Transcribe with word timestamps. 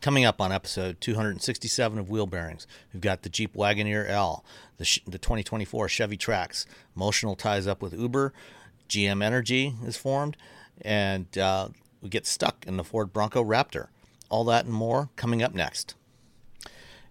Coming 0.00 0.24
up 0.24 0.40
on 0.40 0.52
episode 0.52 1.00
267 1.00 1.98
of 1.98 2.08
Wheel 2.08 2.28
Bearings, 2.28 2.68
we've 2.94 3.00
got 3.00 3.22
the 3.22 3.28
Jeep 3.28 3.54
Wagoneer 3.54 4.08
L, 4.08 4.44
the, 4.76 4.84
the 5.08 5.18
2024 5.18 5.88
Chevy 5.88 6.16
Trax. 6.16 6.66
Motional 6.96 7.36
ties 7.36 7.66
up 7.66 7.82
with 7.82 7.92
Uber, 7.92 8.32
GM 8.88 9.24
Energy 9.24 9.74
is 9.84 9.96
formed, 9.96 10.36
and 10.82 11.36
uh, 11.36 11.70
we 12.00 12.08
get 12.08 12.28
stuck 12.28 12.64
in 12.64 12.76
the 12.76 12.84
Ford 12.84 13.12
Bronco 13.12 13.42
Raptor. 13.42 13.88
All 14.28 14.44
that 14.44 14.66
and 14.66 14.72
more 14.72 15.08
coming 15.16 15.42
up 15.42 15.52
next. 15.52 15.96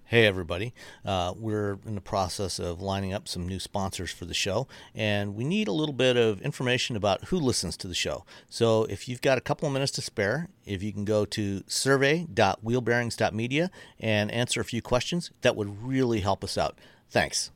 Hey, 0.10 0.26
everybody. 0.26 0.74
Uh, 1.04 1.34
we're 1.36 1.80
in 1.86 1.96
the 1.96 2.02
process 2.02 2.60
of 2.60 2.82
lining 2.82 3.12
up 3.12 3.28
some 3.28 3.46
new 3.46 3.60
sponsors 3.60 4.10
for 4.10 4.24
the 4.24 4.34
show, 4.34 4.66
and 4.96 5.36
we 5.36 5.44
need 5.44 5.68
a 5.68 5.74
little 5.74 5.94
bit 5.94 6.16
of 6.16 6.42
information 6.42 6.96
about 6.96 7.26
who 7.26 7.38
listens 7.38 7.76
to 7.76 7.90
the 7.90 7.94
show. 7.94 8.24
So, 8.50 8.86
if 8.86 9.10
you've 9.10 9.22
got 9.22 9.38
a 9.38 9.42
couple 9.42 9.68
of 9.68 9.74
minutes 9.74 9.92
to 9.94 10.02
spare, 10.02 10.48
if 10.66 10.82
you 10.82 10.94
can 10.94 11.04
go 11.04 11.26
to 11.26 11.62
survey.wheelbearings.media 11.68 13.70
and 14.00 14.32
answer 14.32 14.62
a 14.62 14.66
few 14.66 14.82
questions, 14.82 15.32
that 15.42 15.58
would 15.58 15.84
really 15.84 16.22
help 16.22 16.42
us 16.42 16.58
out. 16.58 16.80
Thanks. 17.10 17.52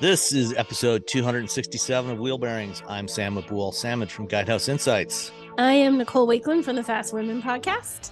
This 0.00 0.32
is 0.32 0.52
episode 0.54 1.06
267 1.08 2.10
of 2.12 2.18
Wheel 2.20 2.38
Bearings. 2.38 2.82
I'm 2.88 3.08
Sam 3.08 3.34
Abuelsamid 3.36 4.10
from 4.10 4.28
Guidehouse 4.28 4.68
Insights. 4.68 5.32
I 5.58 5.72
am 5.72 5.98
Nicole 5.98 6.26
Wakelin 6.28 6.62
from 6.62 6.76
the 6.76 6.84
Fast 6.84 7.12
Women 7.12 7.42
podcast. 7.42 8.10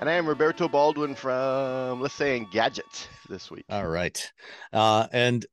And 0.00 0.08
I 0.10 0.14
am 0.14 0.26
Roberto 0.26 0.66
Baldwin 0.68 1.14
from 1.14 2.00
Let's 2.00 2.14
Say 2.14 2.40
Engadget 2.40 3.06
this 3.28 3.48
week. 3.48 3.64
All 3.70 3.86
right. 3.86 4.32
Uh, 4.72 5.06
and 5.12 5.46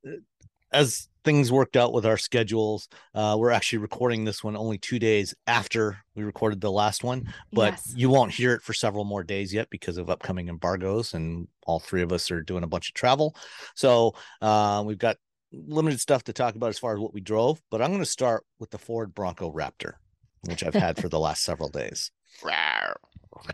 as 0.71 1.07
things 1.23 1.51
worked 1.51 1.77
out 1.77 1.93
with 1.93 2.07
our 2.07 2.17
schedules, 2.17 2.89
uh, 3.13 3.35
we're 3.37 3.51
actually 3.51 3.79
recording 3.79 4.25
this 4.25 4.43
one 4.43 4.57
only 4.57 4.79
two 4.79 4.97
days 4.97 5.35
after 5.45 5.97
we 6.15 6.23
recorded 6.23 6.59
the 6.59 6.71
last 6.71 7.03
one, 7.03 7.31
but 7.53 7.73
Yes. 7.73 7.93
you 7.95 8.09
won't 8.09 8.31
hear 8.31 8.55
it 8.55 8.63
for 8.63 8.73
several 8.73 9.03
more 9.05 9.23
days 9.23 9.53
yet 9.53 9.69
because 9.69 9.97
of 9.99 10.09
upcoming 10.09 10.49
embargoes. 10.49 11.13
And 11.13 11.47
all 11.67 11.79
three 11.79 12.01
of 12.01 12.11
us 12.11 12.31
are 12.31 12.41
doing 12.41 12.63
a 12.63 12.67
bunch 12.67 12.89
of 12.89 12.95
travel. 12.95 13.35
So 13.75 14.15
uh, 14.41 14.81
we've 14.83 14.97
got 14.97 15.17
limited 15.51 15.99
stuff 15.99 16.23
to 16.25 16.33
talk 16.33 16.55
about 16.55 16.69
as 16.69 16.79
far 16.79 16.93
as 16.93 16.99
what 16.99 17.13
we 17.13 17.21
drove, 17.21 17.61
but 17.69 17.81
I'm 17.81 17.89
going 17.89 17.99
to 17.99 18.05
start 18.05 18.45
with 18.59 18.69
the 18.71 18.77
Ford 18.77 19.13
Bronco 19.13 19.51
Raptor, 19.51 19.93
which 20.47 20.63
I've 20.63 20.73
had 20.73 20.97
for 21.01 21.09
the 21.09 21.19
last 21.19 21.43
several 21.43 21.69
days. 21.69 22.11
Rawr. 22.41 22.93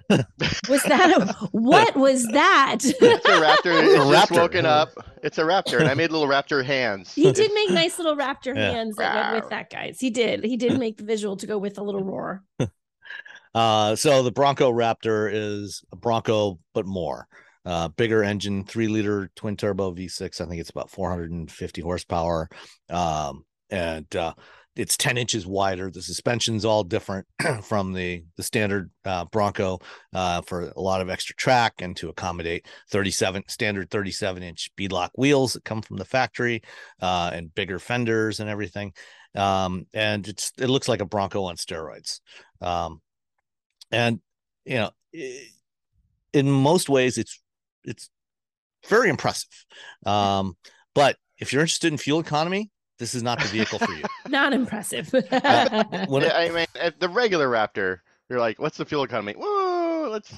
Was 0.69 0.81
that 0.84 1.12
a, 1.18 1.47
what 1.52 1.96
was 1.96 2.25
that? 2.30 2.78
It's 2.84 3.00
a 3.25 3.30
raptor. 3.30 3.81
It's 3.84 3.94
A 3.94 4.09
just 4.12 4.31
raptor. 4.31 4.38
woken 4.41 4.66
up. 4.66 4.90
It's 5.24 5.38
a 5.38 5.44
raptor, 5.44 5.80
and 5.80 5.88
I 5.88 5.94
made 5.94 6.12
little 6.12 6.28
raptor 6.28 6.66
hands. 6.66 7.13
he 7.13 7.31
did 7.31 7.53
make 7.53 7.69
nice 7.69 7.97
little 8.00 8.16
raptor 8.16 8.56
Yeah. 8.56 8.72
hands 8.72 8.96
that 8.97 9.31
went 9.31 9.44
with 9.44 9.50
that, 9.52 9.69
guys. 9.69 9.97
He 10.00 10.09
did. 10.09 10.44
He 10.44 10.58
did 10.58 10.78
make 10.79 10.97
the 10.97 11.03
visual 11.03 11.38
to 11.38 11.46
go 11.47 11.58
with 11.59 11.78
a 11.78 11.84
little 11.84 12.03
roar. 12.03 12.44
Uh, 13.53 13.96
so 13.96 14.24
the 14.24 14.31
Bronco 14.31 14.72
Raptor 14.72 15.29
is 15.31 15.84
a 15.91 15.96
Bronco, 15.96 16.59
but 16.74 16.85
more. 16.85 17.28
Uh, 17.67 17.89
bigger 17.89 18.23
engine, 18.23 18.63
three 18.63 18.88
liter 18.88 19.29
twin 19.35 19.57
turbo 19.57 19.91
V6. 19.91 20.39
I 20.39 20.45
think 20.45 20.61
it's 20.61 20.69
about 20.69 20.89
450 20.89 21.81
horsepower. 21.81 22.47
Um, 22.89 23.44
and 23.69 24.16
uh, 24.16 24.33
it's 24.78 24.95
10 24.95 25.17
inches 25.17 25.45
wider. 25.45 25.91
The 25.91 26.01
suspension's 26.01 26.63
all 26.63 26.85
different 26.85 27.28
from 27.63 27.91
the 27.91 28.23
the 28.38 28.44
standard 28.44 28.89
uh, 29.03 29.25
Bronco 29.25 29.79
uh, 30.13 30.41
for 30.44 30.72
a 30.75 30.79
lot 30.79 31.01
of 31.01 31.09
extra 31.09 31.35
track 31.35 31.73
and 31.79 31.97
to 31.97 32.07
accommodate 32.07 32.66
37 32.89 33.44
standard 33.50 33.89
37 33.89 34.44
inch 34.44 34.69
beadlock 34.78 35.09
wheels 35.17 35.53
that 35.53 35.66
come 35.66 35.81
from 35.81 35.97
the 35.97 36.05
factory 36.05 36.61
uh, 37.01 37.31
and 37.34 37.53
bigger 37.53 37.79
fenders 37.79 38.39
and 38.39 38.49
everything. 38.49 38.94
Um, 39.35 39.88
and 39.94 40.25
it's 40.25 40.53
it 40.57 40.67
looks 40.69 40.88
like 40.88 41.01
a 41.01 41.05
Bronco 41.05 41.44
on 41.44 41.57
steroids. 41.57 42.22
Um, 42.61 43.01
and 43.91 44.19
you 44.66 44.75
know 44.78 44.91
i- 45.16 45.47
in 46.34 46.49
most 46.51 46.89
ways 46.89 47.17
it's 47.17 47.39
it's 47.88 48.09
very 48.88 49.09
impressive 49.09 49.50
um 50.06 50.56
but 50.94 51.16
if 51.40 51.52
you're 51.52 51.62
interested 51.64 51.92
in 51.92 51.98
fuel 51.98 52.20
economy 52.20 52.70
this 53.00 53.14
is 53.16 53.24
not 53.24 53.40
the 53.40 53.46
vehicle 53.48 53.80
for 53.80 53.92
you 53.92 54.03
Not 54.30 54.53
impressive. 54.53 55.12
when 55.14 55.24
Yeah, 55.31 56.34
I 56.36 56.50
mean, 56.53 56.66
at 56.80 57.00
the 57.00 57.08
regular 57.08 57.47
raptor, 57.47 58.00
you're 58.30 58.40
like, 58.40 58.59
"What's 58.59 58.78
the 58.78 58.86
fuel 58.86 59.03
economy?" 59.03 59.36
Whoa, 59.38 60.09
let's 60.12 60.34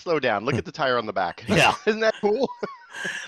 slow 0.00 0.18
down. 0.20 0.44
Look 0.44 0.54
at 0.54 0.64
the 0.64 0.72
tire 0.72 0.96
on 0.96 1.06
the 1.06 1.12
back. 1.12 1.44
Yeah. 1.48 1.74
isn't 1.86 2.00
that 2.00 2.14
cool? 2.20 2.48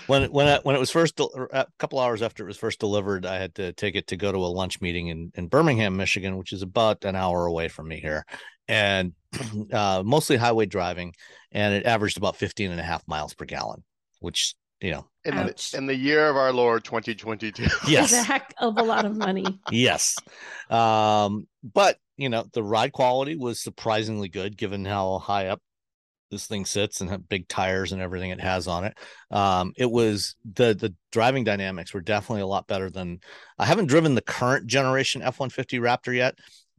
when 0.07 0.23
it- 0.23 0.31
when 0.31 0.47
I, 0.47 0.59
when 0.63 0.75
it 0.75 0.79
was 0.79 0.89
first 0.89 1.17
del- 1.17 1.47
a 1.51 1.67
couple 1.77 1.99
hours 1.99 2.21
after 2.21 2.43
it 2.43 2.47
was 2.47 2.57
first 2.57 2.79
delivered 2.79 3.25
i 3.25 3.37
had 3.37 3.53
to 3.55 3.73
take 3.73 3.95
it 3.95 4.07
to 4.07 4.15
go 4.15 4.31
to 4.31 4.37
a 4.37 4.47
lunch 4.47 4.79
meeting 4.79 5.07
in, 5.09 5.31
in 5.35 5.47
birmingham 5.49 5.97
michigan 5.97 6.37
which 6.37 6.53
is 6.53 6.61
about 6.61 7.03
an 7.03 7.17
hour 7.17 7.45
away 7.45 7.67
from 7.67 7.89
me 7.89 7.99
here 7.99 8.25
and 8.67 9.13
uh, 9.73 10.01
mostly 10.05 10.37
highway 10.37 10.65
driving 10.65 11.13
and 11.51 11.73
it 11.73 11.85
averaged 11.85 12.17
about 12.17 12.35
15 12.35 12.71
and 12.71 12.79
a 12.79 12.83
half 12.83 13.07
miles 13.07 13.33
per 13.33 13.45
gallon 13.45 13.83
which 14.19 14.55
you 14.81 14.91
know 14.91 15.07
In 15.25 15.35
the, 15.35 15.73
in 15.75 15.85
the 15.87 15.95
year 15.95 16.29
of 16.29 16.35
our 16.35 16.53
Lord 16.53 16.83
2022. 16.83 17.63
yes 17.87 18.13
a 18.13 18.23
heck 18.23 18.53
of 18.59 18.77
a 18.77 18.83
lot 18.83 19.05
of 19.05 19.15
money. 19.15 19.45
yes 19.71 20.15
um 20.69 21.47
but 21.63 21.97
you 22.17 22.29
know 22.29 22.45
the 22.53 22.63
ride 22.63 22.91
quality 22.91 23.35
was 23.35 23.59
surprisingly 23.59 24.29
good 24.29 24.57
given 24.57 24.85
how 24.85 25.19
high 25.19 25.47
up 25.47 25.61
this 26.29 26.45
thing 26.45 26.65
sits 26.65 26.99
and 26.99 27.09
how 27.09 27.17
big 27.17 27.47
tires 27.47 27.93
and 27.93 28.01
everything 28.01 28.31
it 28.31 28.41
has 28.41 28.67
on 28.67 28.83
it 28.83 28.97
um 29.31 29.71
it 29.77 29.89
was 29.89 30.35
the 30.55 30.73
the 30.73 30.93
driving 31.11 31.45
dynamics 31.45 31.93
were 31.93 32.01
definitely 32.01 32.41
a 32.41 32.47
lot 32.47 32.67
better 32.67 32.89
than 32.89 33.19
i 33.57 33.65
haven't 33.65 33.85
driven 33.85 34.13
the 34.13 34.21
current 34.21 34.67
generation 34.67 35.21
f-150 35.21 35.79
raptor 35.79 36.13
yet 36.13 36.35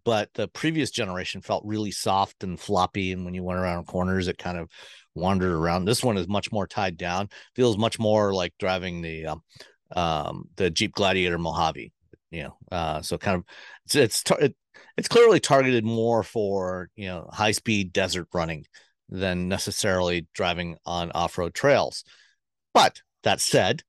but 0.09 0.33
the 0.35 0.49
previous 0.49 0.91
generation 0.91 1.41
felt 1.41 1.63
really 1.65 1.91
soft 1.91 2.43
and 2.43 2.59
floppy 2.59 3.13
and 3.13 3.25
when 3.25 3.35
you 3.35 3.43
went 3.45 3.61
around 3.61 3.87
corners 3.87 4.29
it 4.29 4.39
kind 4.39 4.57
of 4.57 4.69
wandered 5.15 5.53
around 5.53 5.85
this 5.85 6.03
one 6.03 6.17
is 6.17 6.29
much 6.29 6.51
more 6.51 6.67
tied 6.67 6.97
down 6.97 7.29
feels 7.55 7.77
much 7.77 7.99
more 7.99 8.33
like 8.33 8.55
driving 8.59 9.03
the 9.03 9.27
um, 9.27 9.43
um 9.97 10.45
the 10.57 10.71
jeep 10.71 10.93
gladiator 10.93 11.39
mojave 11.39 11.93
you 12.31 12.45
know, 12.45 12.57
uh, 12.71 13.03
so 13.03 13.19
kind 13.19 13.37
of 13.37 13.45
it's 13.87 13.95
it's 13.95 14.23
it, 14.41 14.55
it's 14.97 15.09
clearly 15.09 15.41
targeted 15.41 15.85
more 15.85 16.23
for 16.23 16.91
you 16.97 17.07
know 17.07 17.29
high 17.33 17.53
speed 17.53 17.93
desert 17.93 18.29
running 18.33 18.67
than 19.09 19.49
necessarily 19.49 20.27
driving 20.35 20.77
on 20.85 21.11
off 21.13 21.39
road 21.39 21.55
trails. 21.55 22.05
But 22.75 23.01
that 23.23 23.41
said, 23.41 23.83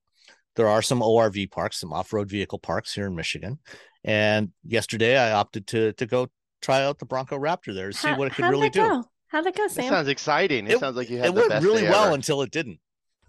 there 0.56 0.68
are 0.68 0.81
some 0.81 1.01
ORV 1.01 1.51
parks, 1.51 1.80
some 1.80 1.94
off 1.94 2.13
road 2.13 2.30
vehicle 2.30 2.60
parks 2.60 2.94
here 2.94 3.07
in 3.07 3.16
Michigan, 3.16 3.60
and 4.04 4.51
yesterday 4.66 5.18
I 5.18 5.31
opted 5.34 5.68
to 5.68 5.94
to 5.94 6.06
go 6.06 6.28
try 6.62 6.84
out 6.84 7.00
the 7.00 7.06
Bronco 7.06 7.38
Raptor 7.38 7.74
there 7.74 7.92
to 7.92 7.98
see 7.98 8.07
How- 8.10 8.18
what 8.18 8.28
it 8.28 8.34
could 8.36 8.46
really 8.46 8.69
do. 8.69 8.81
Go? 8.81 9.04
How'd 9.28 9.46
that 9.46 9.56
go, 9.56 9.68
Sam? 9.68 9.86
It 9.86 9.88
Sam? 9.88 9.94
sounds 9.94 10.07
exciting. 10.07 10.68
It, 10.68 10.74
It- 10.74 10.80
sounds 10.80 10.96
like 10.98 11.10
you 11.10 11.18
had 11.18 11.28
It 11.28 11.36
the 11.36 11.42
went 11.42 11.50
best 11.51 11.66
really 11.66 11.81
day 11.81 11.90
well 11.90 12.06
ever. 12.06 12.16
until 12.16 12.42
it 12.42 12.51
didn't. 12.51 12.80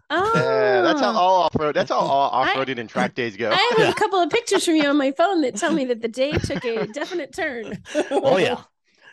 oh, 0.09 0.33
Yeah, 0.35 0.81
that's 0.83 1.01
how 1.01 1.13
oh. 1.13 1.17
all 1.17 1.43
off 1.43 1.55
road. 1.57 1.77
That's 1.77 1.91
how 1.91 1.99
all 2.01 2.31
I- 2.33 2.51
off 2.53 2.57
roading 2.57 2.79
and 2.81 2.89
track 2.89 3.15
days 3.15 3.37
go. 3.37 3.51
I 3.51 3.55
have 3.55 3.79
Yeah. 3.79 3.91
a 3.91 3.95
couple 3.95 4.19
of 4.19 4.31
pictures 4.31 4.65
from 4.65 4.77
you 4.77 4.89
on 4.89 4.97
my 4.97 5.13
phone 5.17 5.43
that 5.43 5.57
tell 5.57 5.73
me 5.73 5.85
that 5.87 6.01
the 6.01 6.09
day 6.09 6.33
took 6.33 6.65
a 6.65 6.87
definite 6.87 7.33
turn. 7.35 7.83
Oh 8.11 8.39
yeah. 8.39 8.63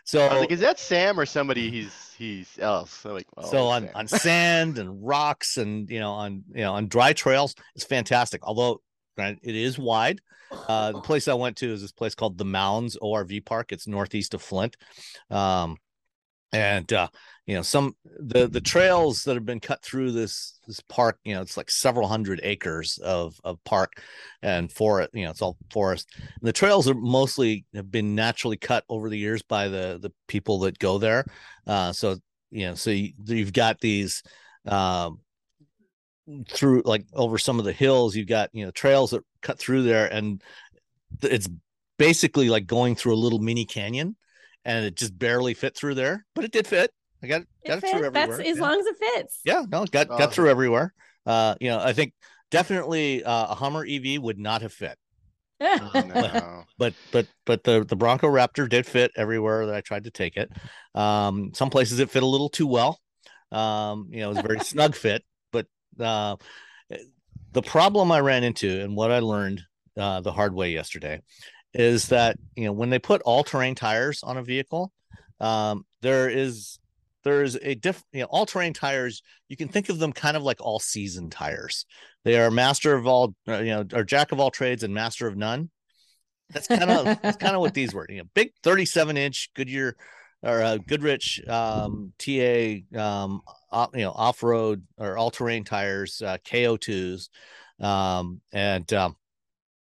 So 0.05 0.21
I 0.21 0.31
was 0.33 0.39
like, 0.41 0.51
is 0.51 0.61
that 0.61 0.79
Sam 0.79 1.19
or 1.19 1.25
somebody 1.25 1.69
he's 1.69 2.15
he's 2.17 2.47
else? 2.59 3.03
I'm 3.03 3.11
like, 3.11 3.27
oh, 3.35 3.51
so 3.51 3.67
on 3.67 3.83
Sam. 3.83 3.91
on 3.93 4.07
sand 4.07 4.77
and 4.79 5.05
rocks 5.05 5.57
and 5.57 5.89
you 5.89 5.99
know 5.99 6.13
on 6.13 6.43
you 6.53 6.61
know 6.63 6.73
on 6.75 6.87
dry 6.87 7.11
trails 7.11 7.53
it's 7.75 7.83
fantastic 7.83 8.39
although 8.47 8.71
granted, 8.71 8.86
it 9.17 9.55
is 9.55 9.77
wide. 9.77 10.21
Uh 10.51 10.93
the 10.93 11.01
place 11.01 11.27
i 11.27 11.33
went 11.33 11.57
to 11.57 11.71
is 11.71 11.81
this 11.81 11.91
place 11.91 12.15
called 12.15 12.37
the 12.37 12.45
mounds 12.45 12.97
orv 13.01 13.45
park. 13.45 13.71
It's 13.71 13.87
northeast 13.87 14.33
of 14.33 14.41
flint. 14.41 14.77
Um 15.29 15.77
and 16.53 16.91
uh 16.93 17.09
you 17.45 17.55
know 17.55 17.61
some 17.61 17.93
the 18.19 18.47
the 18.47 18.61
trails 18.61 19.23
that 19.23 19.35
have 19.35 19.45
been 19.45 19.59
cut 19.59 19.83
through 19.83 20.11
this 20.13 20.59
this 20.65 20.79
park 20.81 21.19
you 21.25 21.35
know 21.35 21.41
it's 21.41 21.57
like 21.57 21.69
several 21.69 22.07
hundred 22.07 22.39
acres 22.43 22.97
of 22.99 23.35
of 23.43 23.61
park 23.65 24.01
and 24.41 24.71
forest 24.71 25.09
you 25.13 25.25
know 25.25 25.31
it's 25.31 25.41
all 25.41 25.57
forest. 25.71 26.09
And 26.17 26.47
the 26.47 26.53
trails 26.53 26.87
are 26.87 26.93
mostly 26.93 27.65
have 27.73 27.91
been 27.91 28.15
naturally 28.15 28.57
cut 28.57 28.85
over 28.87 29.09
the 29.09 29.17
years 29.17 29.41
by 29.41 29.67
the 29.67 29.99
the 30.01 30.11
people 30.27 30.59
that 30.59 30.79
go 30.79 30.97
there. 30.97 31.25
Uh 31.65 31.91
so 31.91 32.17
you 32.51 32.67
know 32.67 32.75
so 32.75 32.91
you, 32.91 33.11
you've 33.25 33.53
got 33.53 33.81
these 33.81 34.23
um 34.65 35.19
through 36.49 36.81
like 36.85 37.05
over 37.13 37.37
some 37.37 37.57
of 37.59 37.65
the 37.65 37.71
hills 37.73 38.15
you've 38.15 38.27
got 38.27 38.49
you 38.53 38.65
know 38.65 38.71
trails 38.71 39.11
that 39.11 39.23
cut 39.41 39.57
through 39.57 39.83
there 39.83 40.11
and 40.11 40.41
it's 41.23 41.47
basically 41.97 42.49
like 42.49 42.67
going 42.67 42.95
through 42.95 43.13
a 43.13 43.15
little 43.15 43.39
mini 43.39 43.65
canyon 43.65 44.15
and 44.65 44.85
it 44.85 44.95
just 44.95 45.17
barely 45.17 45.53
fit 45.53 45.75
through 45.75 45.95
there 45.95 46.25
but 46.35 46.43
it 46.43 46.51
did 46.51 46.67
fit 46.67 46.91
i 47.23 47.27
got 47.27 47.41
it 47.41 47.47
got 47.65 47.77
It 47.77 47.83
it, 47.85 47.89
through 47.91 48.03
everywhere 48.05 48.27
That's 48.37 48.39
as 48.49 48.57
yeah. 48.57 48.61
long 48.61 48.79
as 48.79 48.85
it 48.85 48.95
fits. 48.99 49.39
yeah 49.45 49.63
no 49.71 49.83
it 49.83 49.91
got 49.91 50.09
got 50.09 50.33
through 50.33 50.49
everywhere 50.49 50.93
uh 51.25 51.55
you 51.61 51.69
know 51.69 51.79
i 51.79 51.93
think 51.93 52.13
definitely 52.51 53.23
uh, 53.23 53.47
a 53.47 53.55
hummer 53.55 53.85
ev 53.87 54.21
would 54.21 54.37
not 54.39 54.61
have 54.63 54.73
fit 54.73 54.97
No. 55.59 56.63
but 56.77 56.93
but 57.11 57.25
but 57.45 57.63
the 57.63 57.83
the 57.83 57.95
Bronco 57.95 58.27
Raptor 58.27 58.69
did 58.69 58.85
fit 58.85 59.11
everywhere 59.15 59.65
that 59.65 59.73
I 59.75 59.81
tried 59.81 60.03
to 60.03 60.11
take 60.11 60.37
it. 60.37 60.51
Um, 60.93 61.51
some 61.55 61.71
places 61.71 61.97
it 61.99 62.11
fit 62.11 62.21
a 62.21 62.27
little 62.27 62.49
too 62.49 62.67
well. 62.67 62.99
Um, 63.51 64.07
you 64.11 64.19
know, 64.19 64.27
it 64.27 64.35
was 64.35 64.37
a 64.37 64.43
very 64.43 64.59
snug 64.63 64.93
fit, 64.93 65.23
but 65.23 65.23
uh, 65.99 66.37
the 67.53 67.61
problem 67.61 68.11
I 68.11 68.19
ran 68.19 68.43
into 68.43 68.81
and 68.81 68.95
what 68.95 69.11
I 69.11 69.19
learned 69.19 69.63
uh, 69.97 70.21
the 70.21 70.31
hard 70.31 70.53
way 70.53 70.71
yesterday 70.71 71.21
is 71.73 72.07
that 72.09 72.37
you 72.55 72.65
know 72.65 72.71
when 72.71 72.89
they 72.89 72.99
put 72.99 73.21
all 73.21 73.43
terrain 73.43 73.75
tires 73.75 74.23
on 74.23 74.37
a 74.37 74.43
vehicle, 74.43 74.91
um, 75.39 75.85
there 76.01 76.29
is 76.29 76.79
there 77.23 77.43
is 77.43 77.57
a 77.61 77.75
diff 77.75 78.03
you 78.13 78.21
know 78.21 78.27
all 78.27 78.45
terrain 78.45 78.73
tires 78.73 79.21
you 79.49 79.57
can 79.57 79.67
think 79.67 79.89
of 79.89 79.99
them 79.99 80.13
kind 80.13 80.37
of 80.37 80.43
like 80.43 80.61
all 80.61 80.79
season 80.79 81.29
tires. 81.29 81.85
They 82.23 82.39
are 82.39 82.51
master 82.51 82.93
of 82.93 83.07
all 83.07 83.35
uh, 83.47 83.59
you 83.59 83.71
know 83.71 83.85
or 83.93 84.03
jack 84.03 84.31
of 84.31 84.39
all 84.39 84.51
trades 84.51 84.83
and 84.83 84.93
master 84.93 85.27
of 85.27 85.37
none. 85.37 85.69
That's 86.51 86.67
kind 86.67 86.89
of 86.89 87.21
that's 87.21 87.37
kind 87.37 87.55
of 87.55 87.61
what 87.61 87.73
these 87.73 87.93
were 87.93 88.05
you 88.09 88.19
know 88.19 88.29
big 88.33 88.51
37 88.63 89.17
inch 89.17 89.49
goodyear 89.55 89.95
or 90.43 90.61
uh, 90.61 90.77
goodrich 90.77 91.41
um 91.47 92.13
ta 92.17 92.75
um 92.95 93.41
off, 93.71 93.89
you 93.93 94.01
know 94.01 94.11
off-road 94.11 94.83
or 94.97 95.17
all-terrain 95.17 95.63
tires 95.63 96.21
uh 96.21 96.37
ko2s 96.45 97.29
um 97.79 98.41
and 98.53 98.91
um 98.93 99.15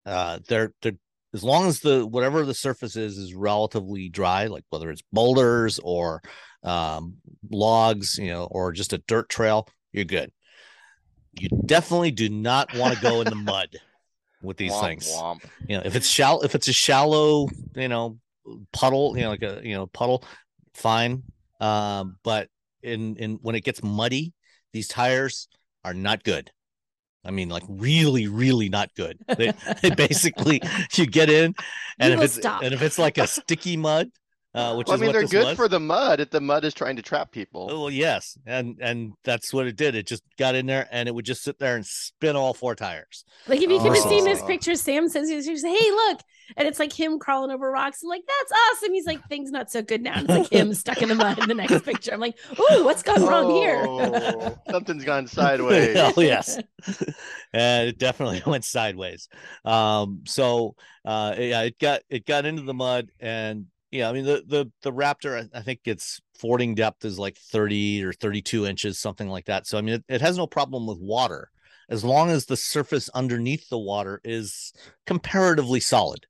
uh 0.07 0.39
they're 0.49 0.73
they're 0.83 0.93
as 1.35 1.45
long 1.45 1.67
as 1.67 1.81
the 1.81 2.07
whatever 2.07 2.45
the 2.45 2.55
surface 2.55 2.97
is 2.97 3.19
is 3.19 3.35
relatively 3.35 4.09
dry 4.09 4.47
like 4.47 4.65
whether 4.71 4.91
it's 4.91 5.03
boulders 5.13 5.79
or 5.83 6.23
um 6.63 7.17
logs 7.51 8.19
you 8.19 8.31
know 8.31 8.45
or 8.51 8.73
just 8.73 8.93
a 8.93 8.99
dirt 9.07 9.29
trail 9.29 9.69
you're 9.93 10.05
good 10.05 10.33
you 11.39 11.49
definitely 11.67 12.11
do 12.11 12.29
not 12.29 12.75
want 12.75 12.95
to 12.95 13.01
go 13.01 13.21
in 13.21 13.29
the 13.29 13.37
mud 13.37 13.69
with 14.43 14.57
these 14.57 14.73
Womp 14.73 14.81
things 14.81 15.07
womp. 15.09 15.41
you 15.67 15.77
know 15.77 15.83
if 15.85 15.95
it's 15.95 16.09
shallow 16.09 16.43
if 16.43 16.55
it's 16.55 16.69
a 16.69 16.73
shallow 16.73 17.49
you 17.75 17.89
know 17.89 18.19
puddle 18.73 19.17
you 19.17 19.23
know 19.25 19.31
like 19.31 19.43
a 19.43 19.61
you 19.63 19.75
know 19.75 19.87
puddle 19.87 20.25
fine 20.75 21.23
um 21.61 22.17
but 22.23 22.49
in 22.83 23.17
in 23.17 23.35
when 23.43 23.55
it 23.55 23.65
gets 23.65 23.83
muddy 23.83 24.33
these 24.73 24.89
tires 24.89 25.49
are 25.85 25.95
not 25.95 26.23
good 26.25 26.51
i 27.25 27.31
mean 27.31 27.49
like 27.49 27.65
really 27.69 28.27
really 28.29 28.69
not 28.69 28.91
good 28.95 29.19
they, 29.37 29.53
they 29.83 29.91
basically 29.91 30.61
you 30.95 31.07
get 31.07 31.31
in 31.31 31.55
and 31.99 32.13
You 32.13 32.19
if 32.19 32.25
it's 32.25 32.35
stop. 32.39 32.63
and 32.63 32.73
if 32.75 32.83
it's 32.83 32.99
like 32.99 33.19
a 33.19 33.27
sticky 33.27 33.77
mud 33.77 34.11
uh 34.55 34.75
which 34.75 34.87
Well, 34.87 34.97
I 34.97 35.01
mean, 35.01 35.07
what 35.09 35.13
they're 35.13 35.29
good 35.29 35.49
was. 35.49 35.57
for 35.57 35.69
the 35.69 35.81
mud 35.81 36.21
if 36.21 36.31
the 36.31 36.41
mud 36.41 36.65
is 36.65 36.73
trying 36.75 36.97
to 36.97 37.03
trap 37.03 37.33
people. 37.33 37.69
Oh, 37.71 37.81
well, 37.83 37.91
yes, 37.91 38.39
and 38.47 38.79
and 38.81 39.13
that's 39.25 39.53
what 39.53 39.67
it 39.67 39.77
did. 39.77 39.95
It 39.95 40.07
just 40.07 40.23
got 40.39 40.55
in 40.55 40.65
there, 40.67 40.89
and 40.91 41.07
it 41.09 41.15
would 41.15 41.27
just 41.27 41.43
sit 41.43 41.59
there 41.59 41.77
and 41.77 41.85
spin 41.85 42.35
all 42.35 42.55
four 42.55 42.75
tires. 42.75 43.25
Like 43.47 43.61
if 43.61 43.71
you 43.71 43.79
could 43.79 43.93
have 43.95 44.03
seen 44.05 44.25
this 44.25 44.41
Oh. 44.43 44.47
picture, 44.47 44.75
Sam 44.75 45.09
says 45.09 45.29
he's 45.29 45.47
he's, 45.47 45.63
hey, 45.63 45.91
look, 45.91 46.21
and 46.57 46.67
it's 46.67 46.79
like 46.79 46.93
him 46.93 47.19
crawling 47.19 47.51
over 47.51 47.71
rocks. 47.71 48.03
I'm 48.03 48.09
like, 48.09 48.25
that's 48.27 48.53
awesome. 48.53 48.93
He's 48.93 49.07
like, 49.07 49.27
things 49.29 49.51
not 49.51 49.71
so 49.71 49.83
good 49.83 50.03
now. 50.03 50.15
And 50.15 50.29
it's 50.29 50.39
like 50.39 50.53
him 50.53 50.75
stuck 50.75 51.03
in 51.03 51.09
the 51.09 51.15
mud 51.15 51.39
in 51.39 51.49
the 51.49 51.55
next 51.55 51.85
picture. 51.85 52.13
I'm 52.13 52.21
like, 52.21 52.39
ooh, 52.59 52.85
what's 52.85 53.03
gone 53.03 53.23
wrong 53.25 53.51
here? 53.51 53.85
Oh, 53.87 54.59
something's 54.71 55.05
gone 55.05 55.27
sideways. 55.27 55.97
oh 56.17 56.21
yes, 56.21 56.59
and 57.53 57.89
it 57.89 57.99
definitely 57.99 58.43
went 58.47 58.65
sideways. 58.65 59.29
Um, 59.65 60.23
so 60.27 60.75
uh, 61.05 61.35
yeah, 61.39 61.63
it 61.63 61.79
got 61.79 62.03
it 62.09 62.27
got 62.27 62.47
into 62.47 62.63
the 62.63 62.75
mud, 62.75 63.11
and 63.21 63.67
yeah, 63.91 64.09
I 64.09 64.13
mean 64.13 64.25
the 64.25 64.43
the 64.47 64.71
the 64.83 64.93
Raptor, 64.93 65.49
I, 65.55 65.59
I 65.59 65.63
think 65.63 65.81
its 65.85 66.21
fording 66.39 66.75
depth 66.75 67.05
is 67.05 67.19
like 67.19 67.37
30 67.37 68.05
or 68.05 68.13
32 68.13 68.67
inches, 68.67 68.99
something 68.99 69.29
like 69.29 69.47
that. 69.47 69.67
So 69.67 69.79
I 69.79 69.81
mean, 69.81 69.97
it, 69.97 70.05
it 70.09 70.21
has 70.21 70.37
no 70.37 70.47
problem 70.47 70.87
with 70.87 70.99
water 70.99 71.51
as 71.89 72.05
long 72.05 72.31
as 72.31 72.47
the 72.47 72.57
surface 72.57 73.09
underneath 73.11 73.69
the 73.69 73.79
water 73.79 74.21
is 74.25 74.73
comparatively 75.07 75.81
solid. 75.81 76.27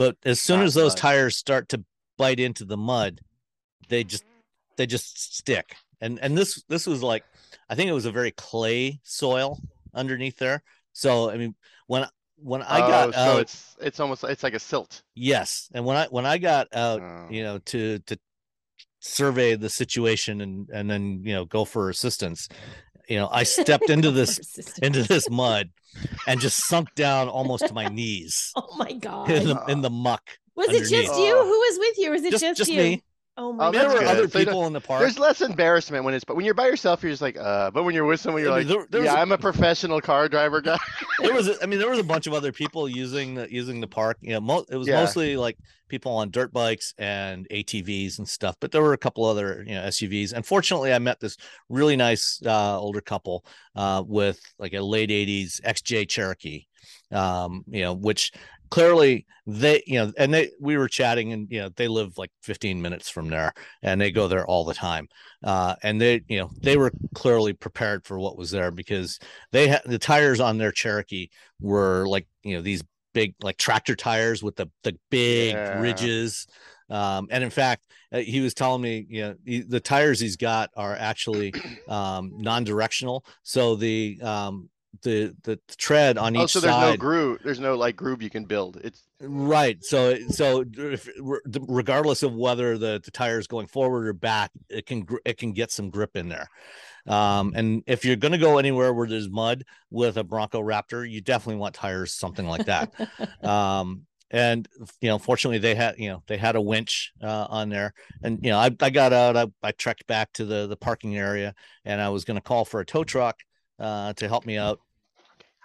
But 0.00 0.16
as 0.24 0.40
soon 0.40 0.60
Not 0.60 0.64
as 0.68 0.72
those 0.72 0.94
tires 0.94 1.36
start 1.36 1.68
to 1.68 1.84
bite 2.16 2.40
into 2.40 2.64
the 2.64 2.78
mud, 2.78 3.20
they 3.90 4.02
just 4.02 4.24
they 4.78 4.86
just 4.86 5.36
stick. 5.36 5.76
And 6.00 6.18
and 6.20 6.38
this 6.38 6.62
this 6.70 6.86
was 6.86 7.02
like 7.02 7.22
I 7.68 7.74
think 7.74 7.90
it 7.90 7.92
was 7.92 8.06
a 8.06 8.10
very 8.10 8.30
clay 8.30 9.00
soil 9.02 9.60
underneath 9.92 10.38
there. 10.38 10.62
So 10.94 11.28
I 11.28 11.36
mean 11.36 11.54
when 11.86 12.06
when 12.36 12.62
I 12.62 12.78
got 12.78 13.08
oh, 13.08 13.12
so 13.12 13.18
out, 13.18 13.40
it's 13.40 13.76
it's 13.78 14.00
almost 14.00 14.24
it's 14.24 14.42
like 14.42 14.54
a 14.54 14.58
silt. 14.58 15.02
yes, 15.14 15.68
and 15.74 15.84
when 15.84 15.98
I 15.98 16.06
when 16.06 16.24
I 16.24 16.38
got 16.38 16.68
out, 16.72 17.02
Oh. 17.02 17.26
you 17.28 17.42
know, 17.42 17.58
to 17.58 17.98
to 17.98 18.18
survey 19.00 19.54
the 19.54 19.68
situation 19.68 20.40
and 20.40 20.70
and 20.70 20.90
then 20.90 21.20
you 21.24 21.34
know 21.34 21.44
go 21.44 21.66
for 21.66 21.90
assistance, 21.90 22.48
you 23.10 23.16
know, 23.16 23.28
I 23.30 23.42
stepped 23.42 23.90
into 23.90 24.10
this 24.18 24.38
into 24.82 25.02
this 25.02 25.28
mud 25.28 25.68
and 26.26 26.40
just 26.40 26.66
sunk 26.66 26.94
down 26.94 27.28
almost 27.28 27.66
to 27.66 27.74
my 27.74 27.88
knees 27.88 28.52
Oh 28.56 28.74
my 28.78 28.92
god. 28.92 29.30
in 29.30 29.48
the 29.48 29.64
in 29.68 29.80
the 29.82 29.90
muck. 29.90 30.22
Was 30.54 30.68
it 30.70 30.88
just 30.88 31.18
you? 31.18 31.34
Who 31.36 31.48
was 31.48 31.78
with 31.78 31.98
you? 31.98 32.10
Was 32.10 32.22
it 32.24 32.30
Just 32.30 32.42
just, 32.44 32.58
just 32.58 32.70
you? 32.70 32.76
me. 32.82 33.04
Oh 33.40 33.52
my 33.54 33.70
there 33.70 33.88
were 33.88 33.94
good. 34.00 34.04
other 34.06 34.28
So 34.28 34.38
people 34.38 34.66
in 34.66 34.72
the 34.74 34.80
park. 34.80 35.00
There's 35.00 35.18
less 35.18 35.40
embarrassment 35.40 36.04
when 36.04 36.12
it's 36.12 36.24
but 36.24 36.36
when 36.36 36.44
you're 36.44 36.54
by 36.54 36.66
yourself, 36.66 37.02
you're 37.02 37.10
just 37.12 37.22
like, 37.22 37.38
uh. 37.38 37.70
But 37.70 37.84
when 37.84 37.94
you're 37.94 38.04
with 38.04 38.20
someone, 38.20 38.42
you're 38.42 38.52
I 38.52 38.58
like, 38.58 38.66
there- 38.66 38.86
there 38.90 39.00
was 39.00 39.06
yeah, 39.06 39.16
a- 39.16 39.20
I'm 39.20 39.32
a 39.32 39.38
professional 39.38 40.00
car 40.00 40.28
driver 40.28 40.60
guy. 40.60 40.78
there 41.20 41.32
was 41.32 41.48
a- 41.48 41.62
I 41.62 41.66
mean 41.66 41.78
there 41.78 41.88
was 41.88 41.98
a 41.98 42.04
bunch 42.04 42.26
of 42.26 42.34
other 42.34 42.52
people 42.52 42.88
using 42.88 43.34
the 43.34 43.50
using 43.50 43.80
the 43.80 43.86
park 43.88 44.18
you 44.20 44.34
know 44.34 44.40
mo- 44.40 44.66
it 44.68 44.76
was 44.76 44.86
Yeah. 44.88 45.00
mostly 45.00 45.36
like 45.38 45.56
people 45.88 46.12
on 46.12 46.30
dirt 46.30 46.52
bikes 46.52 46.94
and 46.98 47.48
ATVs 47.50 48.18
and 48.18 48.28
stuff 48.28 48.56
but 48.60 48.70
there 48.72 48.82
were 48.82 48.92
a 48.92 48.98
couple 48.98 49.24
other 49.24 49.64
you 49.66 49.74
know 49.74 49.82
SUVs 49.82 50.32
and 50.32 50.44
fortunately 50.46 50.92
I 50.92 50.98
met 51.00 51.18
this 51.18 51.36
really 51.68 51.96
nice 51.96 52.40
uh 52.46 52.78
older 52.78 53.00
couple 53.00 53.44
uh 53.74 54.02
with 54.06 54.38
like 54.58 54.72
a 54.74 54.80
late 54.80 55.10
80s 55.10 55.60
XJ 55.62 56.08
Cherokee 56.08 56.66
um 57.10 57.64
you 57.68 57.82
know 57.82 57.92
which 57.94 58.30
clearly 58.70 59.26
they 59.46 59.82
you 59.86 59.98
know 59.98 60.12
and 60.18 60.32
they 60.32 60.50
we 60.60 60.76
were 60.76 60.88
chatting 60.88 61.32
and 61.32 61.48
you 61.50 61.60
know 61.60 61.70
they 61.76 61.88
live 61.88 62.16
like 62.18 62.30
15 62.42 62.80
minutes 62.80 63.08
from 63.10 63.28
there 63.28 63.52
and 63.82 64.00
they 64.00 64.10
go 64.12 64.28
there 64.28 64.46
all 64.46 64.64
the 64.64 64.74
time. 64.74 65.08
Uh 65.44 65.74
and 65.82 66.00
they 66.00 66.22
you 66.28 66.38
know 66.38 66.50
they 66.62 66.76
were 66.76 66.92
clearly 67.14 67.52
prepared 67.52 68.06
for 68.06 68.18
what 68.18 68.36
was 68.38 68.50
there 68.50 68.70
because 68.70 69.18
they 69.52 69.68
had 69.68 69.82
the 69.84 69.98
tires 69.98 70.40
on 70.40 70.58
their 70.58 70.72
Cherokee 70.72 71.28
were 71.60 72.06
like 72.06 72.26
you 72.42 72.56
know 72.56 72.62
these 72.62 72.82
big 73.12 73.34
like 73.42 73.56
tractor 73.58 73.96
tires 73.96 74.42
with 74.42 74.56
the 74.56 74.68
the 74.84 74.96
big 75.10 75.56
Yeah. 75.56 75.70
ridges. 75.72 76.46
Um 76.88 77.28
and 77.30 77.44
in 77.44 77.50
fact 77.50 77.84
uh, 78.12 78.18
he 78.18 78.40
was 78.40 78.54
telling 78.54 78.82
me 78.82 79.06
you 79.08 79.22
know 79.22 79.34
he- 79.44 79.62
the 79.62 79.80
tires 79.80 80.20
he's 80.20 80.36
got 80.36 80.70
are 80.76 80.96
actually 80.96 81.56
um 81.88 82.32
non-directional. 82.36 83.24
So 83.42 83.76
the 83.76 84.18
um 84.22 84.69
the 85.02 85.34
the 85.42 85.58
tread 85.76 86.18
on 86.18 86.36
Oh, 86.36 86.44
each 86.44 86.50
so 86.52 86.60
there's 86.60 86.76
no 86.76 86.96
groove. 86.96 87.38
There's 87.44 87.60
no 87.60 87.76
like 87.76 87.96
groove 87.96 88.22
you 88.22 88.30
can 88.30 88.44
build. 88.44 88.80
It's 88.82 89.02
right 89.22 89.84
so 89.84 90.16
so 90.28 90.64
if, 90.76 91.08
regardless 91.68 92.22
of 92.22 92.34
whether 92.34 92.78
the, 92.78 93.00
the 93.04 93.10
tire 93.10 93.38
is 93.38 93.46
going 93.46 93.66
forward 93.66 94.06
or 94.06 94.12
back 94.12 94.50
it 94.68 94.86
can 94.86 95.06
it 95.26 95.36
can 95.36 95.52
get 95.52 95.70
some 95.70 95.90
grip 95.90 96.16
in 96.16 96.28
there 96.28 96.48
um 97.06 97.52
and 97.54 97.82
if 97.86 98.04
you're 98.04 98.16
going 98.16 98.32
to 98.32 98.38
go 98.38 98.56
anywhere 98.56 98.94
where 98.94 99.06
there's 99.06 99.28
mud 99.28 99.64
with 99.90 100.16
a 100.16 100.24
bronco 100.24 100.60
raptor 100.62 101.08
you 101.08 101.20
definitely 101.20 101.60
want 101.60 101.74
tires 101.74 102.14
something 102.14 102.46
like 102.46 102.64
that 102.64 102.90
um 103.44 104.02
and 104.30 104.68
you 105.00 105.08
know 105.08 105.18
fortunately 105.18 105.58
they 105.58 105.74
had 105.74 105.98
you 105.98 106.08
know 106.08 106.22
they 106.26 106.36
had 106.36 106.56
a 106.56 106.60
winch 106.60 107.12
uh, 107.22 107.46
on 107.50 107.68
there 107.68 107.92
and 108.22 108.38
you 108.42 108.50
know 108.50 108.58
I, 108.58 108.70
I 108.80 108.90
got 108.90 109.12
out 109.12 109.36
I, 109.36 109.46
I 109.62 109.72
trekked 109.72 110.06
back 110.06 110.32
to 110.34 110.44
the 110.44 110.66
the 110.66 110.76
parking 110.76 111.16
area 111.16 111.54
and 111.84 112.00
i 112.00 112.08
was 112.08 112.24
going 112.24 112.36
to 112.36 112.42
call 112.42 112.64
for 112.64 112.80
a 112.80 112.86
tow 112.86 113.04
truck 113.04 113.36
uh, 113.80 114.12
to 114.14 114.28
help 114.28 114.46
me 114.46 114.56
out 114.58 114.80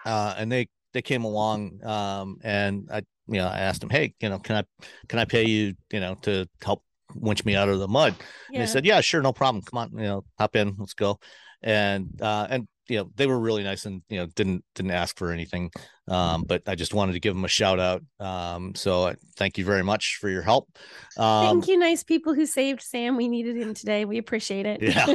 uh, 0.06 0.34
and 0.38 0.52
they 0.52 0.68
they 0.94 1.02
came 1.02 1.24
along 1.24 1.84
um, 1.84 2.38
and 2.44 2.90
i 2.92 2.98
you 3.28 3.38
know 3.38 3.48
i 3.48 3.60
asked 3.60 3.82
them 3.82 3.90
hey 3.90 4.14
you 4.22 4.30
know 4.30 4.40
can 4.40 4.56
i 4.56 4.64
can 5.08 5.20
i 5.20 5.26
pay 5.26 5.46
you 5.46 5.74
you 5.92 6.00
know 6.00 6.16
to 6.22 6.48
help 6.64 6.82
winch 7.14 7.46
me 7.46 7.56
out 7.56 7.70
of 7.70 7.80
the 7.80 7.88
mud 7.88 8.16
and 8.50 8.62
they 8.62 8.66
said, 8.74 8.86
"Yeah, 8.86 9.00
sure, 9.02 9.22
no 9.22 9.32
problem. 9.34 9.64
Come 9.64 9.78
on, 9.78 9.92
you 9.94 10.08
know, 10.08 10.26
hop 10.40 10.56
in, 10.56 10.76
let's 10.78 10.94
go." 10.94 11.20
And 11.62 12.20
uh, 12.22 12.48
and 12.50 12.68
you 12.88 12.98
know, 13.00 13.10
they 13.16 13.28
were 13.28 13.40
really 13.40 13.64
nice 13.64 13.86
and 13.86 14.02
you 14.10 14.18
know 14.20 14.28
didn't 14.36 14.64
didn't 14.76 14.92
ask 14.92 15.18
for 15.18 15.32
anything, 15.32 15.72
um, 16.08 16.44
but 16.44 16.62
I 16.68 16.76
just 16.76 16.94
wanted 16.94 17.14
to 17.14 17.20
give 17.20 17.34
them 17.34 17.44
a 17.46 17.48
shout 17.50 17.80
out. 17.80 18.04
Um, 18.20 18.76
so 18.76 19.06
I 19.08 19.16
thank 19.38 19.58
you 19.58 19.66
very 19.66 19.84
much 19.84 20.18
for 20.22 20.30
your 20.30 20.42
help. 20.44 20.70
Um, 21.18 21.46
Thank 21.62 21.68
you, 21.70 21.78
nice 21.80 22.04
people 22.04 22.34
who 22.34 22.46
saved 22.46 22.82
Sam. 22.82 23.16
We 23.18 23.28
needed 23.28 23.56
him 23.56 23.74
today. 23.74 24.06
We 24.06 24.18
appreciate 24.18 24.66
it. 24.66 24.82
Yeah. 24.82 25.06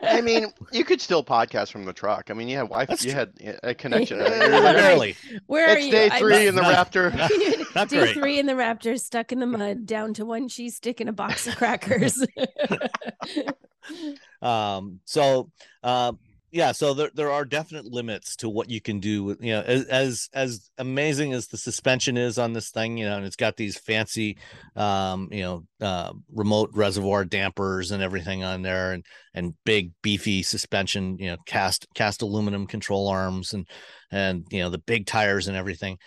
I 0.02 0.20
mean, 0.22 0.46
you 0.72 0.84
could 0.84 1.00
still 1.00 1.22
podcast 1.24 1.70
from 1.70 1.84
the 1.84 1.92
truck. 1.92 2.30
I 2.30 2.34
mean, 2.34 2.48
you 2.48 2.56
had 2.56 2.64
Wi-Fi, 2.68 2.86
That's 2.90 3.04
you 3.04 3.12
true. 3.12 3.18
had 3.20 3.32
uh, 3.46 3.58
a 3.62 3.74
connection. 3.74 4.20
uh, 4.22 4.26
barely. 4.28 5.16
Where 5.46 5.68
are 5.68 5.76
It's 5.76 5.86
you? 5.86 5.92
day 5.92 6.08
I- 6.10 6.18
three 6.18 6.46
in 6.46 6.54
the 6.54 6.62
Not- 6.62 6.90
Raptor. 6.92 7.14
Not, 7.16 7.30
not 7.74 7.88
Day 7.88 7.98
great. 7.98 8.14
three 8.14 8.38
in 8.38 8.46
the 8.46 8.54
Raptor, 8.54 8.98
stuck 8.98 9.30
in 9.32 9.38
the 9.40 9.46
mud, 9.46 9.86
down 9.86 10.14
to 10.14 10.24
one 10.24 10.48
cheese 10.48 10.76
stick 10.76 11.00
and 11.00 11.08
a 11.08 11.12
box 11.12 11.46
of 11.46 11.56
crackers. 11.56 12.24
um 14.42 15.00
so 15.04 15.50
uh 15.82 16.12
yeah 16.52 16.72
so 16.72 16.94
there, 16.94 17.10
there 17.14 17.30
are 17.30 17.44
definite 17.44 17.84
limits 17.84 18.36
to 18.36 18.48
what 18.48 18.68
you 18.70 18.80
can 18.80 18.98
do 18.98 19.22
with 19.22 19.42
you 19.42 19.52
know 19.52 19.60
as, 19.60 19.84
as 19.84 20.28
as 20.32 20.70
amazing 20.78 21.32
as 21.32 21.46
the 21.46 21.56
suspension 21.56 22.16
is 22.16 22.38
on 22.38 22.52
this 22.52 22.70
thing 22.70 22.98
you 22.98 23.04
know 23.04 23.16
and 23.16 23.26
it's 23.26 23.36
got 23.36 23.56
these 23.56 23.78
fancy 23.78 24.36
um 24.76 25.28
you 25.30 25.42
know 25.42 25.64
uh 25.80 26.12
remote 26.32 26.70
reservoir 26.72 27.24
dampers 27.24 27.90
and 27.90 28.02
everything 28.02 28.42
on 28.42 28.62
there 28.62 28.92
and 28.92 29.04
and 29.34 29.54
big 29.64 29.92
beefy 30.02 30.42
suspension 30.42 31.16
you 31.18 31.30
know 31.30 31.36
cast 31.46 31.86
cast 31.94 32.22
aluminum 32.22 32.66
control 32.66 33.08
arms 33.08 33.52
and 33.52 33.68
and 34.10 34.46
you 34.50 34.60
know 34.60 34.70
the 34.70 34.78
big 34.78 35.06
tires 35.06 35.48
and 35.48 35.56
everything 35.56 35.98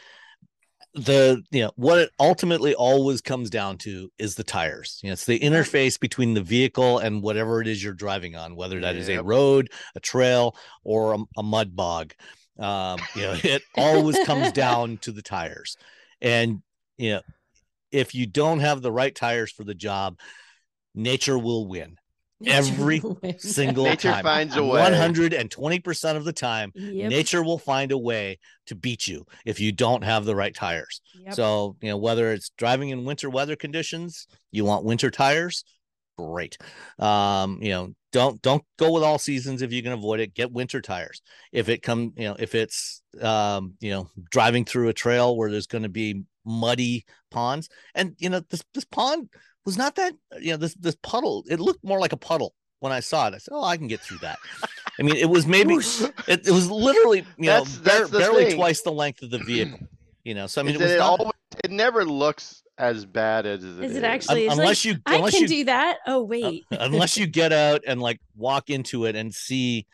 the 0.93 1.43
you 1.49 1.61
know 1.61 1.71
what 1.75 1.99
it 1.99 2.11
ultimately 2.19 2.75
always 2.75 3.21
comes 3.21 3.49
down 3.49 3.77
to 3.79 4.09
is 4.19 4.35
the 4.35 4.43
tires. 4.43 4.99
You 5.01 5.09
know 5.09 5.13
it's 5.13 5.25
the 5.25 5.39
interface 5.39 5.99
between 5.99 6.33
the 6.33 6.41
vehicle 6.41 6.99
and 6.99 7.21
whatever 7.21 7.61
it 7.61 7.67
is 7.67 7.83
you're 7.83 7.93
driving 7.93 8.35
on 8.35 8.55
whether 8.55 8.79
that 8.81 8.95
is 8.95 9.09
a 9.09 9.23
road 9.23 9.71
a 9.95 9.99
trail 9.99 10.55
or 10.83 11.13
a, 11.13 11.19
a 11.37 11.43
mud 11.43 11.75
bog. 11.75 12.13
Um 12.59 12.99
you 13.15 13.23
know 13.23 13.35
it 13.43 13.63
always 13.75 14.19
comes 14.25 14.51
down 14.53 14.97
to 14.99 15.11
the 15.11 15.23
tires. 15.23 15.77
And 16.21 16.61
you 16.97 17.11
know 17.11 17.21
if 17.91 18.13
you 18.13 18.25
don't 18.25 18.59
have 18.59 18.81
the 18.81 18.91
right 18.91 19.13
tires 19.13 19.51
for 19.51 19.63
the 19.63 19.75
job 19.75 20.19
nature 20.93 21.39
will 21.39 21.67
win 21.67 21.97
Every 22.47 23.01
single 23.37 23.85
Nature 23.85 24.11
time 24.11 24.23
finds 24.23 24.55
a 24.55 24.63
way. 24.63 24.79
120% 24.81 26.17
of 26.17 26.25
the 26.25 26.33
time 26.33 26.71
Yep. 26.75 27.09
nature 27.09 27.43
will 27.43 27.57
find 27.57 27.91
a 27.91 27.97
way 27.97 28.39
to 28.67 28.75
beat 28.75 29.07
you 29.07 29.25
if 29.45 29.59
you 29.59 29.71
don't 29.71 30.03
have 30.03 30.25
the 30.25 30.35
right 30.35 30.53
tires 30.53 31.01
Yep. 31.25 31.33
so, 31.33 31.77
you 31.81 31.89
know, 31.89 31.97
whether 31.97 32.31
it's 32.31 32.51
driving 32.57 32.89
in 32.89 33.05
winter 33.05 33.29
weather 33.29 33.55
conditions, 33.55 34.27
you 34.51 34.65
want 34.65 34.85
winter 34.85 35.09
tires, 35.11 35.63
great. 36.17 36.57
Um, 36.99 37.59
you 37.61 37.71
know, 37.71 37.93
don't 38.11 38.41
don't 38.41 38.63
go 38.77 38.91
with 38.91 39.03
all 39.03 39.17
seasons 39.17 39.61
if 39.61 39.71
you 39.73 39.81
can 39.81 39.91
avoid 39.91 40.19
it. 40.19 40.33
Get 40.35 40.51
winter 40.51 40.81
tires. 40.81 41.21
If 41.51 41.67
it 41.69 41.81
come, 41.81 42.13
you 42.15 42.25
know, 42.25 42.35
if 42.37 42.53
it's 42.55 43.01
um, 43.21 43.73
you 43.79 43.91
know, 43.91 44.09
driving 44.29 44.65
through 44.65 44.89
a 44.89 44.93
trail 44.93 45.35
where 45.35 45.49
there's 45.49 45.67
going 45.67 45.83
to 45.83 45.89
be 45.89 46.23
muddy 46.45 47.05
ponds, 47.31 47.69
and 47.95 48.15
you 48.19 48.29
know, 48.29 48.41
this 48.49 48.63
this 48.73 48.85
pond 48.85 49.29
was 49.65 49.77
not 49.77 49.95
that, 49.95 50.13
you 50.39 50.51
know, 50.51 50.57
this 50.57 50.73
this 50.75 50.95
puddle, 51.01 51.43
it 51.49 51.59
looked 51.59 51.83
more 51.83 51.99
like 51.99 52.13
a 52.13 52.17
puddle 52.17 52.53
when 52.79 52.91
I 52.91 52.99
saw 52.99 53.27
it. 53.27 53.33
I 53.33 53.37
said, 53.37 53.53
Oh, 53.53 53.63
I 53.63 53.77
can 53.77 53.87
get 53.87 54.01
through 54.01 54.19
that. 54.19 54.37
I 54.99 55.03
mean, 55.03 55.15
it 55.15 55.29
was 55.29 55.47
maybe 55.47 55.75
it, 55.75 56.47
it 56.47 56.51
was 56.51 56.69
literally, 56.69 57.25
you 57.37 57.45
know, 57.47 57.63
That's- 57.63 58.09
bar- 58.09 58.19
barely 58.19 58.45
thing. 58.45 58.55
twice 58.57 58.81
the 58.81 58.91
length 58.91 59.21
of 59.21 59.31
the 59.31 59.39
vehicle. 59.39 59.79
You 60.23 60.35
know, 60.35 60.47
so 60.47 60.61
I 60.61 60.63
mean, 60.63 60.75
Is 60.75 60.81
it 60.81 60.83
was 60.83 60.91
that 60.91 60.95
it, 60.95 60.99
not, 60.99 61.19
always, 61.19 61.33
it 61.65 61.71
never 61.71 62.05
looks 62.05 62.63
as 62.77 63.05
bad 63.05 63.45
as 63.45 63.63
it 63.63 63.83
Is 63.83 63.91
is. 63.91 63.97
it 63.97 64.03
actually? 64.03 64.45
It's 64.45 64.53
unless 64.53 64.85
like, 64.85 64.95
you 64.95 65.01
I 65.05 65.15
unless 65.15 65.33
can 65.33 65.41
you 65.43 65.47
do 65.47 65.63
that. 65.65 65.97
Oh 66.07 66.21
uh, 66.21 66.23
wait. 66.23 66.63
unless 66.71 67.17
you 67.17 67.27
get 67.27 67.51
out 67.51 67.81
and 67.85 68.01
like 68.01 68.19
walk 68.35 68.69
into 68.69 69.05
it 69.05 69.15
and 69.15 69.33
see 69.33 69.85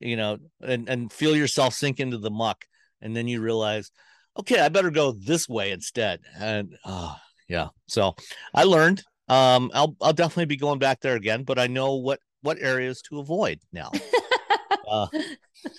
you 0.00 0.16
know 0.16 0.38
and 0.60 0.88
and 0.88 1.12
feel 1.12 1.36
yourself 1.36 1.74
sink 1.74 2.00
into 2.00 2.18
the 2.18 2.30
muck 2.30 2.64
and 3.00 3.14
then 3.16 3.28
you 3.28 3.40
realize 3.40 3.90
okay 4.38 4.58
i 4.58 4.68
better 4.68 4.90
go 4.90 5.12
this 5.12 5.48
way 5.48 5.70
instead 5.70 6.20
and 6.38 6.76
uh 6.84 7.14
yeah 7.48 7.68
so 7.86 8.14
i 8.54 8.64
learned 8.64 9.02
um 9.28 9.70
i'll 9.74 9.96
i'll 10.00 10.12
definitely 10.12 10.44
be 10.44 10.56
going 10.56 10.78
back 10.78 11.00
there 11.00 11.16
again 11.16 11.42
but 11.42 11.58
i 11.58 11.66
know 11.66 11.94
what 11.94 12.20
what 12.42 12.58
areas 12.60 13.00
to 13.02 13.18
avoid 13.18 13.58
now 13.72 13.90
uh, 14.88 15.06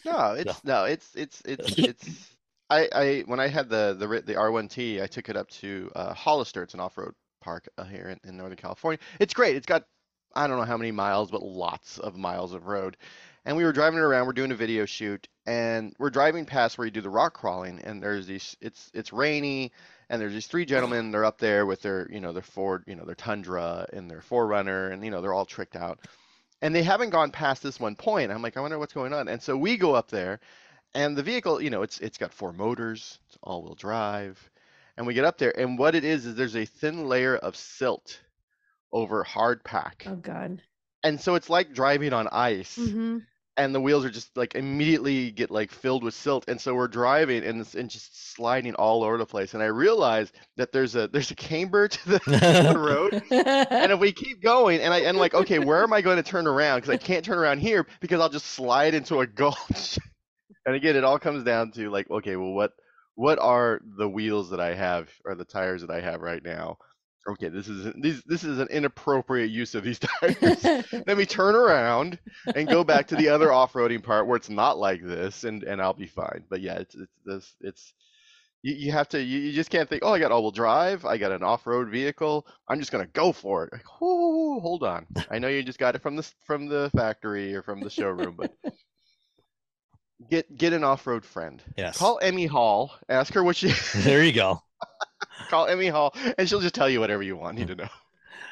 No, 0.05 0.34
it's 0.34 0.63
no, 0.63 0.86
it's 0.86 1.15
it's 1.15 1.41
it's 1.45 1.72
it's. 1.77 2.38
I 2.69 2.89
I 2.93 3.24
when 3.27 3.39
I 3.39 3.48
had 3.48 3.69
the 3.69 3.95
the 3.98 4.07
the 4.07 4.34
R1T, 4.34 5.01
I 5.01 5.07
took 5.07 5.29
it 5.29 5.38
up 5.38 5.50
to 5.50 5.91
uh, 5.95 6.13
Hollister. 6.13 6.63
It's 6.63 6.74
an 6.74 6.79
off-road 6.79 7.13
park 7.41 7.67
uh, 7.77 7.84
here 7.84 8.10
in, 8.10 8.29
in 8.29 8.38
Northern 8.38 8.57
California. 8.57 9.00
It's 9.19 9.34
great. 9.34 9.55
It's 9.55 9.65
got 9.65 9.84
I 10.36 10.48
don't 10.48 10.57
know 10.57 10.65
how 10.65 10.77
many 10.77 10.91
miles, 10.91 11.31
but 11.31 11.43
lots 11.43 12.00
of 12.00 12.17
miles 12.17 12.53
of 12.53 12.67
road. 12.67 12.98
And 13.45 13.55
we 13.55 13.63
were 13.63 13.72
driving 13.72 14.00
around. 14.00 14.25
We're 14.25 14.34
doing 14.34 14.51
a 14.51 14.55
video 14.55 14.86
shoot, 14.86 15.27
and 15.45 15.93
we're 16.00 16.10
driving 16.10 16.45
past 16.45 16.77
where 16.77 16.86
you 16.86 16.91
do 16.91 17.01
the 17.01 17.10
rock 17.10 17.36
crawling. 17.36 17.79
And 17.81 18.01
there's 18.01 18.25
these. 18.25 18.57
It's 18.60 18.89
it's 18.93 19.13
rainy, 19.13 19.72
and 20.09 20.21
there's 20.21 20.33
these 20.33 20.47
three 20.47 20.65
gentlemen. 20.65 21.12
They're 21.12 21.25
up 21.25 21.38
there 21.39 21.65
with 21.65 21.81
their 21.81 22.07
you 22.12 22.19
know 22.19 22.33
their 22.33 22.41
Ford, 22.43 22.83
you 22.88 22.95
know 22.95 23.05
their 23.05 23.15
Tundra 23.15 23.88
and 23.93 24.09
their 24.09 24.21
4Runner, 24.21 24.91
and 24.91 25.03
you 25.03 25.12
know 25.12 25.21
they're 25.21 25.33
all 25.33 25.45
tricked 25.45 25.75
out 25.75 26.00
and 26.62 26.74
they 26.74 26.83
haven't 26.83 27.09
gone 27.12 27.31
past 27.31 27.62
this 27.63 27.79
one 27.79 27.95
point. 27.95 28.31
I'm 28.31 28.41
like, 28.41 28.57
I 28.57 28.62
wonder 28.62 28.79
what's 28.79 28.93
going 28.93 29.13
on. 29.13 29.27
And 29.27 29.41
so 29.41 29.55
we 29.57 29.77
go 29.77 29.93
up 29.93 30.09
there, 30.09 30.39
and 30.93 31.15
the 31.17 31.24
vehicle, 31.24 31.62
you 31.62 31.69
know, 31.69 31.81
it's 31.83 32.00
it's 32.00 32.17
got 32.17 32.33
four 32.33 32.53
motors, 32.53 33.19
it's 33.27 33.38
all-wheel 33.43 33.75
drive, 33.75 34.39
and 34.97 35.05
we 35.05 35.13
get 35.13 35.25
up 35.25 35.38
there, 35.38 35.57
and 35.59 35.77
what 35.77 35.95
it 35.95 36.03
is 36.03 36.25
is 36.25 36.35
there's 36.35 36.55
a 36.55 36.65
thin 36.65 37.07
layer 37.07 37.35
of 37.38 37.55
silt 37.55 38.19
over 38.91 39.24
hard 39.24 39.63
pack, 39.63 40.07
Oh 40.07 40.15
god. 40.15 40.62
and 41.03 41.19
so 41.19 41.35
it's 41.35 41.50
like 41.50 41.74
driving 41.74 42.13
on 42.13 42.27
ice, 42.31 42.77
hmm 42.77 43.17
and 43.57 43.74
the 43.74 43.79
wheels 43.79 44.03
are 44.03 44.09
just 44.09 44.35
like 44.35 44.55
immediately 44.55 45.31
get 45.31 45.50
like 45.50 45.71
filled 45.71 46.03
with 46.03 46.13
silt, 46.13 46.45
and 46.47 46.59
so 46.59 46.75
we're 46.75 46.88
driving 46.88 47.43
and 47.43 47.65
and 47.75 47.89
just 47.89 48.33
sliding 48.35 48.75
all 48.75 49.03
over 49.03 49.17
the 49.17 49.25
place. 49.25 49.53
And 49.53 49.63
I 49.63 49.67
realize 49.67 50.31
that 50.57 50.71
there's 50.71 50.95
a 50.95 51.07
there's 51.07 51.31
a 51.31 51.35
camber 51.35 51.88
to 51.89 52.09
the, 52.09 52.19
the 52.19 52.77
road, 52.77 53.24
and 53.31 53.91
if 53.91 54.00
we 54.00 54.12
keep 54.12 54.41
going, 54.41 54.81
and 54.81 54.93
I 54.93 55.00
and 55.01 55.17
like, 55.17 55.33
okay, 55.33 55.59
where 55.59 55.83
am 55.83 55.93
I 55.93 56.01
going 56.01 56.17
to 56.17 56.24
turn 56.24 56.47
around? 56.47 56.81
Because 56.81 56.93
I 56.93 56.97
can't 56.97 57.24
turn 57.24 57.38
around 57.38 57.59
here 57.59 57.88
because 58.00 58.19
I'll 58.19 58.29
just 58.29 58.47
slide 58.47 58.93
into 58.93 59.19
a 59.19 59.27
gulch. 59.27 59.97
and 60.65 60.75
again, 60.75 60.95
it 60.95 61.03
all 61.03 61.19
comes 61.19 61.43
down 61.43 61.71
to 61.71 61.89
like, 61.89 62.09
okay, 62.09 62.35
well, 62.35 62.51
what 62.51 62.74
what 63.15 63.39
are 63.39 63.81
the 63.97 64.09
wheels 64.09 64.50
that 64.50 64.59
I 64.59 64.74
have 64.74 65.09
or 65.24 65.35
the 65.35 65.45
tires 65.45 65.81
that 65.81 65.91
I 65.91 66.01
have 66.01 66.21
right 66.21 66.43
now? 66.43 66.77
Okay, 67.27 67.50
this 67.50 67.67
is 67.67 67.91
these 68.00 68.22
this 68.24 68.44
is 68.44 68.60
an 68.60 68.67
inappropriate 68.70 69.50
use 69.50 69.74
of 69.74 69.84
these 69.84 70.00
tires. 70.22 70.63
Let 71.08 71.17
me 71.17 71.25
turn 71.25 71.55
around 71.55 72.20
and 72.55 72.67
go 72.67 72.84
back 72.84 73.08
to 73.08 73.15
the 73.15 73.29
other 73.29 73.51
off-roading 73.51 74.03
part 74.03 74.27
where 74.27 74.38
it's 74.38 74.50
not 74.50 74.77
like 74.77 75.01
this, 75.03 75.44
and 75.44 75.63
and 75.63 75.82
I'll 75.82 75.94
be 75.94 76.08
fine. 76.08 76.44
But 76.50 76.62
yeah, 76.62 76.75
it's 76.75 76.96
it's 76.96 77.17
this 77.25 77.55
it's 77.62 77.94
you, 78.62 78.75
you 78.75 78.91
have 78.91 79.08
to 79.10 79.22
you, 79.22 79.39
you 79.39 79.53
just 79.53 79.70
can't 79.70 79.88
think 79.88 80.01
oh 80.03 80.13
i 80.13 80.20
got 80.20 80.32
all-wheel 80.32 80.50
drive 80.50 81.05
i 81.05 81.17
got 81.17 81.32
an 81.32 81.44
off-road 81.44 81.89
vehicle 81.89 82.48
i'm 82.67 82.79
just 82.79 82.91
gonna 82.91 83.05
go 83.08 83.32
for 83.32 83.65
it. 83.65 83.74
Like, 83.74 84.01
whoo, 84.01 84.60
hold 84.60 84.84
on. 84.84 85.05
I 85.29 85.38
know 85.38 85.48
you 85.48 85.62
just 85.62 85.79
got 85.79 85.96
it 85.96 86.01
from 86.01 86.15
the 86.15 86.27
from 86.46 86.67
the 86.67 86.89
factory 86.96 87.55
or 87.55 87.62
from 87.62 87.79
the 87.79 87.89
showroom 87.89 88.36
but 88.36 88.53
get 90.29 90.55
get 90.58 90.74
an 90.74 90.84
off-road 90.84 91.25
friend. 91.25 91.62
Yes. 91.77 91.98
Call 91.98 92.20
Emme 92.22 92.48
Hall 92.48 92.91
ask 93.08 93.34
her 93.34 93.44
what 93.44 93.55
she 93.55 93.72
there 93.96 94.24
you 94.24 94.34
go 94.34 94.62
call 95.50 95.68
Emme 95.68 95.92
Hall 95.92 96.13
and 96.38 96.48
she'll 96.48 96.62
just 96.62 96.75
tell 96.75 96.89
you 96.89 97.00
whatever 97.00 97.24
you 97.24 97.36
want 97.36 97.58
need 97.58 97.68
to 97.68 97.75
know. 97.75 97.89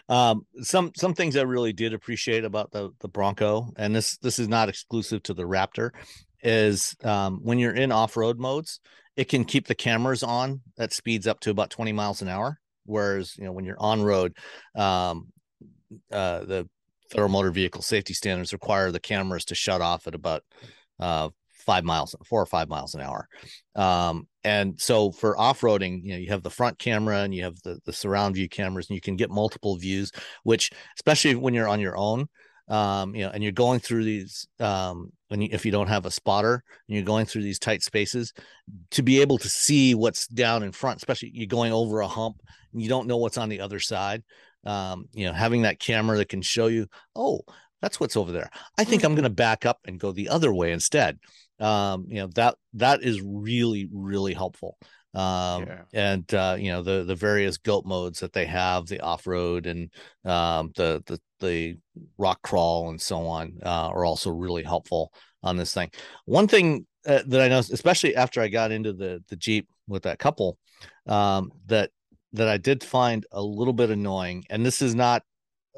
Um 0.09 0.45
some 0.61 0.91
some 0.97 1.13
things 1.13 1.37
i 1.37 1.41
really 1.43 1.71
did 1.71 1.93
appreciate 1.93 2.43
about 2.43 2.71
the 2.71 2.91
the 2.99 3.07
bronco 3.07 3.71
and 3.77 3.95
this 3.95 4.17
this 4.17 4.37
is 4.37 4.49
not 4.49 4.67
exclusive 4.67 5.23
to 5.23 5.33
the 5.33 5.43
raptor 5.43 5.91
is 6.41 6.95
um 7.03 7.39
when 7.41 7.57
you're 7.57 7.73
in 7.73 7.91
off-road 7.91 8.37
modes 8.37 8.81
it 9.15 9.29
can 9.29 9.45
keep 9.45 9.67
the 9.67 9.75
cameras 9.75 10.23
on 10.23 10.61
at 10.77 10.91
speeds 10.91 11.25
up 11.25 11.39
to 11.39 11.51
about 11.51 11.69
20 11.69 11.93
miles 11.93 12.21
an 12.21 12.27
hour 12.27 12.59
whereas 12.85 13.37
you 13.37 13.45
know 13.45 13.53
when 13.53 13.63
you're 13.63 13.79
on 13.79 14.03
road 14.03 14.35
um 14.75 15.27
uh 16.11 16.39
the 16.39 16.67
federal 17.09 17.29
motor 17.29 17.51
vehicle 17.51 17.81
safety 17.81 18.13
standards 18.13 18.51
require 18.51 18.91
the 18.91 18.99
cameras 18.99 19.45
to 19.45 19.55
shut 19.55 19.81
off 19.81 20.05
at 20.07 20.15
about 20.15 20.43
uh 20.99 21.29
five 21.63 21.83
miles, 21.83 22.15
four 22.25 22.41
or 22.41 22.45
five 22.45 22.69
miles 22.69 22.95
an 22.95 23.01
hour. 23.01 23.27
Um, 23.75 24.27
and 24.43 24.79
so 24.79 25.11
for 25.11 25.39
off-roading, 25.39 26.03
you 26.03 26.11
know, 26.11 26.17
you 26.19 26.29
have 26.29 26.43
the 26.43 26.49
front 26.49 26.77
camera 26.77 27.19
and 27.23 27.33
you 27.33 27.43
have 27.43 27.61
the 27.63 27.79
the 27.85 27.93
surround 27.93 28.35
view 28.35 28.49
cameras, 28.49 28.89
and 28.89 28.95
you 28.95 29.01
can 29.01 29.15
get 29.15 29.29
multiple 29.31 29.77
views, 29.77 30.11
which 30.43 30.71
especially 30.97 31.35
when 31.35 31.53
you're 31.53 31.69
on 31.69 31.79
your 31.79 31.97
own, 31.97 32.27
um, 32.67 33.15
you 33.15 33.23
know, 33.23 33.31
and 33.33 33.41
you're 33.43 33.51
going 33.65 33.79
through 33.79 34.03
these, 34.03 34.47
um, 34.59 35.11
when 35.29 35.41
you, 35.41 35.49
if 35.51 35.65
you 35.65 35.71
don't 35.71 35.87
have 35.87 36.05
a 36.05 36.11
spotter 36.11 36.63
and 36.87 36.95
you're 36.95 37.05
going 37.13 37.25
through 37.25 37.43
these 37.43 37.59
tight 37.59 37.83
spaces, 37.83 38.33
to 38.91 39.01
be 39.01 39.21
able 39.21 39.37
to 39.37 39.49
see 39.49 39.95
what's 39.95 40.27
down 40.27 40.63
in 40.63 40.71
front, 40.71 40.97
especially 40.97 41.31
you're 41.33 41.47
going 41.47 41.73
over 41.73 42.01
a 42.01 42.07
hump 42.07 42.37
and 42.71 42.81
you 42.81 42.89
don't 42.89 43.07
know 43.07 43.17
what's 43.17 43.37
on 43.37 43.49
the 43.49 43.61
other 43.61 43.79
side. 43.79 44.23
Um, 44.65 45.07
you 45.13 45.25
know, 45.25 45.33
having 45.33 45.63
that 45.63 45.79
camera 45.79 46.17
that 46.17 46.29
can 46.29 46.41
show 46.41 46.67
you, 46.67 46.87
oh, 47.15 47.41
that's 47.81 47.99
what's 47.99 48.15
over 48.15 48.31
there. 48.31 48.49
I 48.77 48.85
think 48.85 49.03
I'm 49.03 49.11
Mhm. 49.11 49.15
going 49.15 49.23
to 49.23 49.29
back 49.29 49.65
up 49.65 49.79
and 49.85 49.99
go 49.99 50.13
the 50.13 50.29
other 50.29 50.53
way 50.53 50.71
instead. 50.71 51.19
Um, 51.63 52.05
you 52.09 52.15
know 52.21 52.27
that 52.35 52.55
that 52.73 53.03
is 53.03 53.21
really 53.21 53.87
really 53.91 54.33
helpful. 54.33 54.77
Um, 55.15 55.63
Yeah. 55.63 55.83
and 55.93 56.33
uh, 56.33 56.55
you 56.59 56.71
know 56.71 56.81
the 56.81 57.03
the 57.03 57.15
various 57.15 57.57
goat 57.57 57.85
modes 57.85 58.19
that 58.19 58.33
they 58.33 58.45
have, 58.47 58.87
the 58.87 58.99
off 58.99 59.27
road 59.27 59.65
and 59.67 59.89
um, 60.25 60.71
the 60.75 61.03
the 61.05 61.19
the 61.39 61.77
rock 62.17 62.41
crawl 62.41 62.89
and 62.89 62.99
so 62.99 63.25
on 63.27 63.59
uh, 63.63 63.89
are 63.93 64.05
also 64.05 64.29
really 64.31 64.63
helpful 64.63 65.13
on 65.43 65.57
this 65.57 65.73
thing. 65.73 65.89
One 66.25 66.47
thing 66.47 66.85
uh, 67.05 67.21
that 67.27 67.41
I 67.41 67.47
noticed, 67.47 67.73
especially 67.73 68.15
after 68.15 68.41
I 68.41 68.47
got 68.47 68.71
into 68.71 68.93
the 68.93 69.23
the 69.29 69.35
Jeep 69.35 69.67
with 69.87 70.03
that 70.03 70.19
couple, 70.19 70.57
um, 71.07 71.51
that 71.67 71.91
that 72.33 72.47
I 72.47 72.57
did 72.57 72.83
find 72.83 73.25
a 73.31 73.41
little 73.41 73.73
bit 73.73 73.91
annoying, 73.91 74.43
and 74.49 74.65
this 74.65 74.81
is 74.81 74.95
not 74.95 75.21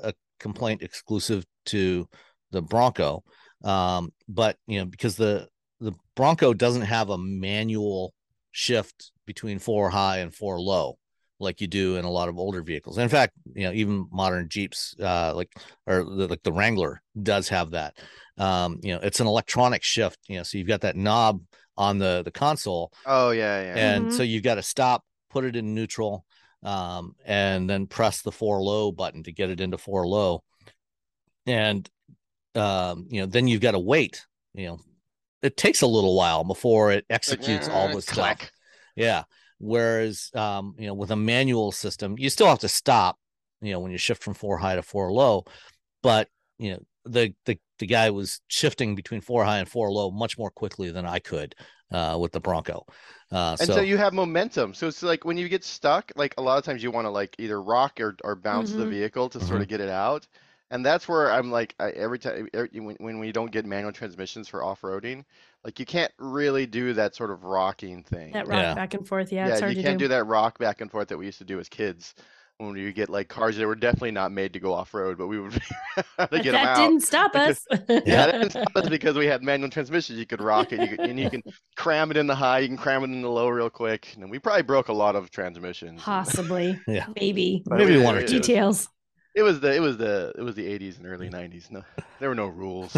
a 0.02 0.14
complaint 0.40 0.82
exclusive 0.82 1.46
to 1.66 2.08
the 2.52 2.62
Bronco, 2.62 3.24
um, 3.64 4.14
but 4.30 4.56
you 4.68 4.80
know 4.80 4.86
because 4.86 5.16
the 5.18 5.48
the 5.80 5.94
Bronco 6.16 6.54
doesn't 6.54 6.84
have 6.84 7.10
a 7.10 7.18
manual 7.18 8.14
shift 8.52 9.12
between 9.26 9.60
four 9.60 9.90
high 9.90 10.20
and 10.20 10.34
four 10.34 10.60
low 10.60 10.98
like 11.40 11.60
you 11.60 11.68
do 11.68 11.98
in 11.98 12.06
a 12.06 12.10
lot 12.10 12.30
of 12.30 12.38
older 12.38 12.62
vehicles. 12.62 12.98
In 12.98 13.10
fact, 13.10 13.34
you 13.54 13.64
know, 13.64 13.74
even 13.74 14.08
modern 14.12 14.48
Jeeps, 14.48 14.96
uh, 15.02 15.34
like 15.36 15.52
or 15.86 16.04
the, 16.06 16.28
like 16.28 16.44
the 16.44 16.54
Wrangler 16.54 17.02
does 17.22 17.50
have 17.50 17.72
that. 17.72 17.98
Um, 18.38 18.80
you 18.82 18.94
know, 18.94 19.00
it's 19.04 19.20
an 19.20 19.28
electronic 19.28 19.84
shift. 19.84 20.18
You 20.28 20.38
know, 20.38 20.44
so 20.44 20.58
you've 20.58 20.68
got 20.68 20.82
that 20.82 20.96
knob 20.96 21.42
on 21.78 21.98
the 21.98 22.22
the 22.24 22.32
console, 22.32 22.92
Oh 23.06 23.32
yeah, 23.32 23.62
yeah. 23.62 23.78
and 23.78 24.08
Mhm. 24.08 24.14
so 24.14 24.24
you've 24.24 24.44
got 24.44 24.56
to 24.56 24.64
stop, 24.64 25.04
put 25.30 25.44
it 25.44 25.56
in 25.56 25.76
neutral, 25.76 26.26
um, 26.64 27.16
and 27.26 27.70
then 27.70 27.86
press 27.88 28.22
the 28.22 28.32
four 28.32 28.62
low 28.62 28.92
button 28.92 29.24
to 29.24 29.32
get 29.34 29.50
it 29.50 29.60
into 29.60 29.78
four 29.78 30.08
low. 30.08 30.42
And 31.46 31.90
um, 32.56 33.08
you 33.10 33.22
know, 33.22 33.28
then 33.28 33.48
you've 33.48 33.62
got 33.62 33.72
to 33.72 33.80
wait. 33.80 34.26
You 34.54 34.68
know, 34.68 34.80
it 35.46 35.58
takes 35.58 35.82
a 35.82 35.88
little 35.88 36.16
while 36.16 36.44
before 36.44 36.92
it 36.92 37.06
executes 37.10 37.68
all 37.68 37.90
uh, 37.90 37.96
the 37.96 38.02
stuff. 38.02 38.52
Yeah. 38.96 39.24
Whereas, 39.60 40.32
um, 40.34 40.76
you 40.78 40.88
know, 40.88 40.94
with 40.94 41.12
a 41.12 41.16
manual 41.16 41.72
system, 41.72 42.16
you 42.18 42.30
still 42.30 42.48
have 42.48 42.60
to 42.60 42.68
stop, 42.68 43.18
you 43.62 43.72
know, 43.72 43.80
when 43.80 43.92
you 43.92 43.98
shift 43.98 44.24
from 44.24 44.34
four 44.34 44.58
high 44.58 44.76
to 44.76 44.82
four 44.82 45.12
low, 45.12 45.46
but 46.04 46.28
you 46.58 46.72
know, 46.72 46.80
the 47.06 47.34
the 47.46 47.58
the 47.80 47.86
guy 47.86 48.10
was 48.10 48.42
shifting 48.48 48.96
between 48.96 49.22
four 49.22 49.44
high 49.46 49.60
and 49.60 49.70
four 49.70 49.92
low 49.92 50.12
much 50.12 50.38
more 50.38 50.50
quickly 50.52 50.92
than 50.92 51.06
I 51.06 51.20
could 51.20 51.56
uh, 51.92 52.18
with 52.20 52.32
the 52.32 52.40
Bronco. 52.40 52.86
Uh, 53.32 53.56
And 53.60 53.68
so, 53.68 53.76
so, 53.76 53.82
you 53.82 53.98
have 53.98 54.14
momentum. 54.14 54.74
So 54.74 54.88
it's 54.88 55.04
like 55.04 55.26
when 55.26 55.38
you 55.38 55.50
get 55.50 55.64
stuck, 55.64 56.12
like 56.16 56.34
a 56.38 56.42
lot 56.42 56.58
of 56.58 56.64
times 56.64 56.84
you 56.84 56.92
want 56.92 57.06
to 57.06 57.10
like 57.10 57.36
either 57.40 57.62
rock 57.62 58.00
or, 58.00 58.16
or 58.24 58.36
bounce 58.36 58.74
the 58.74 58.86
Mhm. 58.86 58.90
vehicle 58.90 59.30
to 59.30 59.40
sort 59.42 59.62
of 59.62 59.68
get 59.68 59.82
it 59.82 59.90
out. 59.90 60.28
And 60.72 60.86
that's 60.86 61.08
where 61.08 61.32
I'm 61.32 61.52
like, 61.52 61.76
I, 61.80 61.92
every 61.92 62.18
time 62.20 62.48
every, 62.54 62.80
when, 62.80 62.96
when 63.00 63.20
we 63.20 63.32
don't 63.32 63.52
get 63.52 63.66
manual 63.66 63.92
transmissions 63.94 64.48
for 64.48 64.64
off-roading, 64.64 65.24
like 65.64 65.80
you 65.80 65.86
can't 65.86 66.12
really 66.18 66.66
do 66.66 66.94
that 66.94 67.16
sort 67.16 67.30
of 67.32 67.44
rocking 67.44 68.04
thing. 68.04 68.34
That 68.34 68.48
rock 68.48 68.62
Yeah. 68.62 68.74
back 68.74 68.94
and 68.96 69.08
forth. 69.08 69.32
Yeah, 69.32 69.48
it's 69.48 69.56
yeah, 69.56 69.60
hard 69.68 69.72
you 69.78 69.82
to 69.84 69.88
can't 69.88 70.00
do. 70.00 70.06
do 70.06 70.10
that 70.10 70.26
rock 70.26 70.58
back 70.58 70.82
and 70.82 70.90
forth 70.92 71.08
that 71.10 71.18
we 71.18 71.26
used 71.28 71.38
to 71.38 71.44
do 71.46 71.60
as 71.60 71.70
kids 71.70 72.16
when 72.58 72.76
you 72.78 72.94
get 72.94 73.10
like 73.10 73.28
cars 73.28 73.58
that 73.58 73.68
were 73.68 73.76
definitely 73.76 74.12
not 74.12 74.32
made 74.32 74.54
to 74.54 74.60
go 74.60 74.74
off-road, 74.74 75.18
but 75.18 75.28
we 75.28 75.40
would 75.40 75.52
to 75.96 76.06
But 76.18 76.32
get 76.32 76.44
them 76.46 76.54
that 76.54 76.66
out. 76.68 76.78
didn't 76.78 77.02
stop 77.04 77.36
us. 77.36 77.66
Yeah, 77.90 78.26
that 78.28 78.32
didn't 78.32 78.50
stop 78.52 78.76
us 78.76 78.90
because 78.90 79.16
we 79.18 79.28
had 79.28 79.44
manual 79.44 79.70
transmissions. 79.70 80.18
You 80.18 80.26
could 80.26 80.42
rock 80.42 80.72
it, 80.72 80.80
you 80.82 80.98
could, 80.98 81.02
and 81.02 81.20
you 81.20 81.30
can 81.30 81.44
cram 81.76 82.12
it 82.12 82.18
in 82.18 82.28
the 82.28 82.36
high, 82.36 82.60
you 82.60 82.68
can 82.70 82.78
cram 82.78 83.02
it 83.04 83.08
in 83.08 83.22
the 83.22 83.30
low 83.30 83.50
real 83.50 83.70
quick. 83.70 84.16
And 84.20 84.32
we 84.32 84.40
probably 84.40 84.64
broke 84.64 84.88
a 84.88 84.94
lot 84.94 85.16
of 85.16 85.30
transmissions. 85.32 86.02
Possibly. 86.02 86.80
Yeah. 86.88 87.08
Maybe. 87.20 87.62
But 87.66 87.78
Maybe 87.80 87.98
one 88.02 88.16
or 88.16 88.20
it- 88.20 88.28
two. 88.30 88.40
Details. 88.40 88.88
It 89.36 89.44
was 89.44 89.60
the 89.60 89.76
it 89.76 89.82
was 89.82 89.98
the 89.98 90.34
it 90.38 90.42
was 90.42 90.56
the 90.56 90.66
80s 90.66 90.98
and 90.98 91.08
early 91.08 91.30
90s. 91.30 91.70
No, 91.70 91.84
there 92.20 92.30
were 92.30 92.36
no 92.36 92.48
rules. 92.48 92.96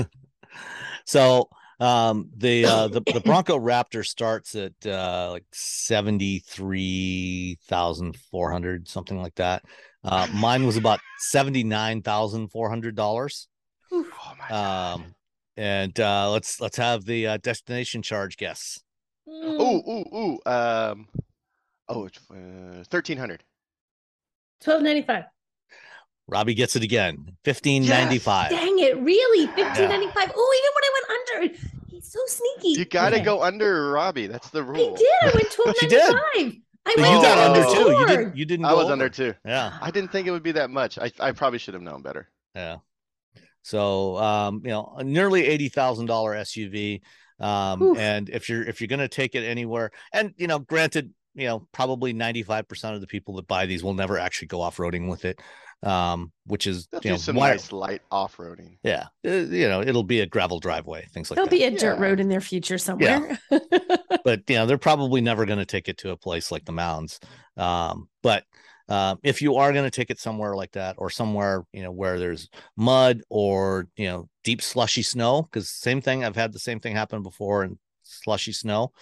so 1.06 1.50
um, 1.80 2.30
the 2.36 2.65
uh, 2.65 2.88
the 2.88 3.02
the 3.02 3.21
Bronco 3.21 3.60
Raptor 3.60 4.06
starts 4.06 4.56
at 4.56 4.73
uh, 4.86 5.30
like 5.32 5.45
seventy 5.52 6.39
three 6.39 7.58
thousand 7.67 8.15
four 8.32 8.52
hundred, 8.52 8.88
something 8.88 9.21
like 9.21 9.36
that. 9.36 9.63
Uh, 10.04 10.28
mine 10.34 10.65
was 10.65 10.78
about 10.78 11.00
seventy 11.19 11.63
nine 11.63 12.02
thousand 12.02 12.50
four 12.50 12.69
hundred 12.69 12.95
dollars. 12.95 13.47
Oh 13.91 14.06
my 14.39 14.50
god. 14.50 14.93
Um, 14.93 15.15
and 15.56 16.00
uh, 16.00 16.32
let's 16.32 16.60
let's 16.60 16.78
have 16.78 17.06
the 17.06 17.28
uh, 17.28 17.38
destination 17.38 18.02
charge 18.02 18.38
guess. 18.38 18.80
Mm, 19.28 19.60
Ooh 19.60 19.91
ooh 19.91 20.17
ooh. 20.17 20.52
Um. 20.52 21.08
Oh, 21.89 22.06
it's 22.06 22.17
uh, 22.30 22.84
1300. 22.89 23.43
Twelve 24.62 24.82
ninety 24.82 25.04
five. 25.04 25.26
Robbie 26.28 26.54
gets 26.54 26.76
it 26.76 26.84
again. 26.84 27.38
Fifteen 27.44 27.86
ninety 27.86 28.20
five. 28.20 28.50
Dang 28.52 28.80
it! 28.80 28.98
Really? 29.00 29.48
Fifteen 29.48 29.90
ninety 29.90 30.08
five. 30.08 30.32
Oh, 30.36 30.60
even 30.60 30.72
when 30.76 30.84
I 30.84 30.92
went 30.94 31.56
under, 31.56 31.70
he's 31.88 32.12
so 32.12 32.20
sneaky. 32.28 32.80
You 32.80 32.86
got 32.86 33.10
to 33.10 33.16
Okay. 33.18 33.26
go 33.26 33.44
under 33.44 33.92
Robbie. 33.92 34.28
That's 34.28 34.50
the 34.50 34.63
rule. 34.63 34.78
I 34.78 34.88
rule. 34.88 34.96
did. 34.98 35.08
I 35.22 35.32
went 35.34 35.52
twelve 35.52 35.76
She 35.80 35.88
ninety 35.88 36.63
I 36.86 36.94
But 36.96 37.02
went 37.02 37.16
you 37.16 37.22
got 37.22 37.38
under 37.38 37.63
too. 37.63 37.92
You 37.92 38.08
didn't. 38.08 38.38
You 38.38 38.46
didn't. 38.46 38.66
I 38.66 38.70
go 38.72 38.76
was 38.78 38.84
over. 38.86 38.94
under 38.94 39.10
too. 39.10 39.34
Yeah. 39.46 39.78
I 39.82 39.92
didn't 39.92 40.12
think 40.12 40.28
it 40.28 40.32
would 40.32 40.44
be 40.44 40.54
that 40.54 40.70
much. 40.70 40.98
I 40.98 41.12
I 41.20 41.32
probably 41.32 41.60
should 41.60 41.74
have 41.74 41.84
known 41.84 42.02
better. 42.02 42.30
Yeah. 42.56 42.78
So 43.62 44.18
um, 44.18 44.62
you 44.63 44.72
know, 44.72 44.96
a 44.98 45.04
nearly 45.04 45.46
eighty 45.46 45.70
thousand 45.70 46.06
dollar 46.08 46.34
SUV. 46.36 47.02
Um, 47.40 47.82
Oof. 47.84 47.98
and 47.98 48.30
if 48.30 48.50
you're 48.50 48.63
if 48.63 48.82
you're 48.82 48.88
gonna 48.88 49.08
take 49.08 49.36
it 49.36 49.44
anywhere, 49.44 49.92
and 50.13 50.34
you 50.38 50.48
know, 50.48 50.60
granted, 50.60 51.13
you 51.36 51.46
know, 51.48 51.68
probably 51.72 52.13
ninety 52.13 52.44
five 52.44 52.68
percent 52.68 52.96
of 52.96 53.02
the 53.02 53.08
people 53.08 53.36
that 53.36 53.48
buy 53.48 53.66
these 53.66 53.84
will 53.84 53.94
never 53.94 54.18
actually 54.18 54.48
go 54.48 54.62
off 54.62 54.78
roading 54.78 55.10
with 55.10 55.24
it. 55.26 55.40
Um, 55.84 56.32
which 56.48 56.66
is 56.66 56.88
They'll 56.88 57.02
you 57.04 57.12
know, 57.12 57.18
some 57.18 57.36
why- 57.36 57.52
nice 57.52 57.72
light 57.72 58.02
off-roading. 58.12 58.80
yeah, 58.84 59.08
uh, 59.26 59.30
you 59.32 59.68
know, 59.70 59.82
it'll 59.82 60.04
be 60.04 60.22
a 60.22 60.26
gravel 60.26 60.60
driveway, 60.60 61.06
things 61.13 61.30
like 61.30 61.36
that. 61.38 61.50
There'll 61.50 61.70
be 61.70 61.76
a 61.76 61.80
dirt 61.80 62.00
Yeah. 62.00 62.04
road 62.04 62.20
in 62.20 62.30
their 62.30 62.42
future 62.42 62.80
somewhere. 62.80 63.38
but 64.24 64.42
you 64.50 64.56
know, 64.56 64.66
they're 64.66 64.78
probably 64.80 65.22
never 65.22 65.46
going 65.46 65.60
to 65.60 65.66
take 65.66 65.88
it 65.88 65.98
to 66.00 66.10
a 66.12 66.18
place 66.18 66.52
like 66.52 66.66
the 66.66 66.72
mounds. 66.72 67.20
Um, 67.58 68.10
but 68.24 68.44
um, 68.90 69.20
if 69.22 69.42
you 69.42 69.56
are 69.58 69.72
going 69.72 69.84
to 69.84 69.92
take 69.92 70.10
it 70.10 70.20
somewhere 70.20 70.56
like 70.56 70.72
that, 70.72 70.96
or 70.98 71.10
somewhere 71.10 71.63
you 71.74 71.84
know 71.84 71.92
where 71.92 72.18
there's 72.18 72.50
mud 72.76 73.22
or 73.30 73.88
you 73.98 74.08
know 74.08 74.30
deep 74.44 74.62
slushy 74.63 75.04
snow, 75.04 75.44
because 75.44 75.70
same 75.70 76.02
thing, 76.02 76.24
I've 76.24 76.36
had 76.36 76.54
the 76.54 76.60
same 76.60 76.80
thing 76.80 76.96
happen 76.96 77.22
before 77.22 77.63
in 77.63 77.78
slushy 78.04 78.54
snow. 78.54 78.94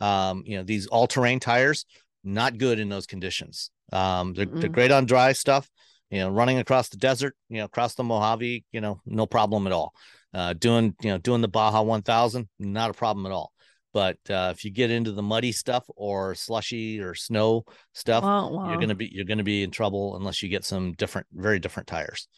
Um, 0.00 0.44
you 0.46 0.56
know, 0.56 0.62
these 0.62 0.86
all-terrain 0.86 1.40
tires, 1.40 1.84
not 2.24 2.56
good 2.56 2.78
in 2.78 2.88
those 2.88 3.06
conditions. 3.06 3.70
Um, 3.92 4.32
they're, 4.32 4.46
they're 4.46 4.68
great 4.70 4.90
on 4.90 5.04
dry 5.06 5.32
stuff. 5.32 5.68
You 6.12 6.18
know, 6.18 6.28
running 6.28 6.58
across 6.58 6.90
the 6.90 6.98
desert, 6.98 7.34
you 7.48 7.56
know, 7.56 7.64
across 7.64 7.94
the 7.94 8.04
Mojave, 8.04 8.64
you 8.70 8.80
know, 8.82 9.00
no 9.06 9.24
problem 9.24 9.66
at 9.66 9.72
all. 9.72 9.94
Uh, 10.34 10.52
doing, 10.52 10.94
you 11.02 11.10
know, 11.10 11.16
doing 11.16 11.40
the 11.40 11.48
Baja 11.48 11.80
1000, 11.80 12.48
not 12.58 12.90
a 12.90 12.92
problem 12.92 13.24
at 13.24 13.32
all. 13.32 13.50
But 13.94 14.18
uh, 14.28 14.52
if 14.54 14.62
you 14.62 14.70
get 14.70 14.90
into 14.90 15.12
the 15.12 15.22
muddy 15.22 15.52
stuff 15.52 15.84
or 15.96 16.34
slushy 16.34 17.00
or 17.00 17.14
snow 17.14 17.64
stuff, 17.94 18.24
Wah, 18.24 18.48
wah. 18.48 18.70
you're 18.70 18.80
gonna 18.80 18.94
be 18.94 19.10
you're 19.12 19.24
gonna 19.24 19.42
be 19.42 19.62
in 19.62 19.70
trouble 19.70 20.16
unless 20.16 20.42
you 20.42 20.50
get 20.50 20.64
some 20.64 20.92
different, 20.92 21.26
very 21.32 21.58
different 21.58 21.86
tires. 21.86 22.28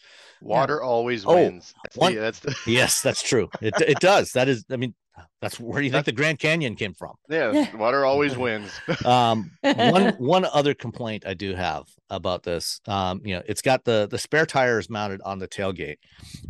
Water 0.41 0.81
always 0.81 1.27
Oh, 1.27 1.35
wins. 1.35 1.75
That's 1.83 1.97
one- 1.97 2.15
the, 2.15 2.21
that's 2.21 2.39
the 2.41 2.57
Yes, 2.67 3.03
that's 3.03 3.23
true. 3.23 3.49
It 3.61 3.75
it 3.81 3.99
does. 4.01 4.33
That 4.33 4.49
is, 4.49 4.65
I 4.71 4.77
mean, 4.77 4.95
that's 5.41 5.61
where 5.61 5.81
do 5.81 5.87
you 5.87 5.93
think 5.93 6.07
the 6.07 6.13
Grand 6.13 6.39
Canyon 6.39 6.75
came 6.75 6.95
from? 6.95 7.15
yeah, 7.29 7.53
Yeah. 7.53 7.77
Water 7.77 8.05
always 8.05 8.37
wins. 8.37 8.71
Um, 9.05 9.51
one 9.63 10.15
one 10.19 10.45
other 10.47 10.75
complaint 10.75 11.25
I 11.27 11.35
do 11.35 11.55
have 11.55 11.85
about 12.11 12.43
this, 12.43 12.81
um, 12.87 13.21
you 13.25 13.35
know, 13.35 13.43
it's 13.47 13.63
got 13.63 13.85
the 13.85 14.09
the 14.11 14.19
spare 14.19 14.47
tires 14.47 14.89
mounted 14.89 15.21
on 15.23 15.39
the 15.39 15.49
tailgate, 15.49 15.99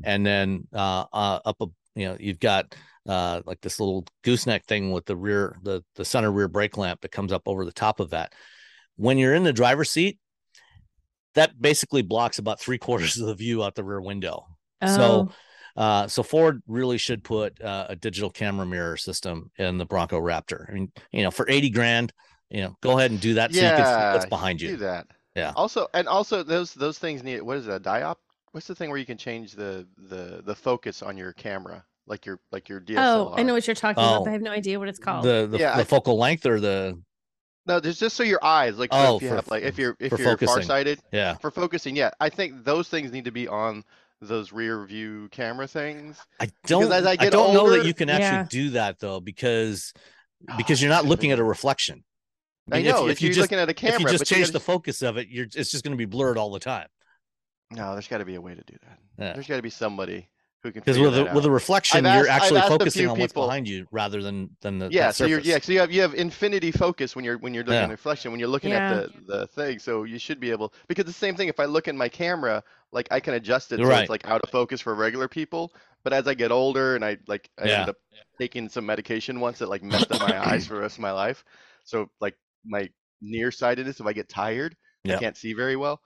and 0.04 0.24
then 0.24 0.66
uh, 0.72 1.04
uh 1.12 1.40
up 1.44 1.56
a 1.60 1.66
you 1.94 2.06
know 2.06 2.16
you've 2.20 2.40
got 2.40 2.74
uh 3.08 3.42
like 3.44 3.60
this 3.60 3.80
little 3.80 4.06
gooseneck 4.22 4.64
thing 4.66 4.92
with 4.92 5.04
the 5.06 5.16
rear 5.16 5.56
the 5.62 5.82
the 5.96 6.04
center 6.04 6.30
rear 6.30 6.48
brake 6.48 6.76
lamp 6.76 7.00
that 7.00 7.10
comes 7.12 7.32
up 7.32 7.42
over 7.46 7.64
the 7.64 7.72
top 7.72 8.00
of 8.00 8.10
that. 8.10 8.32
When 8.96 9.18
you're 9.18 9.34
in 9.34 9.44
the 9.44 9.52
driver's 9.52 9.90
seat, 9.90 10.18
that 11.34 11.60
basically 11.60 12.02
blocks 12.02 12.38
about 12.38 12.60
three 12.60 12.78
quarters 12.78 13.18
of 13.18 13.26
the 13.26 13.34
view 13.34 13.62
out 13.62 13.74
the 13.74 13.84
rear 13.84 14.00
window. 14.00 14.46
So 14.86 15.28
Oh, 15.28 15.32
uh, 15.76 16.06
so 16.06 16.22
Ford 16.22 16.62
really 16.66 16.98
should 16.98 17.24
put 17.24 17.60
uh, 17.62 17.86
a 17.88 17.96
digital 17.96 18.30
camera 18.30 18.66
mirror 18.66 18.96
system 18.96 19.50
in 19.58 19.78
the 19.78 19.84
Bronco 19.84 20.20
Raptor. 20.20 20.68
I 20.70 20.72
mean, 20.74 20.92
you 21.12 21.22
know, 21.22 21.30
for 21.30 21.48
80 21.48 21.70
grand, 21.70 22.12
you 22.50 22.62
know, 22.62 22.76
go 22.80 22.98
ahead 22.98 23.10
and 23.10 23.20
do 23.20 23.34
that 23.34 23.52
so 23.52 23.60
you 23.60 23.66
can 23.68 23.84
see 23.84 24.16
what's 24.16 24.26
behind 24.26 24.60
Do 24.60 24.66
you. 24.66 24.76
that. 24.76 25.06
Yeah. 25.34 25.52
Also, 25.56 25.88
and 25.94 26.06
also 26.06 26.42
those 26.42 26.74
those 26.74 26.98
things 26.98 27.24
need 27.24 27.42
what 27.42 27.56
is 27.56 27.66
it, 27.66 27.72
a 27.74 27.80
diop? 27.80 28.16
What's 28.52 28.68
the 28.68 28.74
thing 28.74 28.88
where 28.90 28.98
you 28.98 29.06
can 29.06 29.18
change 29.18 29.52
the 29.52 29.86
the 29.96 30.42
the 30.44 30.54
focus 30.54 31.02
on 31.02 31.16
your 31.16 31.32
camera? 31.32 31.84
like 32.06 32.26
your 32.26 32.38
like 32.52 32.68
your 32.68 32.80
DSLR. 32.80 32.96
Oh, 32.98 33.34
I 33.36 33.42
know 33.42 33.54
what 33.54 33.66
you're 33.66 33.74
talking 33.74 34.02
about. 34.02 34.20
Oh. 34.20 34.24
but 34.24 34.30
I 34.30 34.32
have 34.32 34.42
no 34.42 34.50
idea 34.50 34.78
what 34.78 34.88
it's 34.88 34.98
called. 34.98 35.24
The 35.24 35.46
the, 35.50 35.58
Yeah, 35.58 35.74
the 35.76 35.82
I- 35.82 35.84
focal 35.84 36.18
length 36.18 36.46
or 36.46 36.60
the 36.60 37.00
No, 37.66 37.80
there's 37.80 37.98
just 37.98 38.16
so 38.16 38.22
your 38.22 38.44
eyes, 38.44 38.78
like 38.78 38.90
Oh, 38.92 39.16
if 39.16 39.22
you 39.22 39.28
for- 39.30 39.34
have 39.36 39.48
like 39.48 39.62
if 39.62 39.78
you're 39.78 39.96
if 39.98 40.10
you're 40.10 40.18
focusing. 40.18 40.54
farsighted 40.54 41.00
yeah. 41.12 41.34
for 41.36 41.50
focusing, 41.50 41.96
yeah, 41.96 42.10
I 42.20 42.28
think 42.28 42.64
those 42.64 42.88
things 42.88 43.10
need 43.12 43.24
to 43.24 43.30
be 43.32 43.48
on 43.48 43.84
those 44.28 44.52
rear 44.52 44.84
view 44.86 45.28
camera 45.30 45.66
things. 45.66 46.18
I 46.40 46.50
don't 46.66 46.90
as 46.92 47.06
I 47.06 47.12
I, 47.12 47.30
don't 47.30 47.54
know 47.54 47.70
that 47.70 47.86
you 47.86 47.94
can 47.94 48.08
actually 48.10 48.24
Yeah. 48.26 48.46
do 48.50 48.70
that 48.70 48.98
though 48.98 49.20
because 49.20 49.92
ah, 50.48 50.56
because 50.56 50.80
Oh, 50.80 50.82
you're 50.82 50.94
not 50.94 51.04
looking 51.04 51.32
at 51.32 51.38
a 51.38 51.44
reflection. 51.44 52.04
I 52.70 52.76
mean, 52.78 52.86
if- 52.86 52.94
know 52.94 53.06
if, 53.06 53.12
if, 53.12 53.22
you 53.22 53.26
you're 53.28 53.34
just 53.34 53.44
looking 53.44 53.58
at 53.58 53.68
a 53.68 53.74
camera, 53.74 53.96
if 53.96 54.00
you 54.00 54.06
just 54.08 54.20
but 54.22 54.28
change 54.28 54.46
gotta- 54.46 54.52
the 54.54 54.60
focus 54.60 55.02
of 55.02 55.16
it, 55.16 55.28
you're 55.28 55.46
it's 55.54 55.70
just 55.70 55.84
going 55.84 55.92
to 55.92 55.98
be 55.98 56.06
blurred 56.06 56.38
all 56.38 56.50
the 56.50 56.60
time. 56.60 56.88
No, 57.70 57.92
there's 57.92 58.08
got 58.08 58.18
to 58.18 58.24
be 58.24 58.34
a 58.36 58.40
way 58.40 58.54
to 58.54 58.62
do 58.62 58.76
that. 58.82 58.98
Yeah. 59.18 59.32
There's 59.34 59.46
got 59.46 59.56
to 59.56 59.62
be 59.62 59.70
somebody 59.70 60.28
who 60.64 60.72
can. 60.72 60.80
Because 60.80 60.98
with 60.98 61.16
a, 61.16 61.32
with 61.32 61.44
a 61.44 61.50
reflection, 61.50 62.04
I've 62.04 62.16
you're 62.18 62.28
actually 62.28 62.60
focusing 62.62 63.02
few 63.02 63.10
on 63.10 63.18
what's 63.20 63.32
people- 63.32 63.46
behind 63.46 63.68
you 63.68 63.86
rather 63.92 64.20
than 64.20 64.50
than 64.62 64.78
the 64.80 64.88
yeah, 64.90 65.06
that 65.08 65.14
so 65.14 65.26
you're 65.26 65.38
yeah, 65.38 65.58
so 65.60 65.70
you 65.70 65.78
have 65.78 65.92
you 65.92 66.00
have 66.00 66.14
infinity 66.14 66.72
focus 66.72 67.14
when 67.14 67.24
you're 67.24 67.38
when 67.38 67.54
you're 67.54 67.62
looking 67.62 67.78
Yeah. 67.78 67.84
at 67.84 67.90
reflection 67.90 68.32
when 68.32 68.40
you're 68.40 68.48
looking 68.48 68.70
Yeah. 68.70 69.02
at 69.02 69.12
the 69.12 69.20
the 69.36 69.46
thing. 69.46 69.78
So 69.78 70.02
you 70.02 70.18
should 70.18 70.40
be 70.40 70.50
able 70.50 70.72
because 70.88 71.04
the 71.04 71.12
same 71.12 71.36
thing. 71.36 71.46
If 71.48 71.60
I 71.60 71.66
look 71.66 71.86
in 71.86 71.96
my 71.96 72.08
camera, 72.08 72.64
like 72.90 73.06
I 73.12 73.20
can 73.20 73.34
adjust 73.34 73.70
it 73.70 73.78
so 73.78 73.84
Right. 73.86 74.00
it's 74.00 74.10
like 74.10 74.26
out 74.26 74.40
of 74.42 74.50
focus 74.50 74.80
for 74.80 74.94
regular 74.96 75.28
people. 75.28 75.72
But 76.02 76.12
as 76.12 76.26
I 76.26 76.34
get 76.34 76.50
older 76.50 76.96
and 76.96 77.04
I 77.04 77.18
like 77.28 77.48
I 77.62 77.66
Yeah. 77.66 77.72
ended 77.74 77.88
up 77.90 77.96
taking 78.40 78.68
some 78.68 78.84
medication 78.86 79.38
once 79.40 79.58
that 79.60 79.68
like 79.68 79.82
messed 79.82 80.10
up 80.10 80.20
my 80.20 80.48
eyes 80.50 80.66
for 80.66 80.74
the 80.74 80.80
rest 80.80 80.96
of 80.96 81.00
my 81.02 81.12
life. 81.12 81.44
So 81.84 82.08
like 82.20 82.34
my 82.64 82.88
nearsightedness, 83.22 84.00
if 84.00 84.06
I 84.06 84.12
get 84.12 84.28
tired, 84.28 84.76
Yeah. 85.04 85.16
I 85.16 85.18
can't 85.18 85.36
see 85.36 85.52
very 85.52 85.76
well. 85.76 86.00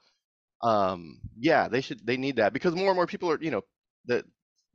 Um, 0.61 1.21
yeah, 1.39 1.69
they 1.69 1.79
should 1.81 2.05
they 2.05 2.17
need 2.17 2.35
that 2.37 2.51
because 2.53 2.75
more 2.75 2.87
and 2.89 2.95
more 2.95 3.07
people 3.07 3.31
are 3.31 3.41
you 3.41 3.51
know 3.51 3.61
the 4.05 4.25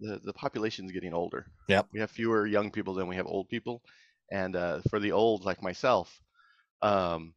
the 0.05 0.21
the 0.33 0.69
is 0.85 0.93
getting 0.93 1.15
older. 1.15 1.47
Yep. 1.69 1.89
We 1.93 2.01
have 2.01 2.11
fewer 2.11 2.47
young 2.47 2.71
people 2.71 2.95
than 2.95 3.07
we 3.07 3.17
have 3.17 3.27
old 3.27 3.49
people, 3.49 3.83
and 4.31 4.55
uh, 4.57 4.81
for 4.91 4.99
the 5.01 5.13
old 5.13 5.45
like 5.45 5.63
myself, 5.63 6.21
um, 6.83 7.35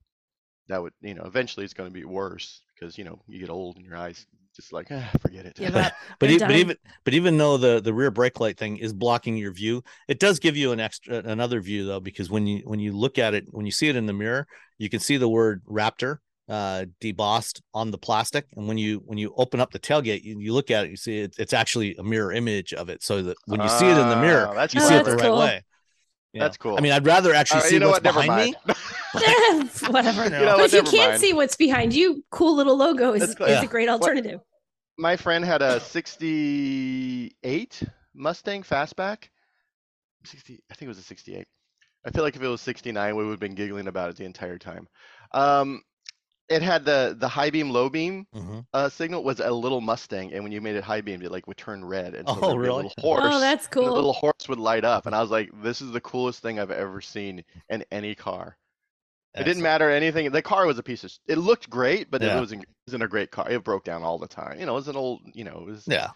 that 0.67 0.81
would 0.81 0.93
you 1.01 1.13
know 1.13 1.23
eventually 1.23 1.63
it's 1.63 1.73
going 1.73 1.89
to 1.89 1.93
be 1.93 2.05
worse 2.05 2.61
because 2.73 2.97
you 2.97 3.03
know 3.03 3.21
you 3.27 3.39
get 3.39 3.49
old 3.49 3.77
and 3.77 3.85
your 3.85 3.95
eyes 3.95 4.25
just 4.55 4.73
like 4.73 4.87
ah, 4.91 5.09
forget 5.21 5.45
it. 5.45 5.55
Give 5.55 5.75
up. 5.75 5.93
but, 6.19 6.29
e- 6.31 6.39
but 6.39 6.51
even 6.51 6.77
but 7.05 7.13
even 7.13 7.37
though 7.37 7.57
the 7.57 7.79
the 7.79 7.93
rear 7.93 8.11
brake 8.11 8.39
light 8.39 8.57
thing 8.57 8.77
is 8.77 8.93
blocking 8.93 9.37
your 9.37 9.53
view, 9.53 9.83
it 10.07 10.19
does 10.19 10.39
give 10.39 10.57
you 10.57 10.71
an 10.71 10.79
extra 10.79 11.17
another 11.19 11.61
view 11.61 11.85
though 11.85 11.99
because 11.99 12.29
when 12.29 12.47
you 12.47 12.61
when 12.65 12.79
you 12.79 12.91
look 12.91 13.17
at 13.17 13.33
it 13.33 13.45
when 13.51 13.65
you 13.65 13.71
see 13.71 13.87
it 13.87 13.95
in 13.95 14.05
the 14.05 14.13
mirror, 14.13 14.47
you 14.77 14.89
can 14.89 14.99
see 14.99 15.17
the 15.17 15.29
word 15.29 15.63
Raptor 15.65 16.17
uh 16.49 16.85
debossed 17.01 17.61
on 17.73 17.91
the 17.91 17.97
plastic 17.97 18.45
and 18.55 18.67
when 18.67 18.77
you 18.77 19.01
when 19.05 19.17
you 19.17 19.33
open 19.37 19.59
up 19.59 19.71
the 19.71 19.79
tailgate 19.79 20.23
you, 20.23 20.39
you 20.39 20.53
look 20.53 20.71
at 20.71 20.85
it 20.85 20.91
you 20.91 20.97
see 20.97 21.19
it, 21.19 21.35
it's 21.37 21.53
actually 21.53 21.95
a 21.97 22.03
mirror 22.03 22.31
image 22.31 22.73
of 22.73 22.89
it 22.89 23.03
so 23.03 23.21
that 23.21 23.35
when 23.47 23.61
you 23.61 23.67
see 23.69 23.85
it 23.85 23.97
in 23.97 24.09
the 24.09 24.21
mirror 24.21 24.47
Ah, 24.47 24.53
that's 24.53 24.73
you 24.73 24.79
cool. 24.79 24.89
see 24.89 24.95
Oh, 24.95 24.99
it 24.99 25.03
the 25.05 25.11
right 25.15 25.21
cool. 25.23 25.39
way 25.39 25.63
You 26.33 26.41
That's 26.41 26.57
know? 26.57 26.63
cool. 26.63 26.77
i 26.77 26.81
mean 26.81 26.91
i'd 26.93 27.05
rather 27.05 27.33
actually 27.33 27.59
Uh, 27.59 27.63
see 27.63 27.73
you 27.75 27.79
know 27.81 27.87
what's 27.87 28.03
what? 28.05 28.15
Behind 28.15 28.35
me 28.35 28.55
Whatever. 29.89 30.25
You 30.25 30.29
know, 30.29 30.39
You 30.39 30.45
know 30.45 30.57
but 30.57 30.59
what? 30.59 30.65
if 30.65 30.73
you 30.73 30.83
Never 30.83 30.91
can't 30.91 31.11
mind. 31.11 31.21
see 31.21 31.33
what's 31.33 31.55
behind 31.55 31.93
you, 31.93 32.23
cool 32.29 32.55
little 32.55 32.77
logo 32.77 33.13
is, 33.13 33.33
cool. 33.35 33.47
is 33.47 33.53
Yeah. 33.53 33.63
a 33.63 33.67
great 33.67 33.89
alternative. 33.89 34.41
My 34.97 35.15
friend 35.15 35.45
had 35.45 35.61
a 35.61 35.79
'68 35.79 37.83
Mustang 38.15 38.63
Fastback. 38.63 39.29
60, 40.25 40.61
I 40.69 40.73
think 40.73 40.87
it 40.87 40.89
was 40.89 40.97
a 40.97 41.03
'68. 41.03 41.45
I 42.05 42.09
feel 42.11 42.23
like 42.23 42.35
if 42.35 42.41
it 42.41 42.47
was 42.47 42.61
'69, 42.61 43.15
we 43.15 43.23
would 43.23 43.31
have 43.31 43.39
been 43.39 43.55
giggling 43.55 43.87
about 43.87 44.09
it 44.09 44.17
the 44.17 44.25
entire 44.25 44.57
time. 44.57 44.87
Um, 45.33 45.81
it 46.49 46.61
had 46.61 46.85
the 46.85 47.15
the 47.19 47.27
high 47.27 47.49
beam, 47.49 47.69
low 47.69 47.89
beam 47.89 48.25
Mhm. 48.35 48.65
uh, 48.73 48.89
signal 48.89 49.23
was 49.23 49.39
a 49.39 49.51
little 49.51 49.81
Mustang, 49.81 50.33
and 50.33 50.43
when 50.43 50.51
you 50.51 50.61
made 50.61 50.75
it 50.75 50.83
high 50.83 51.01
beam, 51.01 51.21
it 51.21 51.31
like 51.31 51.47
would 51.47 51.57
turn 51.57 51.83
red, 51.85 52.15
and 52.15 52.27
so 52.27 52.35
Oh, 52.41 52.47
there'd 52.47 52.55
a 52.55 52.59
really? 52.59 52.83
little 52.83 52.93
horse. 52.99 53.23
Oh, 53.25 53.39
that's 53.39 53.65
and 53.65 53.85
The 53.85 53.85
cool. 53.85 53.93
little 53.93 54.13
horse 54.13 54.47
would 54.49 54.59
light 54.59 54.85
up, 54.85 55.05
and 55.05 55.15
I 55.15 55.21
was 55.21 55.31
like, 55.31 55.49
"This 55.61 55.81
is 55.81 55.91
the 55.91 56.01
coolest 56.01 56.41
thing 56.41 56.59
I've 56.59 56.71
ever 56.71 57.01
seen 57.01 57.43
in 57.69 57.83
any 57.91 58.15
car." 58.15 58.57
It 59.35 59.39
didn't 59.43 59.49
Excellent. 59.49 59.63
matter 59.63 59.91
anything. 59.91 60.31
The 60.31 60.41
car 60.41 60.65
was 60.65 60.79
a 60.79 60.83
piece 60.83 61.03
of. 61.03 61.11
It 61.27 61.37
looked 61.37 61.69
great, 61.69 62.09
but 62.09 62.21
Yeah. 62.21 62.37
it 62.37 62.39
wasn't. 62.39 62.63
It 62.63 62.69
wasn't 62.87 63.03
a 63.03 63.07
great 63.07 63.31
car. 63.31 63.49
It 63.49 63.63
broke 63.63 63.83
down 63.83 64.03
all 64.03 64.17
the 64.17 64.27
time. 64.27 64.59
You 64.59 64.65
know, 64.65 64.73
it 64.73 64.75
was 64.75 64.87
an 64.87 64.95
old. 64.95 65.21
You 65.33 65.43
know, 65.43 65.59
it 65.59 65.65
was. 65.65 65.87
yeah 65.87 66.09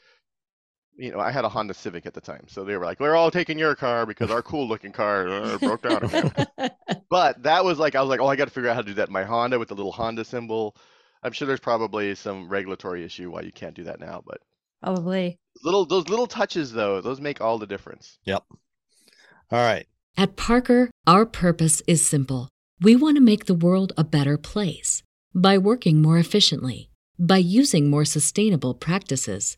You 0.98 1.12
know, 1.12 1.20
I 1.20 1.32
had 1.32 1.46
a 1.46 1.50
Honda 1.50 1.74
Civic 1.74 2.06
at 2.06 2.14
the 2.14 2.22
time, 2.22 2.46
so 2.48 2.64
they 2.64 2.76
were 2.76 2.86
like, 2.86 3.00
"We're 3.00 3.16
all 3.16 3.32
taking 3.32 3.58
your 3.58 3.76
car 3.76 4.06
because 4.06 4.30
our 4.30 4.42
cool-looking 4.42 4.92
car 4.92 5.28
uh, 5.28 5.58
broke 5.58 5.82
down." 5.84 6.32
But 7.10 7.44
that 7.44 7.66
was 7.66 7.78
like, 7.78 7.96
I 7.96 8.02
was 8.02 8.10
like, 8.10 8.22
"Oh, 8.22 8.28
I 8.28 8.38
got 8.38 8.46
to 8.46 8.52
figure 8.52 8.70
out 8.70 8.76
how 8.76 8.82
to 8.82 8.88
do 8.88 8.94
that 8.94 9.10
in 9.10 9.14
my 9.14 9.24
Honda 9.24 9.60
with 9.60 9.68
the 9.68 9.76
little 9.76 9.92
Honda 9.92 10.24
symbol." 10.24 10.76
I'm 11.24 11.34
sure 11.34 11.48
there's 11.48 11.60
probably 11.60 12.16
some 12.16 12.50
regulatory 12.50 13.04
issue 13.04 13.30
why 13.30 13.42
you 13.42 13.52
can't 13.52 13.76
do 13.76 13.84
that 13.84 14.00
now, 14.00 14.24
but 14.26 14.40
Probably. 14.82 15.38
little 15.64 15.86
those 15.86 16.10
little 16.10 16.28
touches 16.28 16.72
though, 16.74 17.02
those 17.02 17.22
make 17.22 17.42
all 17.42 17.58
the 17.60 17.68
difference. 17.68 18.18
Yep. 18.26 18.44
All 19.52 19.60
right 19.60 19.86
At 20.18 20.36
Parker, 20.36 20.90
our 21.06 21.26
purpose 21.26 21.82
is 21.88 22.04
simple. 22.06 22.50
We 22.82 22.96
want 22.96 23.18
to 23.18 23.22
make 23.22 23.46
the 23.46 23.54
world 23.54 23.94
a 23.98 24.04
better 24.04 24.38
place 24.38 25.04
by 25.36 25.58
working 25.58 26.02
more 26.02 26.18
efficiently, 26.18 26.90
by 27.20 27.38
using 27.38 27.90
more 27.90 28.06
sustainable 28.06 28.74
practices, 28.74 29.58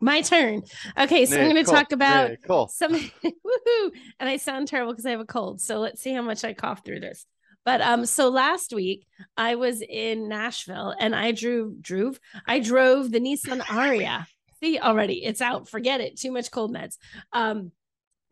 My 0.00 0.22
turn. 0.22 0.62
Okay, 0.98 1.26
so 1.26 1.38
I'm 1.38 1.50
going 1.50 1.64
to 1.64 1.70
talk 1.70 1.92
about 1.92 2.30
cool. 2.46 2.68
something. 2.68 3.10
woohoo! 3.24 3.90
And 4.18 4.28
I 4.28 4.38
sound 4.38 4.68
terrible 4.68 4.92
because 4.92 5.04
I 5.04 5.10
have 5.10 5.20
a 5.20 5.26
cold. 5.26 5.60
So 5.60 5.78
let's 5.78 6.00
see 6.00 6.12
how 6.12 6.22
much 6.22 6.42
I 6.42 6.54
cough 6.54 6.84
through 6.84 7.00
this. 7.00 7.26
But 7.64 7.82
um, 7.82 8.06
so 8.06 8.30
last 8.30 8.72
week 8.72 9.06
I 9.36 9.56
was 9.56 9.82
in 9.82 10.28
Nashville 10.28 10.94
and 10.98 11.14
I 11.14 11.32
drew 11.32 11.76
drove 11.80 12.18
I 12.46 12.60
drove 12.60 13.10
the 13.10 13.20
Nissan 13.20 13.60
Ariya. 13.60 14.24
See 14.62 14.78
already, 14.78 15.24
it's 15.24 15.40
out. 15.40 15.68
Forget 15.68 16.00
it. 16.00 16.18
Too 16.18 16.32
much 16.32 16.50
cold 16.50 16.74
meds. 16.74 16.96
Um, 17.32 17.72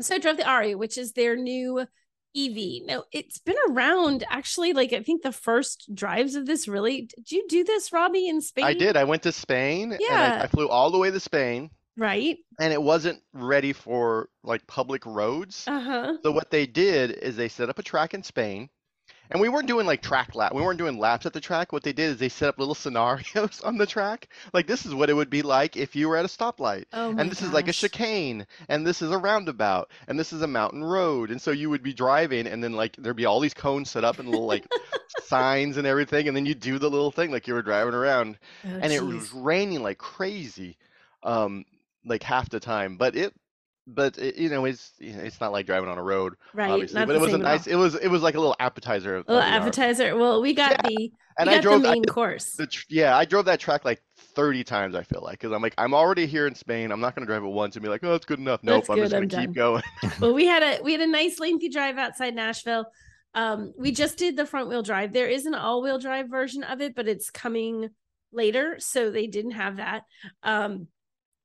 so 0.01 0.15
I 0.15 0.19
drove 0.19 0.37
the 0.37 0.45
Ariya, 0.45 0.77
which 0.77 0.97
is 0.97 1.13
their 1.13 1.37
new 1.37 1.87
EV. 2.37 2.87
Now 2.87 3.05
it's 3.13 3.39
been 3.39 3.57
around 3.71 4.25
actually. 4.31 4.73
Like 4.73 4.93
I 4.93 5.03
think 5.03 5.23
the 5.23 5.33
first 5.33 5.89
drives 5.95 6.35
of 6.35 6.47
this 6.47 6.69
really. 6.69 7.03
Did 7.17 7.33
you 7.33 7.47
do 7.49 7.65
this, 7.65 7.93
Robbie, 7.93 8.29
in 8.29 8.41
Spain? 8.41 8.65
I 8.65 8.75
did. 8.75 8.97
I 8.97 9.05
went 9.05 9.23
to 9.25 9.33
Spain. 9.33 9.93
and 9.93 10.01
I- 10.03 10.07
Yeah. 10.09 10.41
I, 10.45 10.47
flew 10.47 10.69
all 10.69 10.91
the 10.91 10.99
way 10.99 11.11
to 11.11 11.21
Spain. 11.21 11.71
Right. 11.97 12.37
and 12.61 12.73
it 12.73 12.81
wasn't 12.81 13.21
ready 13.33 13.73
for 13.73 14.29
like 14.45 14.65
public 14.69 15.05
roads. 15.05 15.65
Uh 15.67 15.81
huh. 15.81 16.13
So 16.23 16.31
what 16.31 16.51
they 16.53 16.65
did 16.65 17.11
is 17.11 17.35
they 17.37 17.49
set 17.49 17.69
up 17.69 17.81
a 17.81 17.83
track 17.83 18.15
in 18.15 18.23
Spain, 18.23 18.69
and 19.31 19.41
we 19.41 19.49
weren't 19.49 19.67
doing 19.69 19.87
like 19.87 20.03
track 20.03 20.35
lap. 20.35 20.55
We 20.55 20.63
weren't 20.63 20.79
doing 20.79 20.99
laps 20.99 21.27
at 21.27 21.33
the 21.33 21.41
track. 21.41 21.73
What 21.73 21.83
they 21.83 21.93
did 21.93 22.11
is 22.11 22.17
they 22.19 22.29
set 22.29 22.49
up 22.49 22.59
little 22.59 22.75
scenarios 22.75 23.61
on 23.65 23.77
the 23.79 23.87
track. 23.87 24.29
Like 24.53 24.67
this 24.67 24.87
is 24.87 24.95
what 24.95 25.11
it 25.11 25.15
would 25.15 25.31
be 25.31 25.43
like 25.43 25.77
if 25.77 25.95
you 25.95 26.09
were 26.09 26.17
at 26.17 26.25
a 26.25 26.29
stoplight. 26.29 26.85
Oh 26.93 27.11
and 27.17 27.31
this 27.31 27.43
is 27.43 27.53
like 27.53 27.69
a 27.69 27.73
chicane, 27.73 28.47
and 28.69 28.87
this 28.87 29.03
is 29.03 29.11
a 29.11 29.19
roundabout, 29.19 29.91
and 30.07 30.19
this 30.19 30.33
is 30.33 30.43
a 30.43 30.47
mountain 30.47 30.83
road. 30.85 31.31
And 31.31 31.41
so 31.41 31.51
you 31.51 31.71
would 31.71 31.83
be 31.83 31.93
driving, 31.93 32.47
and 32.47 32.63
then 32.63 32.73
like 32.73 32.97
there'd 32.97 33.17
be 33.17 33.27
all 33.27 33.41
these 33.41 33.55
cones 33.55 33.91
set 33.91 34.05
up 34.05 34.19
and 34.19 34.29
little 34.29 34.47
like 34.47 34.67
signs 35.25 35.77
and 35.77 35.87
everything, 35.87 36.29
and 36.29 36.37
then 36.37 36.47
you 36.47 36.55
do 36.55 36.79
the 36.79 36.91
little 36.91 37.11
thing 37.11 37.31
like 37.31 37.47
you 37.47 37.55
were 37.55 37.63
driving 37.63 37.95
around, 37.95 38.39
Oh, 38.65 38.69
and 38.69 38.93
it 38.93 39.03
was 39.03 39.33
raining 39.33 39.83
like 39.83 39.99
crazy, 39.99 40.77
um, 41.23 41.65
like 42.05 42.23
half 42.23 42.49
the 42.49 42.61
time. 42.61 42.97
But 42.97 43.17
it, 43.17 43.35
but 43.89 44.19
it, 44.19 44.37
you 44.37 44.49
know, 44.51 44.65
it's 44.67 44.93
it's 44.99 45.41
not 45.41 45.53
like 45.53 45.67
driving 45.67 45.89
on 45.89 45.99
a 45.99 46.03
road, 46.03 46.35
right. 46.53 46.71
obviously. 46.71 47.05
But 47.05 47.17
it 47.17 47.21
was 47.21 47.31
a 47.31 47.33
same 47.33 47.41
at 47.43 47.47
all. 47.47 47.53
nice. 47.53 47.67
It 47.67 47.77
was 47.77 47.95
it 47.95 48.09
was 48.09 48.23
like 48.23 48.35
a 48.35 48.39
little 48.39 48.57
appetizer. 48.61 49.17
Of, 49.17 49.29
A 49.29 49.33
little 49.33 49.49
appetizer. 49.49 50.17
Well, 50.17 50.43
we 50.43 50.53
got 50.55 50.73
Yeah, 50.85 50.89
the 50.89 51.13
And 51.39 51.51
I 51.51 51.61
drove 51.61 51.83
the 51.83 51.89
main 51.91 52.03
did 52.03 52.13
course. 52.13 52.53
the 52.53 52.69
yeah, 52.89 53.17
I 53.17 53.25
drove 53.25 53.47
that 53.47 53.61
track 53.61 53.85
like 53.85 54.03
30 54.17 54.65
times. 54.65 54.95
I 54.95 55.03
feel 55.03 55.23
like 55.23 55.41
because 55.41 55.53
I'm 55.53 55.63
like 55.63 55.75
I'm 55.79 55.95
already 55.95 56.27
here 56.27 56.47
in 56.47 56.55
Spain. 56.55 56.93
I'm 56.93 57.01
not 57.01 57.15
gonna 57.15 57.27
drive 57.27 57.43
it 57.43 57.49
once 57.49 57.77
and 57.77 57.83
be 57.83 57.89
like, 57.89 58.05
oh, 58.05 58.15
it's 58.15 58.27
good 58.27 58.39
enough. 58.39 58.61
Nope, 58.63 58.83
That's 58.83 58.91
I'm 58.91 58.97
good, 58.97 59.11
just 59.11 59.13
gonna 59.13 59.47
keep 59.47 59.55
going. 59.55 59.83
well, 60.21 60.35
we 60.35 60.47
had 60.47 60.63
a 60.63 60.83
we 60.83 60.93
had 60.93 61.01
a 61.01 61.07
nice 61.07 61.41
lengthy 61.41 61.69
drive 61.69 61.97
outside 61.97 62.35
Nashville. 62.35 62.87
Um, 63.35 63.73
we 63.79 63.93
just 63.93 64.19
did 64.19 64.37
the 64.37 64.47
front 64.47 64.69
wheel 64.69 64.83
drive. 64.83 65.13
There 65.13 65.29
is 65.29 65.47
an 65.47 65.55
all 65.55 65.83
wheel 65.83 65.99
drive 65.99 66.29
version 66.29 66.63
of 66.63 66.81
it, 66.81 66.95
but 66.95 67.09
it's 67.09 67.31
coming 67.31 67.91
later, 68.33 68.77
so 68.79 69.11
they 69.11 69.27
didn't 69.27 69.53
have 69.53 69.77
that. 69.77 70.03
Um, 70.43 70.89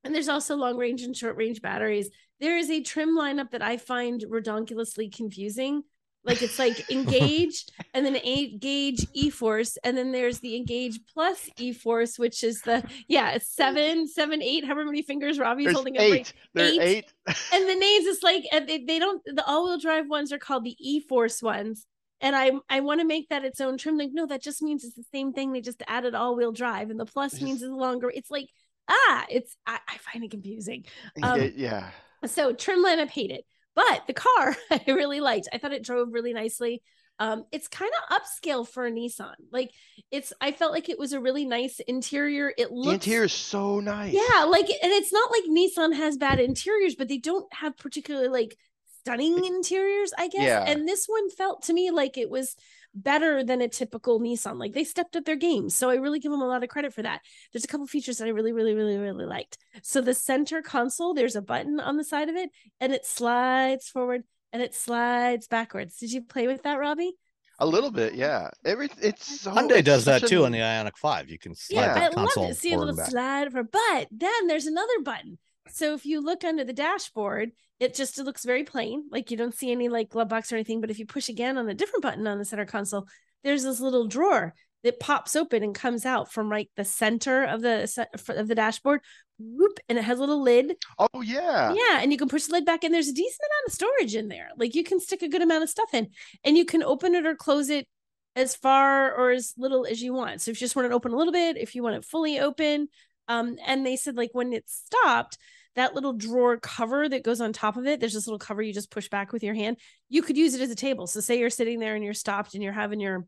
and 0.03 0.13
there's 0.13 0.29
also 0.29 0.55
long 0.55 0.77
range 0.77 1.03
and 1.03 1.15
short 1.15 1.37
range 1.37 1.61
batteries. 1.61 2.09
There 2.43 2.57
is 2.57 2.69
a 2.69 2.81
trim 2.81 3.17
lineup 3.17 3.51
that 3.51 3.61
I 3.61 3.77
find 3.77 4.19
redonkulously 4.21 5.15
confusing. 5.15 5.83
Like 6.25 6.41
it's 6.41 6.59
like 6.59 6.89
engage 6.97 7.65
and 7.93 8.05
then 8.05 8.15
engage 8.17 9.05
e 9.13 9.29
force, 9.29 9.77
and 9.83 9.97
then 9.97 10.11
there's 10.11 10.39
the 10.39 10.55
engage 10.55 10.99
plus 11.13 11.49
e 11.57 11.71
force, 11.73 12.19
which 12.19 12.43
is 12.43 12.61
the 12.61 12.83
yeah, 13.07 13.31
it's 13.31 13.47
seven, 13.53 14.07
seven, 14.07 14.41
eight, 14.41 14.63
however 14.65 14.85
many 14.85 15.01
fingers 15.03 15.39
Robbie's 15.39 15.65
There's 15.67 15.75
holding 15.75 15.97
up. 15.97 16.01
right- 16.01 16.33
eight. 16.57 16.71
Eight. 16.81 16.81
eight. 16.81 17.05
and 17.53 17.69
the 17.69 17.75
names 17.75 18.05
is 18.13 18.23
like 18.23 18.43
they, 18.67 18.79
they 18.89 18.99
don't 18.99 19.21
the 19.25 19.45
all-wheel 19.45 19.79
drive 19.79 20.07
ones 20.09 20.31
are 20.33 20.37
called 20.47 20.63
the 20.65 20.75
e-force 20.79 21.41
ones 21.41 21.85
and 22.21 22.35
i 22.35 22.51
i 22.69 22.79
want 22.81 22.99
to 23.01 23.05
make 23.07 23.27
that 23.29 23.43
its 23.45 23.59
own 23.61 23.77
trim 23.77 23.97
like 23.97 24.11
no 24.13 24.25
that 24.27 24.41
just 24.41 24.61
means 24.61 24.83
it's 24.83 24.95
the 24.95 25.05
same 25.13 25.33
thing 25.33 25.51
they 25.51 25.61
just 25.61 25.81
added 25.87 26.13
all-wheel 26.15 26.51
drive 26.51 26.89
and 26.89 26.99
the 26.99 27.05
plus 27.05 27.41
means 27.41 27.61
it's 27.61 27.71
longer 27.71 28.09
it's 28.19 28.29
like 28.29 28.47
ah 28.89 29.25
it's 29.29 29.55
i, 29.65 29.79
I 29.93 29.97
find 29.97 30.23
it 30.25 30.31
confusing 30.31 30.83
um, 31.23 31.39
It- 31.39 31.55
yeah. 31.55 31.89
So 32.27 32.53
trim 32.53 32.83
lineup 32.83 33.09
hate 33.09 33.31
it 33.31 33.45
but 33.75 34.03
the 34.07 34.13
car 34.13 34.55
i 34.71 34.81
really 34.87 35.19
liked 35.19 35.47
i 35.53 35.57
thought 35.57 35.73
it 35.73 35.83
drove 35.83 36.13
really 36.13 36.33
nicely 36.33 36.81
um 37.19 37.45
it's 37.51 37.67
kind 37.67 37.91
of 38.09 38.19
upscale 38.21 38.67
for 38.67 38.87
a 38.87 38.91
nissan 38.91 39.33
like 39.51 39.71
it's 40.11 40.33
i 40.41 40.51
felt 40.51 40.71
like 40.71 40.89
it 40.89 40.97
was 40.97 41.13
a 41.13 41.19
really 41.19 41.45
nice 41.45 41.79
interior 41.87 42.51
it 42.57 42.69
The 42.69 42.75
looks 42.75 43.05
interior 43.05 43.25
is 43.25 43.33
so 43.33 43.79
nice. 43.79 44.13
yeah, 44.13 44.43
like, 44.45 44.69
and 44.69 44.91
it's 44.91 45.13
not 45.13 45.29
like 45.31 45.43
Nissan 45.45 45.95
has 45.95 46.17
bad 46.17 46.39
interiors, 46.39 46.95
but 46.95 47.07
they 47.07 47.17
don't 47.19 47.45
have 47.53 47.77
particularly 47.77 48.29
like 48.29 48.57
stunning 48.99 49.45
interiors, 49.45 50.11
I 50.17 50.27
guess. 50.27 50.41
Yeah. 50.41 50.63
And 50.65 50.87
this 50.87 51.05
one 51.07 51.29
felt 51.29 51.63
to 51.63 51.73
me 51.73 51.91
like 51.91 52.17
it 52.17 52.29
was 52.29 52.55
better 52.95 53.43
than 53.43 53.61
a 53.61 53.67
typical 53.67 54.19
Nissan. 54.19 54.57
Like 54.59 54.73
they 54.73 54.83
stepped 54.83 55.15
up 55.15 55.25
their 55.25 55.35
game. 55.35 55.69
So 55.69 55.89
I 55.89 55.95
really 55.95 56.19
give 56.19 56.31
them 56.31 56.41
a 56.41 56.47
lot 56.47 56.63
of 56.63 56.69
credit 56.69 56.93
for 56.93 57.01
that. 57.01 57.21
There's 57.51 57.63
a 57.63 57.67
couple 57.67 57.87
features 57.87 58.17
that 58.17 58.25
I 58.25 58.31
really, 58.31 58.53
really, 58.53 58.73
really, 58.75 58.97
really 58.97 59.25
liked. 59.25 59.57
So 59.81 60.01
the 60.01 60.13
center 60.13 60.61
console, 60.61 61.13
there's 61.13 61.35
a 61.35 61.41
button 61.41 61.79
on 61.79 61.97
the 61.97 62.03
side 62.03 62.29
of 62.29 62.35
it 62.35 62.49
and 62.79 62.93
it 62.93 63.05
slides 63.05 63.89
forward 63.89 64.23
and 64.51 64.61
it 64.61 64.75
slides 64.75 65.47
backwards. 65.47 65.97
Did 65.97 66.11
you 66.11 66.21
play 66.21 66.47
with 66.47 66.63
that, 66.63 66.79
Robbie? 66.79 67.13
A 67.59 67.65
little 67.65 67.91
bit, 67.91 68.15
yeah. 68.15 68.49
Every 68.65 68.89
it's 69.01 69.41
so 69.41 69.51
Hyundai 69.51 69.77
it's 69.77 69.85
does 69.85 70.05
that 70.05 70.21
such 70.21 70.29
too 70.29 70.45
on 70.45 70.51
the 70.51 70.59
Ioniq 70.59 70.97
Five. 70.97 71.29
You 71.29 71.37
can 71.39 71.55
slide 71.55 71.93
Yeah, 71.93 71.93
the 71.93 72.01
I 72.01 72.07
love 72.09 72.13
console 72.15 72.49
it. 72.49 72.55
See 72.57 72.73
a 72.73 72.77
forward 72.77 72.79
little 72.79 72.89
and 72.89 72.97
back. 72.97 73.09
slide 73.09 73.51
for, 73.51 73.63
but 73.63 74.07
then 74.11 74.47
there's 74.47 74.65
another 74.65 74.99
button. 75.03 75.37
So 75.69 75.93
if 75.93 76.05
you 76.05 76.21
look 76.21 76.43
under 76.43 76.63
the 76.63 76.73
dashboard, 76.73 77.51
it 77.79 77.93
just 77.93 78.19
it 78.19 78.23
looks 78.23 78.45
very 78.45 78.63
plain, 78.63 79.05
like 79.11 79.31
you 79.31 79.37
don't 79.37 79.55
see 79.55 79.71
any 79.71 79.89
like 79.89 80.09
glove 80.09 80.29
box 80.29 80.51
or 80.51 80.55
anything. 80.55 80.81
But 80.81 80.91
if 80.91 80.99
you 80.99 81.05
push 81.05 81.29
again 81.29 81.57
on 81.57 81.69
a 81.69 81.73
different 81.73 82.03
button 82.03 82.27
on 82.27 82.37
the 82.37 82.45
center 82.45 82.65
console, 82.65 83.07
there's 83.43 83.63
this 83.63 83.79
little 83.79 84.07
drawer 84.07 84.53
that 84.83 84.99
pops 84.99 85.35
open 85.35 85.63
and 85.63 85.73
comes 85.73 86.05
out 86.05 86.31
from 86.31 86.49
right 86.49 86.69
the 86.75 86.85
center 86.85 87.43
of 87.43 87.61
the 87.61 88.07
of 88.29 88.47
the 88.47 88.55
dashboard. 88.55 89.01
Whoop, 89.39 89.79
and 89.89 89.97
it 89.97 90.03
has 90.03 90.19
a 90.19 90.21
little 90.21 90.41
lid. 90.41 90.75
Oh 90.99 91.21
yeah. 91.21 91.73
Yeah, 91.73 91.99
and 92.01 92.11
you 92.11 92.17
can 92.17 92.29
push 92.29 92.45
the 92.45 92.53
lid 92.53 92.65
back, 92.65 92.83
and 92.83 92.93
there's 92.93 93.07
a 93.07 93.13
decent 93.13 93.41
amount 93.49 93.67
of 93.67 93.73
storage 93.73 94.15
in 94.15 94.27
there. 94.27 94.49
Like 94.57 94.75
you 94.75 94.83
can 94.83 94.99
stick 94.99 95.21
a 95.21 95.29
good 95.29 95.41
amount 95.41 95.63
of 95.63 95.69
stuff 95.69 95.93
in, 95.93 96.09
and 96.43 96.57
you 96.57 96.65
can 96.65 96.83
open 96.83 97.15
it 97.15 97.25
or 97.25 97.35
close 97.35 97.69
it 97.69 97.87
as 98.35 98.55
far 98.55 99.13
or 99.13 99.31
as 99.31 99.53
little 99.57 99.85
as 99.85 100.01
you 100.01 100.13
want. 100.13 100.41
So 100.41 100.51
if 100.51 100.57
you 100.57 100.65
just 100.65 100.75
want 100.75 100.85
it 100.85 100.93
open 100.93 101.11
a 101.11 101.17
little 101.17 101.33
bit, 101.33 101.57
if 101.57 101.75
you 101.75 101.83
want 101.83 101.95
it 101.95 102.05
fully 102.05 102.39
open, 102.39 102.87
um, 103.27 103.57
and 103.65 103.85
they 103.85 103.95
said 103.95 104.15
like 104.15 104.31
when 104.33 104.53
it 104.53 104.67
stopped, 104.67 105.37
that 105.75 105.95
little 105.95 106.13
drawer 106.13 106.57
cover 106.57 107.09
that 107.09 107.23
goes 107.23 107.41
on 107.41 107.51
top 107.51 107.77
of 107.77 107.87
it, 107.87 107.99
there's 107.99 108.13
this 108.13 108.27
little 108.27 108.39
cover 108.39 108.61
you 108.61 108.73
just 108.73 108.91
push 108.91 109.09
back 109.09 109.33
with 109.33 109.43
your 109.43 109.55
hand. 109.55 109.77
You 110.09 110.21
could 110.21 110.37
use 110.37 110.53
it 110.53 110.61
as 110.61 110.69
a 110.69 110.75
table. 110.75 111.07
So 111.07 111.19
say 111.19 111.39
you're 111.39 111.49
sitting 111.49 111.79
there 111.79 111.95
and 111.95 112.03
you're 112.03 112.13
stopped 112.13 112.53
and 112.53 112.61
you're 112.61 112.73
having 112.73 112.99
your 112.99 113.25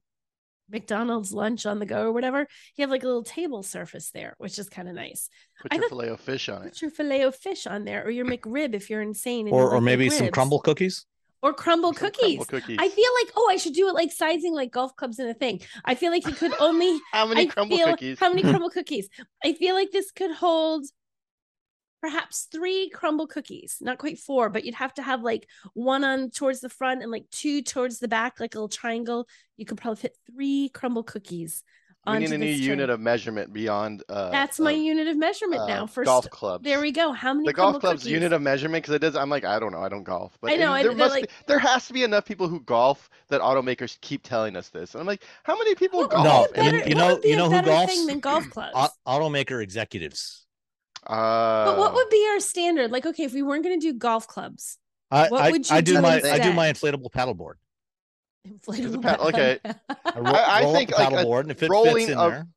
McDonald's 0.70 1.34
lunch 1.34 1.66
on 1.66 1.80
the 1.80 1.86
go 1.86 2.04
or 2.04 2.12
whatever, 2.12 2.48
you 2.76 2.82
have 2.82 2.90
like 2.90 3.04
a 3.04 3.08
little 3.08 3.24
table 3.24 3.64
surface 3.64 4.12
there, 4.12 4.36
which 4.38 4.58
is 4.60 4.70
kind 4.70 4.88
of 4.90 4.96
nice. 4.96 5.30
Put 5.62 5.74
I 5.74 5.78
your 5.78 5.90
filet 5.90 6.10
of 6.10 6.20
fish 6.20 6.50
on 6.50 6.64
it. 6.64 6.70
Put 6.74 6.82
your 6.82 6.92
filet 6.92 7.22
of 7.22 7.36
fish 7.36 7.68
on 7.68 7.86
there, 7.86 8.06
or 8.06 8.10
your 8.12 8.26
McRib 8.26 8.74
if 8.74 8.90
you're 8.90 9.02
insane, 9.02 9.48
and 9.48 9.56
you 9.56 9.62
Or, 9.62 9.70
or 9.70 9.76
like 9.76 9.84
maybe 9.84 10.10
some 10.10 10.28
Crumbl 10.28 10.64
cookies. 10.64 11.06
Or 11.46 11.54
Crumbl 11.54 11.94
Some 11.94 11.94
cookies. 11.94 12.40
Crumbl 12.40 12.48
cookies. 12.48 12.78
I 12.80 12.90
feel 12.90 13.10
like 13.22 13.34
oh, 13.38 13.48
I 13.52 13.58
should 13.58 13.74
do 13.74 13.88
it 13.88 13.94
like 13.94 14.12
sizing 14.12 14.56
like 14.56 14.72
golf 14.72 14.96
clubs 14.96 15.20
in 15.20 15.28
a 15.28 15.34
thing. 15.36 15.62
I 15.86 15.94
feel 15.94 16.10
like 16.12 16.26
you 16.26 16.34
could 16.34 16.54
only 16.60 17.00
How 17.14 17.28
many 17.28 17.42
I 17.42 17.46
Crumbl 17.46 17.70
feel 17.70 17.88
cookies? 17.92 18.20
how 18.20 18.30
many 18.30 18.42
Crumbl 18.52 18.72
cookies. 18.72 19.08
I 19.44 19.54
feel 19.54 19.76
like 19.76 19.92
this 19.92 20.10
could 20.10 20.32
hold 20.32 20.88
perhaps 22.02 22.48
three 22.52 22.92
Crumbl 22.92 23.30
cookies, 23.30 23.78
not 23.80 24.00
quite 24.00 24.18
four, 24.18 24.50
but 24.50 24.66
you'd 24.66 24.74
have 24.74 24.96
to 24.96 25.04
have 25.04 25.22
like 25.22 25.48
one 25.76 26.04
on 26.04 26.32
towards 26.32 26.62
the 26.62 26.70
front 26.70 27.04
and 27.04 27.12
like 27.12 27.30
two 27.30 27.62
towards 27.62 28.00
the 28.00 28.08
back, 28.08 28.40
like 28.40 28.56
a 28.56 28.58
little 28.58 28.68
triangle. 28.68 29.28
You 29.56 29.68
could 29.68 29.78
probably 29.78 30.02
fit 30.02 30.18
three 30.26 30.72
Crumbl 30.74 31.06
cookies. 31.06 31.64
We 32.14 32.20
need 32.20 32.32
a 32.32 32.38
new 32.38 32.46
this 32.52 32.60
unit 32.60 32.90
of 32.90 33.00
measurement 33.00 33.52
beyond. 33.54 34.04
Uh, 34.10 34.30
That's 34.32 34.60
my 34.60 34.74
uh, 34.74 34.78
unit 34.78 35.08
of 35.08 35.18
measurement 35.18 35.62
uh, 35.62 35.68
now. 35.68 35.86
For 35.88 36.04
golf 36.04 36.26
st- 36.26 36.32
clubs. 36.32 36.64
there 36.64 36.80
we 36.82 36.92
go. 36.92 37.12
How 37.12 37.34
many 37.34 37.48
the 37.48 37.54
golf 37.54 37.80
club's 37.80 38.04
cookies? 38.04 38.12
unit 38.14 38.34
of 38.34 38.42
measurement 38.42 38.84
because 38.84 38.96
it 38.96 39.00
does. 39.00 39.16
I'm 39.16 39.30
like 39.30 39.46
I 39.46 39.60
don't 39.60 39.72
know. 39.72 39.82
I 39.82 39.90
don't 39.90 40.04
golf, 40.04 40.38
but 40.42 40.52
I 40.52 40.56
know, 40.56 40.74
it- 40.74 40.84
there 40.84 40.90
they're 40.94 40.98
must 40.98 41.16
like- 41.16 41.28
be. 41.28 41.34
There 41.48 41.60
has 41.60 41.88
to 41.88 41.94
be 41.94 42.04
enough 42.04 42.26
people 42.26 42.48
who 42.48 42.60
golf 42.62 43.10
that 43.30 43.42
automakers 43.42 44.00
keep 44.02 44.24
telling 44.24 44.56
us 44.56 44.70
this, 44.70 44.94
and 44.94 45.02
I'm 45.02 45.08
like, 45.08 45.24
how 45.44 45.58
many 45.58 45.76
people 45.76 46.00
What 46.00 46.12
golf? 46.12 46.54
be 46.54 46.60
a 46.60 46.64
And- 46.64 46.72
you- 46.74 46.80
better- 46.80 46.90
you 46.90 46.96
what 46.96 47.24
know- 47.24 47.30
you 47.30 47.36
know 47.38 47.46
who 47.46 47.52
better 47.52 47.72
golfs? 47.72 47.88
thing 47.88 48.06
than 48.08 48.20
golf 48.20 48.50
clubs? 48.50 48.92
Automaker 49.08 49.62
executives. 49.64 50.46
Uh, 51.08 51.66
But 51.66 51.78
what 51.78 51.94
would 51.94 52.10
be 52.10 52.26
our 52.34 52.40
standard? 52.40 52.92
Like, 52.92 53.06
okay, 53.06 53.24
if 53.24 53.34
we 53.34 53.44
weren't 53.44 53.64
going 53.64 53.80
to 53.80 53.92
do 53.92 53.94
golf 53.94 54.28
clubs, 54.28 54.80
I, 55.12 55.28
What 55.28 55.42
I, 55.42 55.52
would 55.52 55.70
you 55.70 55.76
I 55.76 55.82
do 55.82 55.94
do 55.96 56.02
my 56.02 56.16
I 56.20 56.40
do 56.40 56.52
my 56.52 56.72
inflatable 56.72 57.12
paddleboard. 57.12 57.56
Inflatable. 58.48 59.02
pad- 59.02 59.20
okay. 59.30 59.60
I 59.64 59.74
roll, 60.20 60.36
I 60.36 60.62
roll 60.64 60.74
think, 60.74 60.90
the 60.92 60.96
like, 60.98 61.12
a 61.12 61.16
paddleboard, 61.16 61.40
and 61.42 61.52
if 61.52 61.64
it 61.64 61.70
rolling 61.70 61.96
fits 62.08 62.12
in 62.12 62.18
of- 62.18 62.32
there, 62.32 62.48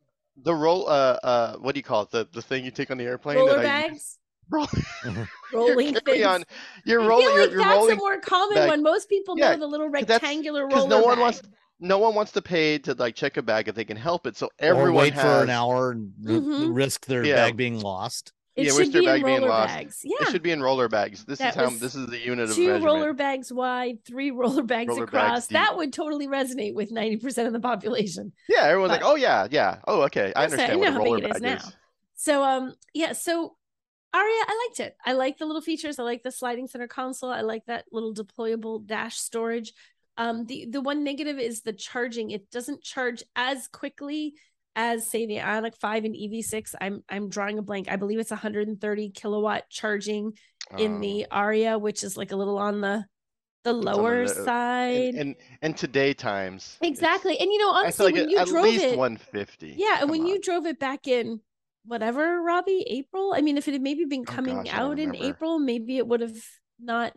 the 0.43 0.55
roll? 0.55 0.89
Uh, 0.89 1.19
uh, 1.23 1.57
what 1.57 1.75
do 1.75 1.79
you 1.79 1.85
call 1.85 2.03
it? 2.03 2.11
The 2.11 2.29
the 2.33 2.43
thing 2.43 2.65
you 2.65 2.71
take 2.71 2.91
on 2.91 2.99
the 2.99 3.05
airplane? 3.05 3.37
roller 3.39 3.57
that 3.57 3.59
I- 3.61 3.89
bags, 3.89 4.19
Roll, 4.51 4.67
rolling 5.53 5.93
you're 5.93 6.01
things. 6.01 6.25
on. 6.27 6.45
You're 6.85 7.03
I 7.03 7.07
rolling. 7.07 7.27
feel 7.27 7.35
You're, 7.37 7.51
you're 7.51 7.59
that's 7.65 7.93
a 7.93 7.97
more 7.97 8.19
common 8.21 8.55
bag. 8.55 8.69
one. 8.69 8.83
Most 8.83 9.09
people 9.09 9.37
Yeah, 9.39 9.53
know 9.53 9.59
the 9.61 9.67
little 9.67 9.91
'cause 9.91 10.03
that's- 10.07 10.23
rectangular 10.23 10.67
because 10.67 10.85
roller 10.85 11.01
no 11.01 11.03
one 11.03 11.17
bag. 11.17 11.23
wants 11.23 11.43
no 11.81 11.99
one 11.99 12.15
wants 12.15 12.33
to 12.33 12.43
pay 12.43 12.79
to 12.79 12.95
like 12.95 13.15
check 13.15 13.37
a 13.37 13.43
bag 13.43 13.69
if 13.69 13.75
they 13.75 13.85
can 13.85 13.97
help 13.97 14.27
it. 14.27 14.37
So 14.37 14.49
everyone 14.59 14.79
or 14.79 14.81
everyone 14.83 15.03
wait 15.03 15.13
has. 15.15 15.23
for 15.23 15.43
an 15.45 15.51
hour 15.51 15.91
and 15.93 16.13
r- 16.27 16.33
Mhm. 16.33 16.75
risk 16.75 17.07
their 17.07 17.25
Yeah. 17.25 17.35
bag 17.37 17.57
being 17.57 17.81
lost. 17.81 18.33
It 18.59 18.67
Yeah, 18.67 18.73
should 18.73 18.93
be 18.93 18.99
in 18.99 19.05
bag 19.05 19.23
roller 19.25 19.49
bags. 19.49 20.01
It 20.05 20.29
should 20.31 20.43
be 20.43 20.51
in 20.51 20.61
roller 20.63 20.89
bags. 20.89 21.25
This 21.25 21.39
That 21.39 21.51
is 21.51 21.55
how. 21.55 21.71
This 21.71 21.95
is 21.95 22.07
the 22.09 22.19
unit 22.19 22.51
of 22.51 22.57
two 22.57 22.79
roller 22.85 23.13
bags 23.13 23.53
wide, 23.53 24.05
three 24.05 24.31
roller 24.43 24.65
bags 24.65 24.89
Roller 24.89 25.05
across. 25.05 25.47
deep. 25.47 25.55
that 25.55 25.77
would 25.77 25.93
totally 25.93 26.27
resonate 26.27 26.75
with 26.75 26.91
ninety 26.91 27.17
percent 27.19 27.47
of 27.47 27.53
the 27.53 27.61
population. 27.61 28.33
Yeah, 28.49 28.65
everyone's 28.65 28.91
But- 28.91 29.03
like, 29.03 29.11
oh 29.11 29.15
yeah, 29.15 29.47
yeah. 29.51 29.79
Oh, 29.87 30.03
okay. 30.03 30.33
I 30.35 30.45
understand 30.45 30.73
know 30.73 30.79
what 30.81 30.89
a 30.89 30.93
how 30.93 30.99
big 30.99 31.07
roller 31.07 31.19
it 31.19 31.25
is 31.25 31.33
bag 31.41 31.43
now. 31.43 31.55
is. 31.57 31.77
So 32.17 32.43
um 32.43 32.75
yeah, 32.95 33.13
so 33.13 33.55
Ariya, 34.17 34.21
I 34.49 34.67
liked 34.69 34.81
it. 34.81 34.97
I 35.05 35.13
like 35.13 35.39
the 35.39 35.45
little 35.47 35.63
features. 35.63 35.99
I 35.99 36.03
like 36.03 36.23
the 36.23 36.33
sliding 36.33 36.67
center 36.67 36.89
console. 36.89 37.31
I 37.31 37.43
like 37.43 37.65
that 37.67 37.85
little 37.93 38.13
deployable 38.15 38.85
dash 38.85 39.17
storage. 39.19 39.73
Um 40.17 40.47
the 40.47 40.67
the 40.69 40.81
one 40.81 41.05
negative 41.05 41.39
is 41.39 41.61
the 41.63 41.73
charging. 41.75 42.33
It 42.33 42.51
doesn't 42.51 42.83
charge 42.83 43.23
as 43.37 43.69
quickly 43.69 44.35
as 44.79 45.11
say 45.11 45.27
the 45.27 45.39
Ioniq 45.39 45.75
5 45.81 46.05
and 46.05 46.15
EV6. 46.15 46.75
I'm 46.81 47.03
I'm 47.11 47.29
drawing 47.29 47.59
a 47.59 47.63
blank. 47.63 47.89
I 47.91 47.97
believe 47.97 48.21
it's 48.21 48.31
130 48.31 49.11
kilowatt 49.11 49.69
charging 49.69 50.33
in 50.79 50.95
Um, 50.95 51.01
the 51.01 51.27
Ariya, 51.33 51.81
which 51.81 52.05
is 52.05 52.17
like 52.17 52.31
a 52.31 52.37
little 52.37 52.59
on 52.59 52.81
the 52.81 53.05
the 53.65 53.75
on 53.75 53.81
the 53.81 53.93
lower 53.97 54.29
side. 54.29 55.15
and, 55.15 55.19
and 55.19 55.37
and 55.63 55.77
today 55.77 56.15
times. 56.15 56.79
exactly. 56.81 57.37
And 57.41 57.51
you 57.51 57.59
know, 57.59 57.71
honestly, 57.73 58.07
like 58.07 58.15
when 58.15 58.25
it- 58.25 58.31
you 58.31 58.39
at 58.39 58.47
drove 58.47 58.65
least 58.65 58.85
it, 58.85 58.97
150. 58.97 59.75
yeah, 59.77 59.87
and 59.95 60.01
Come 60.03 60.11
when 60.11 60.27
you 60.27 60.41
drove 60.41 60.65
it 60.65 60.79
back 60.79 61.09
in 61.09 61.41
whatever, 61.85 62.41
Robbie, 62.41 62.85
April. 62.89 63.33
I 63.35 63.41
mean, 63.41 63.59
if 63.59 63.67
it 63.67 63.73
had 63.73 63.83
maybe 63.83 64.05
been 64.05 64.25
Oh, 64.29 64.33
coming 64.33 64.57
gosh, 64.63 64.73
out 64.73 64.99
in. 65.01 65.17
April, 65.17 65.59
maybe 65.59 65.97
it 65.99 66.07
would 66.07 66.21
have 66.21 66.37
not 66.79 67.15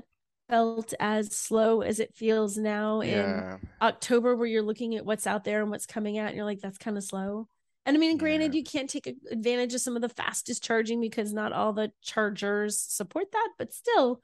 felt 0.51 0.93
as 0.99 1.35
slow 1.35 1.81
as 1.81 1.99
it 1.99 2.13
feels 2.13 2.57
now 2.57 3.01
in 3.01 3.57
October, 3.81 4.35
where 4.35 4.45
you're 4.47 4.61
looking 4.61 4.95
at 4.95 5.05
what's 5.05 5.25
out 5.25 5.43
there 5.45 5.61
and 5.61 5.71
what's 5.71 5.87
coming 5.87 6.19
out, 6.19 6.27
and 6.27 6.35
you're 6.35 6.45
like, 6.45 6.59
that's 6.61 6.77
kind 6.77 6.97
of 6.97 7.03
slow. 7.03 7.47
And 7.85 7.97
I 7.97 7.99
mean, 7.99 8.17
granted, 8.17 8.53
Yeah. 8.53 8.59
you 8.59 8.63
can't 8.63 8.89
take 8.89 9.07
advantage 9.31 9.73
of 9.73 9.81
some 9.81 9.95
of 9.95 10.03
the 10.03 10.09
fastest 10.09 10.63
charging 10.63 11.01
because 11.01 11.33
not 11.33 11.53
all 11.53 11.73
the 11.73 11.91
chargers 12.03 12.77
support 12.77 13.31
that, 13.31 13.49
but 13.57 13.73
still, 13.73 14.21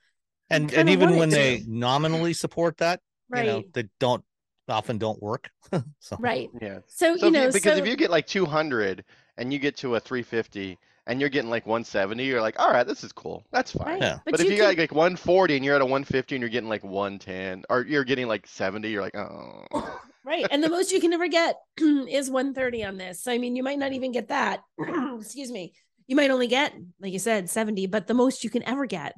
and 0.49 0.71
and 0.73 0.89
even 0.89 1.09
want 1.09 1.15
it 1.15 1.19
when 1.19 1.29
to. 1.29 1.35
they 1.35 1.63
nominally 1.67 2.33
support 2.33 2.77
that, 2.77 3.01
right, 3.29 3.45
you 3.45 3.51
know, 3.51 3.63
they 3.73 3.85
don't 3.99 4.23
often 4.69 4.97
don't 4.97 5.21
work. 5.23 5.49
so 5.99 6.17
right. 6.19 6.49
Yeah. 6.61 6.79
So, 6.87 7.15
So 7.17 7.25
you 7.27 7.31
know, 7.31 7.41
you, 7.45 7.51
because 7.51 7.77
so, 7.77 7.81
if 7.83 7.87
you 7.87 7.95
get 7.95 8.11
like 8.11 8.27
200 8.27 9.03
and 9.37 9.51
you 9.51 9.59
get 9.59 9.77
to 9.77 9.95
a 9.95 9.99
350 9.99 10.77
and 11.07 11.19
you're 11.19 11.29
getting 11.29 11.49
like 11.49 11.65
170, 11.65 12.23
you're 12.25 12.41
like, 12.41 12.59
all 12.59 12.69
right, 12.71 12.85
this 12.85 13.03
is 13.03 13.11
cool. 13.11 13.43
That's 13.51 13.71
fine. 13.71 13.87
right, 13.87 14.01
Yeah. 14.01 14.19
but, 14.25 14.33
But, 14.33 14.41
if 14.41 14.45
you 14.45 14.51
you 14.51 14.57
can, 14.57 14.75
got 14.75 14.77
like 14.77 14.91
140 14.91 15.55
and 15.55 15.65
you're 15.65 15.75
at 15.75 15.81
a 15.81 15.85
150 15.85 16.35
and 16.35 16.41
you're 16.41 16.49
getting 16.49 16.69
like 16.69 16.83
110 16.83 17.63
or 17.69 17.81
you're 17.83 18.03
getting 18.03 18.27
like 18.27 18.45
70, 18.45 18.89
you're 18.89 19.01
like, 19.01 19.15
oh. 19.17 19.65
right, 20.25 20.45
and 20.51 20.63
the 20.63 20.69
most 20.69 20.91
you 20.91 20.99
can 20.99 21.13
ever 21.13 21.27
get 21.27 21.55
is 21.79 22.29
130 22.29 22.83
on 22.83 22.97
this. 22.97 23.23
So, 23.23 23.31
I 23.31 23.39
mean, 23.39 23.55
you 23.55 23.63
might 23.63 23.79
not 23.79 23.93
even 23.93 24.11
get 24.11 24.27
that. 24.27 24.61
Excuse 25.19 25.51
me. 25.51 25.73
You 26.07 26.15
might 26.15 26.29
only 26.31 26.47
get, 26.47 26.73
like 27.01 27.11
you 27.13 27.19
said, 27.19 27.49
70, 27.49 27.87
but 27.87 28.07
the 28.07 28.13
most 28.13 28.43
you 28.43 28.49
can 28.49 28.63
ever 28.63 28.85
get 28.85 29.13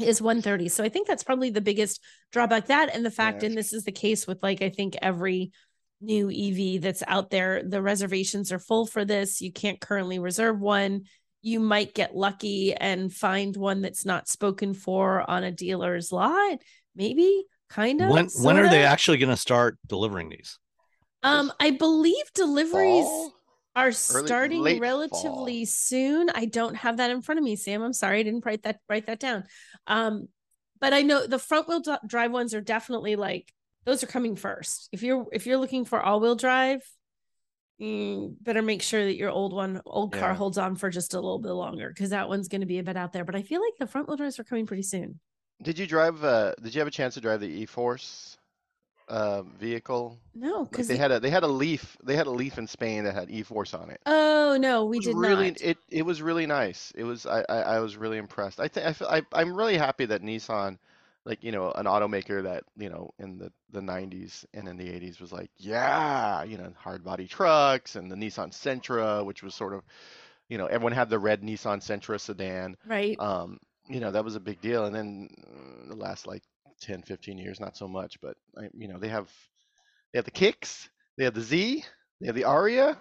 is 0.00 0.20
130. 0.20 0.68
So 0.68 0.82
I 0.84 0.88
think 0.88 1.06
that's 1.06 1.22
probably 1.24 1.50
the 1.50 1.60
biggest 1.60 2.00
drawback. 2.32 2.66
That 2.66 2.94
and 2.94 3.04
the 3.06 3.10
fact, 3.10 3.42
Yes. 3.42 3.50
and 3.50 3.58
this 3.58 3.72
is 3.72 3.84
the 3.84 3.92
case 3.92 4.26
with 4.26 4.42
like 4.42 4.60
I 4.62 4.68
think 4.68 4.96
every 5.00 5.52
new 6.04 6.30
EV 6.30 6.80
that's 6.80 7.02
out 7.06 7.30
there, 7.30 7.62
the 7.62 7.82
reservations 7.82 8.52
are 8.52 8.58
full 8.58 8.86
for 8.86 9.04
this. 9.04 9.40
You 9.40 9.52
can't 9.52 9.80
currently 9.80 10.18
reserve 10.18 10.60
one. 10.60 11.02
You 11.42 11.60
might 11.60 11.94
get 11.94 12.16
lucky 12.16 12.74
and 12.74 13.12
find 13.12 13.56
one 13.56 13.82
that's 13.82 14.04
not 14.06 14.28
spoken 14.28 14.74
for 14.74 15.28
on 15.28 15.44
a 15.44 15.50
dealer's 15.50 16.12
lot. 16.12 16.58
Maybe, 16.96 17.44
kind 17.68 18.00
of. 18.00 18.10
when 18.10 18.28
when 18.42 18.58
are 18.58 18.68
they 18.68 18.84
actually 18.84 19.18
going 19.18 19.30
to 19.30 19.36
start 19.36 19.78
delivering 19.86 20.28
these? 20.28 20.58
Um, 21.22 21.52
I 21.58 21.70
believe 21.70 22.24
deliveries 22.34 23.04
Fall? 23.04 23.32
are 23.76 23.92
starting 23.92 24.62
late 24.62 24.80
relatively 24.80 25.64
soon. 25.64 26.30
I 26.34 26.44
don't 26.44 26.76
have 26.76 26.98
that 26.98 27.10
in 27.10 27.22
front 27.22 27.38
of 27.38 27.44
me, 27.44 27.56
Sam. 27.56 27.82
I'm 27.82 27.92
sorry, 27.92 28.20
I 28.20 28.22
didn't 28.22 28.46
write 28.46 28.62
that 28.62 28.78
write 28.88 29.06
that 29.06 29.20
down. 29.20 29.44
Um, 29.86 30.28
but 30.80 30.92
I 30.92 31.02
know 31.02 31.26
the 31.26 31.38
front 31.38 31.66
wheel 31.66 31.82
drive 32.06 32.30
ones 32.30 32.54
are 32.54 32.60
definitely 32.60 33.16
like 33.16 33.52
those 33.84 34.02
are 34.02 34.06
coming 34.08 34.36
first. 34.36 34.88
If 34.92 35.02
you're 35.02 35.26
if 35.32 35.46
you're 35.46 35.58
looking 35.58 35.84
for 35.84 36.00
all 36.00 36.20
wheel 36.20 36.36
drive, 36.36 36.82
mm, 37.80 38.34
better 38.42 38.62
make 38.62 38.82
sure 38.82 39.04
that 39.04 39.16
your 39.16 39.30
old 39.30 39.52
one 39.52 39.80
old 39.86 40.12
car 40.12 40.30
Yeah. 40.30 40.34
holds 40.36 40.58
on 40.58 40.76
for 40.76 40.90
just 40.90 41.14
a 41.14 41.20
little 41.20 41.38
bit 41.38 41.52
longer 41.52 41.88
because 41.88 42.10
that 42.10 42.28
one's 42.28 42.48
going 42.48 42.60
to 42.62 42.66
be 42.66 42.78
a 42.78 42.82
bit 42.84 42.96
out 42.96 43.12
there. 43.12 43.24
But 43.24 43.34
I 43.36 43.42
feel 43.42 43.60
like 43.60 43.74
the 43.78 43.86
front 43.86 44.08
wheel 44.08 44.16
drives 44.16 44.38
are 44.38 44.44
coming 44.44 44.66
pretty 44.66 44.82
soon. 44.82 45.20
Did 45.62 45.78
you 45.78 45.86
drive, 45.86 46.22
uh, 46.24 46.54
did 46.62 46.74
you 46.74 46.80
have 46.80 46.88
a 46.88 46.90
chance 46.90 47.14
to 47.14 47.20
drive 47.20 47.40
the 47.40 47.46
e-4ORCE 47.46 48.36
uh, 49.08 49.42
vehicle? 49.42 50.18
No, 50.34 50.60
Like 50.62 50.70
because 50.70 50.88
they 50.88 50.96
had 50.96 51.12
a 51.12 51.20
they 51.20 51.30
had 51.30 51.42
a 51.44 51.48
Leaf 51.48 51.96
they 52.02 52.16
had 52.16 52.26
a 52.26 52.30
Leaf 52.30 52.58
in 52.58 52.66
Spain 52.66 53.04
that 53.04 53.14
had 53.14 53.30
e-4ORCE 53.30 53.74
on 53.80 53.90
it. 53.90 54.00
oh 54.06 54.56
no, 54.60 54.84
we 54.84 54.98
It 54.98 55.04
did 55.04 55.16
really 55.16 55.50
not. 55.50 55.60
it 55.62 55.78
it 55.90 56.02
was 56.02 56.22
really 56.22 56.46
nice. 56.46 56.92
It 56.96 57.04
was 57.04 57.24
I 57.26 57.44
I, 57.48 57.56
I 57.76 57.78
was 57.80 57.96
really 57.96 58.18
impressed. 58.18 58.60
I 58.60 58.68
think 58.68 58.86
I 58.86 58.92
feel 58.92 59.08
I 59.08 59.22
I'm 59.32 59.54
really 59.54 59.76
happy 59.76 60.06
that 60.06 60.22
Nissan, 60.22 60.78
like 61.24 61.42
you 61.42 61.52
know, 61.52 61.72
an 61.72 61.86
automaker 61.86 62.42
that 62.42 62.64
you 62.76 62.90
know 62.90 63.10
in 63.18 63.38
the 63.38 63.50
the 63.70 63.80
90s 63.80 64.44
and 64.52 64.68
in 64.68 64.76
the 64.76 64.88
80s 64.88 65.20
was 65.20 65.32
like 65.32 65.50
yeah, 65.56 66.42
you 66.44 66.58
know, 66.58 66.72
hard 66.76 67.04
body 67.04 67.26
trucks 67.26 67.96
and 67.96 68.10
the 68.10 68.16
Nissan 68.16 68.50
Sentra, 68.52 69.24
which 69.24 69.42
was 69.42 69.54
sort 69.54 69.72
of, 69.72 69.82
you 70.48 70.58
know, 70.58 70.66
everyone 70.66 70.92
had 70.92 71.10
the 71.10 71.18
red 71.18 71.42
Nissan 71.42 71.78
Sentra 71.78 72.20
sedan. 72.20 72.76
right. 72.86 73.18
Um, 73.18 73.58
you 73.88 74.00
know, 74.00 74.10
that 74.10 74.24
was 74.24 74.36
a 74.36 74.40
big 74.40 74.60
deal. 74.60 74.86
And 74.86 74.94
then 74.94 75.28
uh, 75.46 75.88
the 75.88 75.96
last 75.96 76.26
like 76.26 76.42
10, 76.80 77.02
15 77.02 77.38
years, 77.38 77.60
not 77.60 77.76
so 77.76 77.86
much, 77.86 78.20
but 78.20 78.36
I, 78.56 78.68
you 78.74 78.88
know, 78.88 78.98
they 78.98 79.08
have 79.08 79.30
they 80.12 80.18
have 80.18 80.24
the 80.24 80.30
kicks, 80.30 80.88
they 81.16 81.24
have 81.24 81.34
the 81.34 81.40
Z, 81.40 81.84
they 82.20 82.26
have 82.26 82.36
the 82.36 82.42
Ariya. 82.42 82.96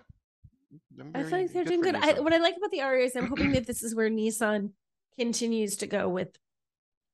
I'm 1.00 1.12
I 1.14 1.24
feel 1.24 1.40
like 1.40 1.54
they're 1.54 1.64
doing 1.66 1.82
good. 1.82 1.96
I, 1.96 2.20
what 2.20 2.34
I 2.34 2.38
like 2.38 2.56
about 2.58 2.72
the 2.72 2.80
Ariya 2.80 3.06
is 3.06 3.16
I'm 3.16 3.28
hoping 3.28 3.52
that 3.52 3.68
this 3.68 3.84
is 3.84 3.94
where 3.94 4.10
Nissan 4.10 4.72
continues 5.18 5.78
to 5.78 5.88
go 5.88 6.10
with 6.10 6.38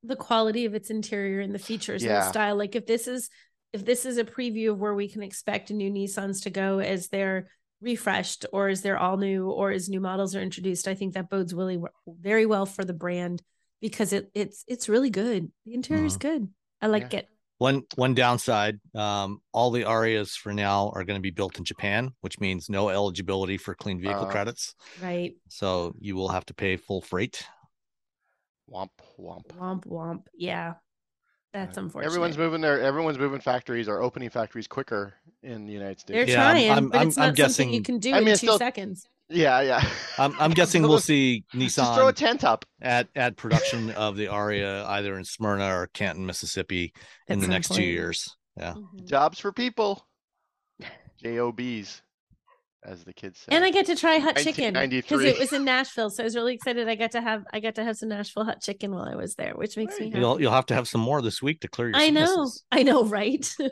the 0.03 0.15
quality 0.15 0.65
of 0.65 0.75
its 0.75 0.89
interior 0.89 1.39
and 1.39 1.53
the 1.53 1.59
features 1.59 2.03
and 2.03 2.11
the 2.11 2.29
style. 2.29 2.55
Like 2.55 2.75
if 2.75 2.85
this 2.85 3.07
is 3.07 3.29
if 3.73 3.85
this 3.85 4.05
is 4.05 4.17
a 4.17 4.23
preview 4.23 4.71
of 4.71 4.79
where 4.79 4.95
we 4.95 5.07
can 5.07 5.21
expect 5.21 5.69
new 5.69 5.91
Nissans 5.91 6.43
to 6.43 6.49
go 6.49 6.79
as 6.79 7.09
they're 7.09 7.49
refreshed 7.81 8.45
or 8.51 8.67
as 8.67 8.81
they're 8.81 8.97
all 8.97 9.17
new 9.17 9.49
or 9.49 9.71
as 9.71 9.89
new 9.89 10.01
models 10.01 10.35
are 10.35 10.41
introduced, 10.41 10.87
I 10.87 10.95
think 10.95 11.13
that 11.13 11.29
bodes 11.29 11.53
really 11.53 11.79
very 12.07 12.45
well 12.45 12.65
for 12.65 12.83
the 12.83 12.93
brand 12.93 13.41
because 13.81 14.13
it 14.13 14.31
it's 14.33 14.63
it's 14.67 14.89
really 14.89 15.09
good. 15.09 15.51
The 15.65 15.73
interior 15.73 16.05
is 16.05 16.17
good. 16.17 16.47
I 16.81 16.87
like 16.87 17.13
it. 17.13 17.27
One 17.57 17.83
one 17.95 18.13
downside, 18.13 18.79
um, 18.95 19.41
all 19.51 19.69
the 19.69 19.83
Ariyas 19.83 20.37
for 20.37 20.53
now 20.53 20.93
are 20.95 21.03
going 21.03 21.17
to 21.17 21.21
be 21.21 21.29
built 21.29 21.57
in 21.57 21.65
Japan, 21.65 22.11
which 22.21 22.39
means 22.39 22.69
no 22.69 22.87
eligibility 22.87 23.57
for 23.57 23.75
clean 23.75 23.99
vehicle 23.99 24.27
Uh, 24.27 24.31
credits. 24.31 24.75
Right. 25.01 25.35
So 25.49 25.93
you 25.99 26.15
will 26.15 26.29
have 26.29 26.45
to 26.45 26.53
pay 26.53 26.77
full 26.77 27.01
freight. 27.01 27.43
Womp 28.71 28.89
womp. 29.19 29.47
Womp 29.57 29.85
womp. 29.87 30.23
Yeah. 30.35 30.73
That's 31.53 31.77
Uh, 31.77 31.81
unfortunate. 31.81 32.09
Everyone's 32.09 32.37
moving 32.37 32.61
their 32.61 32.79
everyone's 32.81 33.17
moving 33.17 33.39
factories 33.41 33.87
or 33.89 34.01
opening 34.01 34.29
factories 34.29 34.67
quicker 34.67 35.15
in 35.41 35.65
the 35.65 35.73
United 35.73 35.99
States. 35.99 36.07
They're 36.13 36.23
States. 36.25 36.35
Yeah, 36.35 36.43
I'm- 36.47 36.53
trying, 36.55 36.69
I'm- 36.71 36.89
but 36.89 36.97
I'm- 36.99 37.07
it's 37.07 37.17
I'm 37.17 37.33
not 37.33 37.37
something 37.51 37.73
you 37.73 37.81
can 37.81 37.97
do 37.99 38.13
I 38.13 38.19
in 38.19 38.25
two 38.25 38.35
still- 38.35 38.57
seconds. 38.59 39.07
Yeah, 39.31 39.61
yeah. 39.61 39.87
I'm, 40.17 40.35
I'm 40.39 40.51
guessing 40.51 40.81
we'll 40.81 40.99
see 40.99 41.43
Just 41.53 41.75
throw 41.75 42.07
a 42.07 42.13
tent 42.13 42.43
up. 42.43 42.65
at 42.81 43.09
at 43.15 43.37
production 43.37 43.91
of 43.91 44.15
the 44.17 44.25
Ariya 44.25 44.85
either 44.85 45.17
in 45.17 45.23
Smyrna 45.23 45.67
or 45.75 45.87
Canton, 45.87 46.25
Mississippi, 46.25 46.93
in 47.27 47.37
the 47.39 47.43
some 47.45 47.51
next 47.51 47.73
two 47.73 47.83
years. 47.83 48.35
Yeah. 48.57 48.73
Mhm. 48.73 49.05
Jobs 49.07 49.39
for 49.39 49.51
people. 49.53 50.03
JOBs, 51.23 52.01
as 52.83 53.03
the 53.03 53.13
kids 53.13 53.39
say. 53.39 53.55
And 53.55 53.63
I 53.63 53.71
get 53.71 53.85
to 53.87 53.95
try 53.95 54.17
hot 54.17 54.37
chicken 54.37 54.73
because 54.89 55.21
it 55.21 55.37
was 55.39 55.53
in 55.53 55.65
Nashville, 55.65 56.09
so 56.09 56.23
I 56.23 56.25
was 56.25 56.35
really 56.35 56.53
excited. 56.55 56.87
I 56.87 56.95
got 56.95 57.11
to 57.11 57.21
have 57.21 57.43
I 57.53 57.59
got 57.59 57.75
to 57.75 57.83
have 57.83 57.97
some 57.97 58.09
Nashville 58.09 58.45
hot 58.45 58.61
chicken 58.61 58.91
while 58.91 59.03
I 59.03 59.15
was 59.15 59.35
there, 59.35 59.53
which 59.55 59.77
makes 59.77 59.99
me 59.99 60.09
happy. 60.09 60.19
You'll 60.19 60.39
you'll 60.41 60.51
have 60.51 60.65
to 60.67 60.73
have 60.75 60.87
some 60.87 61.01
more 61.01 61.21
this 61.21 61.41
week 61.41 61.61
to 61.61 61.67
clear 61.67 61.89
your 61.89 61.97
I 61.97 62.09
know, 62.09 62.25
sinuses. 62.25 62.63
I 62.71 62.83
know, 62.83 63.03
right? 63.05 63.55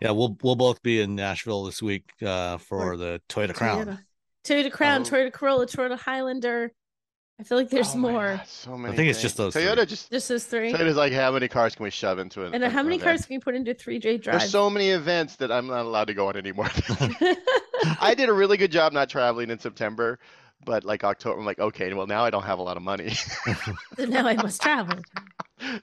Yeah, 0.00 0.10
we'll 0.10 0.36
we'll 0.42 0.56
both 0.56 0.82
be 0.82 1.00
in 1.00 1.14
Nashville 1.14 1.64
this 1.64 1.80
week 1.82 2.04
uh, 2.22 2.58
for 2.58 2.96
the 2.98 3.20
Toyota 3.28 3.54
Crown. 3.54 3.86
Toyota, 3.86 3.98
Toyota 4.66 4.70
Crown, 4.72 5.00
Oh. 5.00 5.04
Toyota 5.04 5.32
Corolla, 5.32 5.66
Toyota 5.66 5.98
Highlander. 5.98 6.72
I 7.40 7.42
feel 7.42 7.56
like 7.56 7.70
there's 7.70 7.94
Oh 7.94 7.96
my 7.98 8.12
more. 8.12 8.36
God, 8.36 8.46
so 8.46 8.76
many. 8.76 8.92
I 8.92 8.96
think 8.96 9.08
it's 9.08 9.18
things. 9.18 9.22
just 9.22 9.36
those 9.38 9.54
three. 9.54 9.62
Toyota 9.62 9.86
just 9.88 10.10
Just 10.10 10.28
those 10.28 10.44
three. 10.44 10.72
Toyota's 10.74 10.96
like 10.96 11.14
how 11.14 11.32
many 11.32 11.48
cars 11.48 11.74
can 11.74 11.84
we 11.84 11.90
shove 11.90 12.18
into 12.18 12.42
it? 12.42 12.54
And 12.54 12.62
how 12.62 12.82
many 12.82 12.98
cars 12.98 13.24
can 13.24 13.32
you 13.34 13.40
put 13.40 13.54
into 13.54 13.72
three 13.72 13.98
J 13.98 14.18
drive? 14.18 14.40
There's 14.40 14.50
so 14.50 14.68
many 14.68 14.90
events 14.90 15.36
that 15.36 15.50
I'm 15.50 15.66
not 15.66 15.86
allowed 15.86 16.08
to 16.08 16.14
go 16.14 16.28
on 16.28 16.36
anymore. 16.36 16.68
I 18.00 18.14
did 18.14 18.28
a 18.28 18.32
really 18.32 18.58
good 18.58 18.70
job 18.70 18.92
not 18.92 19.08
traveling 19.08 19.48
in 19.48 19.58
September, 19.58 20.18
but 20.66 20.84
like 20.84 21.02
October, 21.02 21.38
I'm 21.40 21.46
like, 21.46 21.58
okay, 21.58 21.94
well 21.94 22.06
now 22.06 22.24
I 22.26 22.28
don't 22.30 22.42
have 22.44 22.58
a 22.58 22.62
lot 22.62 22.76
of 22.76 22.82
money, 22.82 23.08
so 23.96 24.04
now 24.04 24.26
I 24.26 24.34
must 24.34 24.60
travel. 24.60 24.98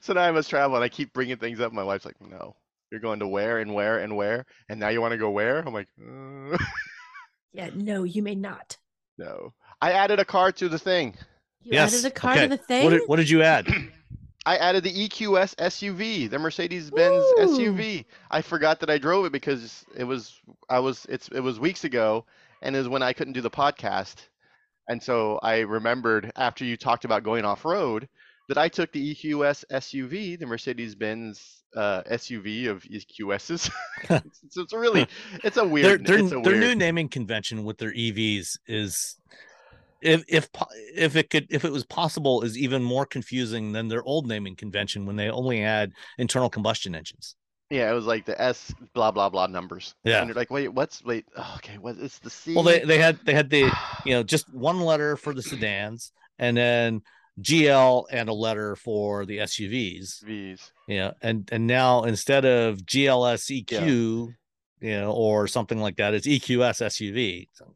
so 0.00 0.12
now 0.12 0.20
I 0.22 0.30
must 0.30 0.48
travel, 0.48 0.76
and 0.76 0.84
I 0.84 0.88
keep 0.88 1.12
bringing 1.12 1.38
things 1.38 1.58
up. 1.60 1.72
My 1.72 1.82
wife's 1.82 2.04
like, 2.04 2.20
no, 2.20 2.54
you're 2.92 3.00
going 3.00 3.18
to 3.18 3.26
where 3.26 3.58
and 3.58 3.74
where 3.74 3.98
and 3.98 4.16
where, 4.16 4.46
and 4.68 4.78
now 4.78 4.90
you 4.90 5.00
want 5.00 5.10
to 5.10 5.18
go 5.18 5.30
where? 5.30 5.58
I'm 5.58 5.74
like, 5.74 5.88
uh, 6.00 6.56
Yeah, 7.52 7.70
no, 7.74 8.04
you 8.04 8.22
may 8.22 8.36
not. 8.36 8.76
no. 9.18 9.54
I 9.80 9.92
added 9.92 10.18
a 10.18 10.24
car 10.24 10.50
to 10.52 10.68
the 10.68 10.78
thing. 10.78 11.14
You 11.62 11.72
yes. 11.72 11.94
added 11.94 12.06
a 12.06 12.10
car 12.10 12.32
okay. 12.32 12.42
to 12.42 12.48
the 12.48 12.56
thing. 12.56 12.84
What 12.84 12.90
did, 12.90 13.02
what 13.06 13.16
did 13.16 13.30
you 13.30 13.42
add? 13.42 13.68
I 14.46 14.56
added 14.56 14.84
the 14.84 15.08
EQS 15.08 15.56
SUV, 15.56 16.30
the 16.30 16.38
Mercedes-Benz 16.38 17.22
Ooh. 17.22 17.36
SUV. 17.40 18.06
I 18.30 18.40
forgot 18.40 18.80
that 18.80 18.88
I 18.88 18.96
drove 18.96 19.26
it 19.26 19.32
because 19.32 19.84
it 19.94 20.04
was 20.04 20.40
I 20.70 20.78
was 20.78 21.06
it's 21.10 21.28
it 21.28 21.40
was 21.40 21.60
weeks 21.60 21.84
ago 21.84 22.24
and 22.62 22.74
is 22.74 22.88
when 22.88 23.02
I 23.02 23.12
couldn't 23.12 23.34
do 23.34 23.42
the 23.42 23.50
podcast. 23.50 24.16
And 24.88 25.02
so 25.02 25.38
I 25.42 25.58
remembered 25.60 26.32
after 26.36 26.64
you 26.64 26.78
talked 26.78 27.04
about 27.04 27.24
going 27.24 27.44
off-road 27.44 28.08
that 28.48 28.56
I 28.56 28.68
took 28.68 28.90
the 28.92 29.14
EQS 29.14 29.66
SUV, 29.70 30.38
the 30.38 30.46
Mercedes-Benz 30.46 31.62
uh, 31.76 32.02
SUV 32.10 32.68
of 32.68 32.82
EQSs. 32.84 33.70
it's, 34.08 34.10
it's, 34.44 34.56
it's 34.56 34.72
really 34.72 35.06
it's 35.44 35.58
a 35.58 35.64
weird 35.64 36.06
their, 36.06 36.18
it's 36.20 36.32
a 36.32 36.40
their 36.40 36.54
weird 36.54 36.60
new 36.60 36.74
naming 36.74 37.10
convention 37.10 37.64
with 37.64 37.76
their 37.76 37.92
EVs 37.92 38.58
is 38.66 39.16
if 40.00 40.24
if 40.28 40.48
if 40.94 41.16
it 41.16 41.30
could 41.30 41.46
if 41.50 41.64
it 41.64 41.72
was 41.72 41.84
possible 41.84 42.42
is 42.42 42.56
even 42.56 42.82
more 42.82 43.06
confusing 43.06 43.72
than 43.72 43.88
their 43.88 44.02
old 44.02 44.26
naming 44.26 44.56
convention 44.56 45.06
when 45.06 45.16
they 45.16 45.30
only 45.30 45.60
had 45.60 45.92
internal 46.18 46.50
combustion 46.50 46.94
engines. 46.94 47.34
Yeah, 47.70 47.90
it 47.90 47.94
was 47.94 48.06
like 48.06 48.24
the 48.24 48.40
S 48.40 48.74
blah 48.94 49.10
blah 49.10 49.28
blah 49.28 49.46
numbers. 49.46 49.94
Yeah. 50.04 50.20
And 50.20 50.28
you're 50.28 50.36
like, 50.36 50.50
wait, 50.50 50.68
what's 50.68 51.04
wait, 51.04 51.26
oh, 51.36 51.54
okay, 51.56 51.76
what 51.78 51.96
it's 51.98 52.18
the 52.18 52.30
C 52.30 52.54
Well, 52.54 52.64
they 52.64 52.80
they 52.80 52.98
had 52.98 53.18
they 53.24 53.34
had 53.34 53.50
the 53.50 53.70
you 54.04 54.12
know 54.12 54.22
just 54.22 54.52
one 54.54 54.80
letter 54.80 55.16
for 55.16 55.34
the 55.34 55.42
sedans 55.42 56.12
and 56.38 56.56
then 56.56 57.02
GL 57.40 58.04
and 58.10 58.28
a 58.28 58.32
letter 58.32 58.76
for 58.76 59.26
the 59.26 59.38
SUVs. 59.38 60.24
V's. 60.24 60.72
Know, 60.88 61.12
and 61.22 61.48
and 61.52 61.66
now 61.66 62.04
instead 62.04 62.44
of 62.44 62.78
GLS 62.78 63.64
EQ, 63.64 64.34
you 64.80 65.00
know, 65.00 65.12
or 65.12 65.46
something 65.46 65.78
like 65.78 65.96
that, 65.96 66.14
it's 66.14 66.26
EQS 66.26 66.82
SUV. 66.86 67.48
So, 67.52 67.74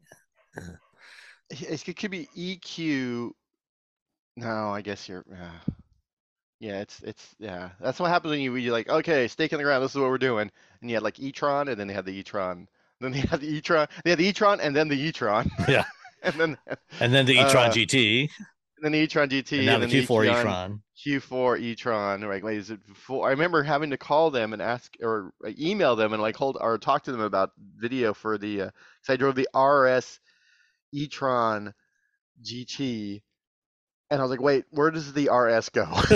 it 1.61 1.97
could 1.97 2.11
be 2.11 2.29
EQ. 2.37 3.33
No, 4.37 4.71
I 4.71 4.81
guess 4.81 5.09
you're. 5.09 5.25
Uh, 5.31 5.73
yeah, 6.61 6.81
it's 6.81 7.01
it's 7.03 7.35
yeah. 7.39 7.71
That's 7.81 7.99
what 7.99 8.09
happens 8.09 8.31
when 8.31 8.41
you 8.41 8.55
you're 8.57 8.73
like 8.73 8.89
okay, 8.89 9.29
stake 9.29 9.53
in 9.53 9.59
the 9.59 9.65
ground. 9.65 9.83
This 9.85 9.93
is 9.93 9.99
what 9.99 10.11
we're 10.11 10.19
doing, 10.19 10.51
and 10.81 10.91
you 10.91 10.97
had 10.97 11.03
like 11.03 11.19
e-tron, 11.19 11.69
and 11.69 11.79
then 11.79 11.89
they 11.89 11.95
had 11.95 12.05
the 12.05 12.13
e-tron, 12.13 12.69
then 13.01 13.13
they 13.13 13.19
had 13.31 13.41
the 13.41 13.49
e-tron, 13.49 13.89
they 14.05 14.11
had 14.11 14.19
the 14.19 14.27
e-tron, 14.27 14.61
and 14.61 14.75
then 14.75 14.89
the 14.89 14.99
e-tron. 14.99 15.51
Yeah. 15.69 15.85
and 16.23 16.35
then 16.35 16.59
and 17.01 17.13
then 17.13 17.27
the 17.27 17.33
e-tron 17.33 17.71
Uh, 17.71 17.73
GT, 17.73 18.21
and 18.77 18.85
then 18.85 18.93
the 18.93 18.99
e-tron 18.99 19.29
GT, 19.29 19.57
and 19.59 19.67
now 19.67 19.75
and 19.75 19.83
the 19.83 19.87
then 19.89 20.07
Q4 20.07 20.25
e-tron, 20.25 20.39
e-tron. 20.39 20.83
Q4 21.05 21.61
e-tron. 21.61 22.21
Like, 22.21 22.45
wait, 22.45 22.59
is 22.59 22.71
it 22.71 22.79
four? 22.95 23.27
I 23.27 23.31
remember 23.33 23.65
having 23.65 23.91
to 23.91 23.99
call 23.99 24.31
them 24.31 24.53
and 24.53 24.63
ask 24.63 24.95
or 25.03 25.33
uh, 25.45 25.51
email 25.59 25.97
them 25.97 26.13
and 26.13 26.23
like 26.23 26.37
hold 26.37 26.59
or 26.61 26.79
talk 26.79 27.03
to 27.05 27.13
them 27.13 27.23
about 27.23 27.51
video 27.77 28.15
for 28.15 28.39
the. 28.39 28.63
Uh, 28.63 28.65
cause 28.67 29.15
I 29.15 29.17
drove 29.17 29.35
the 29.35 29.49
RS 29.59 30.21
e-tron 30.93 31.75
GT, 32.43 33.23
and 34.11 34.21
I 34.21 34.23
was 34.23 34.31
like, 34.31 34.41
wait, 34.41 34.65
where 34.71 34.91
does 34.91 35.13
the 35.13 35.31
RS 35.31 35.71
go? 35.71 35.87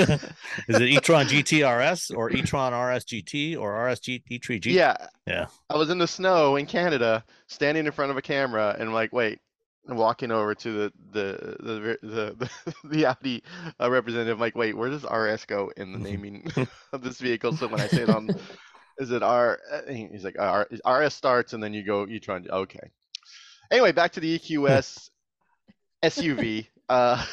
Is 0.68 0.80
it 0.80 0.82
e-tron 0.82 1.26
GT 1.28 1.62
RS 1.64 2.10
or 2.10 2.30
e-tron 2.30 2.72
RS 2.72 3.04
GT 3.04 3.58
or 3.58 3.86
RS 3.86 4.00
E3 4.00 4.20
GT? 4.30 4.66
Yeah. 4.66 4.96
Yeah. 5.26 5.46
I 5.70 5.76
was 5.76 5.90
in 5.90 5.98
the 5.98 6.06
snow 6.06 6.56
in 6.56 6.66
Canada, 6.66 7.24
standing 7.46 7.86
in 7.86 7.92
front 7.92 8.10
of 8.10 8.16
a 8.16 8.22
camera, 8.22 8.74
and 8.78 8.88
I'm 8.88 8.94
like, 8.94 9.12
wait, 9.12 9.40
and 9.88 9.96
walking 9.96 10.30
over 10.30 10.54
to 10.54 10.72
the 10.72 10.92
the 11.12 11.56
the 11.60 11.98
the 12.02 12.36
the, 12.36 12.74
the 12.88 13.06
Audi 13.06 13.42
uh, 13.80 13.90
representative. 13.90 14.36
I'm 14.36 14.40
like, 14.40 14.56
wait, 14.56 14.76
where 14.76 14.90
does 14.90 15.04
RS 15.04 15.44
go 15.46 15.72
in 15.76 15.92
the 15.92 15.98
naming 15.98 16.50
of 16.92 17.02
this 17.02 17.18
vehicle? 17.18 17.56
So 17.56 17.68
when 17.68 17.80
I 17.80 17.86
say 17.86 18.02
it 18.02 18.10
on, 18.10 18.28
is 18.98 19.10
it 19.10 19.22
R? 19.22 19.58
uh, 19.72 19.82
He's 19.88 20.24
like, 20.24 20.38
R, 20.38 20.68
RS 20.86 21.14
starts, 21.14 21.52
and 21.52 21.62
then 21.62 21.72
you 21.72 21.84
go, 21.84 22.06
try 22.18 22.40
okay. 22.50 22.90
Anyway, 23.70 23.92
back 23.92 24.12
to 24.12 24.20
the 24.20 24.38
EQS 24.38 25.10
SUV. 26.02 26.66
Uh, 26.88 27.24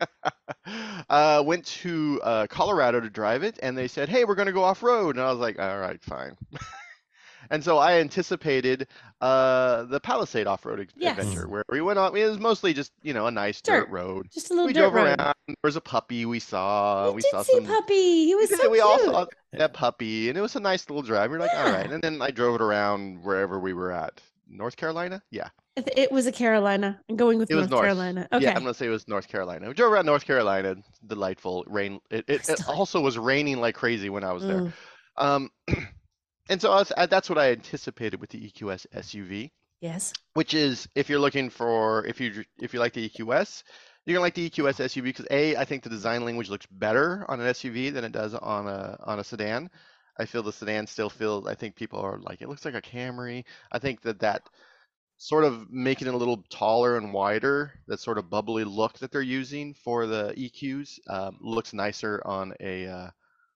uh, 1.08 1.42
went 1.44 1.64
to 1.66 2.20
uh, 2.22 2.46
Colorado 2.48 3.00
to 3.00 3.10
drive 3.10 3.42
it, 3.42 3.58
and 3.62 3.76
they 3.76 3.88
said, 3.88 4.08
"Hey, 4.08 4.24
we're 4.24 4.34
going 4.34 4.46
to 4.46 4.52
go 4.52 4.62
off 4.64 4.82
road," 4.82 5.16
and 5.16 5.24
I 5.24 5.30
was 5.30 5.40
like, 5.40 5.58
"All 5.58 5.78
right, 5.78 6.00
fine." 6.02 6.36
and 7.50 7.62
so 7.62 7.78
I 7.78 8.00
anticipated 8.00 8.86
uh, 9.20 9.84
the 9.84 10.00
Palisade 10.00 10.46
off-road 10.46 10.90
Yes. 10.96 11.18
adventure, 11.18 11.48
where 11.48 11.64
we 11.70 11.80
went 11.80 11.98
on. 11.98 12.16
It 12.16 12.24
was 12.26 12.38
mostly 12.38 12.72
just 12.72 12.92
you 13.02 13.12
know 13.12 13.26
a 13.26 13.30
nice 13.30 13.60
dirt 13.60 13.86
Dirt. 13.86 13.88
road. 13.90 14.28
Just 14.32 14.50
a 14.50 14.54
little 14.54 14.66
We 14.66 14.72
dirt 14.72 14.80
drove 14.80 14.94
road. 14.94 15.18
around. 15.18 15.34
There 15.48 15.56
was 15.64 15.76
a 15.76 15.80
puppy 15.80 16.24
we 16.26 16.38
saw. 16.40 17.08
we, 17.08 17.16
we 17.16 17.22
did 17.22 17.30
saw 17.30 17.42
see 17.42 17.54
some. 17.54 17.66
puppy. 17.66 18.26
He 18.26 18.34
We 18.34 18.42
was 18.42 18.50
did, 18.50 18.60
so 18.60 18.70
we 18.70 18.80
all 18.80 18.98
saw 18.98 19.26
that 19.52 19.72
puppy, 19.74 20.28
and 20.28 20.38
it 20.38 20.40
was 20.40 20.56
a 20.56 20.60
nice 20.60 20.88
little 20.88 21.02
drive. 21.02 21.30
We 21.30 21.36
are 21.36 21.40
like, 21.40 21.54
all 21.54 21.70
right. 21.72 21.90
And 21.90 22.02
then 22.02 22.22
I 22.22 22.30
drove 22.30 22.54
it 22.54 22.60
around 22.62 23.24
wherever 23.24 23.58
we 23.58 23.72
were 23.72 23.90
at. 23.90 24.20
North 24.50 24.76
Carolina? 24.76 25.22
Yeah. 25.30 25.48
It 25.76 26.10
was 26.10 26.26
a 26.26 26.32
Carolina. 26.32 27.00
I'm 27.08 27.16
going 27.16 27.38
with 27.38 27.50
It 27.50 27.54
North, 27.54 27.70
North. 27.70 27.82
Carolina. 27.82 28.28
Okay. 28.32 28.44
Yeah, 28.44 28.50
I'm 28.50 28.62
gonna 28.62 28.74
say 28.74 28.86
it 28.86 28.90
was 28.90 29.08
North 29.08 29.28
Carolina. 29.28 29.68
We 29.68 29.74
drove 29.74 29.92
around 29.92 30.06
North 30.06 30.26
Carolina. 30.26 30.76
Delightful 31.06 31.64
rain. 31.68 32.00
It, 32.10 32.24
it, 32.28 32.48
it 32.48 32.68
also 32.68 33.00
was 33.00 33.16
raining 33.16 33.60
like 33.60 33.74
crazy 33.74 34.10
when 34.10 34.24
I 34.24 34.32
was 34.32 34.42
there. 34.42 34.60
Mm. 34.60 34.72
Um, 35.16 35.50
and 36.50 36.60
so 36.60 36.72
I 36.72 36.76
was, 36.76 36.92
uh, 36.96 37.06
that's 37.06 37.28
what 37.28 37.38
I 37.38 37.52
anticipated 37.52 38.20
with 38.20 38.30
the 38.30 38.50
EQS 38.50 38.86
SUV, 38.94 39.50
Yes. 39.80 40.12
which 40.34 40.54
is 40.54 40.88
if 40.94 41.08
you're 41.08 41.20
looking 41.20 41.48
for 41.50 42.04
if 42.06 42.20
you 42.20 42.44
if 42.60 42.74
you 42.74 42.80
like 42.80 42.92
the 42.92 43.08
EQS, 43.08 43.62
you're 44.04 44.14
gonna 44.14 44.22
like 44.22 44.34
the 44.34 44.50
EQS 44.50 44.84
SUV 44.84 45.04
because 45.04 45.26
a 45.30 45.56
I 45.56 45.64
think 45.64 45.82
the 45.84 45.90
design 45.90 46.24
language 46.24 46.50
looks 46.50 46.66
better 46.66 47.24
on 47.28 47.40
an 47.40 47.46
SUV 47.46 47.92
than 47.92 48.04
it 48.04 48.12
does 48.12 48.34
on 48.34 48.66
a 48.66 48.98
on 49.04 49.20
a 49.20 49.24
sedan. 49.24 49.70
I 50.18 50.26
feel 50.26 50.42
the 50.42 50.52
sedan 50.52 50.86
still 50.86 51.10
feels. 51.10 51.46
I 51.46 51.54
think 51.54 51.76
people 51.76 52.00
are 52.00 52.18
like 52.18 52.42
it 52.42 52.48
looks 52.48 52.64
like 52.64 52.74
a 52.74 52.82
Camry. 52.82 53.44
I 53.72 53.78
think 53.78 54.02
that 54.02 54.20
that 54.20 54.42
sort 55.16 55.44
of 55.44 55.70
making 55.70 56.08
it 56.08 56.14
a 56.14 56.16
little 56.16 56.42
taller 56.48 56.96
and 56.96 57.12
wider, 57.12 57.72
that 57.86 58.00
sort 58.00 58.16
of 58.16 58.30
bubbly 58.30 58.64
look 58.64 58.98
that 58.98 59.12
they're 59.12 59.20
using 59.20 59.74
for 59.74 60.06
the 60.06 60.32
EQs 60.36 60.98
um, 61.08 61.36
looks 61.40 61.74
nicer 61.74 62.22
on 62.24 62.54
a 62.60 62.86
uh, 62.86 63.10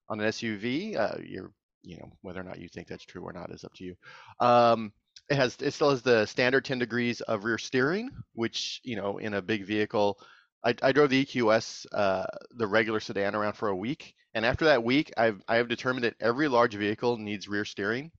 on 0.09 0.21
an 0.21 0.29
SUV. 0.29 0.97
Uh, 0.97 1.17
you're 1.25 1.51
you 1.83 1.97
know 1.99 2.13
whether 2.23 2.41
or 2.41 2.45
not 2.45 2.59
you 2.59 2.69
think 2.69 2.89
that's 2.89 3.05
true 3.05 3.23
or 3.23 3.33
not 3.33 3.51
is 3.51 3.65
up 3.65 3.75
to 3.75 3.85
you. 3.85 3.97
Um, 4.41 4.93
it 5.31 5.37
has 5.37 5.57
it 5.61 5.73
still 5.73 5.91
has 5.91 6.03
the 6.03 6.27
standard 6.27 6.65
10 6.65 6.79
degrees 6.79 7.21
of 7.23 7.45
rear 7.45 7.59
steering, 7.59 8.11
which 8.35 8.81
you 8.85 8.97
know 8.97 9.19
in 9.19 9.35
a 9.35 9.43
big 9.43 9.65
vehicle. 9.65 10.19
I, 10.65 10.75
I 10.83 10.93
drove 10.93 11.11
the 11.11 11.25
EQS, 11.25 11.87
uh, 11.93 12.27
the 12.53 12.67
regular 12.67 13.01
sedan, 13.01 13.35
around 13.35 13.55
for 13.55 13.69
a 13.69 13.77
week, 13.77 14.15
and 14.35 14.47
after 14.47 14.67
that 14.67 14.83
week, 14.85 15.13
I've 15.17 15.43
I 15.49 15.57
have 15.57 15.69
determined 15.69 16.05
that 16.05 16.17
every 16.21 16.49
large 16.49 16.75
vehicle 16.75 17.17
needs 17.19 17.49
rear 17.49 17.65
steering. 17.65 18.13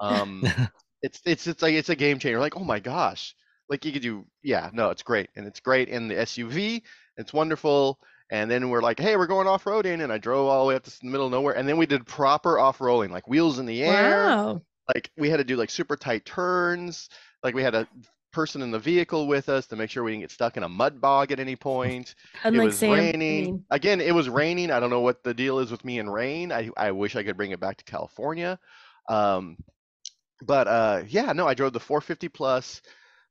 Um, 0.00 0.52
it's 1.02 1.20
it's 1.24 1.46
it's 1.46 1.62
like 1.62 1.74
it's 1.74 1.88
a 1.90 1.96
game 1.96 2.18
changer. 2.18 2.40
Like 2.40 2.56
oh 2.56 2.64
my 2.64 2.80
gosh, 2.80 3.34
like 3.68 3.84
you 3.84 3.92
could 3.92 4.02
do 4.02 4.26
yeah 4.42 4.70
no 4.72 4.90
it's 4.90 5.02
great 5.02 5.30
and 5.36 5.46
it's 5.46 5.60
great 5.60 5.88
in 5.88 6.08
the 6.08 6.18
SUV. 6.18 6.82
It's 7.16 7.32
wonderful. 7.32 7.98
And 8.30 8.50
then 8.50 8.70
we're 8.70 8.82
like, 8.82 8.98
hey, 8.98 9.16
we're 9.16 9.26
going 9.26 9.46
off 9.46 9.64
roading, 9.64 10.02
and 10.02 10.12
I 10.12 10.18
drove 10.18 10.48
all 10.48 10.64
the 10.64 10.68
way 10.68 10.74
up 10.76 10.82
to 10.84 10.90
the 11.00 11.06
middle 11.06 11.26
of 11.26 11.32
nowhere, 11.32 11.56
and 11.56 11.68
then 11.68 11.76
we 11.76 11.86
did 11.86 12.06
proper 12.06 12.58
off 12.58 12.80
rolling, 12.80 13.12
like 13.12 13.28
wheels 13.28 13.58
in 13.58 13.66
the 13.66 13.82
air 13.84 14.34
Wow. 14.34 14.62
like 14.94 15.10
we 15.16 15.30
had 15.30 15.38
to 15.38 15.44
do 15.44 15.56
like 15.56 15.70
super 15.70 15.96
tight 15.96 16.24
turns 16.24 17.08
like 17.42 17.54
we 17.54 17.62
had 17.62 17.74
a 17.74 17.88
person 18.34 18.60
in 18.60 18.70
the 18.70 18.78
vehicle 18.78 19.26
with 19.26 19.48
us 19.48 19.66
to 19.68 19.76
make 19.76 19.88
sure 19.90 20.02
we 20.02 20.12
didn't 20.12 20.22
get 20.22 20.30
stuck 20.30 20.56
in 20.56 20.64
a 20.64 20.68
mud 20.68 21.00
bog 21.00 21.32
at 21.32 21.40
any 21.40 21.56
point. 21.56 22.14
Unlike 22.44 22.62
it 22.62 22.66
was 22.66 22.78
Sam. 22.78 22.90
I 22.90 22.98
raining. 22.98 23.44
mean, 23.44 23.64
again 23.70 24.00
it 24.00 24.14
was 24.14 24.28
raining. 24.28 24.70
I 24.70 24.80
don't 24.80 24.90
know 24.90 25.00
what 25.00 25.22
the 25.22 25.32
deal 25.32 25.60
is 25.60 25.70
with 25.70 25.84
me 25.84 25.98
and 25.98 26.12
rain. 26.12 26.52
I, 26.52 26.70
I 26.76 26.90
wish 26.90 27.16
i 27.16 27.22
could 27.22 27.36
bring 27.36 27.52
it 27.52 27.60
back 27.60 27.78
to 27.78 27.84
california. 27.84 28.58
Um, 29.08 29.56
but 30.42 30.66
uh, 30.66 31.02
yeah 31.08 31.32
no 31.32 31.46
i 31.46 31.54
drove 31.54 31.72
the 31.72 31.80
450 31.80 32.28
plus 32.28 32.82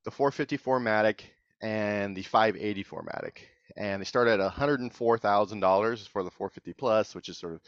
the 0.06 0.12
454 0.12 0.80
matic 0.80 1.22
and 1.62 2.16
the 2.16 2.24
584 2.24 3.04
matic. 3.04 3.38
And 3.76 4.02
they 4.02 4.06
started 4.06 4.40
at 4.40 4.54
$104000 4.54 6.08
for 6.10 6.24
the 6.24 6.32
450 6.32 6.74
plus 6.74 7.16
which 7.16 7.30
is 7.30 7.38
sort 7.38 7.54
of 7.54 7.62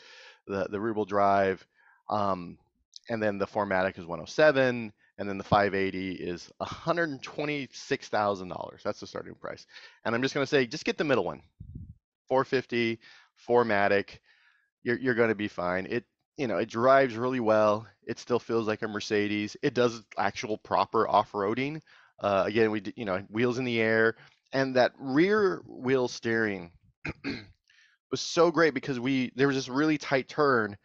the, 0.47 0.67
the 0.69 0.79
wheel 0.79 1.05
drive. 1.05 1.65
Um, 2.09 2.57
and 3.09 3.21
then 3.21 3.37
the 3.37 3.47
4matic 3.47 3.97
is 3.97 4.05
107 4.05 4.93
and 5.17 5.29
then 5.29 5.37
the 5.37 5.43
580 5.43 6.13
is 6.13 6.49
$126,000. 6.61 8.83
That's 8.83 8.99
the 8.99 9.07
starting 9.07 9.35
price. 9.35 9.65
And 10.03 10.15
I'm 10.15 10.21
just 10.21 10.33
going 10.33 10.43
to 10.43 10.49
say, 10.49 10.65
just 10.65 10.85
get 10.85 10.97
the 10.97 11.03
middle 11.03 11.23
one, 11.23 11.41
450, 12.27 12.99
4matic. 13.47 14.19
You're 14.83 14.99
you're 14.99 15.15
going 15.15 15.29
to 15.29 15.35
be 15.35 15.47
fine. 15.47 15.87
It 15.89 16.03
you 16.37 16.47
know 16.47 16.57
it 16.57 16.69
drives 16.69 17.15
really 17.15 17.39
well. 17.39 17.87
It 18.05 18.19
still 18.19 18.39
feels 18.39 18.67
like 18.67 18.83
a 18.83 18.87
Mercedes. 18.87 19.57
It 19.63 19.73
does 19.73 20.03
actual 20.17 20.57
proper 20.59 21.07
off-roading. 21.07 21.81
Uh, 22.19 22.43
again, 22.45 22.71
we 22.71 22.83
you 22.95 23.05
know 23.05 23.19
wheels 23.29 23.57
in 23.57 23.65
the 23.65 23.81
air 23.81 24.15
and 24.55 24.75
that 24.75 24.93
rear 24.97 25.61
wheel 25.67 26.07
steering 26.07 26.71
was 28.11 28.21
so 28.21 28.49
great 28.49 28.73
because 28.73 28.99
we 28.99 29.31
there 29.35 29.47
was 29.47 29.57
this 29.57 29.69
really 29.69 29.97
tight 29.97 30.29
turn 30.29 30.77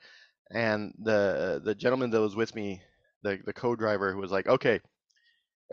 and 0.50 0.92
the 0.98 1.62
the 1.64 1.74
gentleman 1.74 2.10
that 2.10 2.20
was 2.20 2.34
with 2.34 2.54
me 2.54 2.82
the 3.22 3.38
the 3.44 3.52
co-driver 3.52 4.12
who 4.12 4.18
was 4.18 4.30
like 4.32 4.46
okay 4.48 4.80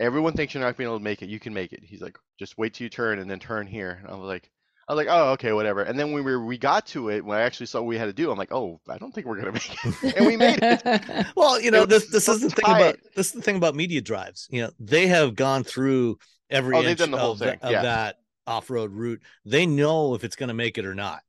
everyone 0.00 0.32
thinks 0.32 0.54
you're 0.54 0.62
not 0.62 0.76
being 0.76 0.88
able 0.88 0.98
to 0.98 1.04
make 1.04 1.22
it 1.22 1.28
you 1.28 1.40
can 1.40 1.52
make 1.52 1.72
it 1.72 1.80
he's 1.82 2.00
like 2.00 2.16
just 2.38 2.56
wait 2.58 2.74
till 2.74 2.84
you 2.84 2.90
turn 2.90 3.18
and 3.18 3.30
then 3.30 3.38
turn 3.38 3.66
here 3.66 3.98
and 4.02 4.08
i 4.08 4.14
was 4.14 4.26
like 4.28 4.50
i 4.88 4.92
was 4.92 4.96
like 5.04 5.08
oh 5.10 5.30
okay 5.32 5.52
whatever 5.52 5.82
and 5.82 5.98
then 5.98 6.12
when 6.12 6.24
we 6.24 6.32
were, 6.32 6.44
we 6.44 6.56
got 6.56 6.86
to 6.86 7.10
it 7.10 7.24
when 7.24 7.36
i 7.38 7.42
actually 7.42 7.66
saw 7.66 7.80
what 7.80 7.86
we 7.88 7.98
had 7.98 8.06
to 8.06 8.12
do 8.12 8.30
i'm 8.30 8.38
like 8.38 8.52
oh 8.52 8.80
i 8.88 8.96
don't 8.98 9.12
think 9.12 9.26
we're 9.26 9.38
gonna 9.38 9.52
make 9.60 9.84
it 9.84 10.16
and 10.16 10.26
we 10.26 10.36
made 10.36 10.58
it 10.62 11.26
well, 11.36 11.60
you 11.60 11.70
know, 11.70 11.82
It 11.82 11.88
this 11.88 12.02
was 12.04 12.12
this 12.12 12.28
is 12.28 12.40
so 12.40 12.48
the 12.48 12.54
thing 12.54 12.64
about 12.66 12.96
this 13.16 13.26
is 13.26 13.32
the 13.32 13.42
thing 13.42 13.56
about 13.56 13.74
media 13.74 14.00
drives. 14.00 14.46
You 14.50 14.62
know, 14.62 14.70
they 14.78 15.06
have 15.08 15.34
gone 15.34 15.64
through 15.64 16.18
every 16.50 16.76
Oh, 16.76 16.82
they've 16.82 16.90
inch 16.90 17.00
done 17.00 17.10
the 17.10 17.18
whole 17.18 17.32
of, 17.32 17.38
the- 17.38 17.54
of 17.62 17.70
yeah. 17.72 17.82
that 17.82 18.16
off-road 18.46 18.92
route. 18.92 19.20
They 19.44 19.66
know 19.66 20.14
if 20.14 20.24
it's 20.24 20.36
going 20.36 20.48
to 20.48 20.54
make 20.54 20.78
it 20.78 20.86
or 20.86 20.94
not. 20.94 21.20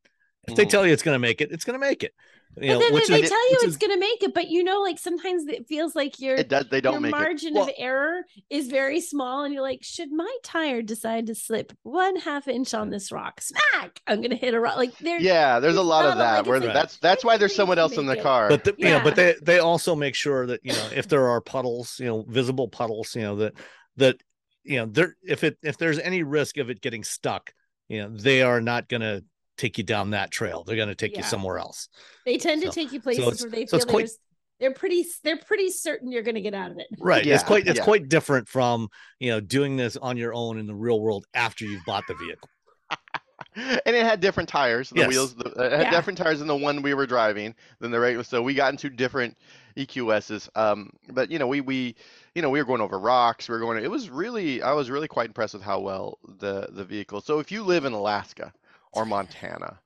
If 0.48 0.56
they 0.56 0.66
Mhm. 0.66 0.70
tell 0.70 0.88
you 0.88 0.94
it's 0.94 1.04
going 1.04 1.16
to 1.16 1.20
make 1.20 1.42
it, 1.42 1.52
it's 1.52 1.66
going 1.66 1.80
to 1.80 1.86
make 1.86 2.04
it. 2.04 2.14
You 2.58 2.70
know, 2.74 2.80
then 2.80 2.94
which 2.94 3.08
they 3.08 3.22
is- 3.22 3.30
tell 3.30 3.50
you 3.50 3.58
which 3.62 3.64
it's 3.64 3.72
is- 3.74 3.78
going 3.78 3.92
to 3.94 4.00
make 4.00 4.22
it, 4.24 4.34
but 4.34 4.50
you 4.50 4.64
know, 4.64 4.82
like 4.82 4.98
sometimes 5.00 5.46
it 5.48 5.68
feels 5.68 5.96
like 5.96 6.20
your 6.20 6.36
it 6.36 6.50
does 6.50 6.68
they 6.70 6.82
don't 6.82 6.94
your 6.94 7.02
make 7.02 7.14
it. 7.14 7.18
margin 7.18 7.54
Well- 7.54 7.64
of 7.66 7.70
error 7.78 8.22
is 8.50 8.68
very 8.68 9.00
small, 9.00 9.44
and 9.44 9.54
you're 9.54 9.62
like, 9.64 9.84
should 9.84 10.12
my 10.12 10.36
tire 10.44 10.82
decide 10.82 11.28
to 11.28 11.36
slip 11.36 11.72
one 11.84 12.16
half 12.18 12.48
inch 12.48 12.74
on 12.74 12.90
this 12.90 13.12
rock, 13.12 13.40
smack, 13.40 14.02
I'm 14.08 14.18
going 14.18 14.32
to 14.32 14.36
hit 14.36 14.54
a 14.56 14.60
rock. 14.60 14.78
Like 14.78 14.98
there, 14.98 15.22
yeah 15.22 15.60
there's 15.60 15.78
a 15.78 15.82
lot 15.82 16.06
of 16.06 16.16
a- 16.16 16.18
like, 16.18 16.44
that 16.44 16.48
where 16.50 16.60
like, 16.60 16.74
that's 16.74 16.98
that's 16.98 17.24
why 17.24 17.38
there's 17.38 17.56
someone 17.56 17.80
else 17.80 17.98
in 17.98 18.08
the 18.08 18.18
it." 18.18 18.24
car. 18.24 18.50
But 18.50 18.64
the, 18.66 18.76
you 18.78 18.90
know, 18.90 19.02
but 19.04 19.16
they 19.16 19.36
they 19.42 19.60
also 19.60 19.96
make 19.96 20.16
sure 20.16 20.46
that 20.48 20.60
you 20.64 20.74
know 20.74 20.90
if 20.94 21.08
there 21.08 21.28
are 21.30 21.40
puddles, 21.42 21.98
you 22.00 22.08
know, 22.08 22.26
visible 22.28 22.68
puddles, 22.68 23.16
you 23.16 23.22
know 23.22 23.36
that 23.38 23.54
that 23.98 24.18
you 24.64 24.78
know 24.78 24.86
there 24.88 25.16
if 25.24 25.44
it 25.44 25.58
if 25.64 25.78
there's 25.78 26.00
any 26.00 26.24
risk 26.24 26.58
of 26.58 26.70
it 26.70 26.82
getting 26.82 27.04
stuck, 27.04 27.54
you 27.88 28.02
know, 28.02 28.10
they 28.10 28.42
are 28.42 28.60
not 28.60 28.90
going 28.90 29.02
to 29.02 29.24
take 29.60 29.78
you 29.78 29.84
down 29.84 30.12
that 30.12 30.32
trail. 30.32 30.64
They're 30.64 30.76
going 30.76 30.90
to 30.90 30.96
take 30.96 31.18
you 31.18 31.24
somewhere 31.24 31.60
else. 31.60 31.90
they 32.26 32.38
tend 32.38 32.64
to 32.64 32.72
take 32.72 32.92
you 32.92 33.00
places 33.02 33.24
it's- 33.26 33.42
where 33.42 33.52
they 33.52 33.66
so 33.66 33.78
feel 33.78 33.86
quite, 33.88 34.00
there's 34.02 34.18
they're 34.60 34.74
pretty 34.74 35.06
they're 35.24 35.38
pretty 35.38 35.70
certain 35.72 36.12
you're 36.12 36.24
going 36.24 36.36
to 36.36 36.42
get 36.42 36.54
out 36.54 36.72
of 36.72 36.78
it. 36.80 36.88
Right. 37.00 37.24
Yeah, 37.26 37.36
it's 37.36 37.44
quite 37.44 37.68
it's 37.68 37.78
yeah. 37.80 37.84
quite 37.84 38.10
different 38.10 38.48
from 38.48 38.90
you 39.20 39.30
know 39.30 39.40
doing 39.40 39.78
this 39.78 39.96
on 39.98 40.18
your 40.18 40.34
own 40.34 40.58
in 40.60 40.68
the 40.68 40.76
real 40.76 41.00
world 41.00 41.26
after 41.34 41.66
you've 41.66 41.86
bought 41.86 42.04
the 42.08 42.16
vehicle. 42.16 42.50
and 43.56 43.96
it 43.96 44.06
had 44.06 44.20
different 44.20 44.50
tires. 44.50 44.90
The 44.90 45.00
Yes. 45.02 45.10
wheels, 45.10 45.36
the, 45.36 45.50
it 45.52 45.72
had 45.72 45.82
Yeah. 45.84 45.92
different 45.92 46.18
tires 46.18 46.40
than 46.40 46.48
the 46.48 46.56
one 46.56 46.82
we 46.82 46.94
were 46.94 47.06
driving 47.06 47.56
than 47.80 47.92
the 47.92 48.00
regular. 48.00 48.24
So 48.24 48.42
we 48.42 48.54
got 48.54 48.72
into 48.74 48.90
different 48.90 49.38
EQSs. 49.78 50.50
Um, 50.56 50.90
but 51.10 51.32
you 51.32 51.40
know, 51.40 51.48
we 51.48 51.62
we 51.62 51.96
you 52.36 52.42
know 52.42 52.50
we 52.50 52.60
were 52.60 52.66
going 52.66 52.82
over 52.82 53.00
rocks. 53.00 53.48
We 53.48 53.54
were 53.54 53.60
going. 53.60 53.82
It 53.84 53.92
was 53.92 54.10
really, 54.10 54.62
I 54.62 54.74
was 54.74 54.90
really 54.90 55.08
quite 55.08 55.28
impressed 55.28 55.54
with 55.54 55.64
how 55.64 55.80
well 55.80 56.18
the 56.40 56.68
the 56.72 56.84
vehicle. 56.84 57.22
So 57.22 57.40
if 57.40 57.52
you 57.52 57.64
live 57.64 57.86
in 57.86 57.94
Alaska 57.94 58.52
or 58.94 59.06
Montana, 59.06 59.80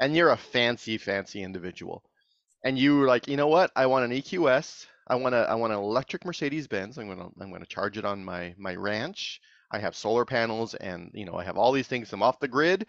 and 0.00 0.16
you're 0.16 0.30
a 0.30 0.36
fancy 0.36 0.98
fancy 0.98 1.42
individual, 1.42 2.02
and 2.64 2.78
you 2.78 2.98
were 2.98 3.06
like, 3.06 3.28
you 3.28 3.36
know 3.36 3.48
what, 3.48 3.70
I 3.76 3.86
want 3.86 4.04
an 4.10 4.18
EQS. 4.18 4.86
I 5.06 5.16
want 5.16 5.34
a 5.34 5.38
I 5.38 5.54
want 5.54 5.72
an 5.72 5.78
electric 5.78 6.24
Mercedes 6.24 6.66
Benz. 6.66 6.98
I'm 6.98 7.08
gonna 7.08 7.28
I'm 7.40 7.52
gonna 7.52 7.66
charge 7.66 7.98
it 7.98 8.04
on 8.04 8.24
my 8.24 8.54
my 8.58 8.74
ranch. 8.74 9.40
I 9.70 9.78
have 9.78 9.96
solar 9.96 10.24
panels 10.24 10.74
and 10.74 11.10
you 11.14 11.24
know 11.24 11.34
I 11.34 11.44
have 11.44 11.58
all 11.58 11.72
these 11.72 11.88
things. 11.88 12.12
I'm 12.12 12.22
off 12.22 12.40
the 12.40 12.48
grid 12.48 12.86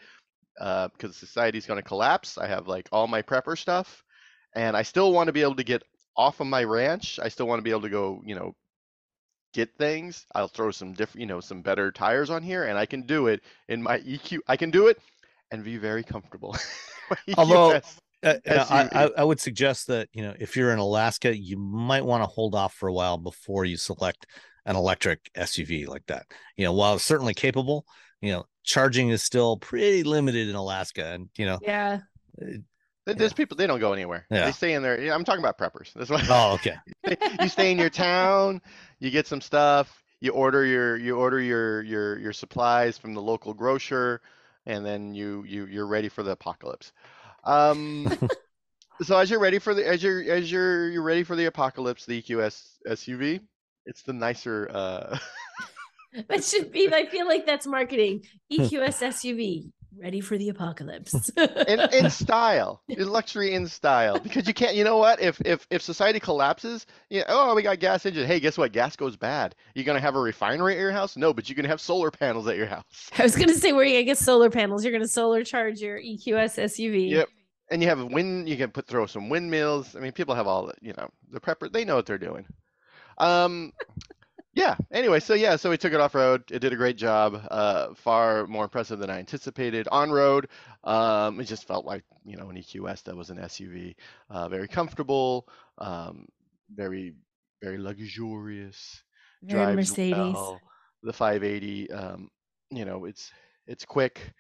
uh, 0.60 0.88
because 0.90 1.16
society's 1.18 1.66
going 1.66 1.82
to 1.82 1.88
collapse. 1.88 2.38
I 2.38 2.48
have 2.48 2.68
like 2.68 2.88
all 2.92 3.08
my 3.08 3.22
prepper 3.22 3.58
stuff, 3.58 4.04
and 4.56 4.76
I 4.78 4.84
still 4.84 5.12
want 5.12 5.28
to 5.28 5.34
be 5.34 5.42
able 5.42 5.56
to 5.56 5.64
get 5.64 5.84
off 6.18 6.40
of 6.40 6.48
my 6.48 6.64
ranch. 6.64 7.20
I 7.22 7.30
still 7.30 7.48
want 7.48 7.60
to 7.60 7.64
be 7.64 7.72
able 7.72 7.82
to 7.82 7.90
go, 7.90 8.22
you 8.26 8.36
know, 8.36 8.56
get 9.54 9.78
things. 9.78 10.26
I'll 10.34 10.48
throw 10.48 10.72
some 10.72 10.94
different, 10.94 11.22
you 11.22 11.28
know, 11.28 11.40
some 11.42 11.62
better 11.62 11.92
tires 11.92 12.30
on 12.30 12.44
here, 12.44 12.64
and 12.64 12.78
I 12.78 12.86
can 12.86 13.04
do 13.04 13.28
it 13.28 13.42
in 13.68 13.82
my 13.82 14.00
EQ. 14.00 14.40
I 14.48 14.58
can 14.58 14.72
do 14.72 14.88
it 14.88 15.00
and 15.52 15.64
be 15.64 15.78
very 15.78 16.04
comfortable. 16.04 16.56
Although- 17.38 17.80
EQS. 17.80 17.98
Uh, 18.24 18.34
you 18.48 18.54
I, 18.54 18.90
I, 18.92 19.10
I 19.18 19.24
would 19.24 19.40
suggest 19.40 19.86
that 19.88 20.10
you 20.12 20.24
know 20.24 20.34
if 20.40 20.56
you're 20.56 20.72
in 20.72 20.80
Alaska, 20.80 21.38
you 21.38 21.58
might 21.58 22.04
want 22.04 22.24
to 22.24 22.28
hold 22.28 22.56
off 22.56 22.74
for 22.74 22.88
a 22.90 22.94
while 22.94 23.18
before 23.20 23.66
you 23.66 23.78
select 23.78 24.26
an 24.66 24.76
electric 24.76 25.30
SUV 25.38 25.88
like 25.88 26.08
that. 26.08 26.26
You 26.58 26.66
know, 26.66 26.74
while 26.74 26.96
it's 26.96 27.04
certainly 27.04 27.36
capable, 27.36 27.86
you 28.22 28.32
know, 28.32 28.46
charging 28.64 29.10
is 29.10 29.22
still 29.22 29.58
pretty 29.58 30.02
limited 30.02 30.50
in 30.50 30.56
Alaska, 30.56 31.06
and 31.14 31.30
you 31.38 31.46
know, 31.46 31.60
Yeah. 31.62 32.00
There- 32.40 33.14
There's 33.14 33.34
people 33.34 33.56
they 33.58 33.68
don't 33.68 33.80
go 33.80 33.94
anywhere. 33.94 34.26
Yeah. 34.32 34.46
They 34.46 34.52
stay 34.54 34.74
in 34.74 34.82
there. 34.82 35.14
I'm 35.14 35.24
talking 35.24 35.44
about 35.46 35.60
preppers. 35.60 35.94
That's 35.94 36.10
why 36.10 36.26
oh, 36.28 36.54
okay, 36.56 36.78
you 37.40 37.48
stay 37.50 37.72
in 37.72 37.78
your 37.78 37.92
town, 37.92 38.60
you 39.00 39.12
get 39.12 39.28
some 39.28 39.42
stuff, 39.42 40.04
you 40.20 40.32
order 40.32 40.66
your 40.66 40.98
you 40.98 41.16
order 41.16 41.40
your 41.40 41.84
your 41.84 42.18
your 42.18 42.34
supplies 42.34 42.98
from 42.98 43.14
the 43.14 43.22
local 43.22 43.54
grocer, 43.54 44.22
and 44.66 44.86
then 44.86 45.14
you 45.14 45.44
you 45.48 45.66
you're 45.66 45.88
ready 45.88 46.10
for 46.10 46.24
the 46.24 46.32
apocalypse. 46.32 46.92
Um, 47.44 48.12
so 49.02 49.18
as 49.18 49.30
you're 49.30 49.40
ready 49.40 49.60
for 49.60 49.74
the 49.74 49.88
as 49.88 50.02
you're 50.02 50.24
as 50.24 50.52
you're 50.52 50.90
you're 50.90 51.04
ready 51.04 51.24
for 51.24 51.36
the 51.36 51.46
apocalypse, 51.46 52.06
the 52.06 52.22
EQS 52.22 52.68
SUV, 52.88 53.42
it's 53.86 54.04
the 54.04 54.14
nicer. 54.14 54.70
Uh, 54.72 55.18
That 56.30 56.44
should 56.44 56.72
be, 56.72 56.90
I 56.94 57.06
feel 57.08 57.28
like 57.28 57.46
that's 57.46 57.68
marketing. 57.68 58.24
EQS 58.52 59.02
SUV, 59.02 59.72
ready 60.00 60.22
for 60.22 60.38
the 60.38 60.50
apocalypse. 60.50 61.30
in, 61.38 61.80
in 61.94 62.10
style, 62.10 62.82
in 62.90 63.08
luxury 63.08 63.54
in 63.54 63.68
style, 63.68 64.20
because 64.20 64.48
you 64.48 64.54
can't. 64.54 64.76
You 64.76 64.84
know 64.84 64.98
what? 64.98 65.22
If 65.22 65.42
if 65.42 65.66
if 65.70 65.82
society 65.82 66.20
collapses, 66.20 66.86
yeah. 67.10 67.24
Oh, 67.28 67.56
we 67.56 67.62
got 67.62 67.80
gas 67.80 68.06
engine. 68.06 68.26
Hey, 68.28 68.40
guess 68.40 68.58
what? 68.58 68.72
Gas 68.72 68.96
goes 68.96 69.16
bad. 69.16 69.56
you're 69.74 69.86
gonna 69.86 70.00
have 70.00 70.16
a 70.16 70.20
refinery 70.20 70.74
at 70.74 70.80
your 70.80 70.92
house? 70.92 71.16
No, 71.18 71.34
but 71.34 71.50
you 71.50 71.56
can 71.56 71.66
have 71.66 71.80
solar 71.82 72.12
panels 72.12 72.48
at 72.48 72.58
your 72.58 72.68
house. 72.68 72.84
I 73.18 73.24
was 73.24 73.36
going 73.36 73.48
to 73.50 73.56
say, 73.56 73.72
where 73.74 73.86
you 73.86 73.94
going 73.94 74.06
to 74.06 74.12
get 74.12 74.18
solar 74.18 74.50
panels? 74.50 74.84
You're 74.84 74.92
going 74.92 75.02
to 75.04 75.08
solar 75.08 75.44
charge 75.44 75.80
your 75.82 76.00
EQS 76.00 76.58
SUV. 76.64 77.10
Yep. 77.12 77.30
And 77.72 77.82
you 77.82 77.88
have 77.88 78.00
a 78.00 78.06
wind. 78.06 78.48
You 78.48 78.58
can 78.58 78.70
put 78.72 78.88
throw 78.88 79.06
some 79.06 79.30
windmills. 79.30 79.96
I 79.96 80.00
mean, 80.00 80.12
people 80.12 80.36
have 80.36 80.48
all. 80.48 80.68
the- 80.68 80.76
You 80.82 80.94
know, 80.98 81.10
the 81.32 81.40
prepper. 81.40 81.72
They 81.72 81.86
know 81.86 81.96
what 81.96 82.06
they're 82.06 82.18
doing. 82.18 82.46
Um. 83.18 83.72
Yeah. 84.56 84.78
Anyway, 84.90 85.20
so 85.20 85.34
yeah, 85.34 85.58
so 85.58 85.70
we 85.70 85.78
took 85.78 85.92
it 85.92 86.00
off 86.00 86.16
road. 86.16 86.50
It 86.50 86.60
did 86.60 86.72
a 86.72 86.78
great 86.78 86.96
job. 86.96 87.46
Uh, 87.52 87.94
far 87.94 88.48
more 88.48 88.64
impressive 88.64 89.00
than 89.00 89.10
I 89.10 89.20
anticipated. 89.20 89.88
On 89.92 90.10
road, 90.10 90.48
um, 90.86 91.42
it 91.42 91.44
just 91.44 91.68
felt 91.68 91.86
like 91.86 92.04
you 92.26 92.38
know 92.38 92.50
an 92.50 92.56
EQS 92.56 93.04
that 93.04 93.16
was 93.16 93.30
an 93.30 93.38
SUV. 93.38 93.96
Uh, 94.30 94.48
very 94.48 94.70
comfortable. 94.70 95.50
Um, 95.78 96.28
very 96.74 97.14
very 97.62 97.78
luxurious. 97.78 99.04
Very 99.44 99.76
Mercedes. 99.76 100.16
well. 100.16 100.62
The 101.04 101.14
580. 101.14 101.92
Um, 101.92 102.30
you 102.72 102.86
know, 102.86 103.06
it's 103.06 103.32
it's 103.68 103.84
quick. 103.84 104.34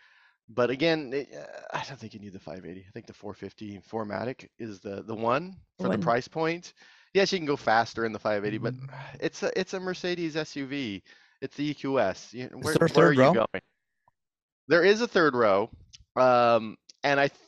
But 0.47 0.69
again, 0.69 1.11
it, 1.13 1.29
uh, 1.35 1.45
I 1.73 1.83
don't 1.87 1.99
think 1.99 2.13
you 2.13 2.19
need 2.19 2.33
the 2.33 2.39
580. 2.39 2.85
I 2.87 2.91
think 2.91 3.07
the 3.07 3.13
450 3.13 3.81
4MATIC 3.89 4.47
is 4.59 4.79
the 4.79 5.03
the 5.03 5.15
one 5.15 5.57
for 5.79 5.89
the 5.89 5.97
price 5.97 6.27
point. 6.27 6.73
Yes, 7.15 7.31
you 7.31 7.39
can 7.39 7.45
go 7.45 7.55
faster 7.55 8.03
in 8.05 8.11
the 8.11 8.19
580, 8.19 8.57
but 8.57 8.73
Mm-hmm. 8.73 9.15
it's 9.21 9.41
a 9.41 9.57
it's 9.57 9.73
a 9.73 9.79
Mercedes 9.79 10.35
SUV. 10.35 11.01
It's 11.41 11.55
the 11.55 11.73
EQS. 11.73 12.33
You, 12.33 12.49
where, 12.59 12.73
there 12.73 12.73
a 12.73 12.77
where 12.77 12.85
are 12.85 12.89
third 12.89 13.15
you 13.15 13.21
row? 13.21 13.33
going? 13.33 13.61
There 14.67 14.83
is 14.83 14.99
a 14.99 15.07
third 15.07 15.33
row, 15.33 15.69
um, 16.17 16.75
and 17.03 17.17
I 17.19 17.29
th- 17.29 17.39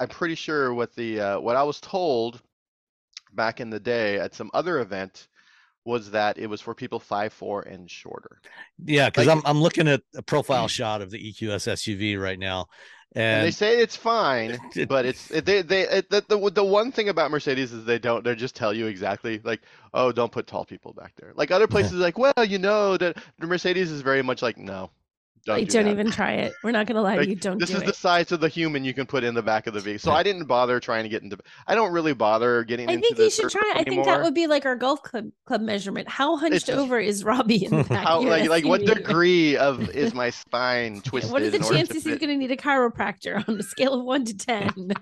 I'm 0.00 0.08
pretty 0.08 0.34
sure 0.34 0.72
what 0.72 0.94
the 0.96 1.20
uh, 1.20 1.40
what 1.40 1.56
I 1.56 1.62
was 1.62 1.78
told 1.80 2.40
back 3.34 3.60
in 3.60 3.68
the 3.68 3.80
day 3.80 4.18
at 4.18 4.34
some 4.34 4.50
other 4.54 4.78
event 4.80 5.28
was 5.84 6.10
that 6.12 6.38
it 6.38 6.46
was 6.46 6.60
for 6.62 6.74
people 6.74 7.00
five 7.00 7.32
four 7.34 7.60
and 7.62 7.90
shorter. 7.90 8.40
yeah, 8.84 9.10
because 9.10 9.26
Like- 9.26 9.36
I'm 9.36 9.42
I'm 9.44 9.60
looking 9.60 9.88
at 9.88 10.00
a 10.16 10.22
profile 10.22 10.68
shot 10.68 11.02
of 11.02 11.10
the 11.10 11.18
EQS 11.18 11.66
SUV 11.68 12.18
right 12.18 12.38
now, 12.38 12.66
And 13.12 13.44
they 13.44 13.50
say 13.50 13.80
it's 13.80 13.96
fine, 13.96 14.58
but 14.88 15.04
it's 15.04 15.28
they 15.28 15.62
they 15.62 15.82
it, 15.82 16.10
the, 16.10 16.24
the 16.28 16.50
the 16.50 16.64
one 16.64 16.92
thing 16.92 17.08
about 17.08 17.30
Mercedes 17.30 17.72
is 17.72 17.84
they 17.84 17.98
don't 17.98 18.22
they 18.22 18.36
just 18.36 18.54
tell 18.54 18.72
you 18.72 18.86
exactly 18.86 19.40
like 19.42 19.62
oh 19.92 20.12
don't 20.12 20.30
put 20.30 20.46
tall 20.46 20.64
people 20.64 20.92
back 20.92 21.14
there. 21.16 21.32
Like 21.34 21.50
other 21.50 21.66
places 21.66 21.94
like 21.94 22.18
well 22.18 22.32
you 22.46 22.58
know 22.58 22.96
that 22.96 23.16
the 23.38 23.46
Mercedes 23.48 23.90
is 23.90 24.02
very 24.02 24.22
much 24.22 24.42
like 24.42 24.58
no 24.58 24.90
don't 25.46 25.56
Like, 25.58 25.68
do 25.68 25.82
don't 25.82 25.88
even 25.90 26.10
try 26.10 26.32
it. 26.32 26.52
We're 26.62 26.70
not 26.70 26.86
going 26.86 26.96
to 26.96 27.02
lie 27.02 27.16
Like, 27.16 27.24
to 27.24 27.30
you. 27.30 27.36
Don't 27.36 27.58
this 27.58 27.70
do 27.70 27.76
is 27.76 27.82
it. 27.82 27.86
the 27.86 27.94
size 27.94 28.30
of 28.32 28.40
the 28.40 28.48
human 28.48 28.84
you 28.84 28.92
can 28.94 29.06
put 29.06 29.24
in 29.24 29.34
the 29.34 29.42
back 29.42 29.66
of 29.66 29.74
the 29.74 29.80
vehicle. 29.80 30.00
So 30.10 30.12
I 30.12 30.22
didn't 30.22 30.44
bother 30.44 30.78
trying 30.80 31.04
to 31.04 31.08
get 31.08 31.22
into. 31.22 31.38
I 31.66 31.74
don't 31.74 31.92
really 31.92 32.12
bother 32.12 32.62
getting 32.64 32.88
I 32.90 32.94
into 32.94 33.06
think 33.06 33.16
the 33.16 33.24
you 33.24 33.30
should 33.30 33.50
try. 33.50 33.72
it. 33.74 33.78
I 33.78 33.84
think 33.84 34.04
that 34.04 34.22
would 34.22 34.34
be 34.34 34.46
like 34.46 34.66
our 34.66 34.76
golf 34.76 35.02
club 35.02 35.30
club 35.46 35.60
measurement. 35.62 36.08
How 36.08 36.36
hunched 36.36 36.66
just- 36.66 36.70
over 36.78 36.98
is 37.00 37.24
Robbie 37.24 37.64
in 37.64 37.76
the 37.76 37.84
back? 37.88 38.04
How 38.06 38.20
like 38.22 38.48
like 38.48 38.64
what 38.66 38.84
degree 38.84 39.56
of 39.56 39.88
is 39.90 40.12
my 40.14 40.30
spine 40.30 41.00
twisted? 41.04 41.32
What 41.32 41.42
are 41.42 41.50
the 41.50 41.56
in 41.56 41.62
order 41.62 41.74
to 41.78 41.84
chances 41.86 42.04
he's 42.04 42.18
going 42.18 42.30
to 42.30 42.36
need 42.36 42.50
a 42.50 42.56
chiropractor 42.56 43.46
on 43.48 43.58
a 43.58 43.62
scale 43.62 43.94
of 43.94 44.04
one 44.04 44.24
to 44.26 44.36
ten? 44.36 44.92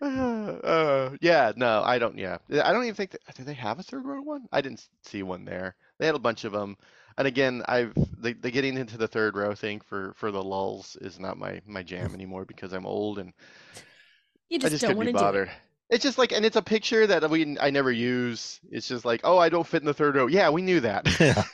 uh, 0.00 1.10
yeah, 1.20 1.52
no, 1.56 1.82
I 1.84 1.98
don't. 1.98 2.16
Yeah, 2.18 2.38
I 2.62 2.72
don't 2.72 2.84
even 2.84 2.94
think. 2.94 3.10
That, 3.12 3.20
do 3.36 3.44
they 3.44 3.54
have 3.54 3.78
a 3.78 3.82
third 3.82 4.04
row 4.04 4.20
one? 4.22 4.46
I 4.52 4.60
didn't 4.60 4.86
see 5.02 5.22
one 5.22 5.44
there. 5.44 5.74
They 5.98 6.06
had 6.06 6.14
a 6.14 6.18
bunch 6.20 6.44
of 6.44 6.52
them, 6.52 6.76
and 7.18 7.26
again, 7.26 7.62
I've 7.68 7.94
the, 8.20 8.32
the 8.34 8.50
getting 8.50 8.76
into 8.76 8.98
the 8.98 9.08
third 9.08 9.36
row 9.36 9.54
thing 9.54 9.80
for 9.80 10.12
for 10.16 10.30
the 10.30 10.42
lulls 10.42 10.96
is 11.00 11.18
not 11.18 11.38
my 11.38 11.60
my 11.66 11.82
jam 11.82 12.10
mm. 12.10 12.14
anymore 12.14 12.44
because 12.44 12.72
I'm 12.72 12.86
old 12.86 13.18
and 13.18 13.32
you 14.48 14.58
I 14.62 14.68
just, 14.68 14.70
just 14.70 14.84
don't 14.84 14.96
want 14.96 15.08
to 15.08 15.12
bother. 15.12 15.44
it. 15.44 15.50
It's 15.88 16.02
just 16.02 16.18
like, 16.18 16.32
and 16.32 16.44
it's 16.44 16.56
a 16.56 16.62
picture 16.62 17.06
that 17.06 17.28
we 17.30 17.56
I 17.60 17.70
never 17.70 17.92
use. 17.92 18.60
It's 18.70 18.88
just 18.88 19.04
like, 19.04 19.20
oh, 19.24 19.38
I 19.38 19.48
don't 19.48 19.66
fit 19.66 19.82
in 19.82 19.86
the 19.86 19.94
third 19.94 20.16
row. 20.16 20.26
Yeah, 20.26 20.50
we 20.50 20.62
knew 20.62 20.80
that. 20.80 21.06
yeah, 21.20 21.44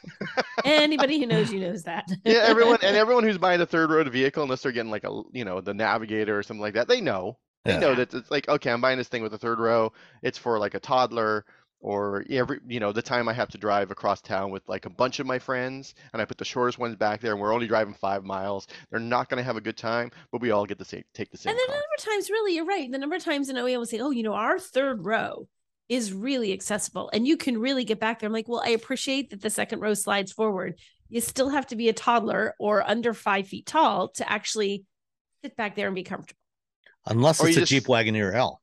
Anybody 0.64 1.18
who 1.18 1.26
knows 1.26 1.52
you 1.52 1.60
knows 1.60 1.84
that. 1.84 2.08
yeah, 2.24 2.40
everyone 2.44 2.78
and 2.82 2.96
everyone 2.96 3.24
who's 3.24 3.38
buying 3.38 3.60
a 3.60 3.66
third 3.66 3.90
row 3.90 4.04
vehicle, 4.04 4.42
unless 4.42 4.62
they're 4.62 4.72
getting 4.72 4.90
like 4.90 5.04
a 5.04 5.22
you 5.32 5.44
know 5.44 5.60
the 5.60 5.74
Navigator 5.74 6.38
or 6.38 6.42
something 6.42 6.60
like 6.62 6.74
that, 6.74 6.88
they 6.88 7.00
know. 7.00 7.38
They 7.66 7.74
Yeah. 7.74 7.78
know 7.78 7.94
that 7.94 8.12
it's 8.14 8.30
like, 8.30 8.48
okay, 8.48 8.70
I'm 8.70 8.80
buying 8.80 8.98
this 8.98 9.08
thing 9.08 9.22
with 9.22 9.34
a 9.34 9.38
third 9.38 9.58
row. 9.60 9.92
It's 10.22 10.38
for 10.38 10.58
like 10.58 10.74
a 10.74 10.80
toddler 10.80 11.44
or 11.82 12.24
every, 12.30 12.60
you 12.66 12.78
know, 12.80 12.92
the 12.92 13.02
time 13.02 13.28
I 13.28 13.32
have 13.32 13.48
to 13.50 13.58
drive 13.58 13.90
across 13.90 14.20
town 14.20 14.50
with 14.50 14.62
like 14.68 14.86
a 14.86 14.90
bunch 14.90 15.18
of 15.18 15.26
my 15.26 15.38
friends 15.38 15.94
and 16.12 16.22
I 16.22 16.24
put 16.24 16.38
the 16.38 16.44
shortest 16.44 16.78
ones 16.78 16.94
back 16.96 17.20
there 17.20 17.32
and 17.32 17.40
we're 17.40 17.52
only 17.52 17.66
driving 17.66 17.92
five 17.92 18.24
miles. 18.24 18.68
They're 18.90 19.00
not 19.00 19.28
going 19.28 19.38
to 19.38 19.42
have 19.44 19.56
a 19.56 19.60
good 19.60 19.76
time, 19.76 20.10
but 20.30 20.40
we 20.40 20.52
all 20.52 20.64
get 20.64 20.78
the 20.78 20.84
same, 20.84 21.02
take 21.12 21.30
the 21.30 21.36
same 21.36 21.50
And 21.50 21.58
then 21.58 21.66
the 21.66 21.72
number 21.72 21.84
of 21.98 22.04
times, 22.04 22.30
really, 22.30 22.54
you're 22.54 22.64
right. 22.64 22.90
The 22.90 22.98
number 22.98 23.16
of 23.16 23.24
times 23.24 23.48
an 23.48 23.56
OEM 23.56 23.78
will 23.78 23.86
say, 23.86 23.98
"Oh, 23.98 24.10
you 24.10 24.22
know, 24.22 24.34
our 24.34 24.58
third 24.60 25.04
row 25.04 25.48
is 25.88 26.12
really 26.12 26.52
accessible, 26.52 27.10
and 27.12 27.26
you 27.26 27.36
can 27.36 27.58
really 27.58 27.84
get 27.84 27.98
back 27.98 28.20
there." 28.20 28.28
I'm 28.28 28.32
like, 28.32 28.48
"Well, 28.48 28.62
I 28.64 28.70
appreciate 28.70 29.30
that 29.30 29.42
the 29.42 29.50
second 29.50 29.80
row 29.80 29.94
slides 29.94 30.32
forward. 30.32 30.78
You 31.08 31.20
still 31.20 31.48
have 31.48 31.66
to 31.66 31.76
be 31.76 31.88
a 31.88 31.92
toddler 31.92 32.54
or 32.60 32.88
under 32.88 33.12
five 33.12 33.48
feet 33.48 33.66
tall 33.66 34.08
to 34.10 34.30
actually 34.30 34.84
sit 35.42 35.56
back 35.56 35.74
there 35.74 35.88
and 35.88 35.96
be 35.96 36.04
comfortable." 36.04 36.38
unless 37.06 37.40
Or 37.40 37.48
it's 37.48 37.56
a 37.56 37.60
just- 37.60 37.70
Jeep 37.70 37.84
Wagoneer 37.86 38.32
L. 38.32 38.61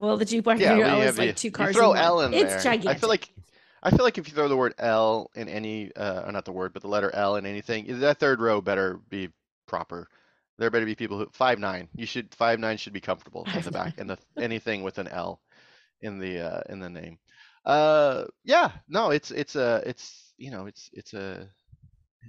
Well, 0.00 0.16
the 0.16 0.24
Jeep 0.24 0.44
Wagoneer 0.44 0.78
Yeah, 0.78 0.96
is 1.04 1.18
like 1.18 1.26
you- 1.28 1.32
two 1.34 1.48
you 1.48 1.52
cars. 1.52 1.76
throw 1.76 1.92
in. 1.92 1.98
L 1.98 2.20
in 2.22 2.34
it's 2.34 2.54
there. 2.54 2.58
gigantic. 2.62 2.88
I 2.88 2.94
feel 2.94 3.08
like 3.08 3.32
I 3.82 3.90
feel 3.90 4.04
like 4.04 4.18
if 4.18 4.28
you 4.28 4.34
throw 4.34 4.48
the 4.48 4.56
word 4.56 4.74
L 4.78 5.30
in 5.34 5.48
any, 5.48 5.90
uh, 5.94 6.24
or 6.26 6.32
not 6.32 6.44
the 6.44 6.52
word, 6.52 6.72
but 6.74 6.82
the 6.82 6.88
letter 6.88 7.10
L 7.14 7.36
in 7.36 7.46
anything, 7.46 8.00
that 8.00 8.18
third 8.18 8.40
row 8.40 8.60
better 8.60 8.98
be 9.08 9.30
proper. 9.66 10.08
There 10.58 10.70
better 10.70 10.84
be 10.84 10.94
people 10.94 11.16
who 11.18 11.28
five 11.32 11.58
nine. 11.58 11.88
You 11.94 12.04
should 12.04 12.34
five 12.34 12.58
nine 12.58 12.76
should 12.76 12.92
be 12.92 13.00
comfortable 13.00 13.44
at 13.46 13.64
the 13.64 13.70
back, 13.70 13.94
and 13.98 14.10
the 14.10 14.18
anything 14.38 14.82
with 14.82 14.98
an 14.98 15.08
L 15.08 15.40
in 16.02 16.18
the 16.18 16.40
uh, 16.40 16.60
in 16.68 16.80
the 16.80 16.90
name. 16.90 17.18
Uh, 17.64 18.24
yeah, 18.44 18.72
no, 18.88 19.10
it's 19.10 19.30
it's 19.30 19.54
a 19.56 19.82
it's 19.86 20.32
you 20.36 20.50
know 20.50 20.66
it's 20.66 20.90
it's 20.92 21.14
a 21.14 21.48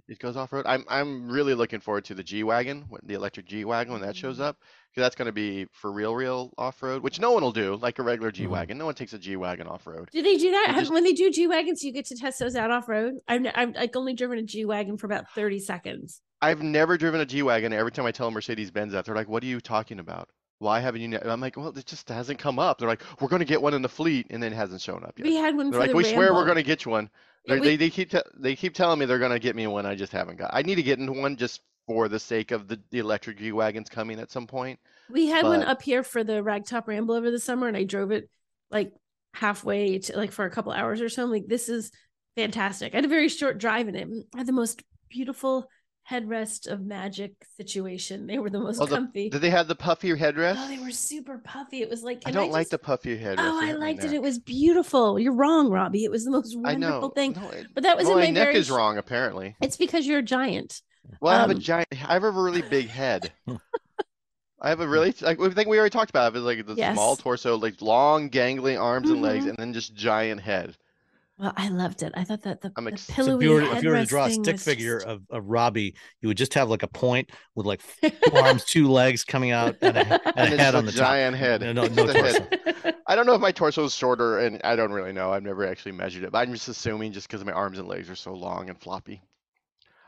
It 0.07 0.19
goes 0.19 0.37
off 0.37 0.51
road. 0.53 0.65
I'm 0.67 0.85
I'm 0.87 1.29
really 1.29 1.53
looking 1.53 1.79
forward 1.79 2.05
to 2.05 2.13
the 2.13 2.23
G 2.23 2.43
wagon, 2.43 2.85
the 3.03 3.13
electric 3.13 3.45
G 3.45 3.65
wagon 3.65 3.93
when 3.93 4.01
that 4.01 4.15
shows 4.15 4.35
Mm-hmm. 4.35 4.43
up, 4.43 4.57
because 4.89 5.05
that's 5.05 5.15
going 5.15 5.25
to 5.27 5.31
be 5.33 5.65
for 5.73 5.91
real, 5.91 6.15
real 6.15 6.51
off 6.57 6.81
road, 6.81 7.03
which 7.03 7.19
no 7.19 7.31
one 7.31 7.43
will 7.43 7.51
do, 7.51 7.75
like 7.75 7.99
a 7.99 8.03
regular 8.03 8.31
Mm-hmm. 8.31 8.43
G 8.43 8.47
wagon. 8.47 8.77
No 8.77 8.85
one 8.85 8.95
takes 8.95 9.13
a 9.13 9.19
G 9.19 9.35
wagon 9.35 9.67
off 9.67 9.85
road. 9.85 10.09
Do 10.11 10.21
they 10.21 10.37
do 10.37 10.51
that? 10.51 10.67
Have- 10.69 10.79
just- 10.79 10.91
when 10.93 11.03
they 11.03 11.13
do 11.13 11.29
G 11.29 11.47
wagons, 11.47 11.83
you 11.83 11.91
get 11.91 12.05
to 12.07 12.15
test 12.15 12.39
those 12.39 12.55
out 12.55 12.71
off 12.71 12.87
road. 12.87 13.15
I've 13.27 13.45
I've 13.53 13.75
like 13.75 13.95
only 13.95 14.13
driven 14.13 14.37
a 14.39 14.43
G 14.43 14.65
wagon 14.65 14.97
for 14.97 15.07
about 15.07 15.29
thirty 15.35 15.59
seconds. 15.59 16.21
I've 16.41 16.61
never 16.63 16.97
driven 16.97 17.21
a 17.21 17.25
G 17.25 17.41
wagon. 17.43 17.71
Every 17.73 17.91
time 17.91 18.05
I 18.05 18.11
tell 18.11 18.27
a 18.27 18.31
Mercedes 18.31 18.71
Benz 18.71 18.93
that, 18.93 19.05
they're 19.05 19.15
like, 19.15 19.29
"What 19.29 19.43
are 19.43 19.47
you 19.47 19.59
talking 19.61 19.99
about? 19.99 20.29
Why 20.59 20.79
haven't 20.79 21.01
you?" 21.01 21.07
Ne-? 21.09 21.19
I'm 21.25 21.41
like, 21.41 21.57
"Well, 21.57 21.69
it 21.77 21.85
just 21.85 22.07
hasn't 22.09 22.39
come 22.39 22.59
up." 22.59 22.77
They're 22.79 22.87
like, 22.87 23.01
"We're 23.19 23.27
going 23.27 23.39
to 23.41 23.45
get 23.45 23.61
one 23.61 23.73
in 23.73 23.81
the 23.81 23.89
fleet," 23.89 24.27
and 24.29 24.41
then 24.41 24.53
it 24.53 24.55
hasn't 24.55 24.81
shown 24.81 25.03
up 25.03 25.19
yet. 25.19 25.27
We 25.27 25.35
had 25.35 25.55
one 25.55 25.69
They're 25.69 25.73
for 25.73 25.79
like, 25.79 25.91
the 25.91 25.97
"We 25.97 26.03
swear 26.05 26.33
we're 26.33 26.45
going 26.45 26.55
to 26.57 26.63
get 26.63 26.85
you 26.85 26.91
one." 26.91 27.09
They're- 27.45 27.59
we- 27.59 27.67
they 27.69 27.75
they 27.77 27.89
keep 27.89 28.09
te- 28.11 28.21
they 28.37 28.55
keep 28.55 28.73
telling 28.73 28.99
me 28.99 29.05
they're 29.05 29.19
going 29.19 29.31
to 29.31 29.39
get 29.39 29.55
me 29.55 29.67
one. 29.67 29.85
I 29.85 29.95
just 29.95 30.11
haven't 30.11 30.37
got. 30.37 30.51
I 30.53 30.61
need 30.61 30.75
to 30.75 30.83
get 30.83 30.99
into 30.99 31.13
one 31.13 31.35
just 31.35 31.61
for 31.87 32.07
the 32.07 32.19
sake 32.19 32.51
of 32.51 32.67
the, 32.67 32.79
the 32.91 32.99
electric 32.99 33.37
G 33.39 33.51
wagons 33.51 33.89
coming 33.89 34.19
at 34.19 34.31
some 34.31 34.45
point. 34.47 34.79
We 35.09 35.27
had 35.27 35.43
one 35.45 35.61
up 35.63 35.81
here 35.81 36.03
for 36.03 36.23
the 36.23 36.43
Ragtop 36.43 36.87
Ramble 36.87 37.15
over 37.15 37.31
the 37.31 37.39
summer, 37.39 37.67
and 37.67 37.75
I 37.75 37.83
drove 37.83 38.11
it 38.11 38.29
like 38.69 38.93
halfway 39.33 39.97
to 39.99 40.15
like 40.17 40.31
for 40.31 40.45
a 40.45 40.49
couple 40.51 40.71
hours 40.71 41.01
or 41.01 41.09
so. 41.09 41.23
I'm 41.23 41.31
like, 41.31 41.47
this 41.47 41.67
is 41.67 41.91
fantastic. 42.37 42.93
I 42.93 42.97
had 42.97 43.05
a 43.05 43.09
very 43.09 43.27
short 43.29 43.57
drive 43.57 43.87
in 43.87 43.95
it. 43.95 44.07
I 44.35 44.37
had 44.37 44.47
the 44.47 44.53
most 44.53 44.83
beautiful 45.09 45.67
headrest 46.09 46.67
of 46.67 46.81
magic 46.81 47.33
situation. 47.57 48.27
They 48.27 48.37
were 48.39 48.49
the 48.49 48.59
most 48.59 48.81
Oh, 48.81 48.85
the- 48.85 48.95
comfy. 48.97 49.29
Did 49.29 49.39
they 49.41 49.49
have 49.49 49.67
the 49.67 49.75
puffy 49.75 50.09
headrest? 50.09 50.55
Oh, 50.57 50.67
they 50.67 50.79
were 50.79 50.91
super 50.91 51.37
puffy. 51.37 51.81
It 51.81 51.89
was 51.89 52.03
like 52.03 52.23
I 52.25 52.31
don't 52.31 52.51
like 52.51 52.63
just- 52.63 52.71
the 52.71 52.77
puffy 52.79 53.17
headrest. 53.17 53.35
Oh, 53.39 53.59
I 53.63 53.71
liked 53.73 53.99
it. 54.03 54.07
neck. 54.07 54.15
It 54.15 54.21
was 54.21 54.39
beautiful. 54.39 55.19
You're 55.19 55.33
wrong, 55.35 55.69
Robbie. 55.69 56.03
It 56.03 56.11
was 56.11 56.25
the 56.25 56.31
most 56.31 56.55
I 56.57 56.73
wonderful 56.73 57.01
know. 57.01 57.09
thing. 57.09 57.33
No, 57.33 57.49
it- 57.49 57.67
But 57.73 57.83
that 57.83 57.97
was 57.97 58.05
well, 58.07 58.17
in 58.17 58.21
my 58.21 58.25
my 58.27 58.31
neck 58.31 58.47
very 58.47 58.57
is 58.57 58.69
wrong 58.71 58.97
apparently. 58.97 59.55
It's 59.61 59.77
because 59.77 60.05
you're 60.07 60.19
a 60.19 60.23
giant. 60.23 60.81
Well, 61.19 61.33
I 61.35 61.39
have 61.39 61.51
a 61.51 61.55
Um, 61.55 61.59
giant. 61.59 61.87
I 61.91 62.13
have 62.13 62.23
a 62.23 62.31
really 62.31 62.61
big 62.61 62.87
head. 62.89 63.31
I 64.63 64.69
have 64.69 64.79
a 64.79 64.87
really 64.87 65.13
like 65.21 65.39
I 65.41 65.49
think 65.49 65.67
we 65.69 65.79
already 65.79 65.91
talked 65.91 66.11
about 66.11 66.33
it. 66.33 66.37
It's 66.37 66.45
like 66.45 66.65
the 66.65 66.93
small 66.93 67.15
torso, 67.15 67.57
like 67.57 67.81
long 67.81 68.29
gangling 68.29 68.77
arms 68.77 69.09
and 69.09 69.21
legs, 69.21 69.45
Mhm. 69.45 69.49
and 69.49 69.57
then 69.57 69.73
just 69.73 69.95
giant 69.95 70.41
head. 70.41 70.77
Well, 71.41 71.53
I 71.57 71.69
loved 71.69 72.03
it. 72.03 72.13
I 72.15 72.23
thought 72.23 72.43
that 72.43 72.61
the, 72.61 72.71
I'm 72.75 72.85
the 72.85 72.91
ex- 72.91 73.01
so 73.01 73.13
So 73.13 73.15
pillowy 73.23 73.45
if 73.45 73.49
you 73.49 73.55
were 73.55 73.61
if 73.77 73.83
you 73.83 73.89
were 73.89 73.95
to 73.97 74.05
draw 74.05 74.25
a 74.25 74.29
thing 74.29 74.43
stick 74.43 74.59
figure 74.59 74.97
just- 74.97 75.07
of, 75.07 75.23
of 75.31 75.47
Robbie, 75.47 75.95
you 76.21 76.27
would 76.27 76.37
just 76.37 76.53
have 76.53 76.69
like 76.69 76.83
a 76.83 76.87
point 76.87 77.31
with 77.55 77.65
like 77.65 77.81
two 78.01 78.11
arms, 78.37 78.63
two 78.63 78.87
legs 78.89 79.23
coming 79.23 79.49
out, 79.49 79.75
and 79.81 79.97
a, 79.97 80.01
and 80.37 80.37
And 80.37 80.51
then 80.53 80.59
head 80.59 80.75
on 80.75 80.83
a 80.83 80.85
the 80.85 80.91
top. 80.91 80.99
giant 81.07 81.35
head. 81.35 81.61
No, 81.61 81.73
no, 81.73 81.87
no 81.87 82.05
torso. 82.05 82.21
head. 82.21 82.95
I 83.07 83.15
don't 83.15 83.25
know 83.25 83.33
if 83.33 83.41
my 83.41 83.51
torso 83.51 83.83
is 83.85 83.93
shorter, 83.95 84.37
and 84.39 84.61
I 84.63 84.75
don't 84.75 84.91
really 84.91 85.11
know. 85.13 85.33
I've 85.33 85.41
never 85.43 85.65
actually 85.67 85.93
measured 85.93 86.23
it, 86.23 86.31
but 86.31 86.37
I'm 86.37 86.53
just 86.53 86.67
assuming 86.69 87.11
just 87.11 87.27
because 87.27 87.43
my 87.43 87.51
arms 87.51 87.79
and 87.79 87.87
legs 87.87 88.07
are 88.09 88.15
so 88.15 88.33
long 88.33 88.69
and 88.69 88.79
floppy. 88.79 89.21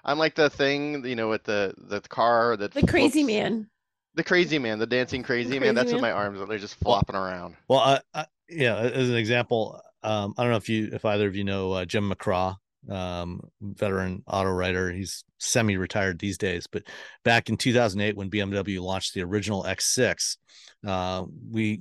I'm 0.06 0.20
like 0.20 0.36
the 0.36 0.50
thing, 0.52 1.04
you 1.06 1.16
know, 1.16 1.30
with 1.30 1.44
the 1.46 1.74
the 1.78 2.00
car 2.02 2.56
that 2.58 2.74
the 2.74 2.86
crazy 2.86 3.24
flips- 3.24 3.34
man. 3.34 3.70
the 4.14 4.24
crazy 4.24 4.60
man, 4.60 4.78
the 4.78 4.86
dancing 4.86 5.24
crazy, 5.24 5.52
man. 5.52 5.60
crazy 5.62 5.74
That's 5.74 5.92
what 5.94 6.02
my 6.02 6.12
arms 6.12 6.40
are. 6.40 6.46
They're 6.46 6.60
just 6.60 6.76
flopping 6.76 7.16
around. 7.16 7.56
Well, 7.68 7.80
uh, 7.80 8.00
uh, 8.14 8.26
yeah, 8.50 8.76
as 8.78 9.10
an 9.10 9.16
example, 9.16 9.82
um, 10.04 10.34
I 10.38 10.44
don't 10.44 10.52
know 10.52 10.58
if 10.58 10.70
you, 10.70 10.90
if 10.94 11.06
either 11.06 11.28
of 11.28 11.36
you 11.36 11.44
know 11.44 11.72
uh, 11.72 11.86
Jim 11.86 12.12
McCraw, 12.12 12.56
um, 12.90 13.42
veteran 13.62 14.24
auto 14.28 14.50
writer. 14.50 14.92
He's 14.92 15.24
semi-retired 15.40 16.20
these 16.20 16.38
days, 16.38 16.68
but 16.68 16.84
back 17.24 17.50
in 17.50 17.58
2008, 17.58 18.16
when 18.16 18.30
BMW 18.30 18.82
launched 18.82 19.14
the 19.14 19.24
original 19.24 19.64
X6, 19.64 20.38
uh, 20.86 21.24
we 21.50 21.80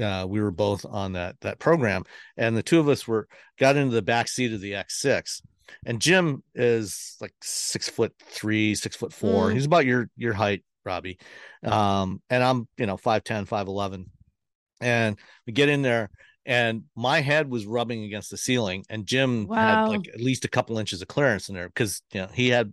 uh, 0.00 0.26
we 0.28 0.40
were 0.40 0.52
both 0.52 0.86
on 0.86 1.12
that 1.12 1.40
that 1.40 1.58
program, 1.58 2.04
and 2.36 2.56
the 2.56 2.62
two 2.62 2.78
of 2.78 2.88
us 2.88 3.06
were 3.06 3.26
got 3.58 3.76
into 3.76 3.94
the 3.94 4.02
back 4.02 4.28
seat 4.28 4.52
of 4.52 4.60
the 4.60 4.72
X6. 4.72 5.42
And 5.84 6.00
Jim 6.00 6.44
is 6.54 7.16
like 7.20 7.34
six 7.42 7.88
foot 7.88 8.14
three, 8.20 8.76
six 8.76 8.94
foot 8.94 9.12
four. 9.12 9.48
Mm. 9.48 9.54
He's 9.54 9.66
about 9.66 9.84
your 9.84 10.08
your 10.16 10.32
height, 10.32 10.64
Robbie. 10.84 11.18
Um, 11.64 12.22
and 12.30 12.42
I'm, 12.42 12.68
you 12.78 12.86
know, 12.86 12.96
five 12.96 13.24
ten, 13.24 13.46
five 13.46 13.66
eleven, 13.66 14.06
and 14.80 15.18
we 15.44 15.52
get 15.52 15.68
in 15.68 15.82
there 15.82 16.10
and 16.46 16.84
my 16.94 17.20
head 17.20 17.50
was 17.50 17.66
rubbing 17.66 18.04
against 18.04 18.30
the 18.30 18.36
ceiling 18.36 18.84
and 18.88 19.06
jim 19.06 19.50
had 19.56 19.88
like 19.88 20.08
at 20.14 20.20
least 20.20 20.44
a 20.44 20.48
couple 20.48 20.78
inches 20.78 21.02
of 21.02 21.08
clearance 21.08 21.48
in 21.48 21.54
there 21.54 21.68
because 21.68 22.02
you 22.12 22.20
know 22.20 22.28
he 22.32 22.48
had 22.48 22.72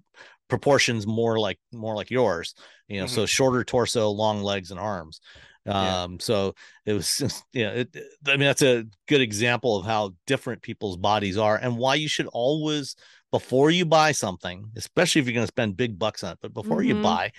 proportions 0.50 1.08
more 1.08 1.40
like 1.40 1.60
more 1.74 1.96
like 1.96 2.12
yours 2.12 2.54
you 2.88 3.00
know 3.00 3.08
so 3.08 3.26
shorter 3.26 3.64
torso 3.64 4.10
long 4.10 4.42
legs 4.44 4.72
and 4.72 4.80
arms 4.80 5.20
Yeah. 5.66 6.04
um 6.04 6.20
so 6.20 6.54
it 6.86 6.94
was 6.94 7.18
just 7.18 7.44
yeah 7.54 7.70
it, 7.72 7.96
i 8.28 8.32
mean 8.32 8.42
that's 8.42 8.62
a 8.62 8.86
good 9.08 9.22
example 9.22 9.78
of 9.78 9.86
how 9.86 10.14
different 10.28 10.62
people's 10.62 10.98
bodies 10.98 11.38
are 11.38 11.58
and 11.58 11.78
why 11.78 11.96
you 11.96 12.08
should 12.08 12.28
always 12.28 12.96
before 13.32 13.72
you 13.72 13.86
buy 13.86 14.12
something 14.12 14.70
especially 14.76 15.22
if 15.22 15.26
you're 15.28 15.34
going 15.34 15.48
to 15.48 15.48
spend 15.48 15.76
big 15.78 15.98
bucks 15.98 16.24
on 16.24 16.34
it 16.34 16.40
but 16.42 16.54
before 16.54 16.84
you 16.84 16.96
Mhm. 16.96 17.02
buy 17.02 17.32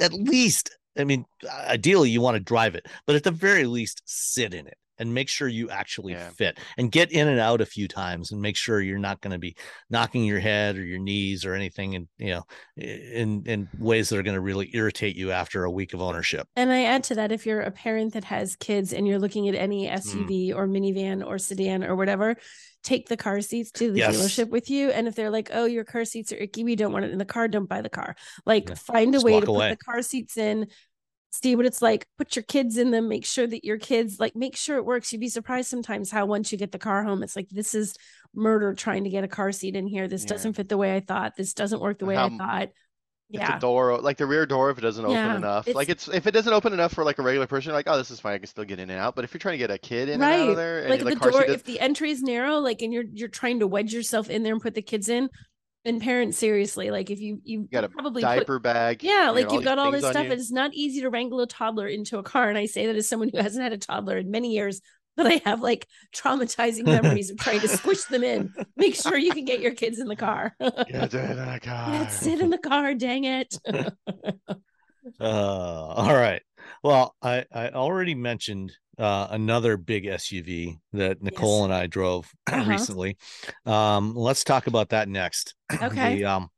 at 0.00 0.12
least 0.12 0.70
i 0.98 1.04
mean 1.04 1.24
ideally 1.68 2.10
you 2.10 2.20
want 2.20 2.34
to 2.36 2.40
drive 2.40 2.74
it 2.74 2.86
but 3.06 3.16
at 3.16 3.24
the 3.24 3.30
very 3.30 3.66
least 3.66 4.02
sit 4.06 4.54
in 4.54 4.66
it 4.66 4.78
and 4.98 5.12
make 5.12 5.28
sure 5.28 5.48
you 5.48 5.70
actually 5.70 6.12
Yeah. 6.12 6.30
fit 6.30 6.58
and 6.78 6.90
get 6.92 7.12
in 7.12 7.28
and 7.28 7.40
out 7.40 7.60
a 7.60 7.66
few 7.66 7.88
times 7.88 8.32
and 8.32 8.40
make 8.40 8.56
sure 8.56 8.80
you're 8.80 8.98
not 8.98 9.20
going 9.20 9.32
to 9.32 9.38
be 9.38 9.56
knocking 9.90 10.24
your 10.24 10.40
head 10.40 10.76
or 10.76 10.84
your 10.84 10.98
knees 10.98 11.44
or 11.44 11.54
anything 11.54 11.94
and 11.94 12.08
you 12.18 12.28
know 12.28 12.42
in 12.76 13.42
in 13.46 13.68
ways 13.76 14.08
that 14.08 14.18
are 14.18 14.22
going 14.22 14.34
to 14.34 14.40
really 14.40 14.70
irritate 14.74 15.16
you 15.16 15.30
after 15.32 15.64
a 15.64 15.70
week 15.70 15.94
of 15.94 16.00
ownership 16.00 16.48
And 16.56 16.72
I 16.72 16.84
add 16.84 17.04
to 17.04 17.14
that 17.16 17.32
if 17.32 17.44
you're 17.46 17.60
a 17.60 17.70
parent 17.70 18.14
that 18.14 18.24
has 18.24 18.56
kids 18.56 18.92
and 18.92 19.06
you're 19.06 19.18
looking 19.18 19.48
at 19.48 19.54
any 19.54 19.86
mm. 19.86 19.90
SUV 19.90 20.52
or 20.54 20.66
minivan 20.66 21.24
or 21.26 21.38
sedan 21.38 21.84
or 21.84 21.94
whatever, 21.96 22.36
take 22.82 23.08
the 23.08 23.16
car 23.16 23.40
seats 23.42 23.70
to 23.72 23.92
the 23.92 23.98
Yes. 23.98 24.16
dealership 24.16 24.48
with 24.48 24.70
you. 24.70 24.90
And 24.90 25.06
if 25.06 25.14
they're 25.14 25.30
like, 25.30 25.50
oh, 25.52 25.66
your 25.66 25.84
car 25.84 26.04
seats 26.04 26.32
are 26.32 26.36
icky, 26.36 26.64
we 26.64 26.76
don't 26.76 26.92
want 26.92 27.04
it 27.04 27.10
in 27.10 27.18
the 27.18 27.24
car, 27.24 27.48
don't 27.48 27.68
buy 27.68 27.82
the 27.82 27.90
car. 27.90 28.16
Like 28.46 28.68
Yeah. 28.68 28.74
find 28.74 29.14
a 29.14 29.18
Just 29.18 29.24
way 29.24 29.40
to 29.40 29.46
away. 29.46 29.68
put 29.68 29.78
the 29.78 29.84
car 29.84 30.02
seats 30.02 30.36
in, 30.38 30.68
see 31.32 31.54
what 31.56 31.66
it's 31.66 31.82
like, 31.82 32.06
put 32.18 32.34
your 32.36 32.42
kids 32.44 32.78
in 32.78 32.90
them, 32.90 33.08
make 33.08 33.24
sure 33.24 33.46
that 33.46 33.64
your 33.64 33.78
kids 33.78 34.18
like 34.18 34.34
make 34.34 34.56
sure 34.56 34.76
it 34.78 34.84
works. 34.84 35.12
You'd 35.12 35.20
be 35.20 35.28
surprised 35.28 35.68
sometimes 35.68 36.10
how 36.10 36.26
once 36.26 36.50
you 36.52 36.58
get 36.58 36.72
the 36.72 36.78
car 36.78 37.02
home, 37.04 37.22
it's 37.22 37.36
like 37.36 37.48
this 37.50 37.74
is 37.74 37.94
murder 38.34 38.74
trying 38.74 39.04
to 39.04 39.10
get 39.10 39.24
a 39.24 39.28
car 39.28 39.52
seat 39.52 39.76
in 39.76 39.86
here. 39.86 40.08
This 40.08 40.22
Yeah. 40.22 40.28
doesn't 40.28 40.54
fit 40.54 40.68
the 40.68 40.76
way 40.78 40.94
I 40.96 41.00
thought. 41.00 41.36
This 41.36 41.52
doesn't 41.52 41.80
work 41.80 41.98
the 41.98 42.06
way 42.06 42.14
How 42.14 42.26
I 42.26 42.36
thought. 42.36 42.68
Yeah. 43.28 43.54
the 43.54 43.58
door, 43.60 43.98
like 44.00 44.18
the 44.18 44.26
rear 44.26 44.46
door, 44.46 44.70
if 44.70 44.78
it 44.78 44.82
doesn't 44.82 45.10
Yeah, 45.10 45.24
open 45.26 45.36
enough, 45.38 45.66
like 45.66 45.88
it's- 45.88 46.06
it's 46.06 46.16
if 46.16 46.26
it 46.28 46.30
doesn't 46.30 46.52
open 46.52 46.72
enough 46.72 46.92
for 46.92 47.02
like 47.02 47.18
a 47.18 47.22
regular 47.22 47.48
person, 47.48 47.72
like, 47.72 47.88
oh, 47.88 47.96
this 47.96 48.12
is 48.12 48.20
fine, 48.20 48.34
I 48.34 48.38
can 48.38 48.46
still 48.46 48.64
get 48.64 48.78
in 48.78 48.88
and 48.88 49.00
out. 49.00 49.16
But 49.16 49.24
if 49.24 49.34
you're 49.34 49.40
trying 49.40 49.54
to 49.54 49.58
get 49.58 49.70
a 49.72 49.78
kid 49.78 50.08
in 50.08 50.14
and 50.14 50.22
out 50.22 50.30
Right. 50.30 50.48
of 50.50 50.56
there, 50.56 50.80
and 50.82 50.90
like 51.04 51.18
the, 51.20 51.30
door 51.30 51.42
if 51.42 51.64
the 51.64 51.80
entry 51.80 52.12
is 52.12 52.22
narrow 52.22 52.58
like 52.60 52.82
and 52.82 52.92
you're 52.92 53.04
you're 53.12 53.28
trying 53.28 53.58
to 53.60 53.66
wedge 53.66 53.92
yourself 53.92 54.30
in 54.30 54.44
there 54.44 54.52
and 54.52 54.62
put 54.62 54.74
the 54.74 54.82
kids 54.82 55.08
in 55.08 55.28
and 55.86 56.02
parents 56.02 56.36
seriously 56.36 56.90
like 56.90 57.10
if 57.10 57.20
you 57.20 57.40
you 57.44 57.68
got 57.72 57.84
a 57.84 57.88
probably 57.88 58.20
diaper 58.20 58.58
put, 58.58 58.64
bag, 58.64 59.02
yeah 59.02 59.28
you 59.28 59.34
like 59.34 59.52
you've 59.52 59.64
got 59.64 59.78
all 59.78 59.90
this 59.90 60.04
stuff 60.04 60.26
it's 60.26 60.52
not 60.52 60.74
easy 60.74 61.00
to 61.00 61.08
wrangle 61.08 61.40
a 61.40 61.46
toddler 61.46 61.86
into 61.86 62.18
a 62.18 62.22
car 62.22 62.48
and 62.48 62.58
i 62.58 62.66
say 62.66 62.86
that 62.86 62.96
as 62.96 63.08
someone 63.08 63.30
who 63.32 63.38
hasn't 63.38 63.62
had 63.62 63.72
a 63.72 63.78
toddler 63.78 64.18
in 64.18 64.30
many 64.30 64.52
years 64.52 64.80
but 65.16 65.26
i 65.26 65.40
have 65.44 65.60
like 65.62 65.86
traumatizing 66.14 66.84
memories 66.84 67.30
of 67.30 67.38
trying 67.38 67.60
to 67.60 67.68
squish 67.68 68.04
them 68.04 68.24
in 68.24 68.52
make 68.76 68.94
sure 69.00 69.16
you 69.16 69.32
can 69.32 69.44
get 69.44 69.60
your 69.60 69.74
kids 69.74 69.98
in 69.98 70.08
the 70.08 70.16
car 70.16 70.54
Get 70.60 71.14
in 71.14 71.36
the 71.36 71.60
car. 71.62 71.92
yeah, 71.94 72.08
sit 72.08 72.40
in 72.40 72.50
the 72.50 72.58
car 72.58 72.94
dang 72.94 73.24
it 73.24 73.56
Uh, 75.20 75.24
all 75.24 76.14
right. 76.14 76.42
Well, 76.82 77.14
I, 77.22 77.44
I 77.52 77.68
already 77.70 78.14
mentioned 78.14 78.72
uh, 78.98 79.28
another 79.30 79.76
big 79.76 80.04
SUV 80.04 80.78
that 80.92 81.22
Nicole 81.22 81.58
Yes. 81.60 81.64
and 81.64 81.74
I 81.74 81.86
drove 81.86 82.30
Uh-huh. 82.52 82.64
recently. 82.68 83.16
Um, 83.64 84.14
let's 84.14 84.44
talk 84.44 84.66
about 84.66 84.90
that 84.90 85.08
next. 85.08 85.54
okay 85.82 86.16
the, 86.16 86.24
um, 86.24 86.48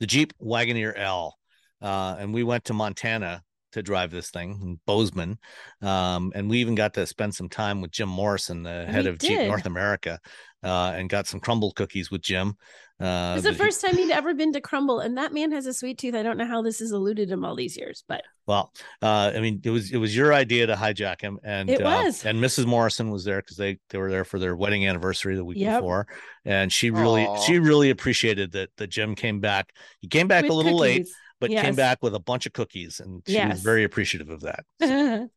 the 0.00 0.06
Jeep 0.06 0.32
Wagoneer 0.40 0.96
L. 0.96 1.36
Uh, 1.82 2.16
and 2.18 2.32
we 2.32 2.42
went 2.42 2.64
to 2.64 2.72
Montana 2.74 3.42
to 3.72 3.82
drive 3.82 4.10
this 4.12 4.30
thing 4.30 4.58
in 4.62 4.80
Bozeman. 4.86 5.36
Um, 5.82 6.32
and 6.34 6.48
we 6.48 6.58
even 6.58 6.76
got 6.76 6.94
to 6.94 7.06
spend 7.06 7.34
some 7.34 7.48
time 7.48 7.80
with 7.80 7.90
Jim 7.90 8.08
Morrison, 8.08 8.62
the 8.62 8.86
head 8.86 9.04
We 9.04 9.10
of 9.10 9.18
Jeep. 9.18 9.48
North 9.48 9.66
America, 9.66 10.20
uh, 10.62 10.92
and 10.94 11.10
got 11.10 11.26
some 11.26 11.40
Crumbl 11.40 11.74
cookies 11.74 12.10
with 12.10 12.22
Jim. 12.22 12.54
Uh, 13.00 13.34
it's 13.36 13.44
the 13.46 13.52
first 13.54 13.80
time 13.80 13.96
he'd 13.96 14.12
ever 14.12 14.34
been 14.34 14.52
to 14.52 14.60
Crumbl 14.60 15.04
and 15.04 15.18
that 15.18 15.34
man 15.34 15.50
has 15.50 15.66
a 15.66 15.74
sweet 15.74 15.98
tooth 15.98 16.14
i 16.14 16.22
don't 16.22 16.36
know 16.38 16.46
how 16.46 16.62
this 16.62 16.78
has 16.78 16.92
eluded 16.92 17.28
him 17.28 17.44
all 17.44 17.56
these 17.56 17.76
years 17.76 18.04
but 18.06 18.22
Well, 18.46 18.72
uh, 19.02 19.32
I 19.34 19.40
mean, 19.40 19.60
it 19.64 19.70
was 19.70 19.90
it 19.90 19.96
was 19.96 20.14
your 20.16 20.32
idea 20.32 20.66
to 20.68 20.74
hijack 20.76 21.20
him, 21.20 21.38
and 21.42 21.68
It 21.68 21.80
uh, 21.82 21.84
was. 22.04 22.24
and 22.24 22.38
Mrs. 22.38 22.66
Morrison 22.66 23.10
was 23.10 23.24
there 23.24 23.40
because 23.40 23.56
they 23.56 23.78
they 23.90 23.98
were 23.98 24.10
there 24.10 24.24
for 24.24 24.38
their 24.38 24.54
wedding 24.54 24.86
anniversary 24.86 25.34
the 25.34 25.44
week 25.44 25.58
Yep. 25.58 25.80
before, 25.80 26.06
and 26.44 26.72
she 26.72 26.90
really 26.90 27.24
Aw. 27.26 27.36
she 27.40 27.58
really 27.58 27.90
appreciated 27.90 28.52
that 28.52 28.68
that 28.76 28.88
Jim 28.90 29.14
came 29.16 29.40
back. 29.40 29.72
He 30.00 30.06
came 30.08 30.28
back 30.28 30.42
with 30.44 30.52
a 30.52 30.54
little 30.54 30.78
late, 30.78 30.98
cookies. 30.98 31.14
but 31.40 31.50
came 31.50 31.74
back 31.74 31.98
with 32.02 32.14
a 32.14 32.20
bunch 32.20 32.46
of 32.46 32.52
cookies, 32.52 33.00
and 33.00 33.22
she 33.26 33.44
was 33.44 33.60
very 33.62 33.82
appreciative 33.84 34.30
of 34.30 34.42
that. 34.42 34.64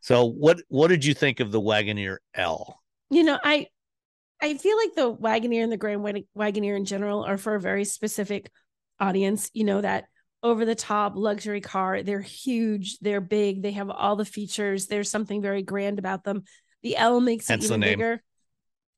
So, 0.00 0.24
what 0.26 0.60
what 0.68 0.88
did 0.88 1.04
you 1.04 1.14
think 1.14 1.40
of 1.40 1.52
the 1.52 1.60
Wagoneer 1.60 2.16
L? 2.34 2.80
you 3.10 3.22
know 3.22 3.38
i 3.44 3.66
i 4.42 4.54
feel 4.58 4.76
like 4.76 4.94
the 4.94 5.14
wagoneer 5.14 5.62
and 5.62 5.72
the 5.72 5.76
grand 5.78 6.02
Wag- 6.02 6.26
wagoneer 6.36 6.76
in 6.76 6.84
general 6.84 7.24
are 7.24 7.38
for 7.38 7.54
a 7.54 7.60
very 7.60 7.84
specific 7.84 8.50
audience 9.00 9.50
you 9.54 9.64
know 9.64 9.80
that 9.80 10.04
over 10.42 10.64
the 10.64 10.74
top 10.74 11.14
luxury 11.16 11.60
car 11.60 12.02
they're 12.02 12.20
huge 12.20 12.98
they're 12.98 13.20
big 13.20 13.62
they 13.62 13.70
have 13.72 13.88
all 13.90 14.16
the 14.16 14.24
features 14.24 14.86
there's 14.88 15.10
something 15.10 15.40
very 15.40 15.62
grand 15.62 15.98
about 15.98 16.24
them 16.24 16.42
the 16.82 16.96
l 16.96 17.20
makes 17.20 17.48
Hence 17.48 17.64
it 17.64 17.68
the 17.68 17.74
even 17.74 17.80
name. 17.80 17.98
bigger 17.98 18.22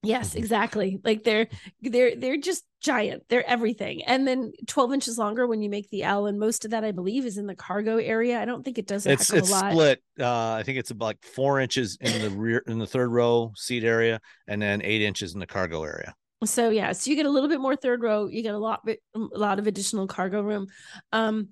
yes 0.03 0.35
Mhm. 0.35 0.39
exactly 0.39 1.01
like 1.05 1.23
they're 1.23 1.49
they're 1.81 2.17
they're 2.17 2.37
just 2.41 2.65
giant. 2.85 3.25
They're 3.29 3.49
everything. 3.49 4.05
And 4.05 4.29
then 4.29 4.53
12 4.67 4.93
inches 4.93 5.19
longer 5.19 5.47
when 5.47 5.63
you 5.63 5.71
make 5.71 5.91
the 5.91 6.05
L. 6.05 6.27
And 6.27 6.39
most 6.39 6.65
of 6.65 6.71
that, 6.71 6.85
I 6.85 6.93
believe, 6.93 7.25
is 7.25 7.39
in 7.39 7.47
the 7.47 7.55
cargo 7.55 7.97
area. 7.97 8.41
I 8.41 8.45
don't 8.45 8.63
think 8.63 8.79
it 8.79 8.87
does 8.87 9.07
a 9.07 9.13
it's 9.13 9.33
it's 9.33 9.49
a 9.49 9.53
lot. 9.53 9.73
split. 9.73 10.03
Uh, 10.21 10.53
I 10.53 10.63
think 10.63 10.79
it's 10.79 10.91
about 10.91 11.07
like 11.07 11.25
four 11.25 11.61
inches 11.61 11.97
in 12.01 12.23
the 12.23 12.31
rear 12.31 12.63
in 12.67 12.79
the 12.79 12.87
third 12.87 13.11
row 13.11 13.53
seat 13.57 13.83
area, 13.83 14.21
and 14.47 14.61
then 14.61 14.83
eight 14.85 15.03
inches 15.03 15.35
in 15.35 15.41
the 15.41 15.47
cargo 15.47 15.83
area. 15.83 16.15
So 16.45 16.69
yeah, 16.69 16.93
so 16.93 17.11
you 17.11 17.17
get 17.17 17.27
a 17.27 17.31
little 17.31 17.49
bit 17.49 17.61
more 17.61 17.75
third 17.75 18.03
row. 18.03 18.27
You 18.27 18.43
get 18.43 18.55
a 18.55 18.59
lot, 18.59 18.85
bit- 18.85 19.03
a 19.15 19.19
lot 19.19 19.59
of 19.59 19.67
additional 19.67 20.07
cargo 20.07 20.43
room. 20.43 20.67
Um, 21.11 21.49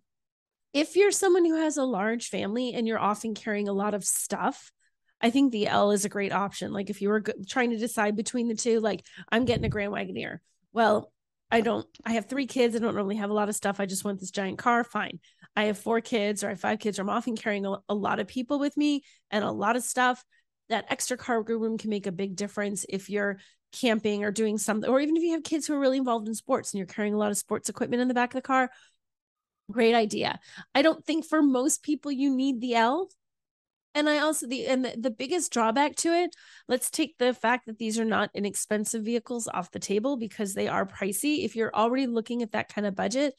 if 0.75 0.97
you're 0.97 1.11
someone 1.11 1.45
who 1.45 1.57
has 1.57 1.79
a 1.79 1.85
large 1.85 2.29
family 2.29 2.75
and 2.75 2.87
you're 2.87 2.99
often 2.99 3.35
carrying 3.35 3.69
a 3.69 3.73
lot 3.73 3.95
of 3.95 4.05
stuff, 4.05 4.71
I 5.21 5.31
think 5.31 5.53
the 5.53 5.67
L 5.67 5.93
is 5.93 6.05
a 6.05 6.11
great 6.11 6.33
option. 6.33 6.73
Like 6.73 6.91
if 6.91 7.01
you 7.01 7.09
were 7.09 7.23
trying 7.49 7.71
to 7.71 7.79
decide 7.79 8.17
between 8.17 8.49
the 8.49 8.55
two, 8.55 8.81
like 8.81 9.05
I'm 9.31 9.45
getting 9.45 9.65
a 9.65 9.71
Grand 9.71 9.93
Wagoneer. 9.93 10.39
Well, 10.73 11.13
I 11.53 11.61
don't. 11.61 11.87
I 12.05 12.15
have 12.15 12.27
three 12.27 12.47
kids. 12.47 12.75
I 12.75 12.79
don't 12.79 12.95
normally 12.95 13.17
have 13.17 13.29
a 13.29 13.35
lot 13.35 13.51
of 13.51 13.55
stuff. 13.55 13.79
I 13.79 13.85
just 13.85 14.05
want 14.05 14.19
this 14.19 14.31
giant 14.31 14.59
car. 14.59 14.83
Fine. 14.85 15.21
I 15.55 15.65
have 15.65 15.79
four 15.79 16.01
kids 16.01 16.43
or 16.43 16.47
I 16.47 16.51
have 16.51 16.61
five 16.61 16.79
kids. 16.79 16.99
Or 16.99 17.03
I'm 17.03 17.11
often 17.11 17.37
carrying 17.37 17.67
a, 17.67 17.77
a 17.91 17.95
lot 17.95 18.21
of 18.21 18.27
people 18.27 18.59
with 18.59 18.75
me 18.77 19.03
and 19.31 19.45
a 19.45 19.51
lot 19.51 19.77
of 19.77 19.83
stuff. 19.83 20.25
That 20.71 20.87
extra 20.89 21.19
cargo 21.19 21.59
room 21.59 21.77
can 21.77 21.91
make 21.91 22.07
a 22.07 22.13
big 22.13 22.37
difference 22.37 22.87
if 22.89 23.11
you're 23.11 23.39
camping 23.73 24.25
or 24.25 24.31
doing 24.31 24.57
something, 24.57 24.89
or 24.89 25.01
even 25.01 25.17
if 25.17 25.23
you 25.23 25.33
have 25.33 25.45
kids 25.45 25.67
who 25.67 25.75
are 25.75 25.79
really 25.79 25.99
involved 25.99 26.27
in 26.27 26.35
sports 26.35 26.73
and 26.73 26.79
you're 26.79 26.87
carrying 26.87 27.13
a 27.13 27.19
lot 27.19 27.31
of 27.31 27.37
sports 27.37 27.69
equipment 27.69 28.01
in 28.01 28.09
the 28.09 28.15
back 28.15 28.31
of 28.31 28.35
the 28.35 28.43
car. 28.43 28.71
Great 29.71 29.95
idea. 29.95 30.41
I 30.75 30.81
don't 30.81 31.05
think 31.05 31.27
for 31.27 31.43
most 31.43 31.83
people 31.83 32.11
you 32.11 32.35
need 32.35 32.61
the 32.63 32.75
L. 32.77 33.11
And 33.95 34.09
I 34.09 34.19
also 34.19 34.47
the 34.47 34.67
and 34.67 34.85
the, 34.85 34.95
the 34.97 35.11
biggest 35.11 35.53
drawback 35.53 35.97
to 35.97 36.09
it, 36.09 36.35
let's 36.67 36.91
take 36.91 37.19
the 37.19 37.35
fact 37.35 37.67
that 37.67 37.79
these 37.79 37.99
are 37.99 38.05
not 38.05 38.31
inexpensive 38.35 39.05
vehicles 39.05 39.49
off 39.53 39.71
the 39.71 39.79
table 39.79 40.17
because 40.17 40.55
they 40.55 40.69
are 40.69 40.87
pricey. 40.87 41.45
If 41.45 41.57
you're 41.57 41.75
already 41.75 42.07
looking 42.07 42.43
at 42.43 42.53
that 42.53 42.73
kind 42.73 42.87
of 42.87 42.95
budget, 42.95 43.35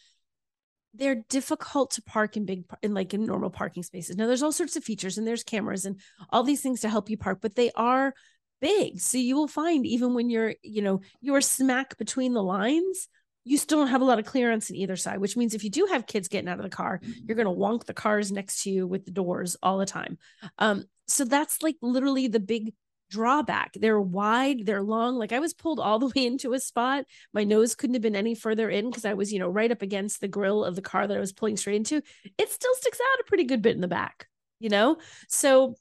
they're 0.93 1.24
difficult 1.30 1.91
to 1.91 2.04
park 2.04 2.38
in 2.38 2.45
big 2.45 2.66
in 2.84 2.93
like 2.93 3.14
in 3.14 3.26
normal 3.26 3.49
parking 3.49 3.84
spaces. 3.84 4.16
Now 4.16 4.28
there's 4.28 4.43
all 4.43 4.51
sorts 4.51 4.76
of 4.76 4.84
features 4.84 5.18
and 5.18 5.26
there's 5.26 5.43
cameras 5.43 5.86
and 5.86 5.99
all 6.30 6.43
these 6.43 6.62
things 6.62 6.82
to 6.82 6.89
help 6.89 7.10
you 7.10 7.18
park, 7.18 7.39
but 7.41 7.56
they 7.56 7.72
are 7.72 8.14
big. 8.62 8.99
So 8.99 9.18
you 9.18 9.36
will 9.36 9.47
find 9.47 9.86
even 9.86 10.14
when 10.14 10.30
you're, 10.30 10.56
you 10.62 10.82
know, 10.82 11.01
you're 11.20 11.41
smack 11.41 11.97
between 11.97 12.34
the 12.34 12.43
lines, 12.43 13.08
you 13.43 13.57
still 13.57 13.79
don't 13.79 13.89
have 13.89 14.01
a 14.01 14.05
lot 14.05 14.19
of 14.19 14.25
clearance 14.25 14.69
in 14.69 14.75
either 14.75 14.95
side, 14.95 15.19
which 15.19 15.35
means 15.35 15.53
if 15.53 15.63
you 15.63 15.69
do 15.69 15.87
have 15.91 16.07
kids 16.07 16.27
getting 16.27 16.47
out 16.47 16.59
of 16.59 16.63
the 16.63 16.69
car, 16.69 17.01
you're 17.25 17.35
going 17.35 17.45
to 17.45 17.51
wonk 17.51 17.85
the 17.85 17.93
cars 17.93 18.31
next 18.31 18.63
to 18.63 18.71
you 18.71 18.87
with 18.87 19.05
the 19.05 19.11
doors 19.11 19.57
all 19.61 19.77
the 19.77 19.85
time. 19.85 20.17
Um, 20.57 20.85
so 21.07 21.25
that's 21.25 21.61
like 21.61 21.75
literally 21.81 22.27
the 22.27 22.39
big 22.39 22.73
drawback. 23.09 23.73
They're 23.75 24.01
wide, 24.01 24.65
they're 24.65 24.81
long. 24.81 25.17
Like 25.17 25.31
I 25.31 25.39
was 25.39 25.53
pulled 25.53 25.79
all 25.79 25.99
the 25.99 26.07
way 26.15 26.25
into 26.25 26.53
a 26.53 26.59
spot. 26.59 27.05
My 27.33 27.43
nose 27.43 27.75
couldn't 27.75 27.95
have 27.95 28.01
been 28.01 28.15
any 28.15 28.35
further 28.35 28.69
in 28.69 28.89
because 28.89 29.05
I 29.05 29.13
was, 29.13 29.31
you 29.31 29.39
know, 29.39 29.49
right 29.49 29.71
up 29.71 29.81
against 29.81 30.21
the 30.21 30.27
grill 30.27 30.63
of 30.63 30.75
the 30.75 30.81
car 30.81 31.05
that 31.05 31.17
I 31.17 31.19
was 31.19 31.33
pulling 31.33 31.57
straight 31.57 31.75
into. 31.75 32.01
It 32.37 32.51
still 32.51 32.73
sticks 32.75 32.99
out 32.99 33.21
a 33.21 33.27
pretty 33.27 33.43
good 33.43 33.61
bit 33.61 33.75
in 33.75 33.81
the 33.81 33.87
back, 33.87 34.27
you 34.59 34.69
know? 34.69 34.97
So 35.27 35.75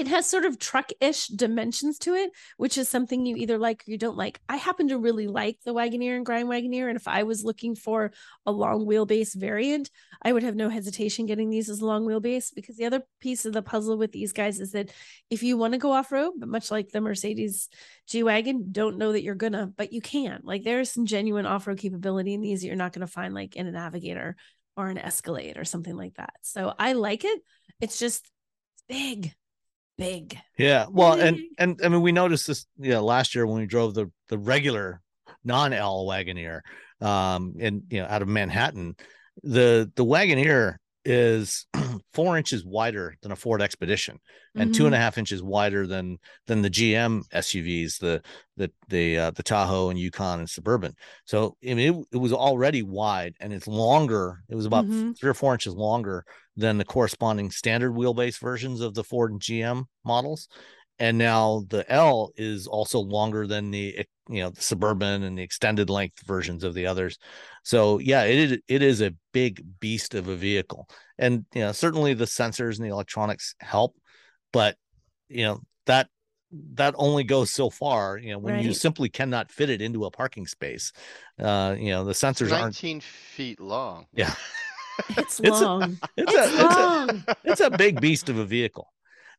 it 0.00 0.08
has 0.08 0.24
sort 0.24 0.46
of 0.46 0.58
truck-ish 0.58 1.26
dimensions 1.26 1.98
to 1.98 2.14
it, 2.14 2.30
which 2.56 2.78
is 2.78 2.88
something 2.88 3.26
you 3.26 3.36
either 3.36 3.58
like 3.58 3.82
or 3.82 3.90
you 3.90 3.98
don't 3.98 4.16
like. 4.16 4.40
I 4.48 4.56
happen 4.56 4.88
to 4.88 4.96
really 4.96 5.26
like 5.26 5.58
the 5.66 5.74
Wagoneer 5.74 6.16
and 6.16 6.24
Grand 6.24 6.48
Wagoneer, 6.48 6.88
and 6.88 6.96
if 6.96 7.06
I 7.06 7.24
was 7.24 7.44
looking 7.44 7.74
for 7.74 8.12
a 8.46 8.50
long 8.50 8.86
wheelbase 8.86 9.38
variant, 9.38 9.90
I 10.22 10.32
would 10.32 10.42
have 10.42 10.56
no 10.56 10.70
hesitation 10.70 11.26
getting 11.26 11.50
these 11.50 11.68
as 11.68 11.82
long 11.82 12.06
wheelbase 12.06 12.54
because 12.54 12.78
the 12.78 12.86
other 12.86 13.02
piece 13.20 13.44
of 13.44 13.52
the 13.52 13.60
puzzle 13.60 13.98
with 13.98 14.10
these 14.10 14.32
guys 14.32 14.58
is 14.58 14.72
that 14.72 14.90
if 15.28 15.42
you 15.42 15.58
want 15.58 15.74
to 15.74 15.78
go 15.78 15.92
off-road, 15.92 16.32
but 16.38 16.48
much 16.48 16.70
like 16.70 16.88
the 16.88 17.02
Mercedes 17.02 17.68
G-Wagon, 18.08 18.68
don't 18.72 18.96
know 18.96 19.12
that 19.12 19.22
you're 19.22 19.34
gonna, 19.34 19.70
but 19.76 19.92
you 19.92 20.00
can. 20.00 20.40
Like 20.44 20.64
there's 20.64 20.90
some 20.90 21.04
genuine 21.04 21.44
off-road 21.44 21.76
capability 21.76 22.32
in 22.32 22.40
these 22.40 22.62
that 22.62 22.68
you're 22.68 22.76
not 22.76 22.94
gonna 22.94 23.06
find 23.06 23.34
like 23.34 23.54
in 23.54 23.66
a 23.66 23.70
Navigator 23.70 24.36
or 24.78 24.88
an 24.88 24.96
Escalade 24.96 25.58
or 25.58 25.66
something 25.66 25.94
like 25.94 26.14
that. 26.14 26.32
So 26.40 26.72
I 26.78 26.94
like 26.94 27.26
it. 27.26 27.42
It's 27.82 27.98
just 27.98 28.26
big 28.88 29.34
big. 30.00 30.38
Yeah. 30.58 30.86
Well, 30.90 31.20
and 31.20 31.36
Big. 31.36 31.46
and 31.58 31.80
I 31.84 31.88
mean 31.88 32.00
we 32.00 32.12
noticed 32.12 32.46
this 32.46 32.66
yeah 32.78 32.98
last 32.98 33.34
year 33.34 33.46
when 33.46 33.60
we 33.60 33.66
drove 33.66 33.94
the 33.94 34.10
the 34.28 34.38
regular 34.38 35.00
non 35.44 35.72
L 35.72 36.06
Wagoneer 36.06 36.60
um 37.00 37.54
and 37.60 37.82
you 37.90 38.00
know 38.00 38.08
out 38.08 38.22
of 38.22 38.28
Manhattan, 38.28 38.96
the 39.42 39.90
the 39.94 40.04
Wagoneer 40.04 40.76
is 41.04 41.66
four 42.12 42.36
inches 42.36 42.64
wider 42.64 43.14
than 43.22 43.32
a 43.32 43.36
Ford 43.36 43.62
Expedition 43.62 44.18
and 44.56 44.72
two 44.72 44.86
and 44.86 44.94
a 44.94 44.98
half 44.98 45.16
inches 45.18 45.42
wider 45.42 45.86
than 45.86 46.18
than 46.46 46.62
the 46.62 46.70
GM 46.70 47.22
SUVs, 47.32 47.98
the 47.98 48.22
the 48.56 48.70
the 48.88 49.18
uh, 49.18 49.30
the 49.30 49.42
Tahoe 49.42 49.90
and 49.90 49.98
Yukon 49.98 50.40
and 50.40 50.50
Suburban. 50.50 50.94
So 51.24 51.56
I 51.64 51.74
mean 51.74 51.78
it, 51.94 52.06
it 52.12 52.18
was 52.18 52.32
already 52.32 52.82
wide 52.82 53.34
and 53.40 53.52
it's 53.52 53.66
longer. 53.66 54.40
It 54.48 54.54
was 54.56 54.66
about 54.66 54.86
Mhm. 54.86 55.18
three 55.18 55.30
or 55.30 55.34
four 55.34 55.52
inches 55.52 55.74
longer 55.74 56.24
than 56.56 56.78
the 56.78 56.84
corresponding 56.84 57.50
standard 57.50 57.92
wheelbase 57.92 58.38
versions 58.38 58.80
of 58.80 58.94
the 58.94 59.04
Ford 59.04 59.32
and 59.32 59.40
GM 59.40 59.84
models. 60.04 60.48
And 61.00 61.16
now 61.18 61.64
the 61.68 61.90
L 61.90 62.30
is 62.36 62.66
also 62.66 63.00
longer 63.00 63.46
than 63.46 63.70
the 63.70 64.06
you 64.28 64.42
know 64.42 64.50
the 64.50 64.60
suburban 64.62 65.22
and 65.24 65.36
the 65.36 65.42
extended 65.42 65.88
length 65.90 66.22
versions 66.26 66.62
of 66.62 66.74
the 66.74 66.86
others. 66.86 67.18
So 67.64 67.98
yeah, 67.98 68.24
it 68.24 68.38
is 68.38 68.58
it 68.68 68.82
is 68.82 69.00
a 69.00 69.14
big 69.32 69.64
beast 69.80 70.14
of 70.14 70.28
a 70.28 70.36
vehicle. 70.36 70.88
And 71.18 71.46
you 71.54 71.62
know, 71.62 71.72
certainly 71.72 72.12
the 72.14 72.26
sensors 72.26 72.76
and 72.76 72.84
the 72.86 72.92
electronics 72.92 73.54
help, 73.60 73.96
but 74.52 74.76
you 75.30 75.44
know, 75.44 75.60
that 75.86 76.08
that 76.74 76.94
only 76.98 77.24
goes 77.24 77.50
so 77.50 77.70
far, 77.70 78.18
you 78.18 78.32
know, 78.32 78.38
when 78.38 78.62
you 78.62 78.74
simply 78.74 79.08
cannot 79.08 79.50
fit 79.50 79.70
it 79.70 79.80
into 79.80 80.04
a 80.04 80.10
parking 80.10 80.46
space. 80.46 80.92
Uh, 81.38 81.74
you 81.78 81.90
know, 81.90 82.04
the 82.04 82.12
sensors 82.12 82.50
aren't 82.52 82.74
19 82.74 83.00
feet 83.00 83.58
long. 83.60 84.06
yeah. 84.12 84.34
It's 85.16 85.40
It's 85.44 85.60
a- 85.60 85.64
long. 85.64 85.98
It's 86.16 86.32
it's 86.32 86.34
a, 86.34 86.44
it's 86.44 86.60
a 86.62 86.66
long. 86.66 87.24
it's 87.44 87.60
a 87.60 87.70
big 87.70 88.00
beast 88.02 88.28
of 88.28 88.36
a 88.36 88.44
vehicle. 88.44 88.92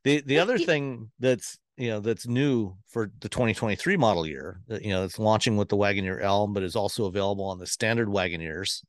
The 0.03 0.21
the 0.25 0.39
other 0.39 0.57
thing 0.57 1.11
that's 1.19 1.57
you 1.77 1.89
know 1.89 1.99
that's 1.99 2.27
new 2.27 2.75
for 2.87 3.11
the 3.19 3.29
2023 3.29 3.97
model 3.97 4.25
year, 4.27 4.61
that, 4.67 4.83
you 4.83 4.89
know, 4.89 5.03
it's 5.03 5.19
launching 5.19 5.57
with 5.57 5.69
the 5.69 5.77
Wagoneer 5.77 6.21
L, 6.21 6.47
but 6.47 6.63
is 6.63 6.75
also 6.75 7.05
available 7.05 7.45
on 7.45 7.59
the 7.59 7.67
standard 7.67 8.07
Wagoneers, 8.07 8.83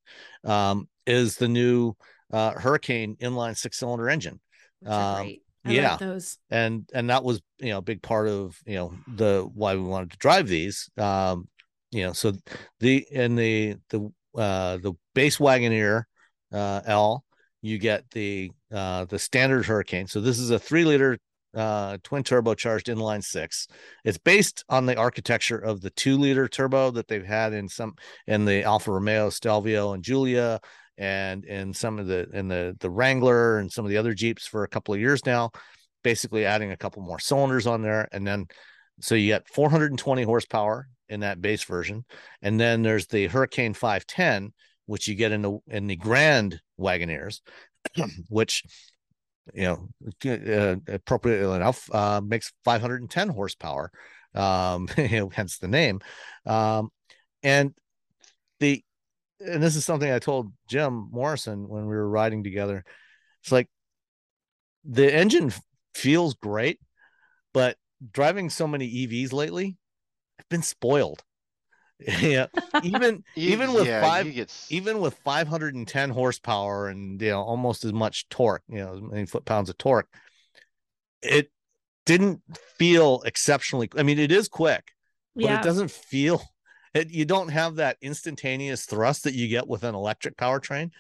um, 0.45 0.89
is 1.07 1.37
the 1.37 1.49
new 1.49 1.95
uh, 2.33 2.53
Hurricane 2.53 3.17
inline 3.21 3.57
six 3.57 3.79
cylinder 3.79 4.09
engine. 4.09 4.41
Um, 4.87 5.35
yeah. 5.65 5.97
those. 5.97 6.39
and 6.51 6.89
and 6.93 7.11
that 7.11 7.23
was 7.23 7.41
you 7.59 7.71
know 7.71 7.79
a 7.79 7.83
big 7.83 8.03
part 8.03 8.29
of 8.29 8.59
you 8.67 8.75
know 8.75 8.95
the 9.07 9.49
why 9.55 9.75
we 9.75 9.83
wanted 9.83 10.11
to 10.11 10.17
drive 10.19 10.49
these 10.49 10.91
um 10.99 11.49
you 11.91 12.03
know 12.03 12.13
so 12.13 12.33
the 12.81 13.07
in 13.11 13.37
the 13.37 13.77
the 13.91 14.11
uh 14.37 14.79
the 14.79 14.93
base 15.15 15.39
wagoneer 15.39 16.05
uh 16.53 16.81
l 16.85 17.25
you 17.63 17.79
get 17.79 18.11
the 18.11 18.51
uh 18.73 19.07
the 19.07 19.19
standard 19.19 19.65
hurricane. 19.65 20.07
So 20.07 20.21
this 20.21 20.39
is 20.39 20.51
a 20.51 20.59
three 20.59 20.85
liter 20.85 21.19
uh 21.55 21.99
twin 22.03 22.23
turbocharged 22.23 22.95
inline 22.95 23.25
six. 23.25 23.67
It's 24.05 24.19
based 24.19 24.65
on 24.69 24.87
the 24.87 24.97
architecture 24.97 25.59
of 25.59 25.81
the 25.81 25.91
two 25.91 26.19
liter 26.19 26.49
turbo 26.49 26.91
that 26.91 27.09
they've 27.09 27.25
had 27.25 27.53
in 27.53 27.69
some 27.69 27.95
in 28.27 28.45
the 28.45 28.65
alfa 28.65 28.93
romeo 28.93 29.31
stelvio 29.31 29.93
and 29.93 30.03
giulia 30.03 30.61
and 30.99 31.45
in 31.45 31.73
some 31.73 31.99
of 31.99 32.07
the 32.07 32.29
in 32.33 32.49
the 32.49 32.77
the 32.81 32.91
wrangler 32.91 33.59
and 33.59 33.73
some 33.73 33.85
of 33.85 33.91
the 33.91 33.97
other 33.97 34.13
jeeps 34.13 34.47
for 34.47 34.65
a 34.65 34.69
couple 34.69 34.93
of 34.93 35.01
years 35.01 35.25
now 35.25 35.51
basically 36.03 36.45
adding 36.45 36.73
a 36.73 36.77
couple 36.77 37.03
more 37.03 37.19
cylinders 37.19 37.67
on 37.67 37.83
there. 37.83 38.09
And 38.13 38.27
then 38.27 38.47
so 39.01 39.15
you 39.15 39.33
got 39.33 39.49
420 39.49 40.23
horsepower 40.23 40.89
in 41.09 41.21
that 41.21 41.41
base 41.41 41.65
version. 41.65 42.05
And 42.41 42.59
then 42.59 42.83
there's 42.83 43.07
the 43.07 43.27
hurricane 43.27 43.75
510 43.75 44.53
which 44.87 45.07
you 45.07 45.15
get 45.15 45.33
in 45.33 45.43
the 45.43 45.59
in 45.69 45.87
the 45.87 45.97
grand 45.97 46.61
wagoneers 46.83 47.41
which 48.29 48.65
you 49.55 49.65
know 49.65 49.89
uh, 50.31 50.77
appropriately 50.89 51.57
enough 51.57 51.89
uh, 51.95 52.21
makes 52.21 52.53
510 52.65 53.29
horsepower 53.29 53.91
um 54.35 54.89
hence 54.97 55.59
the 55.59 55.69
name. 55.69 56.01
Um 56.47 56.91
and 57.43 57.75
the 58.61 58.83
and 59.41 59.63
this 59.63 59.77
is 59.77 59.85
something 59.85 60.11
i 60.11 60.19
told 60.21 60.53
jim 60.69 61.09
morrison 61.11 61.69
when 61.69 61.83
we 61.87 61.95
were 61.95 62.09
riding 62.09 62.45
together. 62.45 62.85
It's 63.43 63.53
like 63.53 63.69
the 64.85 65.13
engine 65.15 65.53
feels 65.95 66.35
great 66.35 66.81
but 67.53 67.77
driving 68.13 68.51
so 68.51 68.67
many 68.67 68.89
evs 68.89 69.33
lately 69.33 69.77
i've 70.39 70.49
been 70.49 70.63
spoiled 70.63 71.23
yeah 72.21 72.47
even 72.81 73.23
You- 73.35 73.53
even 73.53 73.73
with 73.75 73.87
yeah, 73.87 74.01
five 74.01 74.33
get 74.35 74.51
even 74.69 74.99
with 75.01 75.15
510 75.25 76.11
horsepower 76.11 76.89
and 76.89 77.21
you 77.21 77.31
know 77.31 77.43
almost 77.43 77.85
as 77.85 77.93
much 77.93 78.29
torque 78.29 78.63
you 78.69 78.79
know 78.79 78.95
as 78.95 79.01
many 79.03 79.27
foot 79.27 79.45
pounds 79.45 79.69
of 79.71 79.79
torque 79.79 80.09
it 81.23 81.51
didn't 82.07 82.41
feel 82.79 83.23
exceptionally 83.25 83.89
i 83.97 84.03
mean 84.03 84.19
it 84.19 84.33
is 84.33 84.49
quick 84.49 84.93
but 85.41 85.45
yeah. 85.45 85.55
it 85.59 85.63
doesn't 85.63 85.91
feel 85.91 86.43
it, 86.95 87.11
you 87.11 87.25
don't 87.25 87.49
have 87.49 87.77
that 87.77 87.97
instantaneous 88.01 88.85
thrust 88.85 89.25
that 89.25 89.35
you 89.35 89.49
get 89.49 89.69
with 89.69 89.85
an 89.85 89.95
electric 89.95 90.37
powertrain 90.37 90.91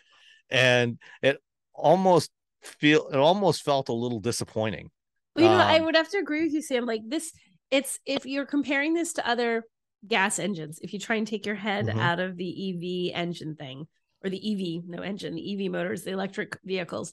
and 0.50 0.98
it 1.22 1.38
almost 1.74 2.30
feel 2.62 3.08
it 3.08 3.16
almost 3.16 3.62
felt 3.62 3.88
a 3.88 3.92
little 3.92 4.20
disappointing 4.20 4.90
Well, 5.34 5.44
you 5.44 5.50
know, 5.50 5.64
I 5.64 5.78
Um, 5.78 5.84
would 5.84 5.96
have 5.96 6.08
to 6.10 6.18
agree 6.18 6.44
with 6.44 6.52
you, 6.52 6.62
Sam. 6.62 6.84
Like 6.86 7.02
this, 7.06 7.32
it's 7.70 7.98
if 8.06 8.26
you're 8.26 8.46
comparing 8.46 8.94
this 8.94 9.14
to 9.14 9.28
other 9.28 9.64
gas 10.06 10.38
engines. 10.38 10.78
If 10.82 10.92
you 10.92 10.98
try 10.98 11.16
and 11.16 11.26
take 11.26 11.46
your 11.46 11.54
head 11.54 11.86
Mhm. 11.86 11.98
out 11.98 12.20
of 12.20 12.36
the 12.36 12.44
EV 12.44 13.12
engine 13.14 13.54
thing 13.56 13.86
or 14.24 14.30
the 14.30 14.38
EV, 14.38 14.82
no 14.86 15.02
engine, 15.02 15.34
the 15.34 15.52
EV 15.52 15.70
motors, 15.70 16.02
the 16.02 16.10
electric 16.10 16.58
vehicles, 16.64 17.12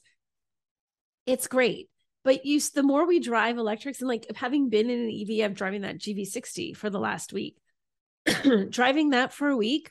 it's 1.26 1.46
great. 1.46 1.88
But 2.22 2.44
you, 2.44 2.60
the 2.60 2.82
more 2.82 3.06
we 3.06 3.20
drive 3.20 3.56
electrics, 3.56 4.00
and 4.00 4.08
like 4.08 4.26
having 4.36 4.68
been 4.68 4.90
in 4.90 5.00
an 5.00 5.10
EV, 5.10 5.44
I'm 5.44 5.54
driving 5.54 5.82
that 5.82 5.98
GV60 5.98 6.74
for 6.74 6.90
the 6.90 7.00
last 7.00 7.32
week. 7.32 7.56
driving 8.68 9.10
that 9.10 9.32
for 9.32 9.48
a 9.48 9.56
week 9.56 9.90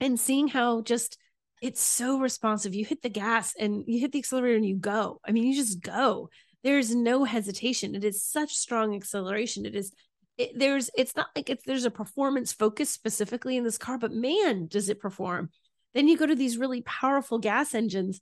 and 0.00 0.18
seeing 0.18 0.48
how 0.48 0.82
just 0.82 1.16
it's 1.60 1.80
so 1.80 2.18
responsive. 2.18 2.74
You 2.74 2.84
hit 2.84 3.02
the 3.02 3.08
gas 3.08 3.54
and 3.56 3.84
you 3.86 4.00
hit 4.00 4.10
the 4.10 4.18
accelerator 4.18 4.56
and 4.56 4.66
you 4.66 4.74
go. 4.74 5.20
I 5.24 5.30
mean, 5.30 5.44
you 5.44 5.54
just 5.54 5.80
go. 5.80 6.28
There's 6.64 6.92
no 6.92 7.22
hesitation. 7.22 7.94
It 7.94 8.02
is 8.02 8.24
such 8.24 8.54
strong 8.54 8.96
acceleration. 8.96 9.64
It 9.64 9.76
is 9.76 9.92
it, 10.38 10.58
there's 10.58 10.90
it's 10.96 11.14
not 11.16 11.28
like 11.36 11.50
it's 11.50 11.64
there's 11.64 11.84
a 11.84 11.90
performance 11.90 12.52
focus 12.52 12.90
specifically 12.90 13.56
in 13.56 13.64
this 13.64 13.78
car, 13.78 13.98
but 13.98 14.12
man, 14.12 14.66
does 14.66 14.88
it 14.88 15.00
perform. 15.00 15.50
Then 15.94 16.08
you 16.08 16.16
go 16.16 16.26
to 16.26 16.34
these 16.34 16.56
really 16.56 16.82
powerful 16.82 17.38
gas 17.38 17.74
engines 17.74 18.20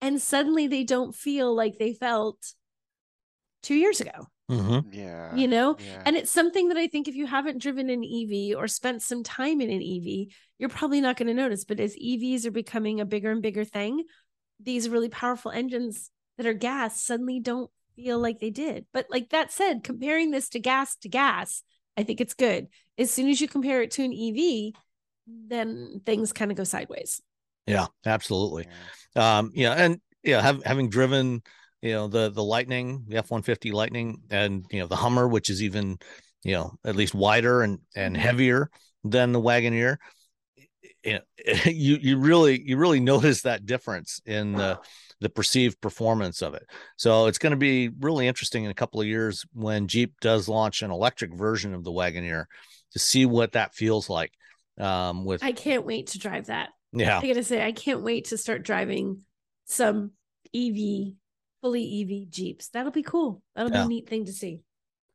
and 0.00 0.20
suddenly 0.20 0.66
they 0.66 0.84
don't 0.84 1.14
feel 1.14 1.54
like 1.54 1.76
they 1.78 1.92
felt 1.92 2.54
2 3.62 3.74
years 3.74 4.00
ago 4.00 4.26
Mhm. 4.50 4.86
Yeah. 4.92 5.34
you 5.36 5.46
know 5.46 5.76
Yeah. 5.78 6.02
and 6.06 6.16
it's 6.16 6.30
something 6.30 6.68
that 6.68 6.76
i 6.76 6.86
think 6.88 7.06
if 7.06 7.14
you 7.14 7.26
haven't 7.26 7.58
driven 7.62 7.88
an 7.90 8.02
ev 8.02 8.56
or 8.58 8.66
spent 8.66 9.02
some 9.02 9.22
time 9.22 9.60
in 9.60 9.70
an 9.70 9.82
ev 9.82 10.28
you're 10.58 10.68
probably 10.70 11.00
not 11.00 11.16
going 11.16 11.28
to 11.28 11.34
notice 11.34 11.64
but 11.64 11.78
as 11.78 11.94
evs 11.94 12.46
are 12.46 12.50
becoming 12.50 13.00
a 13.00 13.04
bigger 13.04 13.30
and 13.30 13.42
bigger 13.42 13.64
thing 13.64 14.02
these 14.58 14.88
really 14.88 15.08
powerful 15.08 15.50
engines 15.50 16.10
that 16.36 16.46
are 16.46 16.54
gas 16.54 17.00
suddenly 17.02 17.38
don't 17.38 17.70
feel 18.02 18.18
like 18.18 18.38
they 18.38 18.50
did 18.50 18.86
but 18.92 19.06
like 19.10 19.30
that 19.30 19.52
said 19.52 19.82
comparing 19.84 20.30
this 20.30 20.48
to 20.48 20.58
gas 20.58 20.96
to 20.96 21.08
gas 21.08 21.62
i 21.96 22.02
think 22.02 22.20
it's 22.20 22.34
good 22.34 22.68
as 22.98 23.10
soon 23.10 23.28
as 23.28 23.40
you 23.40 23.48
compare 23.48 23.82
it 23.82 23.90
to 23.90 24.02
an 24.04 24.12
ev 24.12 24.72
then 25.26 26.00
things 26.04 26.32
kind 26.32 26.50
of 26.50 26.56
go 26.56 26.64
sideways 26.64 27.20
Yeah, 27.66 27.86
absolutely. 28.04 28.66
Yeah. 29.16 29.38
Um, 29.38 29.50
yeah, 29.54 29.72
and 29.72 30.00
yeah, 30.22 30.40
have, 30.40 30.62
having 30.64 30.88
driven, 30.88 31.42
you 31.82 31.92
know, 31.92 32.08
the 32.08 32.30
the 32.30 32.42
Lightning, 32.42 33.04
the 33.08 33.16
F 33.18 33.30
one 33.30 33.42
fifty 33.42 33.70
Lightning, 33.70 34.22
and 34.30 34.64
you 34.70 34.80
know 34.80 34.86
the 34.86 34.96
Hummer, 34.96 35.28
which 35.28 35.50
is 35.50 35.62
even, 35.62 35.98
you 36.42 36.52
know, 36.52 36.72
at 36.84 36.96
least 36.96 37.14
wider 37.14 37.62
and 37.62 37.78
and 37.94 38.16
Mhm. 38.16 38.20
heavier 38.20 38.70
than 39.04 39.32
the 39.32 39.40
Wagoneer. 39.40 39.98
You 41.04 41.12
know, 41.46 41.54
you 41.66 41.98
you 42.00 42.18
really 42.18 42.60
you 42.64 42.76
really 42.76 43.00
notice 43.12 43.42
that 43.42 43.66
difference 43.66 44.20
in 44.26 44.56
the 44.56 44.78
the 45.20 45.28
perceived 45.28 45.80
performance 45.80 46.42
of 46.42 46.54
it. 46.54 46.64
So 46.96 47.26
it's 47.26 47.38
going 47.38 47.50
to 47.52 47.56
be 47.56 47.90
really 48.00 48.26
interesting 48.26 48.64
in 48.64 48.70
a 48.70 48.74
couple 48.74 49.00
of 49.00 49.06
years 49.06 49.44
when 49.52 49.86
Jeep 49.86 50.14
does 50.20 50.48
launch 50.48 50.82
an 50.82 50.90
electric 50.90 51.34
version 51.34 51.74
of 51.74 51.84
the 51.84 51.92
Wagoneer 51.92 52.46
to 52.92 52.98
see 52.98 53.26
what 53.26 53.52
that 53.52 53.74
feels 53.74 54.08
like. 54.10 54.32
Um, 54.78 55.26
with 55.26 55.44
i 55.44 55.52
can't 55.52 55.84
wait 55.84 56.06
to 56.08 56.18
drive 56.18 56.46
that 56.46 56.70
yeah, 56.92 57.18
I 57.18 57.26
gotta 57.26 57.44
say, 57.44 57.62
I 57.64 57.72
can't 57.72 58.02
wait 58.02 58.26
to 58.26 58.38
start 58.38 58.62
driving 58.64 59.20
some 59.66 60.12
EV, 60.56 61.12
fully 61.60 62.02
EV 62.02 62.30
Jeeps. 62.30 62.68
That'll 62.70 62.90
be 62.90 63.02
cool. 63.02 63.42
That'll 63.54 63.70
be 63.70 63.78
a 63.78 63.86
neat 63.86 64.08
thing 64.08 64.24
to 64.24 64.32
see. 64.32 64.60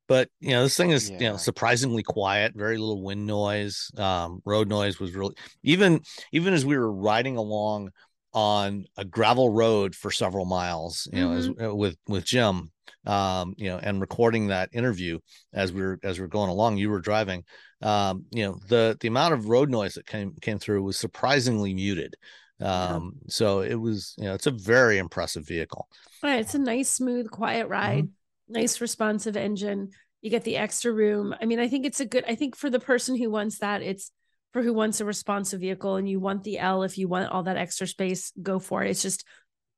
but 0.07 0.29
you 0.39 0.51
know 0.51 0.63
this 0.63 0.77
thing 0.77 0.91
is 0.91 1.09
you 1.09 1.17
know 1.19 1.37
surprisingly 1.37 2.03
quiet 2.03 2.53
very 2.55 2.77
little 2.77 3.01
wind 3.01 3.25
noise 3.25 3.89
um 3.97 4.41
road 4.45 4.69
noise 4.69 4.99
was 4.99 5.15
really 5.15 5.35
even 5.63 5.99
even 6.31 6.53
as 6.53 6.63
we 6.65 6.77
were 6.77 6.91
riding 6.91 7.37
along 7.37 7.89
on 8.35 8.85
a 8.97 9.05
gravel 9.05 9.49
road 9.49 9.95
for 9.95 10.11
several 10.11 10.45
miles 10.45 11.07
you 11.11 11.19
know 11.19 11.31
as 11.31 11.49
uh, 11.63 11.73
with 11.73 11.97
with 12.07 12.25
jim 12.25 12.69
um 13.07 13.53
you 13.57 13.69
know 13.69 13.79
and 13.81 14.01
recording 14.01 14.47
that 14.47 14.69
interview 14.73 15.17
as 15.53 15.71
we 15.71 15.81
were 15.81 15.97
as 16.03 16.19
we 16.19 16.25
are 16.25 16.29
going 16.29 16.49
along 16.49 16.77
you 16.77 16.89
were 16.89 16.99
driving 16.99 17.43
um 17.81 18.25
you 18.31 18.43
know 18.43 18.59
the 18.67 18.97
the 18.99 19.07
amount 19.07 19.33
of 19.33 19.47
road 19.47 19.69
noise 19.69 19.93
that 19.93 20.05
came 20.05 20.33
came 20.41 20.59
through 20.59 20.83
was 20.83 20.97
surprisingly 20.97 21.73
muted 21.73 22.13
Yeah. 22.59 22.95
um 22.95 23.13
so 23.27 23.61
it 23.61 23.75
was 23.75 24.13
you 24.17 24.25
know 24.25 24.33
it's 24.33 24.47
a 24.47 24.51
very 24.51 24.97
impressive 24.97 25.47
vehicle 25.47 25.87
Right, 26.21 26.39
it's 26.39 26.55
a 26.55 26.59
nice, 26.59 26.89
smooth, 26.89 27.29
quiet 27.29 27.67
ride. 27.67 28.07
Nice, 28.47 28.81
responsive 28.81 29.37
engine. 29.37 29.91
You 30.21 30.29
get 30.29 30.43
the 30.43 30.57
extra 30.57 30.91
room. 30.91 31.35
I 31.39 31.45
mean, 31.45 31.59
I 31.59 31.67
think 31.67 31.85
it's 31.85 31.99
a 31.99 32.05
good. 32.05 32.23
I 32.27 32.35
think 32.35 32.55
for 32.55 32.69
the 32.69 32.79
person 32.79 33.15
who 33.15 33.29
wants 33.29 33.59
that, 33.59 33.81
it's 33.81 34.11
for 34.55 34.61
who 34.61 34.71
wants 34.71 35.01
a 35.01 35.05
responsive 35.05 35.59
vehicle, 35.59 35.97
and 35.97 36.07
you 36.07 36.17
want 36.17 36.45
the 36.45 36.59
L. 36.59 36.83
If 36.83 36.97
you 36.97 37.09
want 37.09 37.29
all 37.29 37.43
that 37.43 37.57
extra 37.57 37.85
space, 37.85 38.31
go 38.41 38.57
for 38.57 38.85
it. 38.85 38.89
It's 38.89 39.01
just, 39.01 39.25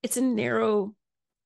it's 0.03 0.17
a 0.17 0.21
narrow 0.21 0.93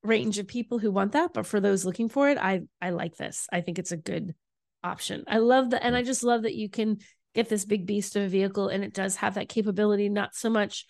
range 0.03 0.37
of 0.37 0.47
people 0.47 0.79
who 0.79 0.91
want 0.91 1.13
that, 1.13 1.31
but 1.33 1.45
for 1.45 1.61
those 1.61 1.85
looking 1.85 2.09
for 2.09 2.27
it, 2.27 2.37
I 2.37 2.63
I 2.81 2.89
like 2.89 3.15
this. 3.15 3.47
I 3.49 3.61
think 3.61 3.79
it's 3.79 3.93
a 3.93 3.97
good 3.97 4.35
option. 4.83 5.23
I 5.29 5.37
love 5.37 5.69
that, 5.69 5.81
and 5.81 5.95
I 5.95 6.03
mm. 6.03 6.05
just 6.05 6.23
love 6.23 6.41
that 6.41 6.55
you 6.55 6.69
can 6.69 6.97
get 7.33 7.47
this 7.47 7.63
big 7.63 7.85
beast 7.85 8.17
of 8.17 8.23
a 8.23 8.27
vehicle, 8.27 8.67
and 8.67 8.83
it 8.83 8.93
does 8.93 9.15
have 9.15 9.35
that 9.35 9.47
capability. 9.47 10.09
Not 10.09 10.35
so 10.35 10.49
much 10.49 10.85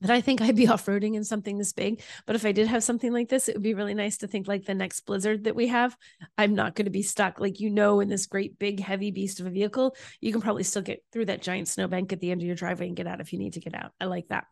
that 0.00 0.10
I 0.10 0.20
think 0.20 0.40
I'd 0.40 0.56
be 0.56 0.68
off 0.68 0.86
roading 0.86 1.14
in 1.14 1.24
something 1.24 1.58
this 1.58 1.72
big, 1.72 2.02
but 2.26 2.36
if 2.36 2.44
I 2.44 2.52
did 2.52 2.66
have 2.68 2.84
something 2.84 3.12
like 3.12 3.28
this, 3.28 3.48
it 3.48 3.54
would 3.54 3.62
be 3.62 3.74
really 3.74 3.94
nice 3.94 4.18
to 4.18 4.26
think 4.26 4.48
like 4.48 4.64
the 4.64 4.74
next 4.74 5.00
Blizzard 5.00 5.44
that 5.44 5.56
we 5.56 5.68
have. 5.68 5.96
I'm 6.36 6.54
not 6.54 6.74
going 6.74 6.86
to 6.86 6.90
be 6.90 7.02
stuck, 7.02 7.40
like 7.40 7.60
you 7.60 7.70
know, 7.70 8.00
in 8.00 8.08
this 8.08 8.26
great 8.26 8.58
big 8.58 8.80
heavy 8.80 9.10
beast 9.10 9.40
of 9.40 9.46
a 9.46 9.50
vehicle. 9.50 9.96
You 10.20 10.32
can 10.32 10.40
probably 10.40 10.64
still 10.64 10.82
get 10.82 11.04
through 11.12 11.26
that 11.26 11.42
giant 11.42 11.68
snowbank 11.68 12.12
at 12.12 12.20
the 12.20 12.30
end 12.30 12.40
of 12.42 12.46
your 12.46 12.56
driveway 12.56 12.88
and 12.88 12.96
get 12.96 13.06
out 13.06 13.20
if 13.20 13.32
you 13.32 13.38
need 13.38 13.54
to 13.54 13.60
get 13.60 13.74
out. 13.74 13.92
I 14.00 14.06
like 14.06 14.28
that. 14.28 14.46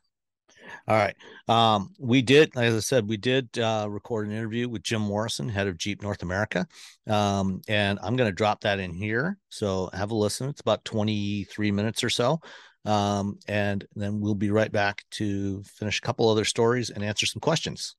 All 0.89 0.97
right. 0.97 1.17
Um, 1.49 1.93
we 1.99 2.23
did, 2.23 2.57
as 2.57 2.75
I 2.75 2.81
said, 2.81 3.09
we 3.09 3.17
did 3.17 3.59
uh, 3.59 3.87
record 3.89 4.27
an 4.27 4.33
interview 4.33 4.69
with 4.69 4.83
Jim 4.83 5.03
Morrison, 5.03 5.49
head 5.49 5.67
of 5.67 5.79
Jeep 5.79 6.03
North 6.03 6.23
America. 6.23 6.67
Um, 7.07 7.63
and 7.69 7.99
I'm 8.03 8.17
going 8.17 8.29
to 8.29 8.35
drop 8.35 8.63
that 8.63 8.79
in 8.79 8.93
here. 8.93 9.39
So 9.49 9.91
have 9.93 10.11
a 10.11 10.15
listen. 10.15 10.49
It's 10.49 10.61
about 10.61 10.85
23 10.85 11.71
minutes 11.71 12.05
or 12.05 12.11
so. 12.11 12.41
Um, 12.85 13.39
and 13.49 13.87
then 13.97 14.21
we'll 14.21 14.35
be 14.35 14.51
right 14.51 14.71
back 14.71 15.05
to 15.13 15.63
finish 15.63 15.99
a 15.99 16.03
couple 16.03 16.29
other 16.29 16.45
stories 16.45 16.91
and 16.91 17.03
answer 17.03 17.27
some 17.27 17.41
questions. 17.41 17.97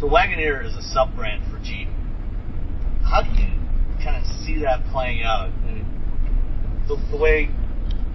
The 0.00 0.08
Wagoneer 0.08 0.64
is 0.66 0.74
a 0.74 0.82
sub 0.82 1.14
brand 1.14 1.44
for 1.50 1.58
Jeep. 1.62 1.88
How 3.04 3.22
do 3.22 3.30
you 3.30 3.50
kind 4.02 4.16
of 4.16 4.24
see 4.44 4.58
that 4.60 4.84
playing 4.90 5.22
out? 5.22 5.52
The, 6.88 6.96
the 7.10 7.16
way 7.16 7.50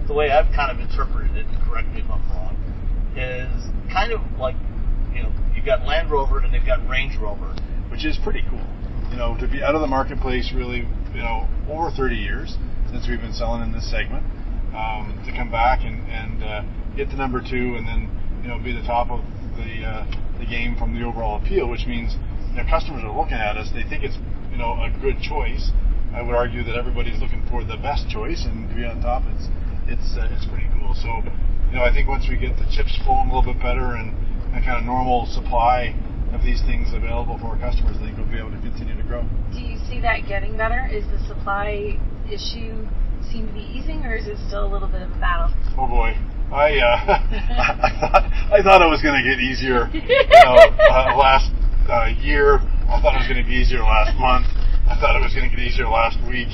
the 0.06 0.14
way 0.14 0.30
I've 0.30 0.52
kind 0.54 0.70
of 0.70 0.80
interpreted 0.80 1.36
it, 1.36 1.46
correct 1.64 1.88
me 1.88 2.00
if 2.00 2.10
I'm 2.10 2.24
wrong, 2.30 2.56
is 3.16 3.70
kind 3.92 4.12
of 4.12 4.20
like 4.38 4.56
you 5.14 5.22
know 5.22 5.32
you've 5.54 5.64
got 5.64 5.86
Land 5.86 6.10
Rover 6.10 6.40
and 6.40 6.52
they've 6.52 6.64
got 6.64 6.86
Range 6.88 7.16
Rover. 7.16 7.54
which 7.90 8.04
is 8.04 8.18
pretty 8.22 8.42
cool. 8.50 8.64
You 9.10 9.16
know, 9.16 9.36
to 9.40 9.48
be 9.48 9.62
out 9.62 9.74
of 9.74 9.80
the 9.80 9.86
marketplace 9.86 10.52
really, 10.54 10.86
you 11.14 11.20
know, 11.20 11.48
over 11.70 11.90
30 11.90 12.16
years 12.16 12.56
since 12.90 13.08
we've 13.08 13.20
been 13.20 13.32
selling 13.32 13.62
in 13.62 13.72
this 13.72 13.90
segment, 13.90 14.24
um, 14.74 15.16
to 15.26 15.32
come 15.32 15.50
back 15.50 15.80
and, 15.82 16.02
and 16.10 16.42
uh, 16.42 16.62
get 16.96 17.08
to 17.10 17.16
number 17.16 17.40
two 17.40 17.76
and 17.76 17.86
then, 17.86 18.08
you 18.42 18.48
know, 18.48 18.58
be 18.58 18.72
the 18.72 18.84
top 18.86 19.10
of 19.10 19.20
the, 19.56 19.84
uh, 19.84 20.04
the 20.38 20.46
game 20.46 20.76
from 20.76 20.94
the 20.94 21.04
overall 21.04 21.40
appeal, 21.40 21.68
which 21.68 21.86
means, 21.86 22.16
you 22.50 22.56
know, 22.56 22.66
customers 22.68 23.02
are 23.04 23.14
looking 23.14 23.38
at 23.38 23.56
us, 23.56 23.70
they 23.74 23.82
think 23.88 24.04
it's, 24.04 24.16
you 24.50 24.58
know, 24.58 24.78
a 24.78 24.90
good 25.00 25.20
choice. 25.20 25.70
I 26.14 26.22
would 26.22 26.34
argue 26.34 26.64
that 26.64 26.74
everybody's 26.74 27.20
looking 27.20 27.44
for 27.50 27.64
the 27.64 27.76
best 27.76 28.08
choice 28.08 28.44
and 28.44 28.68
to 28.68 28.74
be 28.74 28.84
on 28.84 29.00
top, 29.02 29.22
it's, 29.36 29.46
it's, 29.86 30.16
uh, 30.16 30.28
it's 30.32 30.46
pretty 30.46 30.68
cool. 30.78 30.94
So, 30.94 31.22
you 31.68 31.76
know, 31.76 31.84
I 31.84 31.92
think 31.92 32.08
once 32.08 32.26
we 32.28 32.36
get 32.36 32.56
the 32.56 32.66
chips 32.72 32.96
flowing 33.04 33.28
a 33.28 33.34
little 33.34 33.52
bit 33.52 33.60
better 33.60 33.96
and, 33.96 34.16
and 34.56 34.64
kind 34.64 34.80
of 34.80 34.84
normal 34.84 35.26
supply 35.26 35.92
of 36.32 36.42
these 36.42 36.60
things 36.64 36.92
available 36.92 37.38
for 37.38 37.56
our 37.56 37.60
customers, 37.60 37.96
I 38.00 38.08
think 38.08 38.16
we'll 38.16 38.28
be 38.28 38.38
able 38.38 38.52
to 38.52 38.60
continue 38.60 38.96
to 38.96 39.04
grow. 39.04 39.24
Do 39.52 39.60
you 39.60 39.76
see 39.88 40.00
that 40.00 40.28
getting 40.28 40.56
better? 40.56 40.88
Is 40.88 41.04
the 41.12 41.20
supply 41.28 42.00
issue 42.28 42.84
seem 43.30 43.46
to 43.46 43.52
be 43.52 43.66
easing, 43.72 44.04
or 44.04 44.16
is 44.16 44.26
it 44.26 44.36
still 44.46 44.66
a 44.66 44.70
little 44.70 44.88
bit 44.88 45.02
of 45.02 45.10
a 45.10 45.20
battle? 45.20 45.54
Oh 45.76 45.86
boy, 45.86 46.16
I 46.52 46.78
uh, 46.78 46.96
I 47.84 47.90
thought 48.00 48.24
I 48.52 48.62
thought 48.62 48.82
it 48.82 48.90
was 48.90 49.02
going 49.02 49.16
to 49.16 49.24
get 49.24 49.40
easier. 49.40 49.88
You 49.92 50.02
know, 50.44 50.56
uh, 50.90 51.16
last 51.16 51.52
uh, 51.88 52.12
year, 52.20 52.58
I 52.88 53.00
thought 53.00 53.14
it 53.14 53.22
was 53.24 53.28
going 53.28 53.42
to 53.42 53.48
be 53.48 53.56
easier 53.56 53.80
last 53.80 54.16
month. 54.18 54.46
I 54.88 54.96
thought 55.00 55.16
it 55.16 55.22
was 55.22 55.34
going 55.34 55.48
to 55.48 55.54
get 55.54 55.64
easier 55.64 55.88
last 55.88 56.18
week. 56.26 56.48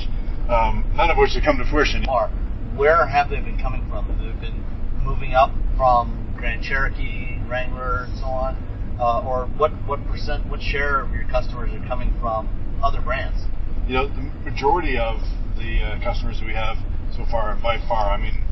Um, 0.49 0.85
none 0.95 1.09
of 1.09 1.17
which 1.17 1.33
have 1.33 1.43
come 1.43 1.57
to 1.57 1.65
fruition. 1.65 2.05
Are 2.07 2.29
where 2.75 3.07
have 3.07 3.29
they 3.29 3.39
been 3.39 3.57
coming 3.57 3.87
from? 3.89 4.07
They've 4.19 4.35
they 4.35 4.51
been 4.51 4.63
moving 5.03 5.33
up 5.33 5.51
from 5.77 6.33
Grand 6.37 6.63
Cherokee, 6.63 7.39
Wrangler, 7.47 8.05
and 8.05 8.17
so 8.19 8.25
on? 8.25 8.55
Uh, 8.99 9.27
or 9.27 9.47
what 9.57 9.71
what 9.87 10.05
percent, 10.07 10.45
what 10.47 10.61
share 10.61 11.01
of 11.01 11.11
your 11.11 11.25
customers 11.25 11.71
are 11.73 11.87
coming 11.87 12.13
from 12.19 12.47
other 12.83 13.01
brands? 13.01 13.43
you 13.87 13.93
know, 13.93 14.07
the 14.07 14.21
majority 14.49 14.97
of 14.97 15.21
the 15.57 15.81
uh, 15.81 16.03
customers 16.03 16.41
we 16.45 16.53
have 16.53 16.77
so 17.15 17.25
far, 17.31 17.55
by 17.61 17.79
far, 17.87 18.11
I 18.11 18.17
mean, 18.17 18.43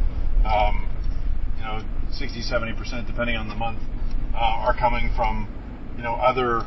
um, 0.45 0.87
you 1.57 1.63
know, 1.63 1.83
60, 2.11 2.41
70 2.41 2.73
percent, 2.73 3.07
depending 3.07 3.35
on 3.35 3.47
the 3.47 3.55
month, 3.55 3.79
uh, 4.33 4.65
are 4.67 4.75
coming 4.75 5.11
from, 5.15 5.47
you 5.97 6.03
know, 6.03 6.13
other 6.15 6.65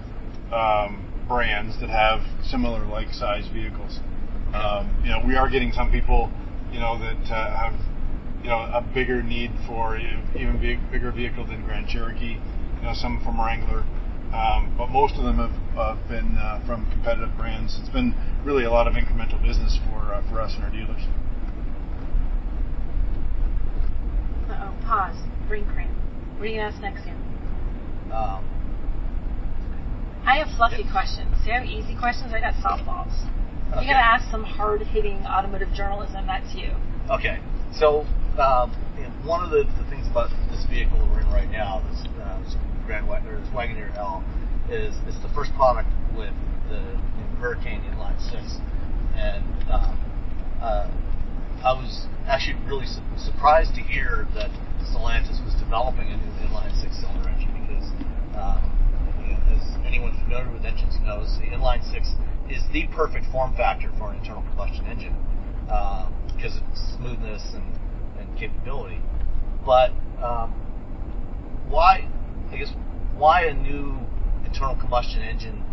um, 0.53 1.07
brands 1.29 1.79
that 1.81 1.91
have 1.91 2.21
similar 2.45 2.87
like 2.87 3.13
size 3.13 3.47
vehicles. 3.49 4.01
Um, 4.55 5.03
you 5.03 5.11
know, 5.11 5.23
we 5.27 5.37
are 5.37 5.49
getting 5.49 5.73
some 5.73 5.91
people, 5.91 6.31
you 6.73 6.81
know, 6.81 6.99
that 6.99 7.33
uh, 7.33 7.57
have, 7.57 7.75
you 8.43 8.49
know, 8.49 8.59
a 8.59 8.81
bigger 8.95 9.23
need 9.23 9.51
for 9.67 9.99
even 9.99 10.59
big, 10.61 10.79
bigger 10.91 11.11
vehicle 11.11 11.47
than 11.47 11.65
Grand 11.65 11.89
Cherokee. 11.89 12.39
You 12.77 12.83
know, 12.83 12.95
some 12.95 13.23
from 13.25 13.41
Wrangler. 13.41 13.85
Um, 14.37 14.75
but 14.77 14.91
most 14.91 15.15
of 15.17 15.25
them 15.25 15.39
have, 15.39 15.57
have 15.81 16.09
been 16.09 16.37
uh, 16.37 16.61
from 16.67 16.85
competitive 16.93 17.35
brands. 17.39 17.79
It's 17.81 17.89
been 17.89 18.15
really 18.45 18.65
a 18.65 18.71
lot 18.71 18.87
of 18.87 18.93
incremental 18.93 19.41
business 19.41 19.79
for 19.89 20.13
uh, 20.13 20.21
for 20.29 20.41
us 20.41 20.53
and 20.55 20.65
our 20.65 20.71
dealers. 20.71 21.01
Uh 24.53 24.69
oh, 24.69 24.85
pause. 24.85 25.17
Brain 25.49 25.65
cramp. 25.65 25.91
What 26.37 26.45
are 26.45 26.47
you 26.49 26.57
gonna 26.61 26.69
ask 26.69 26.83
next, 26.83 27.05
Sam? 27.05 27.17
Um, 28.13 28.45
I 30.27 30.37
have 30.37 30.49
fluffy 30.57 30.85
questions. 30.93 31.33
See, 31.45 31.51
I 31.51 31.61
have 31.61 31.67
easy 31.67 31.97
questions. 31.97 32.35
I 32.35 32.41
got 32.41 32.55
softballs. 32.61 33.15
Okay. 33.73 33.83
you 33.83 33.87
gotta 33.91 34.05
ask 34.05 34.31
some 34.31 34.45
hard-hitting 34.45 35.27
automotive 35.27 35.73
journalism, 35.73 36.27
that's 36.27 36.55
you. 36.55 36.71
Okay, 37.11 37.39
so 37.73 38.07
um, 38.39 38.71
one 39.25 39.43
of 39.43 39.51
the, 39.51 39.65
the 39.83 39.91
things 39.91 40.07
about 40.07 40.31
this 40.51 40.65
vehicle 40.71 40.99
we're 41.11 41.21
in 41.21 41.27
right 41.29 41.51
now, 41.51 41.83
this, 41.91 42.03
this 42.03 42.16
Grand 42.87 43.07
Wa- 43.09 43.21
or 43.27 43.41
this 43.41 43.49
Wagoneer 43.51 43.95
L, 43.97 44.25
is 44.71 44.95
it's 45.07 45.19
the 45.21 45.29
first 45.35 45.53
product 45.55 45.89
with 46.17 46.35
the 46.69 46.79
you 46.79 47.23
know, 47.23 47.37
Hurricane 47.39 47.83
inline 47.83 48.19
six, 48.31 48.59
and 49.15 49.45
um, 49.71 49.99
uh, 50.61 50.89
I 51.63 51.73
was 51.73 52.07
actually 52.27 52.59
really 52.67 52.87
su- 52.87 53.03
surprised 53.17 53.75
to 53.75 53.83
hear 53.83 54.27
that 54.35 54.51
Stellantis 54.87 55.45
was 55.45 55.55
developing 55.59 56.09
a 56.09 56.17
new 56.17 56.33
inline 56.47 56.75
six-cylinder 56.81 57.29
engine 57.29 57.53
because, 57.67 57.91
um, 58.39 58.63
you 59.27 59.35
know, 59.35 59.41
as 59.55 59.63
anyone 59.87 60.15
familiar 60.23 60.51
with 60.53 60.65
engines 60.65 60.95
knows, 61.03 61.37
the 61.39 61.47
inline 61.47 61.83
six 61.91 62.11
is 62.49 62.63
the 62.73 62.87
perfect 62.95 63.27
form 63.33 63.55
factor 63.57 63.91
for 63.99 64.11
an 64.13 64.19
internal 64.19 64.43
combustion 64.43 64.87
engine 64.87 65.15
um, 65.71 66.15
because 66.35 66.57
of 66.57 66.63
smoothness 66.97 67.43
and, 67.55 67.67
and 68.19 68.39
capability. 68.39 69.01
But 69.65 69.91
um, 70.23 70.55
why, 71.69 72.09
I 72.53 72.57
guess, 72.57 72.73
why 73.17 73.45
a 73.45 73.55
new 73.55 73.99
internal 74.45 74.77
combustion 74.77 75.23
engine 75.23 75.65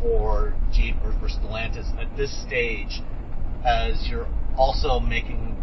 for 0.00 0.54
Jeep 0.72 0.96
or 1.04 1.12
for 1.20 1.28
Stellantis 1.28 1.86
at 1.98 2.16
this 2.16 2.32
stage, 2.42 3.02
as 3.64 4.08
you're 4.08 4.28
also 4.56 4.98
making 4.98 5.56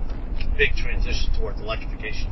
big 0.57 0.75
transition 0.75 1.31
towards 1.39 1.59
electrification? 1.59 2.31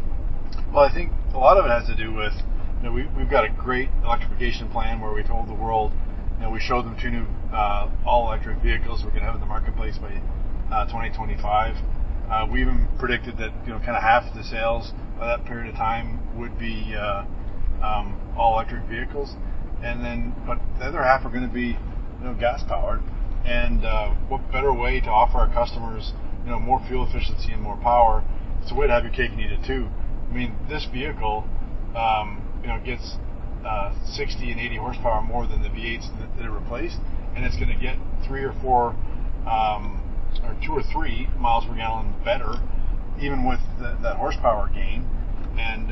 Well, 0.73 0.83
I 0.83 0.93
think 0.93 1.11
a 1.33 1.39
lot 1.39 1.57
of 1.57 1.65
it 1.65 1.69
has 1.69 1.87
to 1.87 1.95
do 1.95 2.13
with, 2.13 2.33
you 2.77 2.83
know, 2.83 2.91
we, 2.91 3.07
we've 3.17 3.29
got 3.29 3.45
a 3.45 3.49
great 3.49 3.89
electrification 4.03 4.69
plan 4.69 5.01
where 5.01 5.13
we 5.13 5.23
told 5.23 5.47
the 5.47 5.53
world, 5.53 5.91
you 6.37 6.43
know, 6.43 6.51
we 6.51 6.59
showed 6.59 6.85
them 6.85 6.97
two 7.01 7.09
new 7.09 7.25
uh, 7.53 7.89
all-electric 8.05 8.61
vehicles 8.61 9.03
we're 9.03 9.09
going 9.09 9.21
to 9.21 9.25
have 9.25 9.35
in 9.35 9.41
the 9.41 9.47
marketplace 9.47 9.97
by 9.97 10.11
uh, 10.71 10.85
2025. 10.85 11.75
Uh, 12.29 12.47
we 12.51 12.61
even 12.61 12.87
predicted 12.99 13.37
that, 13.37 13.51
you 13.65 13.71
know, 13.71 13.79
kind 13.79 13.95
of 13.95 14.01
half 14.01 14.23
the 14.35 14.43
sales 14.43 14.91
by 15.17 15.27
that 15.27 15.45
period 15.45 15.69
of 15.69 15.75
time 15.75 16.19
would 16.37 16.57
be 16.59 16.93
um, 17.85 18.17
all-electric 18.37 18.83
vehicles, 18.89 19.35
and 19.83 20.03
then, 20.03 20.33
but 20.47 20.57
the 20.79 20.85
other 20.85 21.03
half 21.03 21.25
are 21.25 21.29
going 21.29 21.47
to 21.47 21.53
be, 21.53 21.77
you 21.77 22.23
know, 22.23 22.33
gas-powered. 22.33 23.01
And 23.45 23.85
uh, 23.85 24.09
what 24.27 24.41
better 24.51 24.73
way 24.73 24.99
to 25.01 25.09
offer 25.09 25.37
our 25.37 25.53
customers, 25.53 26.13
you 26.43 26.49
know, 26.49 26.59
more 26.59 26.81
fuel 26.87 27.07
efficiency 27.07 27.51
and 27.51 27.61
more 27.61 27.77
power? 27.77 28.23
It's 28.61 28.71
a 28.71 28.75
way 28.75 28.87
to 28.87 28.93
have 28.93 29.03
your 29.03 29.13
cake 29.13 29.31
and 29.31 29.39
eat 29.39 29.51
it 29.51 29.63
too. 29.65 29.87
I 30.29 30.33
mean, 30.33 30.55
this 30.67 30.87
vehicle, 30.91 31.45
um, 31.95 32.41
you 32.61 32.67
know, 32.67 32.81
gets 32.83 33.17
uh, 33.63 33.93
60 34.13 34.51
and 34.51 34.59
80 34.59 34.77
horsepower 34.77 35.21
more 35.21 35.45
than 35.47 35.61
the 35.61 35.69
V8s 35.69 36.09
that, 36.19 36.37
that 36.37 36.45
it 36.45 36.49
replaced, 36.49 36.97
and 37.35 37.45
it's 37.45 37.55
going 37.55 37.69
to 37.69 37.79
get 37.79 37.97
three 38.25 38.43
or 38.43 38.53
four, 38.61 38.95
um, 39.45 40.01
or 40.43 40.57
two 40.65 40.73
or 40.73 40.83
three 40.91 41.29
miles 41.37 41.65
per 41.65 41.75
gallon 41.75 42.13
better, 42.23 42.57
even 43.21 43.45
with 43.45 43.59
the, 43.77 43.97
that 44.01 44.17
horsepower 44.17 44.69
gain. 44.73 45.05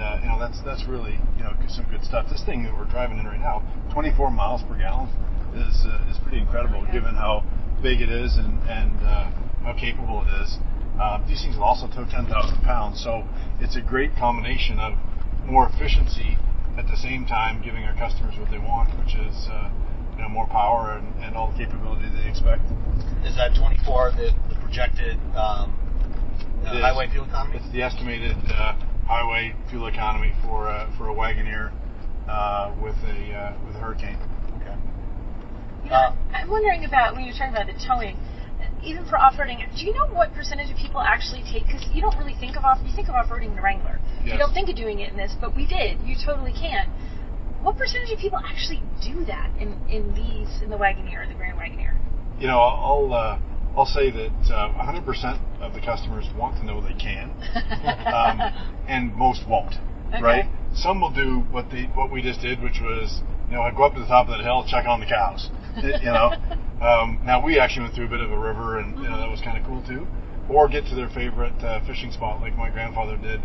And 0.03 0.19
uh, 0.19 0.23
you 0.23 0.27
know, 0.27 0.39
that's 0.39 0.59
that's 0.63 0.85
really 0.87 1.19
you 1.37 1.43
know 1.43 1.53
some 1.69 1.85
good 1.85 2.03
stuff. 2.03 2.27
This 2.29 2.43
thing 2.43 2.63
that 2.63 2.73
we're 2.73 2.89
driving 2.89 3.19
in 3.19 3.25
right 3.25 3.39
now, 3.39 3.63
24 3.93 4.31
miles 4.31 4.61
per 4.63 4.77
gallon, 4.77 5.07
is 5.55 5.85
uh, 5.85 6.11
is 6.11 6.17
pretty 6.19 6.39
incredible 6.39 6.85
given 6.91 7.15
how 7.15 7.43
big 7.81 8.01
it 8.01 8.09
is 8.09 8.35
and 8.35 8.59
and 8.67 8.91
uh, 9.01 9.31
how 9.63 9.73
capable 9.79 10.23
it 10.27 10.31
is. 10.43 10.57
Uh, 10.99 11.25
these 11.27 11.41
things 11.41 11.57
will 11.57 11.63
also 11.63 11.87
tow 11.87 12.05
10,000 12.05 12.29
pounds, 12.61 13.01
so 13.01 13.25
it's 13.59 13.75
a 13.75 13.81
great 13.81 14.13
combination 14.15 14.77
of 14.77 14.93
more 15.43 15.67
efficiency 15.67 16.37
at 16.77 16.85
the 16.85 16.95
same 16.95 17.25
time 17.25 17.63
giving 17.65 17.83
our 17.83 17.97
customers 17.97 18.37
what 18.37 18.51
they 18.51 18.59
want, 18.59 18.93
which 19.01 19.15
is 19.15 19.47
uh, 19.49 19.71
you 20.15 20.21
know 20.21 20.29
more 20.29 20.45
power 20.47 20.99
and, 20.99 21.23
and 21.23 21.35
all 21.35 21.49
the 21.51 21.57
capability 21.57 22.05
they 22.13 22.29
expect. 22.29 22.61
Is 23.25 23.35
that 23.37 23.55
24 23.55 24.11
the, 24.11 24.29
the 24.49 24.55
projected 24.61 25.15
um, 25.33 25.73
uh, 26.61 26.77
highway 26.77 27.09
fuel 27.09 27.25
economy? 27.25 27.57
It's 27.57 27.71
the 27.73 27.81
estimated 27.81 28.37
uh, 28.53 28.77
highway 29.07 29.55
fuel 29.69 29.87
economy 29.87 30.33
for 30.43 30.69
uh, 30.69 30.89
for 30.97 31.09
a 31.09 31.13
Wagoneer 31.13 31.71
uh, 32.27 32.73
with 32.81 32.95
a 33.03 33.33
uh, 33.33 33.65
with 33.65 33.75
a 33.75 33.79
Hurricane. 33.79 34.17
Okay. 34.57 34.75
You 35.83 35.89
know, 35.89 35.95
Uh, 35.95 36.15
I'm 36.33 36.49
wondering 36.49 36.85
about 36.85 37.15
when 37.15 37.25
you're 37.25 37.33
talking 37.33 37.53
about 37.53 37.67
the 37.67 37.75
towing, 37.85 38.17
even 38.83 39.05
for 39.05 39.17
off-roading. 39.17 39.59
Do 39.77 39.85
you 39.85 39.93
know 39.93 40.07
what 40.07 40.33
percentage 40.33 40.71
of 40.71 40.77
people 40.77 41.01
actually 41.01 41.43
take? 41.43 41.65
Because 41.65 41.83
you 41.93 42.01
don't 42.01 42.17
really 42.17 42.35
think 42.39 42.55
of 42.55 42.63
off. 42.63 42.79
You 42.85 42.93
think 42.95 43.09
of 43.09 43.15
off-roading 43.15 43.55
the 43.55 43.61
Wrangler. 43.61 43.99
You 44.23 44.37
don't 44.37 44.53
think 44.53 44.69
of 44.69 44.75
doing 44.75 44.99
it 44.99 45.11
in 45.11 45.17
this, 45.17 45.35
but 45.41 45.55
we 45.55 45.65
did. 45.65 45.99
You 46.05 46.15
totally 46.15 46.53
can. 46.53 46.87
What 47.61 47.77
percentage 47.77 48.11
of 48.11 48.19
people 48.19 48.39
actually 48.39 48.81
do 49.03 49.25
that 49.25 49.51
in 49.59 49.75
in 49.89 50.13
these 50.15 50.61
in 50.61 50.69
the 50.69 50.77
Wagoneer, 50.77 51.27
the 51.27 51.35
Grand 51.35 51.57
Wagoneer? 51.57 51.95
You 52.39 52.47
know, 52.47 52.59
I'll 52.59 53.13
uh, 53.13 53.39
I'll 53.75 53.85
say 53.85 54.11
that 54.11 54.53
uh, 54.53 54.69
100% 54.77 55.61
of 55.61 55.73
the 55.73 55.81
customers 55.81 56.25
want 56.37 56.57
to 56.57 56.65
know 56.65 56.79
they 56.81 56.93
can, 56.93 57.31
um, 58.13 58.41
and 58.87 59.15
most 59.15 59.47
won't. 59.47 59.75
Okay. 60.13 60.21
Right? 60.21 60.45
Some 60.75 61.01
will 61.01 61.11
do 61.13 61.39
what 61.51 61.69
the 61.71 61.85
what 61.95 62.11
we 62.11 62.21
just 62.21 62.41
did, 62.41 62.61
which 62.61 62.79
was 62.81 63.21
you 63.49 63.55
know 63.55 63.61
I 63.61 63.71
go 63.71 63.83
up 63.83 63.93
to 63.95 63.99
the 63.99 64.05
top 64.05 64.27
of 64.27 64.37
that 64.37 64.43
hill, 64.43 64.63
check 64.67 64.85
on 64.85 64.99
the 64.99 65.05
cows. 65.05 65.49
you 65.81 66.11
know. 66.11 66.33
Um, 66.83 67.21
now 67.23 67.39
we 67.39 67.59
actually 67.59 67.83
went 67.83 67.95
through 67.95 68.07
a 68.07 68.09
bit 68.09 68.19
of 68.19 68.29
a 68.29 68.37
river, 68.37 68.77
and 68.79 68.97
you 68.99 69.07
know 69.07 69.17
that 69.17 69.29
was 69.29 69.39
kind 69.39 69.57
of 69.57 69.63
cool 69.63 69.81
too. 69.87 70.05
Or 70.49 70.67
get 70.67 70.85
to 70.87 70.95
their 70.95 71.07
favorite 71.07 71.55
uh, 71.63 71.79
fishing 71.87 72.11
spot, 72.11 72.41
like 72.41 72.57
my 72.57 72.69
grandfather 72.69 73.15
did 73.15 73.39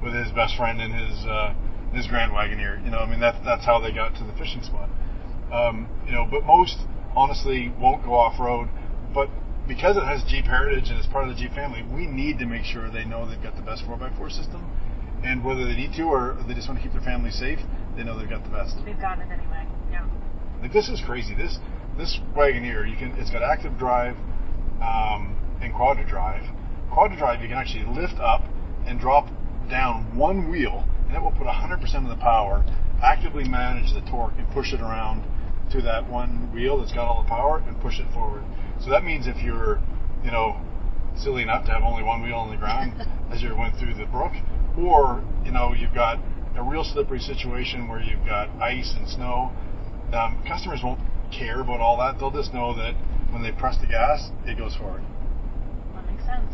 with 0.00 0.14
his 0.14 0.30
best 0.30 0.56
friend 0.56 0.80
and 0.80 0.94
his 0.94 1.26
uh, 1.26 1.54
his 1.92 2.06
Grand 2.06 2.30
Wagoneer. 2.30 2.84
You 2.84 2.92
know, 2.92 2.98
I 2.98 3.10
mean 3.10 3.18
that's 3.18 3.38
that's 3.44 3.64
how 3.64 3.80
they 3.80 3.90
got 3.90 4.14
to 4.18 4.24
the 4.24 4.32
fishing 4.38 4.62
spot. 4.62 4.88
Um, 5.50 5.88
you 6.06 6.12
know, 6.12 6.24
but 6.30 6.44
most 6.46 6.78
honestly 7.16 7.74
won't 7.80 8.04
go 8.04 8.14
off 8.14 8.38
road. 8.38 8.68
But 9.12 9.28
because 9.66 9.96
it 9.96 10.04
has 10.04 10.22
Jeep 10.24 10.44
heritage 10.44 10.90
and 10.90 10.98
it's 10.98 11.08
part 11.08 11.28
of 11.28 11.34
the 11.34 11.40
Jeep 11.40 11.52
family, 11.52 11.82
we 11.82 12.06
need 12.06 12.38
to 12.38 12.46
make 12.46 12.64
sure 12.64 12.90
they 12.90 13.04
know 13.04 13.28
they've 13.28 13.42
got 13.42 13.56
the 13.56 13.62
best 13.62 13.84
4x4 13.84 14.30
system. 14.30 14.64
And 15.24 15.42
whether 15.42 15.64
they 15.64 15.74
need 15.74 15.94
to 15.94 16.02
or 16.04 16.36
they 16.46 16.52
just 16.52 16.68
want 16.68 16.80
to 16.80 16.82
keep 16.82 16.92
their 16.92 17.00
family 17.00 17.30
safe, 17.30 17.58
they 17.96 18.04
know 18.04 18.18
they've 18.18 18.28
got 18.28 18.44
the 18.44 18.50
best. 18.50 18.76
We've 18.84 19.00
got 19.00 19.18
it 19.18 19.28
anyway. 19.32 19.66
Yeah. 19.90 20.06
Like 20.60 20.72
this 20.72 20.88
is 20.88 21.00
crazy. 21.00 21.34
This 21.34 21.58
this 21.96 22.20
Wagoneer, 22.36 22.88
you 22.88 22.96
can 22.96 23.12
it's 23.16 23.30
got 23.30 23.42
active 23.42 23.78
drive 23.78 24.16
um, 24.82 25.36
and 25.62 25.72
quadra 25.72 26.06
drive. 26.06 26.44
Quadra 26.92 27.16
drive, 27.16 27.40
you 27.40 27.48
can 27.48 27.56
actually 27.56 27.84
lift 27.84 28.20
up 28.20 28.44
and 28.86 29.00
drop 29.00 29.28
down 29.70 30.16
one 30.16 30.50
wheel, 30.50 30.84
and 31.06 31.16
it 31.16 31.22
will 31.22 31.32
put 31.32 31.46
100% 31.46 31.82
of 32.02 32.08
the 32.08 32.20
power, 32.20 32.64
actively 33.02 33.44
manage 33.48 33.92
the 33.94 34.02
torque, 34.10 34.34
and 34.36 34.48
push 34.50 34.72
it 34.72 34.80
around 34.80 35.24
to 35.70 35.80
that 35.82 36.08
one 36.10 36.52
wheel 36.52 36.78
that's 36.78 36.92
got 36.92 37.06
all 37.06 37.22
the 37.22 37.28
power 37.28 37.62
and 37.66 37.80
push 37.80 37.98
it 37.98 38.06
forward. 38.12 38.44
So 38.84 38.90
that 38.90 39.02
means 39.02 39.26
if 39.26 39.42
you're, 39.42 39.80
you 40.22 40.30
know, 40.30 40.60
silly 41.16 41.42
enough 41.42 41.64
to 41.66 41.72
have 41.72 41.82
only 41.82 42.02
one 42.02 42.22
wheel 42.22 42.36
on 42.36 42.50
the 42.50 42.56
ground 42.56 42.92
as 43.32 43.40
you 43.40 43.56
went 43.56 43.76
through 43.78 43.94
the 43.94 44.04
brook, 44.04 44.32
or 44.76 45.24
you 45.44 45.52
know 45.52 45.72
you've 45.72 45.94
got 45.94 46.18
a 46.56 46.62
real 46.62 46.84
slippery 46.84 47.20
situation 47.20 47.88
where 47.88 48.00
you've 48.00 48.24
got 48.26 48.50
ice 48.60 48.92
and 48.98 49.08
snow. 49.08 49.50
Um, 50.12 50.42
customers 50.46 50.80
won't 50.84 51.00
care 51.32 51.60
about 51.62 51.80
all 51.80 51.96
that. 51.98 52.18
They'll 52.18 52.30
just 52.30 52.52
know 52.52 52.76
that 52.76 52.94
when 53.32 53.42
they 53.42 53.52
press 53.52 53.78
the 53.80 53.86
gas, 53.86 54.30
it 54.44 54.58
goes 54.58 54.76
forward. 54.76 55.02
That 55.94 56.06
makes 56.10 56.24
sense. 56.24 56.52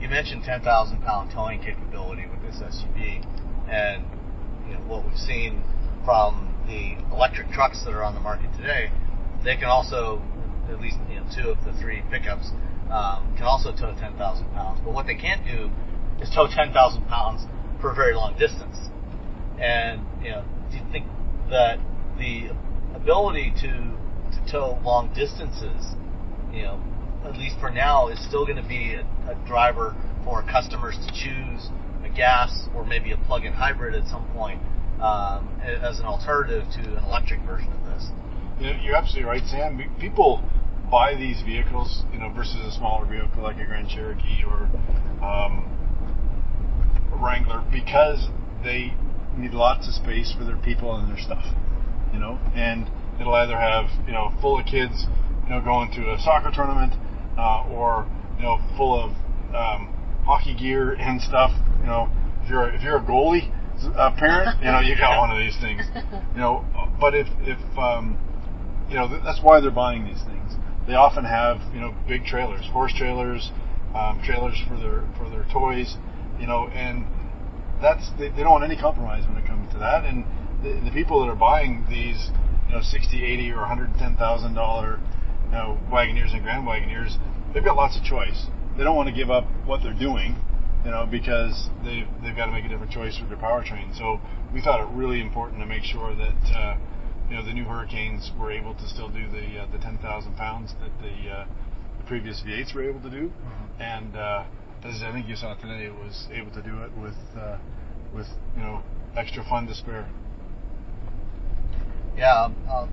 You 0.00 0.08
mentioned 0.08 0.44
10,000 0.44 1.00
pound 1.02 1.30
towing 1.32 1.62
capability 1.62 2.26
with 2.26 2.42
this 2.42 2.60
SUV, 2.60 3.24
and 3.70 4.04
you 4.68 4.74
know 4.74 4.80
what 4.80 5.06
we've 5.06 5.16
seen 5.16 5.64
from 6.04 6.52
the 6.66 6.98
electric 7.14 7.50
trucks 7.50 7.82
that 7.84 7.94
are 7.94 8.04
on 8.04 8.14
the 8.14 8.20
market 8.20 8.50
today. 8.56 8.90
They 9.42 9.56
can 9.56 9.66
also, 9.66 10.22
at 10.70 10.80
least 10.80 10.96
you 11.08 11.16
know, 11.16 11.26
two 11.34 11.50
of 11.50 11.58
the 11.64 11.72
three 11.80 12.02
pickups 12.10 12.50
um, 12.90 13.34
can 13.36 13.44
also 13.44 13.72
tow 13.72 13.94
10,000 13.98 14.18
pounds. 14.52 14.80
But 14.84 14.92
what 14.92 15.06
they 15.06 15.14
can't 15.14 15.44
do 15.44 15.70
is 16.20 16.30
tow 16.30 16.46
10,000 16.46 16.72
pounds 17.08 17.44
for 17.80 17.90
a 17.90 17.94
very 17.94 18.14
long 18.14 18.38
distance. 18.38 18.76
And 19.60 20.02
you 20.22 20.30
know, 20.30 20.44
do 20.70 20.76
you 20.76 20.84
think 20.90 21.06
that 21.50 21.78
the 22.18 22.50
ability 22.94 23.52
to 23.62 23.96
to 24.32 24.50
tow 24.50 24.78
long 24.82 25.12
distances, 25.14 25.94
you 26.52 26.62
know, 26.62 26.80
at 27.24 27.36
least 27.36 27.56
for 27.60 27.70
now, 27.70 28.08
is 28.08 28.18
still 28.24 28.44
going 28.44 28.60
to 28.60 28.66
be 28.66 28.94
a, 28.94 29.02
a 29.30 29.34
driver 29.46 29.94
for 30.24 30.42
customers 30.42 30.96
to 31.06 31.12
choose 31.12 31.68
a 32.04 32.08
gas 32.08 32.68
or 32.74 32.84
maybe 32.84 33.12
a 33.12 33.16
plug-in 33.16 33.52
hybrid 33.52 33.94
at 33.94 34.06
some 34.08 34.24
point 34.32 34.60
um, 35.00 35.48
as 35.62 35.98
an 35.98 36.06
alternative 36.06 36.64
to 36.72 36.80
an 36.96 37.04
electric 37.04 37.40
version 37.42 37.70
of 37.72 37.84
this. 37.86 38.10
You're 38.62 38.96
absolutely 38.96 39.28
right, 39.28 39.44
Sam. 39.46 39.80
People 40.00 40.42
buy 40.90 41.14
these 41.16 41.42
vehicles, 41.42 42.02
you 42.12 42.18
know, 42.20 42.28
versus 42.32 42.60
a 42.64 42.70
smaller 42.70 43.06
vehicle 43.06 43.42
like 43.42 43.56
a 43.58 43.64
Grand 43.64 43.88
Cherokee 43.88 44.44
or 44.46 44.68
um, 45.24 45.66
a 47.12 47.16
Wrangler 47.16 47.64
because 47.72 48.28
they 48.62 48.94
need 49.36 49.52
lots 49.52 49.88
of 49.88 49.94
space 49.94 50.32
for 50.36 50.44
their 50.44 50.58
people 50.58 50.94
and 50.94 51.08
their 51.10 51.18
stuff. 51.18 51.44
you 52.12 52.18
know, 52.18 52.38
and 52.54 52.88
it'll 53.20 53.34
either 53.34 53.58
have 53.58 53.86
you 54.06 54.12
know 54.12 54.32
full 54.40 54.58
of 54.60 54.66
kids, 54.66 55.06
you 55.44 55.50
know, 55.50 55.60
going 55.60 55.90
to 55.92 56.12
a 56.12 56.18
soccer 56.20 56.50
tournament, 56.54 56.92
uh, 57.38 57.64
or 57.70 58.06
you 58.36 58.42
know 58.42 58.58
full 58.76 58.94
of 58.94 59.10
um, 59.54 59.88
hockey 60.24 60.54
gear 60.54 60.92
and 60.92 61.20
stuff. 61.20 61.50
You 61.80 61.86
know, 61.86 62.10
if 62.44 62.50
you're 62.50 62.64
a, 62.68 62.74
if 62.76 62.82
you're 62.82 62.98
a 62.98 63.02
goalie 63.02 63.50
uh, 63.96 64.14
parent, 64.18 64.60
you 64.60 64.70
know, 64.70 64.80
you 64.80 64.96
got 64.96 65.18
one 65.18 65.30
of 65.30 65.38
these 65.38 65.56
things. 65.60 65.82
You 66.34 66.40
know, 66.40 66.64
but 67.00 67.14
if 67.14 67.26
if 67.40 67.58
um, 67.78 68.18
you 68.92 68.98
know 68.98 69.08
that's 69.24 69.40
why 69.42 69.58
they're 69.60 69.70
buying 69.70 70.04
these 70.04 70.22
things. 70.22 70.52
They 70.86 70.94
often 70.94 71.24
have 71.24 71.62
you 71.72 71.80
know 71.80 71.94
big 72.06 72.26
trailers, 72.26 72.68
horse 72.68 72.92
trailers, 72.92 73.50
um, 73.96 74.20
trailers 74.22 74.60
for 74.68 74.76
their 74.76 75.08
for 75.16 75.30
their 75.30 75.46
toys, 75.50 75.96
you 76.38 76.46
know, 76.46 76.68
and 76.68 77.06
that's 77.80 78.10
they, 78.18 78.28
they 78.28 78.44
don't 78.44 78.52
want 78.52 78.64
any 78.64 78.76
compromise 78.76 79.26
when 79.26 79.38
it 79.38 79.46
comes 79.46 79.72
to 79.72 79.78
that. 79.78 80.04
And 80.04 80.26
the, 80.62 80.78
the 80.84 80.92
people 80.92 81.24
that 81.24 81.32
are 81.32 81.40
buying 81.40 81.86
these, 81.88 82.30
you 82.68 82.76
know, 82.76 82.82
60, 82.82 83.24
80, 83.24 83.50
or 83.52 83.64
110 83.64 84.16
thousand 84.16 84.52
dollar, 84.54 85.00
you 85.46 85.52
know, 85.52 85.80
Wagoneers 85.90 86.34
and 86.34 86.42
Grand 86.42 86.68
Wagoneers, 86.68 87.16
they've 87.54 87.64
got 87.64 87.76
lots 87.76 87.96
of 87.96 88.04
choice. 88.04 88.46
They 88.76 88.84
don't 88.84 88.96
want 88.96 89.08
to 89.08 89.14
give 89.14 89.30
up 89.30 89.48
what 89.64 89.82
they're 89.82 89.96
doing, 89.96 90.36
you 90.84 90.90
know, 90.90 91.08
because 91.10 91.70
they 91.82 92.04
they've 92.22 92.36
got 92.36 92.46
to 92.46 92.52
make 92.52 92.66
a 92.66 92.68
different 92.68 92.92
choice 92.92 93.18
with 93.18 93.30
their 93.30 93.38
powertrain. 93.40 93.96
So 93.96 94.20
we 94.52 94.60
thought 94.60 94.84
it 94.84 94.88
really 94.92 95.22
important 95.22 95.60
to 95.60 95.66
make 95.66 95.82
sure 95.82 96.14
that. 96.14 96.44
Uh, 96.52 96.76
you 97.32 97.38
know 97.38 97.44
the 97.46 97.54
new 97.54 97.64
Hurricanes 97.64 98.30
were 98.38 98.52
able 98.52 98.74
to 98.74 98.86
still 98.86 99.08
do 99.08 99.26
the 99.30 99.60
uh, 99.60 99.66
the 99.72 99.78
10,000 99.78 100.36
pounds 100.36 100.74
that 100.82 100.90
the 101.00 101.30
uh, 101.32 101.46
the 101.96 102.04
previous 102.04 102.42
V8s 102.46 102.74
were 102.74 102.86
able 102.86 103.00
to 103.00 103.08
do, 103.08 103.32
and 103.80 104.14
uh, 104.14 104.44
as 104.84 105.02
I 105.02 105.12
think 105.12 105.26
you 105.26 105.36
saw 105.36 105.54
today, 105.54 105.86
it 105.86 105.94
was 105.94 106.28
able 106.30 106.50
to 106.50 106.60
do 106.60 106.82
it 106.82 106.90
with 106.94 107.16
uh, 107.34 107.56
with 108.14 108.26
you 108.54 108.62
know 108.62 108.82
extra 109.16 109.42
fun 109.48 109.66
to 109.68 109.74
spare. 109.74 110.06
Yeah, 112.18 112.44
um, 112.44 112.56
uh, 112.68 112.86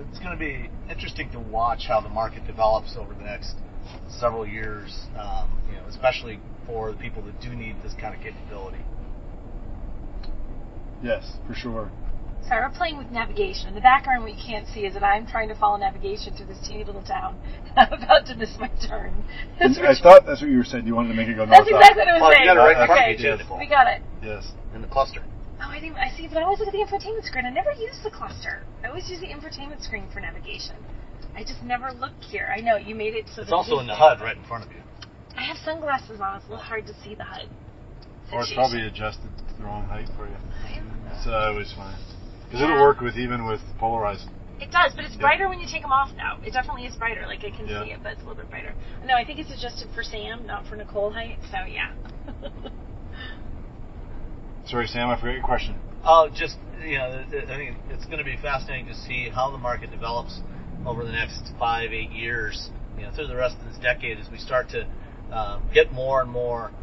it's 0.00 0.18
going 0.18 0.32
to 0.32 0.36
be 0.36 0.68
interesting 0.90 1.30
to 1.30 1.38
watch 1.38 1.84
how 1.86 2.00
the 2.00 2.08
market 2.08 2.44
develops 2.48 2.96
over 2.96 3.14
the 3.14 3.22
next 3.22 3.54
several 4.08 4.44
years. 4.44 5.06
Um, 5.16 5.62
you 5.70 5.76
know, 5.76 5.84
especially 5.88 6.40
for 6.66 6.90
the 6.90 6.98
people 6.98 7.22
that 7.22 7.40
do 7.40 7.54
need 7.54 7.76
this 7.84 7.92
kind 8.00 8.16
of 8.16 8.20
capability. 8.20 8.84
Yes, 11.04 11.36
for 11.46 11.54
sure. 11.54 11.92
Sorry, 12.46 12.60
we're 12.60 12.76
playing 12.76 12.98
with 12.98 13.10
navigation. 13.10 13.68
In 13.68 13.74
the 13.74 13.80
background, 13.80 14.22
what 14.22 14.32
you 14.36 14.42
can't 14.44 14.68
see 14.68 14.80
is 14.84 14.92
that 14.94 15.02
I'm 15.02 15.26
trying 15.26 15.48
to 15.48 15.54
follow 15.54 15.78
navigation 15.78 16.36
through 16.36 16.46
this 16.46 16.60
teeny 16.66 16.84
little 16.84 17.02
town. 17.02 17.40
I'm 17.76 17.92
about 17.92 18.26
to 18.26 18.34
miss 18.36 18.52
my 18.60 18.68
turn. 18.86 19.14
And 19.60 19.74
That's, 19.74 20.00
I 20.00 20.02
thought 20.02 20.26
that's 20.26 20.42
what 20.42 20.50
you 20.50 20.58
were 20.58 20.64
saying. 20.68 20.86
You 20.86 20.94
wanted 20.94 21.08
to 21.08 21.14
make 21.14 21.28
it 21.28 21.36
go 21.36 21.46
north. 21.46 21.56
that's 21.64 21.70
exactly 21.72 22.04
what 22.04 22.08
I 22.08 22.12
was 22.12 22.20
Well, 22.20 22.30
you 22.32 22.36
saying. 22.36 22.46
got 22.52 22.56
it 22.56 22.60
right 22.60 22.76
in 22.76 22.90
okay, 22.90 23.10
you, 23.16 23.58
we 23.58 23.66
got 23.66 23.88
it. 23.88 24.02
Yes. 24.22 24.52
in 24.74 24.82
the 24.82 24.88
cluster. 24.88 25.24
Oh, 25.56 25.70
I 25.72 25.80
didn't. 25.80 25.96
I 25.96 26.10
see, 26.14 26.28
but 26.28 26.38
I 26.38 26.42
always 26.42 26.58
look 26.60 26.68
at 26.68 26.74
the 26.76 26.84
infotainment 26.84 27.24
screen. 27.24 27.46
I 27.46 27.50
never 27.50 27.72
use 27.72 27.96
the 28.04 28.10
cluster. 28.10 28.60
I 28.84 28.88
always 28.88 29.08
use 29.08 29.20
the 29.20 29.28
infotainment 29.32 29.82
screen 29.82 30.04
for 30.12 30.20
navigation. 30.20 30.76
I 31.34 31.42
just 31.44 31.62
never 31.62 31.92
look 31.92 32.12
here. 32.20 32.52
I 32.54 32.60
know 32.60 32.76
you 32.76 32.94
made 32.94 33.14
it 33.14 33.24
so. 33.34 33.40
It's 33.40 33.50
that 33.50 33.56
also 33.56 33.78
in 33.80 33.86
the 33.86 33.94
is- 33.94 33.98
HUD 33.98 34.20
right 34.20 34.36
in 34.36 34.44
front 34.44 34.64
of 34.66 34.70
you. 34.72 34.82
I 35.36 35.42
have 35.48 35.56
sunglasses 35.64 36.20
on. 36.20 36.36
It's 36.36 36.46
a 36.46 36.50
little 36.50 36.64
hard 36.64 36.86
to 36.86 36.94
see 37.02 37.14
the 37.14 37.24
HUD. 37.24 37.48
Or 38.32 38.42
it's 38.42 38.52
probably 38.52 38.82
adjusted 38.86 39.30
to 39.38 39.54
the 39.56 39.64
wrong 39.64 39.86
height 39.88 40.08
for 40.16 40.28
you. 40.28 40.36
I- 40.36 41.24
So 41.24 41.30
it 41.50 41.56
was 41.56 41.72
fine. 41.72 41.96
Because 42.54 42.68
Yeah. 42.68 42.74
it'll 42.76 42.86
work 42.86 43.00
with 43.00 43.16
even 43.16 43.46
with 43.46 43.60
polarized. 43.78 44.28
It 44.60 44.70
does, 44.70 44.94
but 44.94 45.04
it's 45.04 45.16
Yeah. 45.16 45.22
brighter 45.22 45.48
when 45.48 45.58
you 45.58 45.66
take 45.66 45.82
them 45.82 45.90
off 45.90 46.14
now. 46.16 46.38
It 46.44 46.52
definitely 46.52 46.86
is 46.86 46.94
brighter. 46.94 47.26
Like 47.26 47.42
I 47.44 47.50
can 47.50 47.66
Yeah. 47.66 47.82
see 47.82 47.90
it, 47.90 48.00
but 48.00 48.12
it's 48.12 48.22
a 48.22 48.26
little 48.26 48.36
bit 48.40 48.48
brighter. 48.48 48.72
No, 49.04 49.16
I 49.16 49.24
think 49.24 49.40
it's 49.40 49.50
adjusted 49.50 49.90
for 49.92 50.04
Sam, 50.04 50.46
not 50.46 50.64
for 50.68 50.76
Nicole 50.76 51.10
height. 51.10 51.40
So 51.50 51.58
yeah. 51.66 51.90
Sorry, 54.66 54.86
Sam, 54.86 55.10
I 55.10 55.16
forgot 55.16 55.32
your 55.34 55.42
question. 55.42 55.74
Oh, 56.04 56.28
just 56.32 56.56
you 56.80 56.96
know, 56.98 57.10
th- 57.28 57.30
th- 57.30 57.44
I 57.50 57.56
think 57.56 57.76
it's 57.90 58.04
going 58.04 58.18
to 58.18 58.24
be 58.24 58.36
fascinating 58.36 58.86
to 58.86 58.94
see 58.94 59.28
how 59.28 59.50
the 59.50 59.58
market 59.58 59.90
develops 59.90 60.40
over 60.86 61.04
the 61.04 61.10
next 61.12 61.52
five, 61.58 61.92
eight 61.92 62.12
years. 62.12 62.70
You 62.96 63.02
know, 63.06 63.10
through 63.10 63.26
the 63.26 63.34
rest 63.36 63.56
of 63.58 63.64
this 63.66 63.78
decade, 63.78 64.20
as 64.20 64.30
we 64.30 64.38
start 64.38 64.68
to 64.70 64.86
um, 65.36 65.68
get 65.74 65.92
more 65.92 66.20
and 66.22 66.30
more 66.30 66.70
ele- 66.70 66.76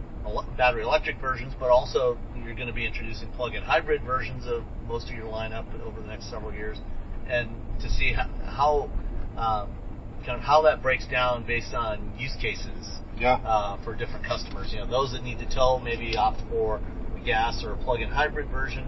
battery 0.58 0.84
electric 0.84 1.20
versions, 1.20 1.54
but 1.60 1.70
also 1.70 2.18
you're 2.44 2.56
going 2.56 2.68
to 2.68 2.74
be 2.74 2.86
introducing 2.86 3.30
plug-in 3.32 3.64
hybrid 3.64 4.02
versions 4.04 4.46
of 4.46 4.64
most 4.88 5.10
of 5.10 5.16
your 5.16 5.26
lineup 5.26 5.66
over 5.84 6.00
the 6.02 6.08
next 6.08 6.30
several 6.30 6.54
years, 6.54 6.78
and 7.28 7.50
to 7.82 7.90
see 7.90 8.14
how, 8.14 8.30
how 8.46 8.90
um, 9.38 9.70
kind 10.26 10.38
of 10.38 10.42
how 10.42 10.62
that 10.62 10.82
breaks 10.82 11.08
down 11.08 11.46
based 11.46 11.74
on 11.74 12.14
use 12.18 12.36
cases 12.42 13.00
Yeah. 13.18 13.36
uh, 13.46 13.84
for 13.84 13.96
different 13.96 14.26
customers. 14.26 14.72
You 14.72 14.80
know, 14.80 14.88
those 14.88 15.12
that 15.14 15.24
need 15.24 15.40
to 15.40 15.50
tow 15.50 15.80
maybe 15.80 16.16
opt 16.16 16.42
for 16.50 16.80
a 17.16 17.26
gas 17.26 17.64
or 17.64 17.74
a 17.74 17.78
plug-in 17.78 18.10
hybrid 18.10 18.50
version, 18.50 18.86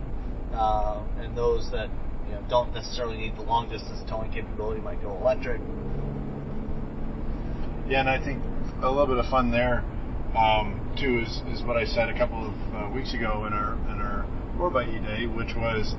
uh, 0.53 1.01
and 1.19 1.35
those 1.35 1.69
that 1.71 1.89
you 2.27 2.33
know 2.33 2.43
don't 2.49 2.73
necessarily 2.73 3.17
need 3.17 3.35
the 3.35 3.41
long 3.43 3.69
distance 3.69 4.01
towing 4.09 4.31
capability 4.31 4.81
might 4.81 5.01
go 5.01 5.17
electric. 5.17 5.61
Yeah, 7.87 7.99
and 7.99 8.09
I 8.09 8.23
think 8.23 8.41
a 8.81 8.89
little 8.89 9.07
bit 9.07 9.17
of 9.17 9.29
fun 9.29 9.51
there 9.51 9.83
um, 10.35 10.79
too 10.97 11.21
is, 11.21 11.41
is 11.53 11.63
what 11.63 11.77
I 11.77 11.85
said 11.85 12.09
a 12.09 12.17
couple 12.17 12.41
of 12.41 12.55
uh, 12.73 12.89
weeks 12.93 13.13
ago 13.13 13.45
in 13.45 13.53
our 13.53 13.73
in 13.89 14.01
our 14.01 14.25
4xe 14.57 15.05
day, 15.05 15.25
which 15.27 15.55
was 15.55 15.95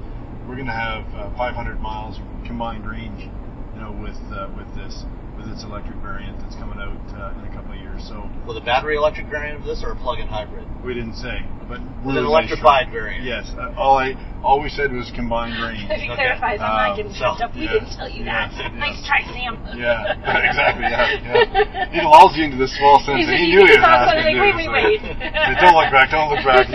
we're 0.49 0.57
going 0.57 0.67
to 0.67 0.73
have 0.73 1.07
uh, 1.15 1.35
500 1.37 1.81
miles 1.81 2.19
combined 2.47 2.87
range, 2.89 3.31
you 3.75 3.81
know, 3.81 3.93
with 3.93 4.19
uh, 4.31 4.51
with 4.57 4.69
this 4.75 5.05
with 5.37 5.49
its 5.49 5.63
electric 5.65 5.97
variant 5.99 6.39
that's 6.41 6.55
coming 6.57 6.79
out 6.79 6.99
uh, 7.15 7.39
in 7.39 7.47
a 7.47 7.53
couple 7.55 7.74
of. 7.95 8.01
So 8.03 8.29
With 8.47 8.57
a 8.57 8.65
battery 8.65 8.97
electric 8.97 9.27
variant 9.29 9.61
of 9.61 9.65
this 9.65 9.83
or 9.85 9.93
a 9.93 9.97
plug-in 9.97 10.27
hybrid? 10.29 10.67
we 10.85 10.93
didn't 10.95 11.15
say, 11.17 11.41
but 11.69 11.81
With 12.05 12.17
really 12.17 12.19
an 12.19 12.25
nice 12.29 12.51
electrified 12.53 12.93
truck. 12.93 12.93
variant. 12.93 13.25
Yes, 13.25 13.49
uh, 13.57 13.73
all 13.79 13.97
I 13.97 14.13
all 14.45 14.61
we 14.61 14.69
said 14.69 14.93
was 14.93 15.09
combined 15.17 15.57
range. 15.65 15.81
he 15.89 16.11
Okay. 16.11 16.15
clarifies, 16.15 16.61
I'm 16.61 16.77
not 16.77 16.91
Um, 16.93 16.97
getting 17.01 17.15
tripped 17.17 17.39
so, 17.41 17.45
up. 17.49 17.55
We 17.57 17.65
yeah, 17.65 17.73
didn't 17.81 17.93
tell 17.97 18.11
you 18.11 18.25
that. 18.29 18.53
yeah, 18.53 18.69
yeah. 18.69 18.77
Nice 18.77 19.01
try, 19.07 19.21
Sam. 19.33 19.55
Yeah, 19.79 20.13
exactly. 20.51 20.85
Yeah, 20.85 21.25
yeah. 21.25 21.89
He 21.95 22.01
lulls 22.05 22.37
you 22.37 22.45
into 22.45 22.59
this 22.61 22.77
false 22.77 23.07
sense. 23.09 23.25
He's- 23.25 23.31
that 23.33 23.39
he 23.41 23.49
he 23.49 23.57
knew 23.57 23.65
he 23.65 23.73
was 23.79 23.87
I'm 23.87 24.05
asking 24.05 24.21
like, 24.21 24.35
to 24.35 24.41
wait, 24.45 24.53
do 24.53 24.69
wait, 24.69 25.01
this. 25.01 25.01
wait. 25.01 25.33
Say, 25.33 25.55
don't 25.65 25.77
look 25.81 25.91
back. 25.95 26.09
Don't 26.13 26.29
look 26.29 26.45
back. 26.45 26.67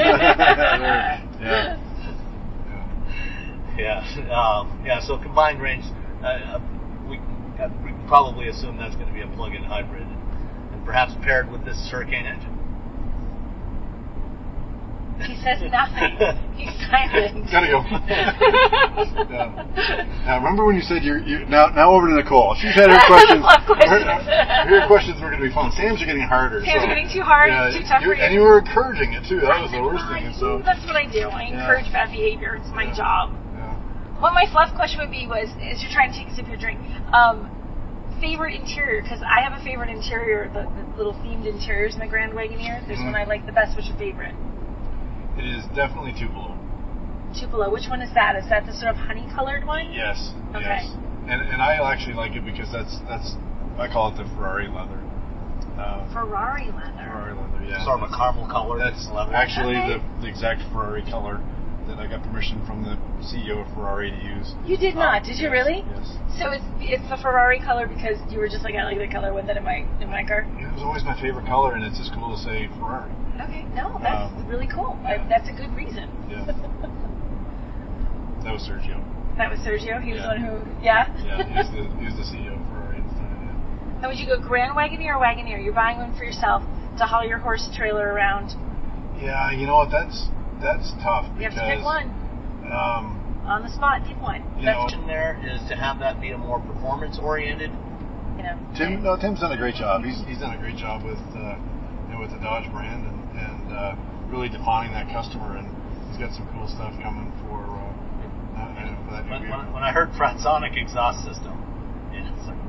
yeah. 1.40 1.78
Yeah, 3.78 4.04
um, 4.36 4.82
yeah. 4.86 5.00
So 5.00 5.18
combined 5.18 5.62
range, 5.62 5.86
uh, 6.22 6.28
uh, 6.28 6.60
we 7.08 7.16
uh, 7.62 7.70
we 7.84 7.92
probably 8.08 8.50
assume 8.50 8.76
that's 8.78 8.96
going 8.96 9.08
to 9.08 9.14
be 9.14 9.22
a 9.22 9.28
plug-in 9.38 9.64
hybrid, 9.64 10.04
and 10.72 10.86
perhaps 10.86 11.14
paired 11.24 11.50
with 11.52 11.66
this 11.66 11.78
Hurricane 11.92 12.26
engine. 12.26 12.56
He 15.20 15.36
says 15.44 15.60
nothing. 15.68 16.16
He's 16.56 16.72
silent. 16.88 17.44
Gotta 17.52 17.68
go. 17.68 17.84
yeah. 19.28 20.08
Now 20.24 20.40
remember 20.40 20.64
when 20.64 20.76
you 20.80 20.82
said 20.82 21.04
you're 21.04 21.20
you 21.20 21.44
now 21.44 21.68
now 21.76 21.92
over 21.92 22.08
to 22.08 22.16
Nicole. 22.16 22.56
She's 22.56 22.72
had 22.72 22.88
her 22.88 22.96
questions. 23.12 23.44
Questions. 23.68 24.08
Her, 24.08 24.80
her 24.80 24.88
questions 24.88 25.20
were 25.20 25.28
going 25.28 25.44
to 25.44 25.48
be 25.50 25.54
fun. 25.54 25.76
Sam's 25.76 26.00
are 26.02 26.08
getting 26.08 26.24
harder. 26.24 26.64
Sam's 26.64 26.72
so, 26.72 26.88
are 26.88 26.96
getting 26.96 27.12
too 27.12 27.20
hard, 27.28 27.52
Yeah, 27.52 27.68
too 27.68 27.84
tough 27.84 28.00
you- 28.00 28.16
for 28.16 28.16
you. 28.16 28.24
And 28.24 28.32
you 28.34 28.48
were 28.48 28.60
encouraging 28.64 29.12
it 29.12 29.28
too. 29.28 29.44
That 29.44 29.60
was 29.60 29.72
the 29.76 29.84
worst 29.84 30.08
thing. 30.08 30.32
So 30.40 30.64
That's 30.64 30.88
what 30.88 30.96
I 30.96 31.04
do. 31.12 31.28
I 31.28 31.52
Yeah. 31.52 31.68
encourage 31.68 31.92
bad 31.92 32.16
behavior. 32.16 32.56
It's 32.56 32.72
my 32.72 32.88
Yeah. 32.88 32.96
job. 32.96 33.36
yeah. 33.60 33.76
What 34.24 34.32
my 34.32 34.48
fluff 34.56 34.72
question 34.80 35.04
would 35.04 35.12
be 35.12 35.28
was, 35.28 35.52
as 35.60 35.84
you're 35.84 35.92
trying 35.92 36.16
to 36.16 36.18
take 36.18 36.32
a 36.32 36.36
sip 36.40 36.48
of 36.48 36.52
your 36.56 36.64
drink, 36.64 36.80
um, 37.12 37.52
favorite 38.20 38.56
interior, 38.56 39.02
because 39.02 39.22
I 39.22 39.42
have 39.42 39.54
a 39.60 39.64
favorite 39.64 39.90
interior, 39.90 40.50
the, 40.54 40.64
the 40.68 40.98
little 40.98 41.14
themed 41.26 41.46
interiors 41.46 41.94
in 41.96 42.00
the 42.00 42.08
Grand 42.08 42.34
Wagoneer. 42.34 42.86
There's 42.88 43.00
Mhm. 43.00 43.06
one 43.12 43.16
I 43.16 43.24
like 43.26 43.46
the 43.46 43.52
best. 43.52 43.76
What's 43.76 43.88
your 43.88 43.98
favorite? 43.98 44.36
It 45.38 45.46
is 45.46 45.64
definitely 45.76 46.14
Tupelo. 46.14 46.58
Tupelo. 47.34 47.70
Which 47.72 47.88
one 47.90 48.02
is 48.02 48.14
that? 48.14 48.36
Is 48.36 48.50
that 48.50 48.66
the 48.66 48.74
sort 48.74 48.92
of 48.92 48.98
honey 48.98 49.28
colored 49.34 49.66
one? 49.66 49.92
Yes. 49.94 50.34
Okay. 50.56 50.62
Yes. 50.84 50.92
And 51.28 51.42
and 51.42 51.62
I 51.62 51.78
actually 51.92 52.16
like 52.16 52.36
it 52.36 52.44
because 52.44 52.72
that's 52.72 53.00
that's 53.08 53.36
I 53.78 53.88
call 53.88 54.10
it 54.12 54.18
the 54.18 54.26
Ferrari 54.36 54.68
leather. 54.68 55.00
Uh, 55.78 56.04
Ferrari 56.12 56.66
leather. 56.72 57.06
Ferrari 57.08 57.34
leather. 57.34 57.64
Yeah. 57.64 57.86
Sort 57.86 58.02
of 58.02 58.12
a 58.12 58.16
caramel 58.16 58.48
color. 58.48 58.80
That's 58.80 59.08
leather. 59.14 59.34
actually 59.34 59.78
Okay. 59.78 60.02
the, 60.02 60.22
the 60.24 60.28
exact 60.28 60.62
Ferrari 60.74 61.04
color 61.04 61.40
that 61.90 62.00
I 62.00 62.08
got 62.08 62.22
permission 62.24 62.62
from 62.66 62.84
the 62.86 62.96
CEO 63.26 63.66
of 63.66 63.68
Ferrari 63.74 64.12
to 64.14 64.22
use. 64.22 64.54
You 64.66 64.78
did 64.78 64.96
not, 64.96 65.24
did 65.26 65.38
you 65.42 65.50
Yes, 65.50 65.58
really? 65.58 65.84
Yes. 65.90 66.08
So 66.38 66.52
it's 66.54 66.64
it's 66.80 67.04
the 67.10 67.18
Ferrari 67.18 67.60
color 67.60 67.88
because 67.88 68.18
you 68.32 68.38
were 68.40 68.48
just 68.48 68.64
like 68.64 68.76
I 68.76 68.86
like 68.86 68.98
the 69.02 69.10
color 69.12 69.34
with 69.34 69.50
it 69.50 69.58
in 69.58 69.64
my 69.66 69.84
in 70.00 70.08
my 70.10 70.24
car. 70.24 70.46
It 70.62 70.72
was 70.74 70.84
always 70.86 71.04
my 71.04 71.20
favorite 71.20 71.46
color, 71.50 71.74
and 71.74 71.84
it's 71.84 71.98
just 71.98 72.14
cool 72.14 72.30
to 72.32 72.40
say 72.42 72.70
Ferrari. 72.80 73.12
Okay, 73.42 73.66
no, 73.74 73.98
that's 74.02 74.30
Um, 74.32 74.48
really 74.48 74.68
cool. 74.68 74.98
yeah. 75.04 75.24
I, 75.24 75.28
that's 75.28 75.50
a 75.50 75.54
good 75.58 75.74
reason. 75.76 76.08
Yeah. 76.30 76.46
That 78.44 78.54
was 78.54 78.64
Sergio. 78.64 79.04
That 79.38 79.52
was 79.52 79.60
Sergio. 79.60 80.02
He 80.02 80.14
was 80.14 80.22
Yeah. 80.24 80.34
the 80.36 80.40
one 80.40 80.64
who, 80.64 80.84
yeah. 80.84 81.12
Yeah, 81.28 81.44
he 81.44 81.54
was 81.60 81.68
the, 81.76 81.84
he 82.00 82.06
was 82.08 82.16
the 82.16 82.24
CEO 82.24 82.56
of 82.56 82.64
Ferrari 82.72 82.98
at 82.98 83.04
the 83.04 83.16
time. 83.20 84.00
And 84.02 84.08
would 84.08 84.18
you 84.18 84.26
go 84.28 84.40
Grand 84.40 84.74
Wagoneer 84.76 85.16
or 85.16 85.20
Wagoneer? 85.20 85.60
You're 85.64 85.74
buying 85.76 85.98
one 86.00 86.16
for 86.18 86.24
yourself 86.24 86.64
to 86.98 87.04
haul 87.06 87.26
your 87.28 87.38
horse 87.38 87.68
trailer 87.76 88.08
around. 88.14 88.56
Yeah, 89.20 89.52
you 89.52 89.68
know 89.68 89.76
what? 89.76 89.92
That's 89.92 90.30
that's 90.62 90.92
tough 91.04 91.26
You 91.38 91.50
have 91.50 91.56
to 91.56 91.66
pick 91.66 91.84
one 91.84 92.10
Um, 92.70 93.16
on 93.48 93.64
the 93.64 93.70
spot. 93.72 94.04
Pick 94.06 94.20
one. 94.22 94.44
You 94.60 94.66
That's 94.66 94.76
know- 94.78 94.82
option 94.86 95.08
there 95.08 95.40
is 95.44 95.62
to 95.70 95.76
have 95.76 96.00
that 96.00 96.20
be 96.22 96.32
a 96.32 96.38
more 96.38 96.60
performance 96.60 97.18
oriented. 97.18 97.72
you 98.38 98.44
know. 98.44 98.58
Tim, 98.78 99.02
no, 99.04 99.18
Tim's 99.18 99.40
done 99.42 99.52
a 99.52 99.58
great 99.58 99.76
job. 99.76 100.04
He's 100.04 100.20
he's 100.28 100.38
done 100.40 100.54
a 100.54 100.60
great 100.62 100.76
job 100.78 101.04
with 101.04 101.20
uh, 101.36 101.56
you 102.08 102.14
know 102.14 102.20
with 102.22 102.32
the 102.32 102.40
Dodge 102.40 102.70
brand 102.72 103.08
and 103.08 103.20
and 103.40 103.66
uh, 103.74 103.96
really 104.30 104.50
defining 104.50 104.92
that 104.94 105.08
customer. 105.12 105.58
And 105.58 105.68
he's 106.12 106.18
got 106.20 106.32
some 106.36 106.48
cool 106.54 106.68
stuff 106.68 106.94
coming 107.02 107.32
for 107.48 107.58
uh, 107.64 108.60
uh, 108.60 109.06
for 109.08 109.12
that 109.18 109.24
When, 109.30 109.50
when, 109.50 109.74
when 109.74 109.84
I 109.84 109.92
heard 109.92 110.12
Fratzonic 110.14 110.76
exhaust 110.78 111.24
system, 111.26 111.56
it's 112.14 112.46
like, 112.48 112.60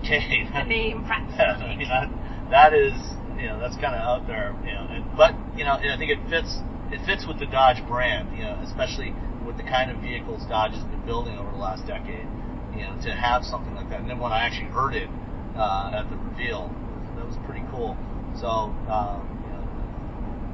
okay. 0.00 0.46
The 0.54 0.62
name 0.64 1.04
I 1.08 1.24
Fratzonic. 1.26 1.78
mean, 1.78 1.88
that, 1.88 2.08
that 2.50 2.72
is, 2.72 2.94
you 3.36 3.46
know, 3.48 3.58
that's 3.58 3.74
kind 3.76 3.94
of 3.96 4.00
out 4.00 4.26
there, 4.28 4.54
you 4.64 4.72
know. 4.72 4.86
And, 4.90 5.04
but 5.16 5.34
you 5.56 5.64
know, 5.64 5.72
I 5.74 5.96
think 5.98 6.12
it 6.12 6.20
fits. 6.30 6.54
It 6.90 7.04
fits 7.04 7.26
with 7.26 7.38
the 7.38 7.46
Dodge 7.46 7.86
brand, 7.86 8.36
you 8.36 8.44
know, 8.44 8.58
especially 8.64 9.14
with 9.44 9.56
the 9.56 9.64
kind 9.64 9.90
of 9.90 9.98
vehicles 9.98 10.44
Dodge 10.48 10.72
has 10.72 10.84
been 10.84 11.04
building 11.04 11.36
over 11.36 11.50
the 11.50 11.56
last 11.56 11.86
decade. 11.86 12.26
You 12.74 12.84
know, 12.84 12.96
to 13.02 13.10
have 13.10 13.44
something 13.44 13.74
like 13.74 13.90
that. 13.90 14.00
And 14.00 14.10
then 14.10 14.20
when 14.20 14.30
I 14.30 14.46
actually 14.46 14.70
heard 14.70 14.94
it 14.94 15.08
uh, 15.56 15.90
at 15.94 16.08
the 16.10 16.16
reveal, 16.16 16.70
that 17.16 17.26
was 17.26 17.34
pretty 17.44 17.64
cool. 17.72 17.96
So, 18.38 18.70
um, 18.86 19.26
you 19.42 19.50
know, 19.50 19.64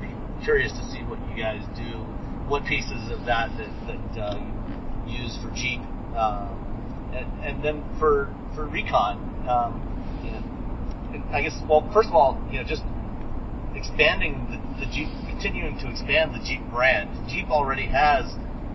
be 0.00 0.44
curious 0.44 0.72
to 0.72 0.84
see 0.90 1.02
what 1.04 1.18
you 1.28 1.36
guys 1.36 1.60
do, 1.76 2.00
what 2.48 2.64
pieces 2.64 3.10
of 3.10 3.26
that 3.26 3.50
that, 3.58 3.68
that 3.86 4.22
uh, 4.22 4.40
you 5.06 5.24
use 5.24 5.36
for 5.42 5.50
Jeep, 5.54 5.80
um, 6.16 7.12
and, 7.12 7.28
and 7.44 7.62
then 7.62 7.84
for 7.98 8.32
for 8.54 8.64
Recon. 8.66 9.20
Um, 9.44 9.84
you 10.24 10.30
know, 10.32 10.40
I 11.30 11.42
guess, 11.42 11.60
well, 11.68 11.90
first 11.92 12.08
of 12.08 12.14
all, 12.14 12.40
you 12.50 12.58
know, 12.58 12.64
just 12.64 12.82
expanding 13.74 14.48
the, 14.48 14.86
the 14.86 14.90
Jeep, 14.90 15.08
continuing 15.44 15.78
to 15.78 15.90
expand 15.90 16.34
the 16.34 16.38
Jeep 16.38 16.62
brand. 16.70 17.10
Jeep 17.28 17.50
already 17.50 17.86
has 17.86 18.24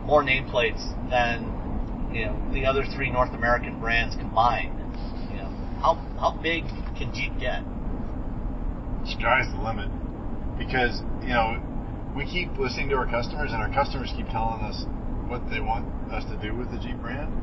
more 0.05 0.21
nameplates 0.23 0.85
than 1.09 1.41
you 2.13 2.25
know 2.25 2.37
the 2.53 2.63
other 2.63 2.85
three 2.95 3.09
North 3.09 3.33
American 3.33 3.79
brands 3.79 4.15
combined. 4.15 4.77
You 5.31 5.37
know, 5.37 5.49
how 5.81 5.95
how 6.21 6.39
big 6.43 6.65
can 6.95 7.11
Jeep 7.11 7.33
get? 7.39 7.63
sky's 9.17 9.49
the 9.49 9.57
limit 9.57 9.89
because 10.59 11.01
you 11.25 11.33
know 11.33 11.57
we 12.15 12.23
keep 12.25 12.55
listening 12.59 12.89
to 12.89 12.95
our 12.95 13.09
customers 13.09 13.49
and 13.51 13.63
our 13.63 13.73
customers 13.73 14.13
keep 14.15 14.29
telling 14.29 14.61
us 14.61 14.85
what 15.25 15.41
they 15.49 15.59
want 15.59 15.89
us 16.13 16.23
to 16.29 16.37
do 16.37 16.53
with 16.53 16.69
the 16.69 16.77
Jeep 16.77 17.01
brand. 17.01 17.33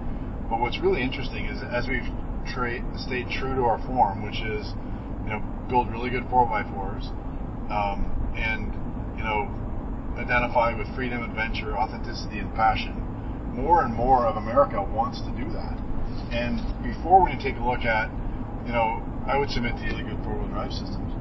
But 0.48 0.60
what's 0.60 0.78
really 0.78 1.02
interesting 1.02 1.46
is 1.46 1.58
as 1.66 1.88
we've 1.88 2.06
tra- 2.46 2.78
stayed 2.94 3.26
true 3.34 3.56
to 3.56 3.62
our 3.62 3.82
form, 3.90 4.22
which 4.22 4.38
is 4.38 4.70
you 5.26 5.34
know 5.34 5.42
build 5.66 5.90
really 5.90 6.10
good 6.10 6.22
4x4s 6.30 7.10
um, 7.74 8.06
and 8.38 8.70
you 9.16 9.24
know 9.24 9.48
identify 10.18 10.72
with 10.76 10.88
freedom, 10.94 11.22
adventure, 11.22 11.76
authenticity, 11.76 12.38
and 12.38 12.52
passion. 12.54 12.96
More 13.52 13.84
and 13.84 13.94
more 13.94 14.26
of 14.26 14.36
America 14.36 14.82
wants 14.82 15.20
to 15.20 15.30
do 15.36 15.48
that. 15.52 15.76
And 16.32 16.60
before 16.82 17.28
you 17.28 17.36
take 17.38 17.56
a 17.56 17.64
look 17.64 17.84
at, 17.84 18.10
you 18.66 18.72
know, 18.72 19.04
I 19.26 19.36
would 19.38 19.50
submit 19.50 19.76
the 19.76 20.02
good 20.02 20.18
four-wheel 20.24 20.48
drive 20.48 20.72
systems. 20.72 21.12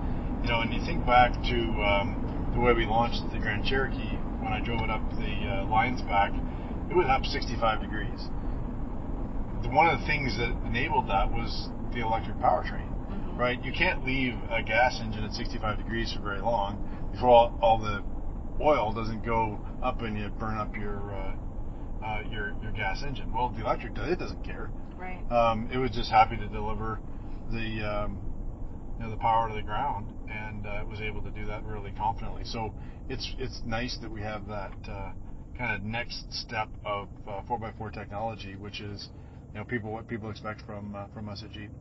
You 0.44 0.50
know, 0.52 0.62
and 0.62 0.74
you 0.74 0.80
think 0.86 1.06
back 1.06 1.34
to 1.34 1.58
um, 1.84 2.52
the 2.54 2.62
way 2.62 2.74
we 2.74 2.86
launched 2.86 3.24
the 3.32 3.40
Grand 3.40 3.66
Cherokee 3.66 4.16
when 4.40 4.54
I 4.54 4.62
drove 4.62 4.82
it 4.82 4.90
up 4.90 5.02
the 5.18 5.34
uh, 5.48 6.06
back, 6.08 6.32
it 6.90 6.96
was 6.96 7.08
up 7.10 7.26
65 7.26 7.82
degrees. 7.82 8.30
One 9.66 9.90
of 9.90 10.00
the 10.00 10.06
things 10.06 10.38
that 10.38 10.54
enabled 10.68 11.10
that 11.10 11.32
was 11.32 11.70
the 11.92 12.06
electric 12.06 12.38
powertrain, 12.38 12.86
right? 13.38 13.64
You 13.64 13.72
can't 13.72 14.06
leave 14.06 14.34
a 14.50 14.64
gas 14.64 15.00
engine 15.02 15.24
at 15.24 15.34
65 15.34 15.78
degrees 15.78 16.14
for 16.14 16.22
very 16.22 16.42
long 16.42 17.10
before 17.12 17.30
all, 17.30 17.60
all 17.62 17.78
the 17.78 18.04
oil 18.62 18.94
doesn't 18.94 19.26
go 19.26 19.60
up 19.84 20.02
and 20.02 20.18
you 20.18 20.30
burn 20.40 20.58
up 20.58 20.76
your 20.76 21.14
uh, 21.14 21.36
uh, 22.06 22.22
your 22.30 22.54
your 22.62 22.72
gas 22.72 23.04
engine. 23.04 23.32
Well, 23.34 23.50
the 23.50 23.62
electric 23.62 23.96
does 23.96 24.10
it 24.10 24.20
doesn't 24.20 24.44
care. 24.44 24.70
Right. 24.98 25.24
Um, 25.32 25.70
it 25.72 25.78
was 25.78 25.92
just 25.92 26.10
happy 26.10 26.38
to 26.38 26.48
deliver 26.48 27.00
the 27.52 27.82
um, 27.84 28.20
you 28.98 29.04
know 29.04 29.12
the 29.12 29.18
power 29.18 29.50
to 29.50 29.56
the 29.56 29.62
ground, 29.62 30.14
and 30.30 30.66
uh, 30.66 30.82
it 30.82 30.88
was 30.88 31.02
able 31.02 31.22
to 31.22 31.32
do 31.32 31.46
that 31.46 31.64
really 31.66 31.92
confidently. 31.98 32.44
So 32.46 32.74
it's 33.10 33.34
it's 33.38 33.62
nice 33.66 33.98
that 34.02 34.12
we 34.12 34.22
have 34.22 34.48
that 34.48 34.74
uh, 34.90 35.12
kind 35.58 35.76
of 35.76 35.84
next 35.84 36.32
step 36.32 36.70
of 36.86 37.08
uh, 37.28 37.42
4x4 37.50 37.94
technology, 37.94 38.56
which 38.56 38.82
is 38.82 39.10
you 39.54 39.60
know 39.60 39.66
people 39.66 39.92
what 39.92 40.08
people 40.08 40.30
expect 40.30 40.62
from 40.66 40.96
uh, 40.96 41.08
from 41.14 41.30
us 41.30 41.44
at 41.44 41.52
Jeep. 41.52 41.72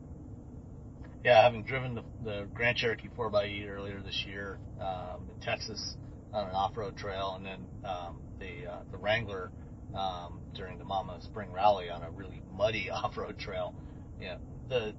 Yeah, 1.25 1.41
having 1.41 1.63
driven 1.63 1.95
the, 1.95 2.03
the 2.23 2.47
Grand 2.53 2.77
Cherokee 2.77 3.09
4xe 3.17 3.67
earlier 3.67 3.99
this 3.99 4.25
year 4.27 4.59
um, 4.79 5.27
in 5.33 5.41
Texas 5.41 5.95
on 6.31 6.47
an 6.47 6.53
off-road 6.53 6.95
trail, 6.97 7.33
and 7.35 7.43
then 7.43 7.65
um, 7.83 8.19
the 8.37 8.71
uh, 8.71 8.79
the 8.91 8.97
Wrangler 8.97 9.49
um, 9.95 10.39
during 10.53 10.77
the 10.77 10.83
Mama 10.83 11.17
Spring 11.23 11.51
Rally 11.51 11.89
on 11.89 12.03
a 12.03 12.11
really 12.11 12.43
muddy 12.55 12.91
off-road 12.93 13.39
trail. 13.39 13.73
Yeah, 14.21 14.35
the 14.69 14.93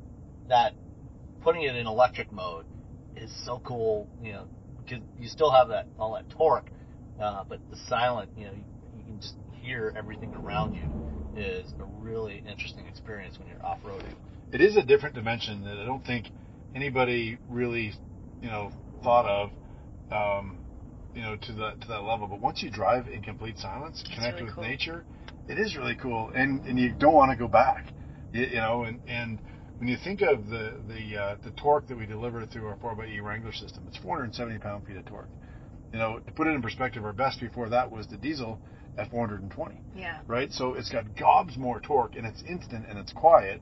that 0.48 0.74
putting 1.42 1.62
it 1.62 1.76
in 1.76 1.86
electric 1.86 2.32
mode 2.32 2.66
is 3.16 3.32
so 3.44 3.60
cool. 3.62 4.08
You 4.20 4.32
know, 4.32 4.44
because 4.84 5.04
you 5.20 5.28
still 5.28 5.52
have 5.52 5.68
that 5.68 5.86
all 5.96 6.14
that 6.14 6.28
torque, 6.30 6.70
uh, 7.22 7.44
but 7.48 7.60
the 7.70 7.76
silent, 7.88 8.30
you 8.36 8.46
know, 8.46 8.52
you, 8.52 8.64
you 8.98 9.04
can 9.04 9.20
just 9.20 9.36
hear 9.62 9.94
everything 9.96 10.34
around 10.34 10.74
you. 10.74 10.90
Is 11.40 11.72
a 11.78 11.84
really 11.84 12.42
interesting 12.48 12.84
experience 12.86 13.38
when 13.38 13.46
you're 13.46 13.64
off-roading. 13.64 14.16
It 14.52 14.60
is 14.60 14.76
a 14.76 14.82
different 14.82 15.14
dimension 15.14 15.64
that 15.64 15.78
I 15.78 15.84
don't 15.84 16.04
think 16.04 16.26
anybody 16.74 17.38
really, 17.48 17.92
you 18.42 18.48
know, 18.48 18.72
thought 19.02 19.26
of, 19.26 19.50
um, 20.10 20.58
you 21.14 21.22
know, 21.22 21.36
to 21.36 21.52
that 21.54 21.80
to 21.82 21.88
that 21.88 22.02
level. 22.02 22.26
But 22.26 22.40
once 22.40 22.62
you 22.62 22.70
drive 22.70 23.08
in 23.08 23.22
complete 23.22 23.58
silence, 23.58 24.02
connect 24.14 24.34
really 24.34 24.44
with 24.46 24.54
cool. 24.54 24.64
nature, 24.64 25.04
it 25.48 25.58
is 25.58 25.76
really 25.76 25.96
cool, 25.96 26.30
and 26.34 26.64
and 26.66 26.78
you 26.78 26.92
don't 26.98 27.14
want 27.14 27.30
to 27.30 27.36
go 27.36 27.48
back, 27.48 27.92
you, 28.32 28.44
you 28.44 28.56
know, 28.56 28.84
and 28.84 29.00
and 29.08 29.40
when 29.78 29.88
you 29.88 29.96
think 29.96 30.22
of 30.22 30.48
the 30.48 30.74
the 30.88 31.16
uh, 31.16 31.36
the 31.44 31.50
torque 31.52 31.86
that 31.88 31.98
we 31.98 32.06
deliver 32.06 32.46
through 32.46 32.66
our 32.66 32.76
4xe 32.76 33.22
Wrangler 33.22 33.52
system, 33.52 33.84
it's 33.88 33.96
470 33.98 34.58
pound 34.58 34.86
feet 34.86 34.96
of 34.96 35.04
torque. 35.06 35.28
You 35.92 35.98
know, 35.98 36.18
to 36.18 36.32
put 36.32 36.46
it 36.46 36.50
in 36.50 36.62
perspective, 36.62 37.04
our 37.04 37.12
best 37.12 37.40
before 37.40 37.68
that 37.70 37.90
was 37.90 38.06
the 38.06 38.16
diesel 38.16 38.60
at 38.98 39.10
420 39.10 39.76
Yeah. 39.96 40.18
right? 40.26 40.52
So 40.52 40.74
it's 40.74 40.90
got 40.90 41.16
gobs 41.16 41.56
more 41.56 41.80
torque 41.80 42.16
and 42.16 42.26
it's 42.26 42.42
instant 42.42 42.86
and 42.88 42.98
it's 42.98 43.12
quiet. 43.12 43.60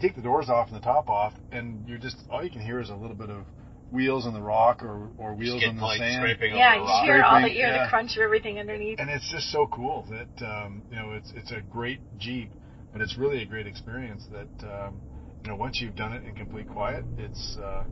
You 0.00 0.08
take 0.08 0.14
the 0.14 0.22
doors 0.22 0.48
off 0.48 0.68
and 0.68 0.76
the 0.76 0.80
top 0.84 1.08
off, 1.08 1.32
and 1.50 1.82
you're 1.88 1.98
just 1.98 2.16
all 2.30 2.44
you 2.44 2.50
can 2.50 2.60
hear 2.60 2.78
is 2.80 2.88
a 2.88 2.94
little 2.94 3.16
bit 3.16 3.30
of 3.30 3.42
wheels 3.90 4.26
on 4.26 4.32
the 4.32 4.40
rock 4.40 4.80
or, 4.84 5.08
or 5.18 5.34
wheels 5.34 5.60
Just 5.60 5.70
on 5.70 5.76
the 5.76 5.82
like 5.82 5.98
sand. 5.98 6.22
scraping 6.22 6.54
Yeah, 6.56 6.74
over 6.76 6.76
you 6.76 6.82
a 6.82 6.86
rock. 6.86 7.04
hear 7.04 7.22
all 7.22 7.34
the 7.34 7.40
Scraping, 7.48 7.58
yeah. 7.58 7.82
the 7.84 7.88
crunch 7.90 8.16
of 8.16 8.22
everything 8.22 8.58
underneath. 8.60 9.00
And 9.00 9.10
it's 9.10 9.28
just 9.32 9.50
so 9.50 9.66
cool 9.72 10.06
that 10.10 10.46
um, 10.46 10.82
you 10.88 10.96
know 10.96 11.12
it's 11.14 11.32
it's 11.34 11.50
a 11.50 11.62
great 11.62 11.98
Jeep, 12.16 12.52
but 12.92 13.00
it's 13.02 13.18
really 13.18 13.42
a 13.42 13.44
great 13.46 13.66
experience 13.66 14.24
that 14.30 14.68
um, 14.70 15.00
you 15.42 15.50
know 15.50 15.56
once 15.56 15.80
you've 15.80 15.96
done 15.96 16.12
it 16.12 16.22
in 16.24 16.32
complete 16.36 16.68
quiet, 16.68 17.04
it's 17.18 17.56
uh, 17.60 17.82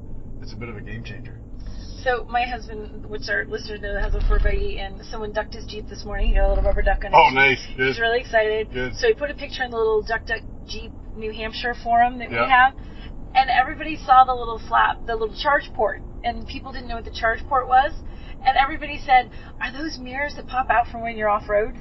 it's 0.41 0.53
a 0.53 0.57
bit 0.57 0.69
of 0.69 0.77
a 0.77 0.81
game 0.81 1.03
changer. 1.03 1.41
So 2.05 2.25
my 2.31 2.45
husband, 2.45 3.05
which 3.07 3.29
our 3.29 3.47
listeners 3.47 3.81
know, 3.81 3.99
has 3.99 4.15
a 4.15 4.21
4xe, 4.21 4.79
and 4.79 5.05
someone 5.07 5.33
ducked 5.33 5.55
his 5.55 5.65
Jeep 5.65 5.89
this 5.89 6.05
morning. 6.05 6.29
He 6.29 6.35
got 6.35 6.47
a 6.47 6.49
little 6.51 6.63
rubber 6.63 6.83
duck 6.83 6.99
on 7.05 7.07
it. 7.07 7.17
Oh, 7.17 7.31
nice, 7.35 7.59
good. 7.77 7.89
He's 7.89 7.99
really 7.99 8.21
excited. 8.21 8.71
Good. 8.73 8.95
So 8.95 9.09
he 9.09 9.15
put 9.15 9.29
a 9.33 9.35
picture 9.35 9.65
in 9.65 9.73
the 9.73 9.77
little 9.77 10.03
Duck 10.03 10.25
Duck 10.25 10.43
Jeep 10.67 10.93
New 11.17 11.33
Hampshire 11.33 11.75
forum 11.83 12.19
that 12.19 12.31
we 12.31 12.37
have, 12.37 12.75
and 13.35 13.51
everybody 13.51 13.97
saw 13.97 14.25
the 14.25 14.35
little 14.35 14.61
flap, 14.69 15.07
the 15.07 15.15
little 15.17 15.37
charge 15.37 15.71
port, 15.75 16.03
and 16.25 16.47
people 16.47 16.73
didn't 16.73 16.89
know 16.89 16.97
what 16.97 17.05
the 17.05 17.11
charge 17.11 17.41
port 17.49 17.69
was, 17.69 17.93
and 18.45 18.57
everybody 18.57 18.99
said, 18.99 19.31
"Are 19.61 19.73
those 19.73 19.99
mirrors 19.99 20.35
that 20.37 20.47
pop 20.47 20.69
out 20.71 20.89
from 20.89 21.03
when 21.03 21.17
you're 21.17 21.29
off 21.29 21.49
road?" 21.49 21.75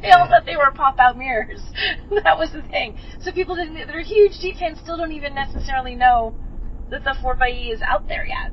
They 0.00 0.10
all 0.10 0.28
thought 0.28 0.46
they 0.46 0.56
were 0.56 0.70
pop 0.70 0.98
out 1.00 1.18
mirrors. 1.18 1.60
that 2.22 2.38
was 2.38 2.52
the 2.52 2.62
thing. 2.62 2.96
So 3.20 3.32
people 3.32 3.56
didn't. 3.56 3.74
They're 3.74 4.02
huge 4.02 4.38
Jeep 4.40 4.56
fans. 4.56 4.78
Still 4.78 4.96
don't 4.96 5.12
even 5.12 5.34
necessarily 5.34 5.96
know 5.96 6.36
that 6.90 7.04
the 7.04 7.16
4xe 7.22 7.72
is 7.72 7.82
out 7.82 8.06
there 8.08 8.24
yet. 8.24 8.52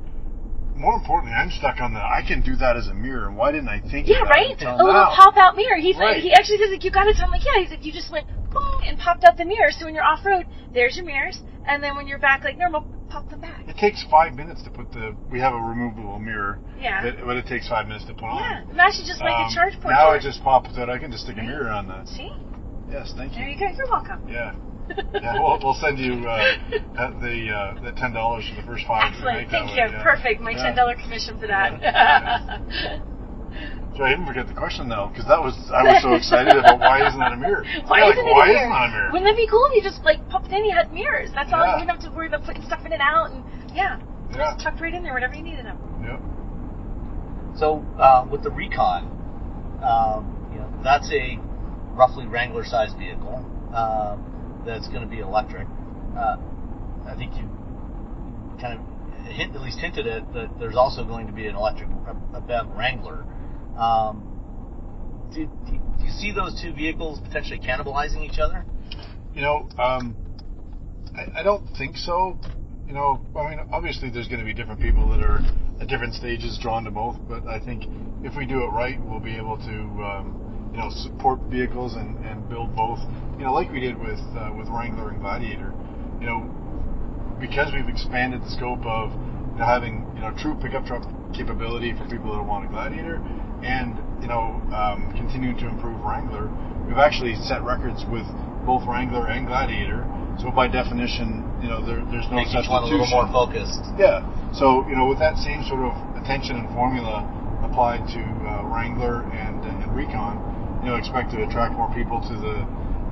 More 0.74 0.94
importantly, 0.94 1.32
I'm 1.32 1.50
stuck 1.50 1.80
on 1.80 1.94
the 1.94 2.00
I 2.00 2.20
can 2.26 2.42
do 2.42 2.54
that 2.56 2.76
as 2.76 2.88
a 2.88 2.94
mirror, 2.94 3.28
and 3.28 3.36
why 3.36 3.52
didn't 3.52 3.68
I 3.68 3.80
think 3.80 4.08
Yeah, 4.08 4.22
of 4.22 4.28
that 4.28 4.34
right. 4.34 4.62
A 4.62 4.76
little 4.76 5.06
pop 5.14 5.36
out 5.36 5.56
mirror. 5.56 5.78
He's 5.78 5.96
Right. 5.96 6.20
he 6.20 6.32
actually 6.34 6.58
says 6.58 6.70
like 6.70 6.84
you 6.84 6.90
got 6.90 7.06
it. 7.06 7.16
I'm 7.22 7.30
like, 7.30 7.44
yeah. 7.46 7.62
He's 7.62 7.70
like, 7.70 7.84
you 7.86 7.92
just 7.92 8.12
went 8.12 8.26
and 8.86 8.98
popped 8.98 9.24
out 9.24 9.36
the 9.36 9.44
mirror. 9.44 9.70
So 9.70 9.84
when 9.86 9.94
you're 9.94 10.04
off 10.04 10.24
road, 10.24 10.46
there's 10.72 10.96
your 10.96 11.04
mirrors, 11.06 11.40
and 11.66 11.82
then 11.82 11.96
when 11.96 12.06
you're 12.08 12.18
back 12.18 12.44
like 12.44 12.56
normal, 12.58 12.86
pop 13.08 13.28
them 13.30 13.40
back. 13.40 13.66
It 13.68 13.76
takes 13.76 14.04
five 14.10 14.34
minutes 14.34 14.62
to 14.64 14.70
put 14.70 14.92
the. 14.92 15.14
We 15.30 15.40
have 15.40 15.54
a 15.54 15.60
removable 15.60 16.18
mirror, 16.18 16.58
Yeah. 16.78 17.02
but, 17.02 17.24
but 17.24 17.36
it 17.36 17.46
takes 17.46 17.68
five 17.68 17.86
minutes 17.86 18.04
to 18.06 18.14
put 18.14 18.24
Yeah. 18.24 18.62
on. 18.64 18.70
Imagine 18.70 19.04
just 19.06 19.20
like 19.20 19.34
Um, 19.34 19.46
a 19.50 19.54
charge 19.54 19.74
port. 19.80 19.94
Now 19.94 20.12
it 20.12 20.22
just 20.22 20.42
pops 20.42 20.76
out. 20.78 20.90
I 20.90 20.98
can 20.98 21.10
just 21.10 21.24
stick 21.24 21.36
a 21.38 21.42
mirror 21.42 21.70
on 21.70 21.86
that. 21.88 22.08
see. 22.08 22.30
Yes, 22.90 23.12
thank 23.16 23.32
There 23.34 23.42
you. 23.48 23.54
you 23.54 23.58
go. 23.58 23.66
You're 23.76 23.90
welcome. 23.90 24.28
Yeah, 24.28 24.54
yeah. 25.14 25.34
We'll, 25.42 25.58
we'll 25.62 25.74
send 25.74 25.98
you 25.98 26.12
uh, 26.28 26.54
the 27.20 27.50
uh, 27.50 27.82
the 27.82 27.92
ten 27.96 28.12
dollars 28.12 28.48
for 28.48 28.54
the 28.60 28.66
first 28.66 28.86
five. 28.86 29.12
Excellent. 29.12 29.50
Thank 29.50 29.66
way, 29.70 29.74
you. 29.74 29.90
yeah. 29.90 30.02
Perfect. 30.04 30.40
My 30.40 30.54
ten 30.54 30.76
dollar 30.76 30.94
commission 30.94 31.38
for 31.38 31.46
that. 31.48 31.80
Yeah. 31.82 33.02
So 33.96 34.04
I 34.04 34.10
didn't 34.10 34.26
forget 34.26 34.46
the 34.46 34.52
question 34.54 34.88
though, 34.88 35.08
because 35.08 35.24
that 35.26 35.40
was 35.40 35.56
I 35.72 35.80
was 35.82 36.02
so 36.04 36.12
excited 36.14 36.52
about 36.54 36.78
why 36.80 37.06
isn't 37.08 37.18
that 37.18 37.32
a 37.32 37.36
mirror? 37.40 37.64
Why 37.88 38.04
Yeah, 38.04 38.12
isn't 38.12 38.20
like, 38.20 38.28
it 38.28 38.36
why 38.36 38.44
a 38.44 38.52
mirror? 38.52 38.60
isn't 38.60 38.76
it 38.76 38.84
a 38.84 38.90
mirror? 38.92 39.08
Wouldn't 39.12 39.28
that 39.32 39.36
be 39.40 39.48
cool 39.48 39.64
if 39.72 39.76
you 39.76 39.82
just 39.82 40.04
like 40.04 40.20
popped 40.28 40.52
in, 40.52 40.64
you 40.64 40.74
had 40.76 40.92
mirrors. 40.92 41.30
That's 41.32 41.48
all. 41.52 41.64
You 41.64 41.80
wouldn't 41.80 41.90
have 41.90 42.04
to 42.04 42.10
worry 42.12 42.28
about 42.28 42.44
putting 42.44 42.62
stuff 42.62 42.84
in 42.84 42.92
and 42.92 43.00
out, 43.00 43.32
and 43.32 43.40
yeah, 43.74 43.96
Yeah. 44.30 44.52
just 44.52 44.60
tucked 44.64 44.80
right 44.84 44.92
in 44.92 45.02
there, 45.02 45.14
whatever 45.14 45.34
you 45.34 45.42
needed 45.42 45.64
them. 45.64 45.78
Yep. 46.04 46.20
So 47.58 47.80
uh, 47.96 48.26
with 48.30 48.42
the 48.44 48.50
Recon, 48.50 49.08
um, 49.80 50.28
you 50.52 50.60
know, 50.60 50.68
that's 50.84 51.08
a 51.12 51.38
roughly 51.96 52.26
Wrangler-sized 52.26 52.98
vehicle 52.98 53.40
um, 53.72 54.60
that's 54.66 54.88
going 54.88 55.00
to 55.00 55.08
be 55.08 55.20
electric. 55.20 55.66
Uh, 56.12 56.36
I 57.08 57.14
think 57.16 57.32
you 57.36 57.48
kind 58.60 58.76
of 58.78 58.84
hint, 59.32 59.56
at 59.56 59.62
least 59.62 59.78
hinted 59.78 60.06
at 60.06 60.30
that 60.34 60.50
there's 60.60 60.76
also 60.76 61.02
going 61.04 61.26
to 61.26 61.32
be 61.32 61.46
an 61.46 61.56
electric, 61.56 61.88
a, 61.88 62.36
a 62.36 62.40
BEV 62.42 62.68
Wrangler. 62.76 63.24
Um, 63.76 65.30
do, 65.34 65.46
do 65.66 66.04
you 66.04 66.10
see 66.10 66.32
those 66.32 66.60
two 66.60 66.72
vehicles 66.72 67.20
potentially 67.20 67.58
cannibalizing 67.58 68.22
each 68.22 68.38
other? 68.38 68.64
You 69.34 69.42
know, 69.42 69.68
um, 69.78 70.16
I, 71.14 71.40
I 71.40 71.42
don't 71.42 71.66
think 71.76 71.96
so. 71.96 72.38
You 72.86 72.94
know, 72.94 73.20
I 73.36 73.50
mean, 73.50 73.68
obviously 73.72 74.10
there's 74.10 74.28
going 74.28 74.40
to 74.40 74.46
be 74.46 74.54
different 74.54 74.80
people 74.80 75.08
that 75.10 75.20
are 75.20 75.40
at 75.80 75.88
different 75.88 76.14
stages 76.14 76.58
drawn 76.62 76.84
to 76.84 76.90
both, 76.90 77.16
but 77.28 77.46
I 77.46 77.58
think 77.60 77.84
if 78.22 78.36
we 78.36 78.46
do 78.46 78.62
it 78.62 78.68
right, 78.68 78.98
we'll 79.04 79.20
be 79.20 79.36
able 79.36 79.58
to, 79.58 79.76
um, 80.02 80.70
you 80.72 80.78
know, 80.78 80.88
support 80.90 81.40
vehicles 81.50 81.94
and, 81.94 82.24
and 82.24 82.48
build 82.48 82.74
both. 82.74 83.00
You 83.38 83.44
know, 83.44 83.52
like 83.52 83.70
we 83.72 83.80
did 83.80 83.98
with 83.98 84.20
uh, 84.38 84.54
with 84.56 84.68
Wrangler 84.68 85.10
and 85.10 85.20
Gladiator. 85.20 85.74
You 86.20 86.26
know, 86.26 87.36
because 87.40 87.72
we've 87.74 87.88
expanded 87.88 88.42
the 88.42 88.50
scope 88.50 88.86
of 88.86 89.12
you 89.12 89.58
know, 89.58 89.66
having 89.66 90.06
you 90.14 90.22
know 90.22 90.32
true 90.38 90.56
pickup 90.62 90.86
truck 90.86 91.02
capability 91.36 91.92
for 91.92 92.08
people 92.08 92.32
that 92.34 92.42
want 92.42 92.64
a 92.64 92.68
Gladiator, 92.68 93.20
and 93.62 93.94
you 94.22 94.28
know 94.28 94.56
um, 94.72 95.12
continuing 95.16 95.56
to 95.60 95.68
improve 95.68 96.00
Wrangler, 96.00 96.48
we've 96.88 96.98
actually 96.98 97.36
set 97.44 97.62
records 97.62 98.04
with 98.08 98.24
both 98.64 98.82
Wrangler 98.88 99.28
and 99.28 99.46
Gladiator. 99.46 100.02
So 100.40 100.50
by 100.50 100.68
definition, 100.68 101.44
you 101.62 101.68
know 101.68 101.84
there, 101.84 102.00
there's 102.10 102.26
no 102.32 102.40
Make 102.40 102.48
each 102.48 102.64
substitution. 102.64 102.72
one 102.72 102.82
a 102.84 102.90
little 102.92 103.12
more 103.12 103.28
focused. 103.32 103.84
Yeah. 104.00 104.24
So 104.56 104.88
you 104.88 104.96
know, 104.96 105.06
with 105.06 105.20
that 105.20 105.36
same 105.38 105.62
sort 105.68 105.84
of 105.84 105.92
attention 106.16 106.56
and 106.56 106.68
formula 106.72 107.24
applied 107.64 108.08
to 108.12 108.20
uh, 108.20 108.64
Wrangler 108.68 109.24
and, 109.32 109.64
and 109.64 109.78
Recon, 109.96 110.80
you 110.84 110.90
know, 110.90 110.96
expect 110.96 111.32
to 111.32 111.44
attract 111.44 111.72
more 111.74 111.92
people 111.92 112.20
to 112.20 112.34
the 112.34 112.56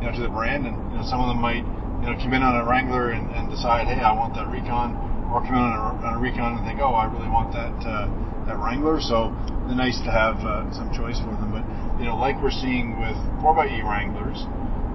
you 0.01 0.05
know 0.09 0.12
to 0.16 0.22
the 0.24 0.32
brand, 0.32 0.66
and 0.66 0.76
you 0.92 0.96
know, 1.01 1.05
some 1.05 1.20
of 1.20 1.28
them 1.28 1.40
might 1.40 1.64
you 2.05 2.06
know 2.09 2.16
come 2.20 2.32
in 2.32 2.42
on 2.42 2.56
a 2.60 2.64
Wrangler 2.68 3.10
and, 3.10 3.30
and 3.32 3.48
decide, 3.51 3.86
hey, 3.88 4.01
I 4.01 4.12
want 4.12 4.34
that 4.34 4.48
Recon, 4.52 4.92
or 5.35 5.43
come 5.43 5.59
in 5.59 5.66
on 5.66 5.74
a, 5.74 6.06
on 6.06 6.15
a 6.15 6.20
Recon 6.23 6.55
and 6.55 6.62
think, 6.62 6.78
oh, 6.78 6.94
I 6.94 7.11
really 7.11 7.27
want 7.27 7.51
that 7.59 7.74
uh, 7.82 8.06
that 8.47 8.55
Wrangler. 8.55 9.02
So 9.02 9.35
they're 9.66 9.74
nice 9.74 9.98
to 10.06 10.12
have 10.15 10.39
uh, 10.47 10.70
some 10.70 10.94
choice 10.94 11.19
for 11.19 11.35
them. 11.35 11.51
But 11.51 11.66
you 11.98 12.06
know, 12.06 12.15
like 12.15 12.39
we're 12.39 12.55
seeing 12.55 12.94
with 13.02 13.19
4xe 13.43 13.82
Wranglers, 13.82 14.47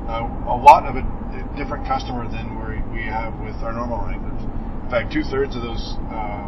uh, 0.07 0.23
a 0.47 0.55
lot 0.55 0.87
of 0.87 0.95
a 0.95 1.03
different 1.59 1.83
customer 1.83 2.23
than 2.31 2.55
we 2.55 2.79
we 2.87 3.03
have 3.03 3.35
with 3.43 3.59
our 3.59 3.75
normal 3.75 3.99
Wranglers. 3.99 4.39
In 4.39 4.87
fact, 4.87 5.11
two 5.11 5.27
thirds 5.27 5.59
of 5.59 5.61
those 5.61 5.99
uh, 6.07 6.47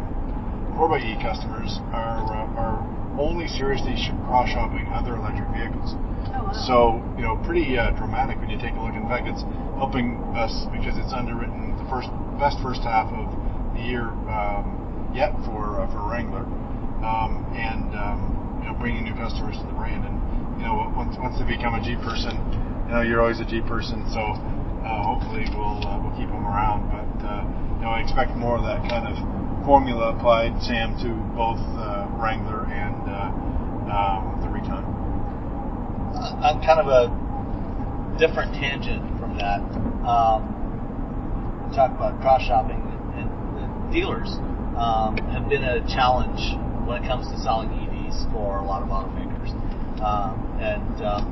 4xe 0.72 1.20
customers 1.20 1.76
are 1.92 2.24
uh, 2.32 2.60
are 2.64 2.80
only 3.20 3.44
seriously 3.44 3.92
cross 4.24 4.48
shopping 4.48 4.88
other 4.88 5.20
electric 5.20 5.52
vehicles. 5.52 5.92
Oh, 6.32 6.48
wow. 6.48 6.64
So 6.64 6.76
you 7.20 7.28
know, 7.28 7.36
pretty 7.44 7.76
uh, 7.76 7.92
dramatic 7.92 8.40
when 8.40 8.48
you 8.48 8.56
take 8.56 8.72
a 8.72 8.80
look. 8.80 8.96
In 8.96 9.04
fact, 9.04 9.28
it's 9.28 9.44
helping 9.76 10.16
us 10.32 10.64
because 10.72 10.96
it's 10.96 11.12
underwritten 11.12 11.76
the 11.76 11.84
first 11.92 12.08
best 12.40 12.56
first 12.64 12.88
half 12.88 13.12
of 13.12 13.41
year 13.80 14.08
um, 14.28 15.10
yet 15.14 15.32
for 15.44 15.80
uh, 15.80 15.90
for 15.92 16.08
Wrangler, 16.08 16.44
um, 17.04 17.44
and 17.56 17.94
um, 17.94 18.60
you 18.62 18.68
know, 18.68 18.74
bringing 18.78 19.04
new 19.04 19.14
customers 19.14 19.56
to 19.56 19.66
the 19.66 19.76
brand. 19.76 20.04
And 20.04 20.16
you 20.60 20.64
know, 20.66 20.92
once 20.96 21.16
once 21.18 21.38
they 21.38 21.46
become 21.46 21.74
a 21.74 21.82
Jeep 21.82 22.00
person, 22.00 22.36
you 22.88 22.92
know, 22.92 23.02
you're 23.02 23.20
always 23.20 23.40
a 23.40 23.48
Jeep 23.48 23.66
person. 23.66 24.04
So 24.12 24.20
uh, 24.20 25.02
hopefully 25.02 25.46
we'll 25.52 25.80
uh, 25.86 26.00
we'll 26.00 26.16
keep 26.16 26.28
them 26.28 26.46
around. 26.46 26.88
But 26.90 27.24
uh, 27.24 27.44
you 27.78 27.82
know, 27.84 27.92
I 27.92 28.00
expect 28.00 28.36
more 28.36 28.56
of 28.56 28.64
that 28.64 28.82
kind 28.88 29.06
of 29.06 29.16
formula 29.64 30.16
applied, 30.16 30.60
Sam, 30.62 30.98
to 31.02 31.10
both 31.36 31.60
Wrangler 32.18 32.66
and 32.66 33.02
um, 33.90 34.40
the 34.40 34.48
Recon. 34.48 34.84
On 36.42 36.62
kind 36.62 36.80
of 36.80 36.88
a 36.88 37.08
different 38.18 38.54
tangent 38.54 39.02
from 39.18 39.36
that, 39.38 39.60
um, 40.04 40.52
talk 41.74 41.90
about 41.90 42.20
cross 42.20 42.42
shopping 42.42 42.91
dealers 43.92 44.28
um, 44.76 45.20
have 45.30 45.48
been 45.48 45.62
a 45.62 45.84
challenge 45.86 46.40
when 46.88 47.04
it 47.04 47.06
comes 47.06 47.28
to 47.28 47.36
selling 47.44 47.68
EVs 47.68 48.32
for 48.32 48.58
a 48.58 48.64
lot 48.64 48.82
of 48.82 48.88
automakers. 48.88 49.52
Um, 50.00 50.40
and 50.58 50.96
um, 51.04 51.22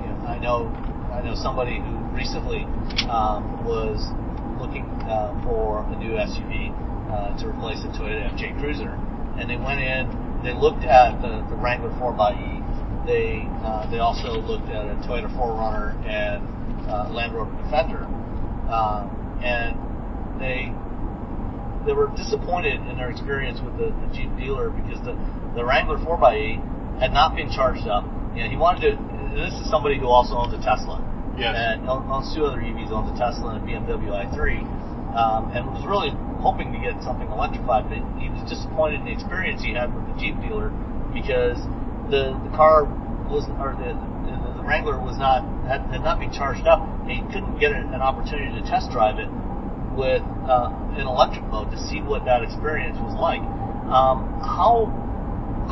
you 0.00 0.08
know, 0.08 0.16
I 0.24 0.38
know 0.38 0.70
I 1.12 1.20
know 1.20 1.34
somebody 1.34 1.76
who 1.82 1.94
recently 2.14 2.64
um, 3.10 3.64
was 3.66 4.00
looking 4.62 4.86
uh, 5.04 5.34
for 5.44 5.84
a 5.84 5.96
new 5.98 6.16
SUV 6.16 6.72
uh, 7.10 7.36
to 7.38 7.48
replace 7.48 7.82
a 7.84 7.88
Toyota 7.92 8.32
FJ 8.32 8.58
Cruiser, 8.58 8.94
and 9.38 9.50
they 9.50 9.56
went 9.56 9.80
in, 9.80 10.08
they 10.42 10.54
looked 10.54 10.84
at 10.84 11.20
the, 11.20 11.44
the 11.50 11.56
Wrangler 11.56 11.90
4xE. 12.00 13.06
They 13.06 13.46
uh, 13.62 13.90
they 13.90 13.98
also 13.98 14.40
looked 14.40 14.68
at 14.70 14.86
a 14.86 14.94
Toyota 15.06 15.30
4Runner 15.36 15.94
and 16.06 16.42
uh, 16.88 17.08
Land 17.10 17.34
Rover 17.34 17.54
Defender, 17.62 18.04
um, 18.70 19.40
and 19.42 19.76
they 20.40 20.72
they 21.86 21.94
were 21.94 22.10
disappointed 22.18 22.82
in 22.90 22.96
their 22.98 23.10
experience 23.10 23.62
with 23.62 23.78
the, 23.78 23.94
the 23.94 24.08
Jeep 24.12 24.30
dealer 24.36 24.70
because 24.70 24.98
the 25.06 25.14
the 25.54 25.64
Wrangler 25.64 25.96
4xE 25.96 27.00
had 27.00 27.12
not 27.12 27.34
been 27.34 27.48
charged 27.48 27.86
up. 27.86 28.04
You 28.34 28.44
know, 28.44 28.50
he 28.50 28.56
wanted 28.56 28.90
to. 28.90 28.98
This 29.32 29.54
is 29.54 29.70
somebody 29.70 29.98
who 29.98 30.08
also 30.08 30.34
owns 30.34 30.52
a 30.52 30.60
Tesla 30.64 31.00
Yes. 31.36 31.52
and 31.52 31.84
owns 31.88 32.32
two 32.34 32.44
other 32.48 32.60
EVs, 32.60 32.88
owns 32.88 33.12
a 33.12 33.16
Tesla 33.20 33.56
and 33.56 33.60
a 33.60 33.64
BMW 33.68 34.08
i3, 34.08 34.64
um, 35.12 35.52
and 35.52 35.68
was 35.68 35.84
really 35.84 36.08
hoping 36.40 36.72
to 36.72 36.80
get 36.80 36.96
something 37.04 37.28
electrified, 37.28 37.92
but 37.92 38.00
he 38.16 38.32
was 38.32 38.40
disappointed 38.48 39.04
in 39.04 39.04
the 39.04 39.12
experience 39.12 39.60
he 39.60 39.76
had 39.76 39.92
with 39.92 40.08
the 40.08 40.16
Jeep 40.16 40.36
dealer 40.40 40.72
because 41.12 41.60
the 42.08 42.32
the 42.48 42.52
car 42.56 42.88
was 43.28 43.44
or 43.60 43.76
the 43.76 43.92
the, 44.24 44.32
the 44.56 44.64
Wrangler 44.64 44.96
was 44.96 45.20
not 45.20 45.44
had, 45.68 45.84
had 45.92 46.00
not 46.00 46.18
been 46.18 46.32
charged 46.32 46.64
up, 46.64 46.80
and 47.04 47.12
he 47.12 47.20
couldn't 47.28 47.60
get 47.60 47.72
an 47.72 48.00
opportunity 48.00 48.56
to 48.56 48.64
test 48.64 48.90
drive 48.90 49.20
it 49.20 49.28
with 49.96 50.22
uh, 50.44 50.70
in 50.94 51.08
electric 51.08 51.44
mode 51.48 51.70
to 51.72 51.78
see 51.88 52.00
what 52.00 52.24
that 52.24 52.42
experience 52.42 52.96
was 53.00 53.16
like. 53.16 53.40
Um, 53.88 54.40
how 54.44 54.92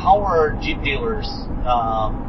how 0.01 0.19
are 0.23 0.57
Jeep 0.61 0.81
dealers 0.83 1.29
um, 1.63 2.25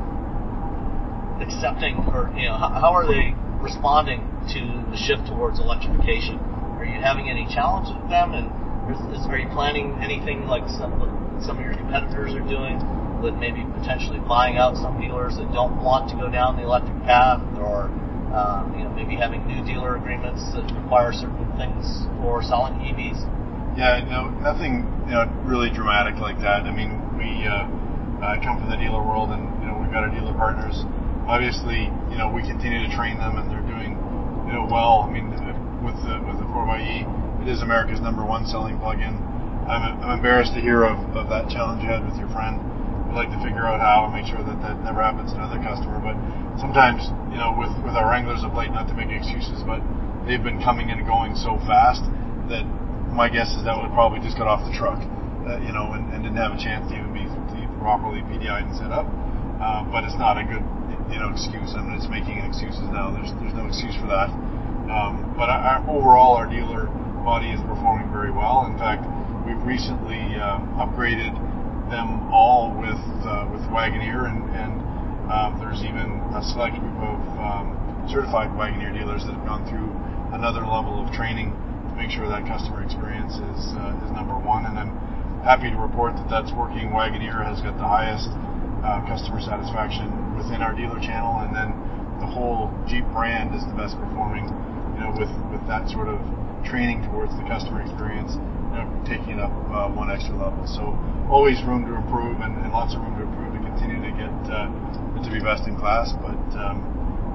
accepting, 1.41 1.97
or 2.13 2.31
you 2.37 2.47
know, 2.47 2.57
how, 2.57 2.71
how 2.71 2.93
are 2.93 3.07
they 3.07 3.35
responding 3.59 4.23
to 4.53 4.61
the 4.93 4.97
shift 4.97 5.27
towards 5.27 5.59
electrification? 5.59 6.39
Are 6.79 6.85
you 6.85 7.01
having 7.01 7.31
any 7.31 7.47
challenge 7.51 7.89
with 7.91 8.09
them, 8.11 8.35
and 8.37 8.47
is, 8.93 9.01
is, 9.19 9.27
are 9.27 9.39
you 9.39 9.49
planning 9.51 9.99
anything 10.01 10.47
like 10.47 10.69
some 10.79 10.95
some 11.43 11.59
of 11.59 11.65
your 11.65 11.75
competitors 11.75 12.33
are 12.33 12.47
doing, 12.49 12.81
with 13.21 13.35
maybe 13.35 13.65
potentially 13.79 14.21
buying 14.29 14.57
out 14.57 14.77
some 14.77 15.01
dealers 15.01 15.37
that 15.37 15.51
don't 15.53 15.83
want 15.83 16.09
to 16.11 16.17
go 16.17 16.31
down 16.31 16.57
the 16.57 16.63
electric 16.63 16.97
path, 17.03 17.43
or 17.59 17.91
um, 18.33 18.75
you 18.79 18.85
know, 18.85 18.91
maybe 18.91 19.17
having 19.17 19.47
new 19.47 19.63
dealer 19.65 19.97
agreements 19.97 20.43
that 20.55 20.67
require 20.75 21.13
certain 21.13 21.47
things 21.57 21.85
for 22.23 22.43
selling 22.43 22.75
EVs? 22.81 23.19
Yeah, 23.77 24.01
no, 24.09 24.33
nothing, 24.41 24.89
you 25.07 25.15
know, 25.15 25.29
really 25.45 25.69
dramatic 25.69 26.17
like 26.17 26.41
that. 26.41 26.65
I 26.65 26.73
mean, 26.73 26.97
we 27.21 27.45
uh, 27.45 27.69
uh, 28.25 28.41
come 28.41 28.59
from 28.59 28.73
the 28.73 28.81
dealer 28.81 29.05
world, 29.05 29.31
and 29.31 29.45
you 29.61 29.69
know, 29.69 29.77
we've 29.77 29.93
got 29.93 30.03
our 30.03 30.13
dealer 30.13 30.33
partners. 30.33 30.81
Obviously, 31.29 31.93
you 32.09 32.17
know, 32.17 32.33
we 32.33 32.41
continue 32.41 32.81
to 32.89 32.91
train 32.97 33.19
them, 33.21 33.37
and 33.37 33.51
they're 33.53 33.67
doing, 33.69 33.99
you 34.49 34.53
know, 34.57 34.65
well. 34.71 35.05
I 35.05 35.13
mean, 35.13 35.29
with 35.85 35.99
the 36.03 36.19
with 36.25 36.41
the 36.41 36.49
4xE, 36.49 37.45
it 37.45 37.49
is 37.53 37.61
America's 37.61 38.01
number 38.01 38.25
one 38.25 38.47
selling 38.47 38.79
plug-in. 38.81 39.15
I'm, 39.67 39.99
I'm 40.03 40.19
embarrassed 40.19 40.55
to 40.55 40.61
hear 40.63 40.87
of, 40.87 40.99
of 41.19 41.29
that 41.29 41.51
challenge 41.51 41.83
you 41.83 41.91
had 41.91 42.07
with 42.07 42.17
your 42.17 42.31
friend. 42.31 42.63
We'd 43.11 43.19
like 43.19 43.31
to 43.35 43.41
figure 43.43 43.67
out 43.67 43.83
how 43.83 44.07
and 44.07 44.15
make 44.15 44.27
sure 44.31 44.39
that 44.39 44.59
that 44.63 44.83
never 44.83 45.03
happens 45.03 45.35
to 45.35 45.39
another 45.43 45.59
customer. 45.59 45.99
But 45.99 46.15
sometimes, 46.59 47.09
you 47.33 47.39
know, 47.39 47.55
with 47.57 47.73
with 47.85 47.95
our 47.95 48.09
Wranglers 48.11 48.45
of 48.45 48.55
late, 48.55 48.71
not 48.71 48.89
to 48.89 48.95
make 48.95 49.11
excuses, 49.11 49.63
but 49.65 49.81
they've 50.25 50.43
been 50.43 50.61
coming 50.63 50.91
and 50.91 51.07
going 51.07 51.37
so 51.37 51.57
fast 51.69 52.03
that 52.49 52.65
my 53.13 53.29
guess 53.29 53.53
is 53.57 53.65
that 53.65 53.77
would 53.77 53.93
probably 53.93 54.21
just 54.21 54.37
got 54.37 54.47
off 54.47 54.65
the 54.67 54.75
truck, 54.77 55.01
uh, 55.49 55.59
you 55.65 55.73
know, 55.73 55.93
and, 55.97 56.13
and 56.13 56.25
didn't 56.25 56.39
have 56.39 56.53
a 56.53 56.61
chance 56.61 56.85
to 56.91 56.95
even 56.99 57.13
be 57.15 57.27
properly 57.87 58.19
PDI'd 58.27 58.67
and 58.67 58.75
set 58.75 58.91
up. 58.91 59.07
Uh, 59.63 59.87
but 59.95 60.03
it's 60.03 60.19
not 60.19 60.35
a 60.37 60.43
good, 60.43 60.61
you 61.07 61.23
know, 61.23 61.31
excuse. 61.31 61.71
I 61.79 61.81
mean, 61.87 61.95
it's 61.95 62.11
making 62.11 62.43
excuses 62.43 62.83
now. 62.91 63.15
There's 63.15 63.31
there's 63.39 63.55
no 63.55 63.71
excuse 63.71 63.95
for 63.95 64.11
that. 64.11 64.29
Um, 64.91 65.35
but 65.39 65.49
our, 65.49 65.81
overall, 65.87 66.35
our 66.35 66.51
dealer 66.51 66.91
body 67.23 67.55
is 67.55 67.63
performing 67.63 68.11
very 68.11 68.35
well. 68.35 68.67
In 68.67 68.77
fact, 68.77 69.07
we've 69.47 69.63
recently 69.63 70.19
uh, 70.35 70.61
upgraded 70.83 71.31
them 71.89 72.27
all 72.35 72.75
with 72.75 73.01
uh, 73.23 73.47
with 73.49 73.63
Wagoneer, 73.71 74.27
and, 74.29 74.45
and 74.53 74.83
um, 75.31 75.59
there's 75.59 75.83
even 75.83 76.23
a 76.35 76.43
select 76.43 76.79
group 76.79 76.99
of 77.03 77.19
um, 77.39 77.75
certified 78.07 78.55
Wagoneer 78.55 78.95
dealers 78.95 79.27
that 79.27 79.35
have 79.35 79.47
gone 79.47 79.67
through 79.67 79.91
another 80.31 80.63
level 80.63 81.03
of 81.03 81.11
training 81.11 81.51
to 81.91 81.93
make 81.99 82.11
sure 82.11 82.29
that 82.31 82.47
customer 82.47 82.83
experience 82.83 83.35
is 83.35 83.61
uh, 83.75 84.07
is 84.07 84.11
number 84.15 84.39
one. 84.39 84.67
And 84.67 84.79
I'm 84.79 84.95
happy 85.43 85.71
to 85.71 85.79
report 85.79 86.15
that 86.15 86.31
that's 86.31 86.55
working. 86.55 86.95
Wagoneer 86.95 87.43
has 87.43 87.59
got 87.63 87.75
the 87.79 87.87
highest 87.89 88.31
uh, 88.87 89.03
customer 89.11 89.43
satisfaction 89.43 90.07
within 90.39 90.63
our 90.63 90.75
dealer 90.75 91.03
channel, 91.03 91.43
and 91.43 91.51
then 91.51 91.75
the 92.23 92.27
whole 92.31 92.71
Jeep 92.87 93.05
brand 93.11 93.51
is 93.55 93.67
the 93.67 93.75
best 93.75 93.99
performing. 93.99 94.47
You 94.95 95.01
know, 95.03 95.11
with 95.19 95.33
with 95.51 95.67
that 95.67 95.91
sort 95.91 96.07
of 96.07 96.23
training 96.63 97.03
towards 97.11 97.35
the 97.35 97.43
customer 97.51 97.83
experience, 97.83 98.39
you 98.71 98.79
know, 98.79 98.87
taking 99.03 99.39
it 99.39 99.41
up 99.43 99.51
uh, 99.75 99.91
one 99.91 100.11
extra 100.11 100.39
level. 100.39 100.63
So 100.71 100.95
always 101.27 101.59
room 101.67 101.83
to 101.91 101.99
improve, 101.99 102.39
and, 102.41 102.55
and 102.63 102.71
lots 102.71 102.95
of 102.95 103.03
room 103.03 103.19
to 103.19 103.27
improve 103.27 103.56
continue 103.77 104.01
to 104.01 104.13
get 104.17 104.33
uh, 104.49 104.73
to 105.21 105.29
be 105.29 105.41
best 105.41 105.69
in 105.69 105.77
class. 105.77 106.17
But 106.25 106.41
um, 106.57 106.81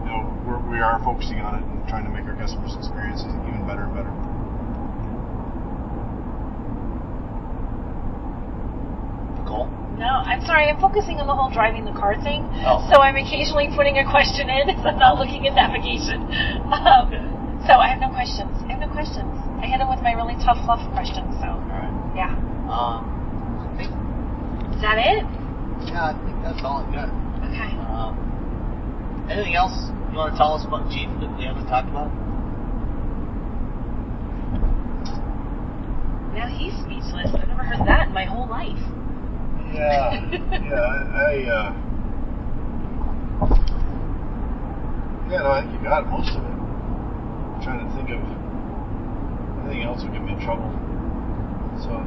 you 0.01 0.09
know, 0.09 0.25
we're, 0.41 0.61
we 0.65 0.81
are 0.81 0.97
focusing 1.05 1.39
on 1.39 1.61
it 1.61 1.63
and 1.63 1.85
trying 1.87 2.03
to 2.05 2.11
make 2.11 2.25
our 2.25 2.35
customers' 2.35 2.73
experiences 2.75 3.29
even 3.45 3.61
better 3.69 3.85
and 3.85 3.93
better. 3.93 4.13
No, 10.01 10.17
I'm 10.25 10.41
sorry. 10.49 10.65
I'm 10.65 10.81
focusing 10.81 11.21
on 11.21 11.29
the 11.29 11.37
whole 11.37 11.53
driving 11.53 11.85
the 11.85 11.93
car 11.93 12.17
thing. 12.25 12.41
Oh. 12.65 12.81
So 12.89 13.05
I'm 13.05 13.13
occasionally 13.21 13.69
putting 13.77 14.01
a 14.01 14.05
question 14.09 14.49
in 14.49 14.69
if 14.73 14.81
I'm 14.81 14.97
not 14.97 15.21
looking 15.21 15.45
at 15.45 15.53
navigation. 15.53 16.25
Um, 16.73 17.61
so 17.69 17.77
I 17.77 17.93
have 17.93 18.01
no 18.01 18.09
questions. 18.09 18.49
I 18.65 18.73
have 18.73 18.81
no 18.81 18.89
questions. 18.89 19.29
I 19.61 19.69
hit 19.69 19.77
him 19.77 19.93
with 19.93 20.01
my 20.01 20.17
really 20.17 20.33
tough 20.41 20.57
fluff 20.65 20.81
questions. 20.97 21.29
So 21.37 21.53
right. 21.69 21.93
yeah. 22.17 22.33
Um, 22.65 23.05
Is 24.73 24.81
that 24.81 24.97
it? 24.97 25.40
Yeah, 25.87 26.11
I 26.11 26.13
think 26.25 26.37
that's 26.43 26.61
all 26.63 26.85
I've 26.85 26.93
got. 26.93 27.09
Okay. 27.49 27.71
Um, 27.81 29.27
anything 29.29 29.55
else 29.55 29.73
you 30.11 30.17
want 30.17 30.33
to 30.33 30.37
tell 30.37 30.53
us 30.53 30.65
about 30.65 30.89
Jeep 30.91 31.09
that 31.19 31.31
we 31.37 31.45
haven't 31.45 31.67
talked 31.67 31.89
about? 31.89 32.11
Now 36.35 36.47
he's 36.47 36.73
speechless. 36.83 37.33
I've 37.33 37.47
never 37.47 37.63
heard 37.63 37.87
that 37.87 38.07
in 38.07 38.13
my 38.13 38.25
whole 38.25 38.47
life. 38.47 38.79
Yeah, 39.73 40.19
yeah, 40.31 40.83
I, 40.83 40.97
I 41.15 41.33
uh, 41.47 41.91
yeah, 45.31 45.39
no, 45.39 45.51
I 45.51 45.61
think 45.61 45.79
you 45.79 45.87
got 45.87 46.07
most 46.09 46.29
of 46.35 46.43
it. 46.43 46.51
I'm 46.51 47.61
trying 47.63 47.87
to 47.87 47.95
think 47.95 48.09
of 48.11 48.19
anything 49.63 49.83
else 49.83 50.03
would 50.03 50.11
get 50.11 50.23
me 50.23 50.33
in 50.33 50.39
trouble. 50.43 50.71
So, 51.79 52.03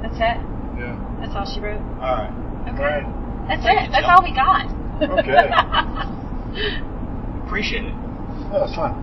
That's 0.00 0.16
it. 0.16 0.53
Yeah. 0.78 0.94
That's 1.20 1.34
all 1.34 1.46
she 1.46 1.60
wrote. 1.60 1.80
All 2.00 2.14
right. 2.18 2.32
Okay. 2.68 2.78
All 2.78 2.84
right. 2.84 3.06
That's 3.48 3.62
Thank 3.62 3.80
it. 3.80 3.84
you, 3.86 3.92
That's 3.92 4.08
all 4.08 4.22
we 4.24 4.32
got. 4.32 4.66
Okay. 5.20 5.48
Appreciate 7.46 7.84
it. 7.84 7.94
Oh, 8.54 8.64
it's 8.64 8.74
fun. 8.74 8.94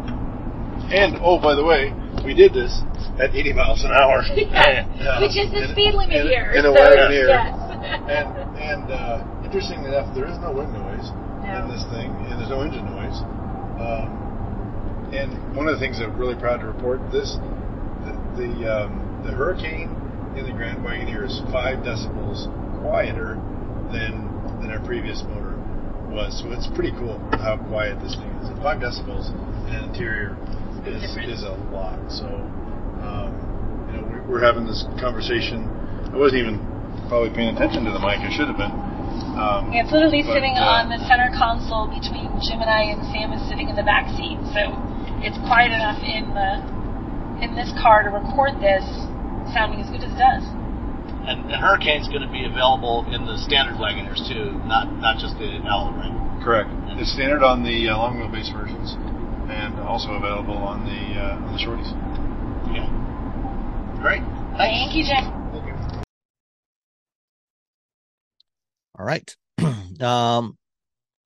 And 0.91 1.15
oh, 1.21 1.39
by 1.39 1.55
the 1.55 1.63
way, 1.63 1.93
we 2.25 2.33
did 2.33 2.53
this 2.53 2.81
at 3.19 3.35
80 3.35 3.53
miles 3.53 3.83
an 3.83 3.91
hour. 3.91 4.23
Yeah. 4.35 4.87
Yeah. 4.97 5.21
Which 5.21 5.37
is 5.37 5.51
the 5.51 5.67
speed 5.71 5.93
limit 5.93 6.25
here. 6.25 6.51
In 6.51 6.65
a 6.65 6.73
so, 6.73 6.79
Wagoneer. 6.79 7.27
Yes. 7.29 7.53
And 8.09 8.27
and 8.57 8.91
uh, 8.91 9.23
interestingly 9.43 9.89
enough, 9.89 10.13
there 10.15 10.27
is 10.27 10.37
no 10.39 10.51
wind 10.53 10.73
noise 10.73 11.09
No. 11.45 11.65
in 11.65 11.69
this 11.71 11.83
thing, 11.93 12.09
and 12.29 12.39
there's 12.39 12.49
no 12.49 12.61
engine 12.61 12.85
noise. 12.85 13.17
Um, 13.81 15.09
and 15.13 15.33
one 15.55 15.67
of 15.67 15.73
the 15.75 15.79
things 15.79 15.99
I'm 15.99 16.15
really 16.17 16.35
proud 16.35 16.61
to 16.61 16.67
report 16.67 16.99
this 17.11 17.35
the 18.05 18.13
the, 18.37 18.49
um, 18.69 19.21
the 19.25 19.31
Hurricane 19.33 19.89
in 20.37 20.45
the 20.47 20.53
Grand 20.55 20.79
Wagoneer 20.79 21.25
is 21.25 21.41
five 21.51 21.83
decibels 21.83 22.47
quieter 22.81 23.35
than 23.91 24.29
than 24.61 24.71
our 24.71 24.83
previous 24.85 25.23
motor 25.27 25.57
was. 26.07 26.39
So 26.39 26.51
it's 26.51 26.67
pretty 26.75 26.91
cool 26.99 27.19
how 27.39 27.57
quiet 27.67 27.99
this 28.03 28.15
thing 28.15 28.31
is. 28.43 28.49
And 28.49 28.57
five 28.63 28.79
decibels 28.79 29.31
in 29.67 29.75
an 29.75 29.89
interior 29.91 30.37
is 30.87 31.03
is 31.27 31.43
a 31.43 31.55
lot. 31.71 31.99
So 32.11 32.27
um, 32.27 33.31
you 33.91 33.99
know 33.99 34.03
we, 34.07 34.17
we're 34.27 34.43
having 34.43 34.65
this 34.65 34.83
conversation. 34.99 35.67
I 36.11 36.17
wasn't 36.17 36.43
even 36.43 36.59
probably 37.07 37.31
paying 37.35 37.55
attention 37.55 37.83
to 37.87 37.91
the 37.91 37.99
mic. 37.99 38.19
I 38.23 38.31
should 38.31 38.47
have 38.47 38.59
been. 38.59 38.71
Um, 39.31 39.71
Yeah, 39.71 39.87
it's 39.87 39.91
literally 39.95 40.23
But, 40.23 40.35
sitting 40.35 40.55
uh, 40.59 40.83
on 40.83 40.91
the 40.91 40.99
center 41.07 41.31
console 41.35 41.87
between 41.87 42.27
Jim 42.43 42.59
and 42.59 42.71
I, 42.71 42.91
and 42.91 42.99
Sam 43.15 43.31
is 43.31 43.39
sitting 43.47 43.71
in 43.71 43.75
the 43.79 43.83
back 43.87 44.07
seat. 44.15 44.39
So 44.51 44.75
it's 45.23 45.39
quiet 45.47 45.71
enough 45.71 45.99
in 46.03 46.31
the 46.35 46.51
in 47.43 47.55
this 47.55 47.71
car 47.79 48.03
to 48.03 48.11
record 48.11 48.59
this, 48.61 48.85
sounding 49.53 49.81
as 49.81 49.89
good 49.89 50.03
as 50.05 50.11
it 50.11 50.19
does. 50.21 50.45
And, 51.25 51.49
and 51.51 51.61
Hurricane's 51.61 52.07
going 52.07 52.25
to 52.25 52.31
be 52.31 52.45
available 52.45 53.05
in 53.09 53.25
the 53.25 53.37
standard 53.37 53.77
Wagoners 53.77 54.21
too, 54.25 54.57
not 54.65 54.89
not 54.97 55.21
just 55.21 55.37
the 55.37 55.61
Allo 55.65 55.93
right? 55.93 56.13
Correct. 56.43 56.69
It's 56.97 57.13
standard 57.13 57.43
on 57.43 57.63
the 57.63 57.89
uh, 57.89 57.97
long 57.97 58.17
wheelbase 58.17 58.49
versions, 58.53 58.97
and 59.49 59.79
also 59.79 60.13
available 60.17 60.57
on 60.57 60.85
the 60.85 61.01
uh, 61.21 61.45
on 61.45 61.53
the 61.53 61.61
shorties. 61.61 61.89
Yeah. 62.73 62.89
Great. 64.01 64.23
Thank 64.57 64.95
you, 64.95 65.05
Jim. 65.05 65.41
All 68.97 69.05
right. 69.05 69.35
um, 70.01 70.57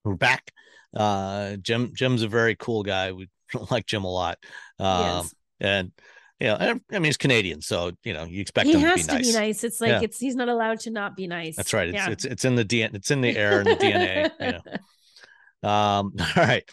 we're 0.03 0.15
back. 0.15 0.51
Uh, 0.95 1.55
Jim, 1.57 1.91
Jim's 1.95 2.23
a 2.23 2.27
very 2.27 2.55
cool 2.55 2.83
guy. 2.83 3.11
We 3.11 3.29
like 3.71 3.85
Jim 3.85 4.03
a 4.03 4.11
lot. 4.11 4.37
Um, 4.79 5.01
Yes. 5.01 5.35
and 5.59 5.91
know, 6.41 6.55
I 6.59 6.73
mean, 6.91 7.03
he's 7.05 7.17
Canadian, 7.17 7.61
so 7.61 7.91
you 8.03 8.13
know, 8.13 8.25
you 8.25 8.41
expect 8.41 8.67
he 8.67 8.73
him 8.73 8.81
has 8.81 9.07
to 9.07 9.13
be 9.17 9.23
nice. 9.23 9.33
nice. 9.33 9.63
It's 9.63 9.79
like 9.81 9.89
Yeah. 9.89 10.01
it's 10.01 10.19
he's 10.19 10.35
not 10.35 10.49
allowed 10.49 10.79
to 10.81 10.91
not 10.91 11.15
be 11.15 11.27
nice. 11.27 11.55
That's 11.55 11.73
right. 11.73 11.87
It's 11.87 11.95
Yeah. 11.95 12.09
it's 12.09 12.25
it's 12.25 12.45
in 12.45 12.55
the 12.55 12.65
DNA. 12.65 12.93
It's 12.95 13.11
in 13.11 13.21
the 13.21 13.35
air 13.37 13.59
and 13.59 13.67
the 13.67 13.75
DNA. 13.75 14.29
You 14.39 14.51
know. 15.63 15.69
Um, 15.69 16.13
all 16.19 16.43
right. 16.43 16.63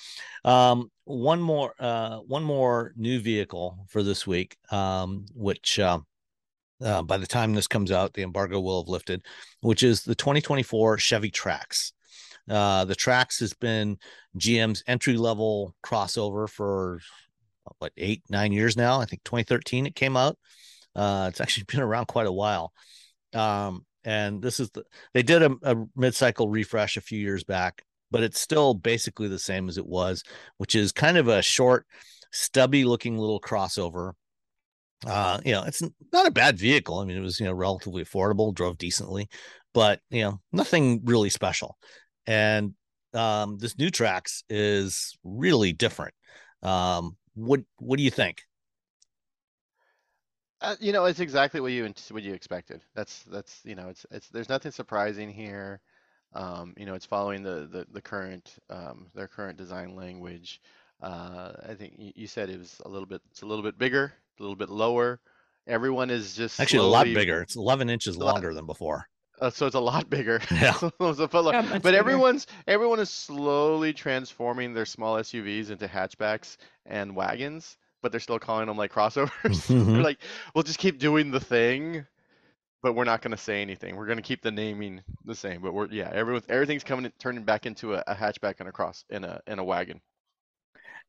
Um, 0.45 0.91
one 1.05 1.41
more, 1.41 1.73
uh, 1.79 2.19
one 2.19 2.43
more 2.43 2.93
new 2.97 3.21
vehicle 3.21 3.87
for 3.89 4.03
this 4.03 4.27
week, 4.27 4.57
um, 4.71 5.27
which, 5.35 5.79
uh, 5.79 6.01
uh, 6.85 7.03
by 7.03 7.17
the 7.17 7.27
time 7.27 7.55
this 7.55 7.69
comes 7.69 7.93
out, 7.93 8.13
the 8.13 8.23
embargo 8.23 8.59
will 8.61 8.83
have 8.83 8.89
lifted, 8.89 9.25
which 9.61 9.85
is 9.85 10.03
the 10.03 10.17
2024 10.17 10.99
Chevy 10.99 11.31
Trax. 11.31 11.93
Uh, 12.51 12.85
the 12.85 12.97
Trax 12.97 13.39
has 13.39 13.53
been 13.55 13.99
GM's 14.37 14.83
entry 14.89 15.17
level 15.17 15.77
crossover 15.87 16.49
for 16.49 16.99
what 17.79 17.93
eight, 17.97 18.23
nine 18.29 18.53
years 18.53 18.77
now. 18.77 19.01
I 19.01 19.05
think 19.05 19.25
2013 19.25 19.87
it 19.87 19.95
came 19.95 20.17
out. 20.17 20.39
Uh, 20.95 21.27
it's 21.31 21.41
actually 21.43 21.65
been 21.65 21.81
around 21.81 22.07
quite 22.07 22.27
a 22.27 22.33
while. 22.33 22.73
Um, 23.35 23.87
and 24.05 24.43
this 24.43 24.61
is 24.61 24.71
the 24.71 24.85
they 25.15 25.23
did 25.23 25.43
a, 25.43 25.55
a 25.63 25.77
mid-cycle 25.97 26.49
refresh 26.49 26.97
a 26.97 27.03
few 27.03 27.19
years 27.19 27.45
back 27.45 27.83
but 28.11 28.23
it's 28.23 28.41
still 28.41 28.75
basically 28.75 29.29
the 29.29 29.39
same 29.39 29.69
as 29.69 29.79
it 29.79 29.87
was 29.87 30.23
which 30.59 30.75
is 30.75 30.93
kind 30.93 31.17
of 31.17 31.29
a 31.29 31.43
short 31.43 31.87
stubby 32.33 32.85
looking 32.85 33.17
little 33.17 33.41
crossover 33.41 34.13
uh 35.07 35.39
you 35.45 35.53
know 35.53 35.63
it's 35.65 35.83
not 36.13 36.27
a 36.27 36.33
bad 36.33 36.59
vehicle 36.59 36.99
i 36.99 37.05
mean 37.05 37.17
it 37.17 37.21
was 37.21 37.39
you 37.41 37.47
know 37.47 37.53
relatively 37.53 38.05
affordable 38.05 38.55
drove 38.55 38.79
decently 38.79 39.29
but 39.75 40.01
you 40.11 40.23
know 40.23 40.41
nothing 40.53 41.01
really 41.05 41.31
special 41.31 41.77
and 42.27 42.75
um 43.15 43.59
this 43.59 43.77
new 43.79 43.91
Trax 43.91 44.43
is 44.49 45.17
really 45.25 45.73
different 45.73 46.15
um 46.63 47.17
what 47.35 47.61
what 47.79 47.97
do 47.97 48.03
you 48.03 48.11
think 48.11 48.43
Uh, 50.61 50.77
you 50.81 50.93
know, 50.93 51.07
it's 51.07 51.21
exactly 51.21 51.61
what 51.61 51.73
you 51.73 51.93
what 52.11 52.23
you 52.23 52.33
expected. 52.35 52.83
That's 52.95 53.25
that's 53.25 53.61
you 53.65 53.75
know, 53.75 53.89
it's 53.89 54.07
it's 54.11 54.29
there's 54.29 54.49
nothing 54.49 54.71
surprising 54.73 55.31
here. 55.31 55.81
Um, 56.35 56.73
you 56.77 56.87
know, 56.87 56.95
it's 56.95 57.07
following 57.07 57.43
the 57.43 57.69
the, 57.71 57.87
the 57.91 58.01
current 58.01 58.55
um, 58.71 59.09
their 59.15 59.27
current 59.27 59.59
design 59.59 59.97
language. 59.97 60.61
Uh, 61.03 61.53
I 61.69 61.75
think 61.75 61.95
you, 61.99 62.13
you 62.15 62.27
said 62.29 62.49
it 62.49 62.59
was 62.59 62.81
a 62.85 62.89
little 62.89 63.07
bit 63.07 63.23
it's 63.31 63.43
a 63.43 63.47
little 63.47 63.65
bit 63.65 63.77
bigger, 63.77 64.13
a 64.39 64.43
little 64.43 64.57
bit 64.57 64.69
lower. 64.69 65.21
Everyone 65.67 66.11
is 66.11 66.35
just 66.37 66.61
actually 66.61 66.79
a 66.79 66.83
lot 66.83 67.07
bigger 67.13 67.43
it's 67.43 67.57
11 67.57 67.91
inches 67.91 68.17
lot- 68.17 68.35
longer 68.35 68.55
than 68.55 68.67
before 68.67 69.09
Uh, 69.41 69.51
so 69.51 69.67
it's 69.67 69.75
a 69.75 69.81
lot 69.81 70.09
bigger. 70.11 70.41
Yeah. 70.53 70.73
So 70.75 70.93
it's 71.01 71.19
a 71.19 71.27
foot 71.29 71.45
lo- 71.45 71.53
How 71.53 71.63
much 71.63 71.71
but 71.73 71.83
bigger? 71.85 71.97
everyone's 71.99 72.47
everyone 72.67 73.01
is 73.01 73.11
slowly 73.11 73.93
transforming 73.93 74.73
their 74.75 74.87
small 74.87 75.17
SUVs 75.17 75.71
into 75.71 75.87
hatchbacks 75.89 76.57
and 76.87 77.17
wagons, 77.17 77.77
but 78.03 78.13
they're 78.13 78.21
still 78.21 78.39
calling 78.39 78.67
them 78.67 78.77
like 78.77 78.93
crossovers. 78.93 79.31
Mhm. 79.43 79.87
They're 79.95 80.03
like, 80.03 80.19
we'll 80.55 80.63
just 80.65 80.79
keep 80.79 80.99
doing 80.99 81.31
the 81.31 81.41
thing, 81.41 82.07
but 82.83 82.95
we're 82.95 83.05
not 83.05 83.23
going 83.23 83.31
to 83.33 83.37
say 83.43 83.63
anything. 83.63 83.97
We're 83.97 84.07
going 84.07 84.19
to 84.19 84.23
keep 84.23 84.43
the 84.43 84.51
naming 84.53 85.03
the 85.25 85.35
same, 85.35 85.63
but 85.63 85.73
we're 85.73 85.89
yeah, 85.89 86.11
everyone 86.13 86.43
everything's 86.49 86.85
coming 86.85 87.11
turning 87.19 87.43
back 87.45 87.67
into 87.67 87.95
a, 87.95 88.05
a 88.07 88.15
hatchback 88.15 88.57
and 88.61 88.69
a 88.69 88.73
cross 88.73 89.05
in 89.11 89.25
a 89.25 89.41
in 89.47 89.59
a 89.59 89.65
wagon. 89.65 90.01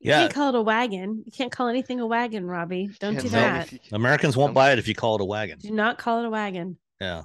You 0.00 0.10
Yeah. 0.10 0.20
can't 0.22 0.34
call 0.34 0.48
it 0.48 0.54
a 0.56 0.62
wagon. 0.62 1.22
You 1.24 1.30
can't 1.32 1.52
call 1.52 1.68
anything 1.68 2.00
a 2.00 2.06
wagon, 2.06 2.46
Robbie. 2.46 2.90
Don't 2.98 3.18
do 3.20 3.28
that. 3.28 3.72
americans 3.92 4.36
won't 4.36 4.54
buy 4.54 4.72
it 4.72 4.78
if 4.80 4.88
you 4.88 4.94
call 4.94 5.14
it 5.16 5.20
a 5.20 5.24
wagon 5.24 5.58
Do 5.60 5.70
not 5.70 5.98
call 5.98 6.18
it 6.20 6.26
a 6.26 6.30
wagon. 6.30 6.78
Yeah. 7.00 7.22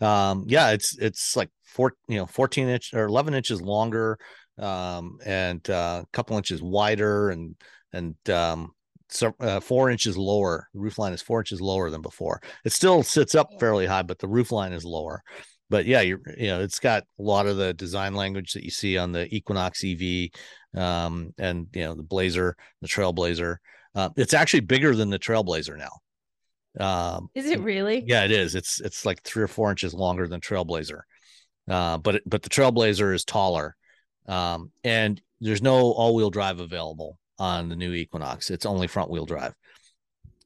Um, 0.00 0.44
yeah, 0.46 0.70
it's 0.70 0.96
it's 0.98 1.36
like 1.36 1.50
four, 1.64 1.94
you 2.08 2.18
know, 2.18 2.26
14 2.26 2.68
inch 2.68 2.94
or 2.94 3.06
11 3.06 3.34
inches 3.34 3.60
longer, 3.60 4.18
um, 4.58 5.18
and 5.24 5.68
uh, 5.70 6.02
a 6.04 6.06
couple 6.12 6.36
inches 6.36 6.62
wider 6.62 7.30
and 7.30 7.56
and 7.92 8.16
um 8.30 8.72
so 9.10 9.34
uh, 9.40 9.60
four 9.60 9.90
inches 9.90 10.16
lower. 10.16 10.68
The 10.74 10.80
roof 10.80 10.98
line 10.98 11.12
is 11.12 11.22
four 11.22 11.40
inches 11.40 11.60
lower 11.60 11.90
than 11.90 12.02
before. 12.02 12.40
It 12.64 12.72
still 12.72 13.02
sits 13.02 13.34
up 13.34 13.48
fairly 13.58 13.86
high, 13.86 14.02
but 14.02 14.18
the 14.18 14.28
roof 14.28 14.52
line 14.52 14.72
is 14.72 14.84
lower. 14.84 15.22
But 15.70 15.86
yeah, 15.86 16.00
you're 16.00 16.20
you 16.36 16.48
know, 16.48 16.60
it's 16.60 16.78
got 16.78 17.04
a 17.18 17.22
lot 17.22 17.46
of 17.46 17.56
the 17.56 17.74
design 17.74 18.14
language 18.14 18.52
that 18.52 18.64
you 18.64 18.70
see 18.70 18.98
on 18.98 19.12
the 19.12 19.32
Equinox 19.34 19.82
EV, 19.84 20.28
um, 20.80 21.32
and 21.38 21.66
you 21.74 21.84
know, 21.84 21.94
the 21.94 22.02
Blazer, 22.02 22.56
the 22.80 22.88
Trailblazer. 22.88 23.56
Uh, 23.94 24.10
it's 24.16 24.34
actually 24.34 24.60
bigger 24.60 24.94
than 24.94 25.10
the 25.10 25.18
Trailblazer 25.18 25.76
now. 25.76 25.90
Um, 26.78 27.28
Is 27.34 27.46
it 27.46 27.60
really? 27.60 28.04
yeah, 28.06 28.24
it 28.24 28.30
is. 28.30 28.54
It's 28.54 28.80
it's 28.80 29.04
like 29.04 29.22
three 29.22 29.42
or 29.42 29.48
four 29.48 29.70
inches 29.70 29.94
longer 29.94 30.28
than 30.28 30.40
Trailblazer, 30.40 31.00
uh, 31.68 31.98
but 31.98 32.16
it, 32.16 32.22
but 32.26 32.42
the 32.42 32.50
Trailblazer 32.50 33.14
is 33.14 33.24
taller, 33.24 33.76
um, 34.26 34.70
and 34.84 35.20
there's 35.40 35.62
no 35.62 35.92
all-wheel 35.92 36.30
drive 36.30 36.60
available 36.60 37.18
on 37.38 37.68
the 37.68 37.76
new 37.76 37.92
Equinox. 37.92 38.50
It's 38.50 38.66
only 38.66 38.86
front-wheel 38.86 39.26
drive. 39.26 39.54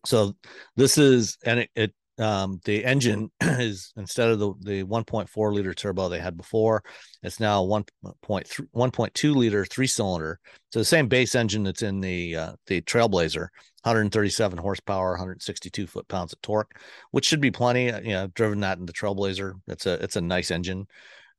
So 0.04 0.34
this 0.76 0.98
is 0.98 1.38
and 1.44 1.60
it, 1.60 1.70
it 1.74 1.94
um, 2.18 2.60
the 2.64 2.84
engine 2.84 3.30
is 3.40 3.92
instead 3.96 4.30
of 4.30 4.38
the 4.38 4.54
the 4.60 4.84
1.4 4.84 5.52
liter 5.52 5.74
turbo 5.74 6.08
they 6.08 6.18
had 6.18 6.36
before, 6.36 6.82
it's 7.22 7.40
now 7.40 7.62
1.3 7.62 8.68
1.2 8.74 9.34
liter 9.34 9.64
three 9.64 9.86
cylinder. 9.86 10.38
So 10.70 10.78
the 10.78 10.84
same 10.84 11.08
base 11.08 11.34
engine 11.34 11.62
that's 11.62 11.82
in 11.82 12.00
the 12.00 12.36
uh, 12.36 12.52
the 12.66 12.80
Trailblazer 12.82 13.48
137 13.82 14.58
horsepower, 14.58 15.10
162 15.10 15.86
foot 15.86 16.08
pounds 16.08 16.32
of 16.32 16.40
torque, 16.40 16.78
which 17.10 17.26
should 17.26 17.40
be 17.40 17.50
plenty. 17.50 17.86
You 17.86 18.12
know, 18.12 18.26
driven 18.28 18.60
that 18.60 18.78
in 18.78 18.86
the 18.86 18.92
Trailblazer. 18.92 19.54
It's 19.66 19.86
a 19.86 19.94
it's 19.94 20.16
a 20.16 20.20
nice 20.20 20.50
engine, 20.50 20.86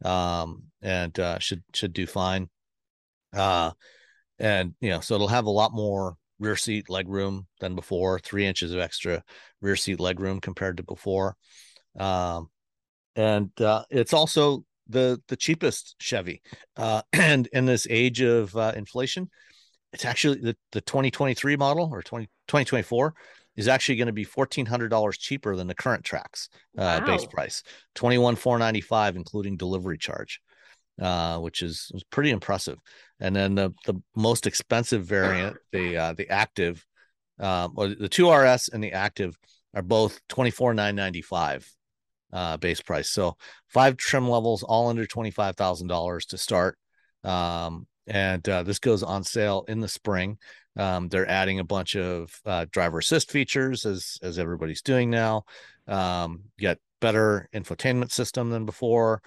um, 0.04 0.64
and 0.82 1.18
uh, 1.20 1.40
should 1.40 1.64
should 1.74 1.94
do 1.94 2.06
fine. 2.06 2.50
Uh, 3.34 3.72
and 4.40 4.74
you 4.82 4.90
know, 4.90 5.00
so 5.00 5.16
it'll 5.16 5.28
have 5.28 5.46
a 5.46 5.52
lot 5.52 5.74
more 5.74 6.16
rear 6.40 6.56
seat 6.56 6.90
leg 6.90 7.08
room 7.08 7.48
than 7.60 7.76
before, 7.76 8.20
three 8.20 8.46
inches 8.46 8.74
of 8.74 8.80
extra 8.80 9.24
rear 9.62 9.76
seat 9.76 10.00
leg 10.00 10.20
room 10.20 10.42
compared 10.42 10.78
to 10.78 10.84
before. 10.84 11.36
Um, 11.98 12.50
and 13.16 13.50
uh, 13.62 13.84
it's 13.90 14.14
also 14.14 14.66
the 14.88 15.22
the 15.28 15.38
cheapest 15.38 15.96
Chevy. 16.00 16.42
Uh, 16.76 17.02
and 17.14 17.48
in 17.54 17.66
this 17.66 17.88
age 17.90 18.22
of 18.22 18.56
uh, 18.56 18.74
inflation, 18.76 19.30
it's 19.94 20.06
actually 20.06 20.40
the, 20.40 20.58
the 20.72 20.82
2023 20.82 21.56
model 21.56 21.90
or 21.92 22.02
20, 22.02 22.26
2024 22.48 23.14
is 23.56 23.68
actually 23.68 23.96
going 23.96 24.08
to 24.08 24.14
be 24.14 24.26
$1,400 24.26 25.20
cheaper 25.20 25.56
than 25.56 25.68
the 25.68 25.76
current 25.76 26.04
Trax 26.04 26.50
uh, 26.78 27.00
wow. 27.00 27.06
base 27.06 27.26
price, 27.28 27.64
21,495, 27.96 29.16
including 29.16 29.58
delivery 29.58 29.98
charge, 29.98 30.42
uh, 31.00 31.38
which 31.38 31.62
is, 31.62 31.92
is 31.94 32.04
pretty 32.06 32.32
impressive. 32.32 32.80
And 33.20 33.36
then 33.36 33.54
the, 33.54 33.72
the 33.86 34.02
most 34.16 34.48
expensive 34.48 35.06
variant, 35.06 35.58
the, 35.72 35.98
uh, 35.98 36.14
the 36.14 36.30
active, 36.30 36.84
um, 37.40 37.74
or 37.76 37.90
the 37.90 38.10
2RS 38.10 38.74
and 38.74 38.84
the 38.84 38.94
active 38.94 39.38
are 39.76 39.84
both 39.84 40.20
24,995 40.30 41.72
uh, 42.32 42.58
base 42.58 42.82
price. 42.82 43.10
So 43.12 43.38
five 43.68 43.98
trim 43.98 44.28
levels, 44.28 44.64
all 44.64 44.90
under 44.90 45.06
$25,000 45.06 46.28
to 46.28 46.38
start. 46.38 46.78
Um, 47.24 47.86
and 48.08 48.48
uh, 48.48 48.64
this 48.64 48.80
goes 48.80 49.04
on 49.04 49.24
sale 49.24 49.66
in 49.68 49.80
the 49.80 49.88
spring. 49.88 50.38
Um, 50.76 51.08
they're 51.10 51.30
adding 51.30 51.60
a 51.60 51.64
bunch 51.64 51.96
of 51.96 52.34
uh, 52.46 52.66
driver 52.72 53.00
assist 53.00 53.32
features 53.32 53.86
as 53.86 54.18
as 54.22 54.40
everybody's 54.40 54.82
doing 54.82 55.10
now. 55.10 55.46
Um, 55.88 56.44
get 56.58 56.80
better 57.02 57.50
infotainment 57.54 58.12
system 58.12 58.50
than 58.50 58.66
before. 58.66 59.22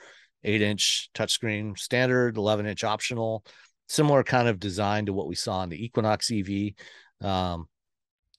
Eight 0.44 0.62
inch 0.62 1.10
touchscreen 1.14 1.78
standard, 1.78 2.36
11 2.36 2.66
inch 2.66 2.84
optional. 2.84 3.44
Similar 3.88 4.24
kind 4.24 4.48
of 4.48 4.58
design 4.58 5.06
to 5.06 5.12
what 5.12 5.28
we 5.28 5.34
saw 5.34 5.62
in 5.62 5.70
the 5.70 5.84
Equinox 5.84 6.30
EV 6.32 6.72
um, 7.20 7.68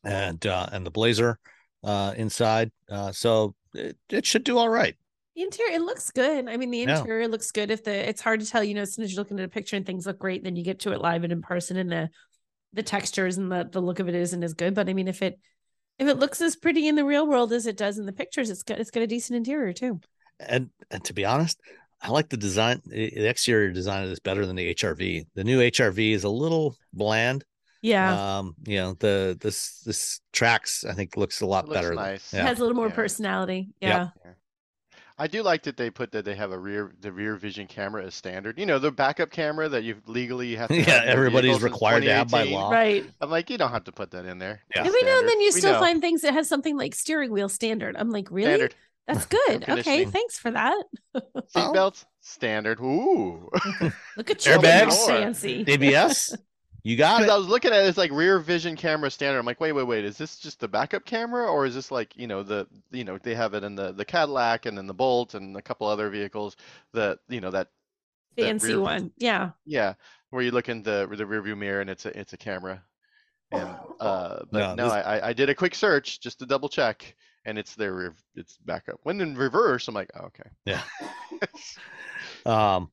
and 0.04 0.46
uh, 0.46 0.68
and 0.72 0.86
the 0.86 0.92
Blazer 0.92 1.40
uh, 1.84 2.14
inside. 2.18 2.72
Uh, 2.90 3.12
so 3.12 3.56
it, 3.74 3.98
it 4.10 4.26
should 4.26 4.44
do 4.44 4.58
all 4.58 4.70
right. 4.70 4.96
The 5.38 5.44
interior, 5.44 5.76
it 5.76 5.82
looks 5.84 6.10
good. 6.10 6.50
I 6.50 6.58
mean, 6.58 6.72
the 6.72 6.82
interior 6.82 7.22
yeah. 7.22 7.28
looks 7.28 7.52
good. 7.52 7.70
If 7.70 7.84
the 7.84 8.10
it's 8.10 8.22
hard 8.22 8.40
to 8.40 8.46
tell, 8.48 8.64
you 8.64 8.74
know, 8.74 8.82
as 8.82 8.96
soon 8.96 9.06
as 9.06 9.14
you're 9.14 9.22
looking 9.22 9.38
at 9.38 9.46
a 9.46 9.50
picture 9.50 9.76
and 9.76 9.86
things 9.86 10.08
look 10.08 10.18
great, 10.18 10.44
then 10.44 10.56
you 10.56 10.64
get 10.64 10.80
to 10.80 10.94
it 10.94 11.00
live 11.00 11.24
and 11.24 11.32
in 11.32 11.44
person, 11.44 11.78
and 11.78 11.92
the 11.92 12.10
the 12.74 12.82
textures 12.82 13.38
and 13.38 13.52
the 13.52 13.70
the 13.72 13.80
look 13.80 14.00
of 14.00 14.10
it 14.10 14.16
isn't 14.16 14.44
as 14.44 14.56
good. 14.56 14.74
But 14.74 14.90
I 14.90 14.94
mean, 14.94 15.08
if 15.08 15.22
it 15.22 15.40
if 16.00 16.08
it 16.08 16.18
looks 16.18 16.42
as 16.42 16.56
pretty 16.56 16.88
in 16.88 16.96
the 16.96 17.06
real 17.06 17.28
world 17.28 17.54
as 17.54 17.68
it 17.68 17.78
does 17.78 18.00
in 18.00 18.08
the 18.08 18.14
pictures, 18.14 18.50
it's 18.50 18.64
got 18.64 18.80
it's 18.80 18.90
got 18.90 19.04
a 19.04 19.08
decent 19.08 19.38
interior 19.38 19.74
too. 19.74 20.02
And 20.40 20.72
and 20.90 21.04
to 21.04 21.14
be 21.14 21.24
honest, 21.24 21.60
I 22.02 22.10
like 22.10 22.30
the 22.30 22.38
design. 22.38 22.82
The 22.88 23.30
exterior 23.30 23.70
design 23.70 24.08
is 24.08 24.20
better 24.20 24.44
than 24.44 24.56
the 24.56 24.74
HRV. 24.74 25.28
The 25.36 25.44
new 25.44 25.60
HRV 25.60 26.14
is 26.14 26.24
a 26.24 26.30
little 26.30 26.76
bland. 26.94 27.46
Yeah. 27.84 28.38
Um, 28.40 28.56
you 28.66 28.78
know, 28.78 28.94
the 28.94 29.38
this 29.40 29.82
this 29.86 30.20
Trax 30.34 30.84
I 30.84 30.94
think 30.94 31.16
looks 31.16 31.42
a 31.42 31.46
lot 31.46 31.68
looks 31.68 31.80
better. 31.80 31.94
Nice. 31.94 32.34
Yeah. 32.34 32.40
It 32.40 32.48
has 32.48 32.58
a 32.58 32.62
little 32.62 32.76
more 32.76 32.88
yeah. 32.88 32.96
personality. 32.96 33.70
Yeah. 33.80 34.10
yeah. 34.26 34.32
I 35.20 35.28
do 35.28 35.42
like 35.42 35.64
that 35.64 35.78
they 35.78 35.90
put 35.90 36.12
that 36.12 36.26
they 36.26 36.36
have 36.36 36.52
a 36.52 36.60
rear 36.60 36.92
the 37.00 37.12
rear 37.12 37.36
vision 37.36 37.66
camera 37.68 38.06
as 38.06 38.14
standard. 38.14 38.60
You 38.60 38.66
know, 38.68 38.78
the 38.78 38.92
backup 38.92 39.32
camera 39.32 39.68
that 39.70 39.84
you 39.84 39.98
legally 40.06 40.56
have 40.56 40.70
to 40.76 40.76
Yeah, 40.76 41.06
have 41.06 41.06
everybody's 41.06 41.62
required 41.62 42.04
to 42.04 42.14
have 42.14 42.30
by 42.30 42.44
law. 42.44 42.70
Right. 42.70 43.04
I'm 43.20 43.30
like, 43.32 43.50
you 43.50 43.58
don't 43.58 43.72
have 43.72 43.86
to 43.86 43.92
put 43.92 44.12
that 44.12 44.26
in 44.26 44.38
there. 44.38 44.62
Yeah. 44.76 44.84
Every 44.86 45.02
now 45.04 45.18
and 45.20 45.28
then 45.28 45.40
you 45.42 45.52
we 45.54 45.60
still 45.60 45.74
know. 45.74 45.80
find 45.80 46.02
things 46.02 46.22
that 46.22 46.34
has 46.34 46.48
something 46.48 46.78
like 46.78 46.94
steering 46.94 47.32
wheel 47.32 47.50
standard. 47.50 47.96
I'm 47.98 48.12
like, 48.12 48.30
really? 48.30 48.50
Standard. 48.50 48.76
That's 49.08 49.26
good. 49.48 49.70
okay, 49.70 50.06
thanks 50.06 50.38
for 50.38 50.52
that. 50.52 50.84
Seatbelts 51.56 52.06
standard. 52.22 52.80
Ooh. 52.80 53.50
Look 54.18 54.30
at 54.30 54.46
you, 54.46 54.52
airbags, 54.52 55.06
fancy. 55.08 55.64
ABS. 55.68 56.36
You 56.84 56.96
got 56.96 57.24
it. 57.24 57.30
I 57.30 57.38
was 57.38 57.48
looking 57.48 57.72
at 57.72 57.84
it, 57.84 57.88
it's 57.88 57.98
like 57.98 58.12
rear 58.12 58.40
vision 58.40 58.76
camera 58.76 59.12
standard. 59.12 59.40
I'm 59.40 59.46
like, 59.46 59.60
wait, 59.60 59.74
wait, 59.74 59.84
wait. 59.84 60.06
Is 60.06 60.18
this 60.18 60.38
just 60.38 60.60
the 60.60 60.68
backup 60.68 61.06
camera, 61.06 61.46
or 61.52 61.66
is 61.66 61.76
this 61.76 61.92
like 61.92 62.16
you 62.16 62.28
know 62.28 62.44
the 62.44 62.68
you 62.92 63.04
know 63.04 63.18
they 63.18 63.36
have 63.36 63.54
it 63.54 63.64
in 63.64 63.76
the 63.76 63.92
the 63.92 64.06
Cadillac 64.06 64.66
and 64.66 64.78
then 64.78 64.88
the 64.88 64.94
Bolt 64.94 65.34
and 65.34 65.58
a 65.58 65.62
couple 65.62 65.88
other 65.88 66.10
vehicles 66.10 66.56
that 66.94 67.20
you 67.28 67.42
know 67.42 67.52
that 67.52 67.70
fancy 68.38 68.74
that 68.74 68.80
one, 68.80 69.12
yeah. 69.18 69.52
Yeah, 69.66 69.94
where 70.30 70.44
you 70.44 70.52
look 70.52 70.70
in 70.70 70.84
the 70.84 71.08
the 71.12 71.26
rear 71.26 71.42
view 71.42 71.56
mirror 71.56 71.82
and 71.82 71.90
it's 71.90 72.06
a 72.06 72.18
it's 72.18 72.34
a 72.34 72.38
camera. 72.38 72.84
And 73.52 73.70
uh, 74.00 74.40
but 74.52 74.60
no, 74.60 74.76
no 74.76 74.84
this... 74.86 74.94
I 74.94 75.22
I 75.30 75.34
did 75.34 75.50
a 75.50 75.56
quick 75.56 75.76
search 75.76 76.20
just 76.20 76.40
to 76.40 76.46
double 76.46 76.70
check, 76.70 77.16
and 77.46 77.58
it's 77.58 77.76
their 77.76 77.94
rear 77.94 78.16
it's 78.36 78.58
backup. 78.66 79.00
When 79.04 79.20
in 79.22 79.36
reverse, 79.36 79.88
I'm 79.88 79.96
like, 79.96 80.12
oh, 80.20 80.26
okay. 80.26 80.50
Yeah. 80.66 80.82
um, 82.46 82.92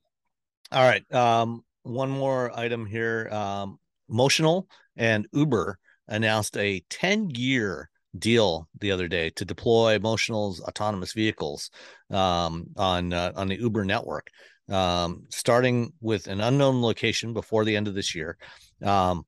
all 0.72 0.88
right. 0.88 1.12
Um, 1.12 1.63
one 1.84 2.10
more 2.10 2.50
item 2.58 2.86
here. 2.86 3.28
Um, 3.30 3.78
Motional 4.10 4.66
and 4.96 5.26
Uber 5.32 5.78
announced 6.08 6.56
a 6.56 6.82
10 6.90 7.30
year 7.30 7.88
deal 8.18 8.68
the 8.80 8.90
other 8.90 9.08
day 9.08 9.30
to 9.30 9.44
deploy 9.44 9.98
Motional's 9.98 10.60
autonomous 10.60 11.12
vehicles 11.12 11.70
um, 12.10 12.66
on 12.76 13.12
uh, 13.12 13.32
on 13.36 13.48
the 13.48 13.56
Uber 13.56 13.84
network, 13.84 14.28
um, 14.68 15.24
starting 15.30 15.92
with 16.00 16.26
an 16.26 16.40
unknown 16.40 16.82
location 16.82 17.32
before 17.32 17.64
the 17.64 17.76
end 17.76 17.88
of 17.88 17.94
this 17.94 18.14
year. 18.14 18.36
Um, 18.82 19.24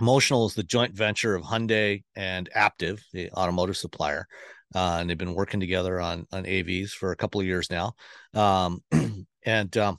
Motional 0.00 0.46
is 0.46 0.54
the 0.54 0.62
joint 0.64 0.94
venture 0.94 1.34
of 1.34 1.44
Hyundai 1.44 2.02
and 2.16 2.48
Aptiv, 2.56 3.00
the 3.12 3.30
automotive 3.32 3.76
supplier, 3.76 4.26
uh, 4.74 4.98
and 5.00 5.08
they've 5.08 5.18
been 5.18 5.34
working 5.34 5.60
together 5.60 6.00
on 6.00 6.26
on 6.32 6.44
AVs 6.44 6.90
for 6.90 7.12
a 7.12 7.16
couple 7.16 7.40
of 7.40 7.46
years 7.46 7.70
now. 7.70 7.94
Um, 8.32 8.82
and 9.44 9.76
um, 9.76 9.98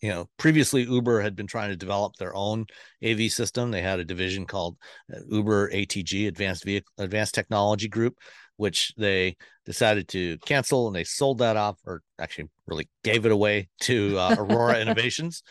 you 0.00 0.10
know 0.10 0.28
previously 0.38 0.82
uber 0.82 1.20
had 1.20 1.34
been 1.34 1.46
trying 1.46 1.70
to 1.70 1.76
develop 1.76 2.14
their 2.16 2.34
own 2.34 2.66
av 3.04 3.20
system. 3.30 3.70
They 3.70 3.82
had 3.82 4.00
a 4.00 4.04
division 4.04 4.46
called 4.46 4.76
uh, 5.12 5.20
uber 5.28 5.70
atg 5.70 6.28
advanced 6.28 6.64
vehicle 6.64 6.92
advanced 6.98 7.34
technology 7.34 7.88
group 7.88 8.16
which 8.58 8.92
they 8.96 9.36
decided 9.64 10.08
to 10.08 10.36
cancel 10.38 10.88
and 10.88 10.96
they 10.96 11.04
sold 11.04 11.38
that 11.38 11.56
off 11.56 11.78
or 11.86 12.02
actually 12.18 12.48
really 12.66 12.88
gave 13.04 13.24
it 13.24 13.32
away 13.32 13.68
to 13.80 14.18
uh, 14.18 14.34
aurora 14.36 14.80
innovations. 14.82 15.42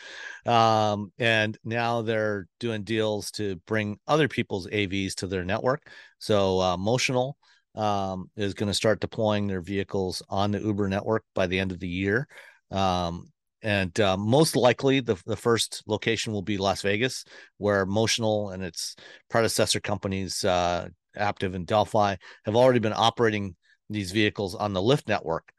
Um, 0.46 1.10
and 1.18 1.56
now 1.64 2.02
they're 2.02 2.46
doing 2.60 2.82
deals 2.84 3.30
to 3.32 3.56
bring 3.66 3.98
other 4.06 4.28
people's 4.28 4.66
avs 4.68 5.14
to 5.16 5.26
their 5.26 5.44
network. 5.44 5.90
So 6.18 6.60
uh, 6.60 6.76
motional 6.76 7.32
um, 7.74 8.30
is 8.36 8.52
going 8.52 8.68
to 8.68 8.74
start 8.74 9.00
deploying 9.00 9.46
their 9.46 9.62
vehicles 9.62 10.22
on 10.28 10.50
the 10.50 10.60
uber 10.60 10.88
network 10.88 11.24
by 11.34 11.46
the 11.46 11.58
end 11.58 11.72
of 11.72 11.80
the 11.80 11.88
year. 11.88 12.28
Um, 12.70 13.28
and 13.62 13.98
uh, 14.00 14.16
most 14.16 14.56
likely 14.56 15.00
the, 15.00 15.20
the 15.26 15.36
first 15.36 15.82
location 15.86 16.32
will 16.32 16.42
be 16.42 16.58
las 16.58 16.82
vegas 16.82 17.24
where 17.56 17.86
motional 17.86 18.52
and 18.54 18.62
its 18.62 18.96
predecessor 19.28 19.80
companies 19.80 20.44
uh, 20.44 20.88
aptiv 21.18 21.54
and 21.54 21.66
delphi 21.66 22.14
have 22.44 22.56
already 22.56 22.78
been 22.78 22.92
operating 22.94 23.56
these 23.90 24.12
vehicles 24.12 24.54
on 24.54 24.72
the 24.72 24.80
lyft 24.80 25.08
network 25.08 25.50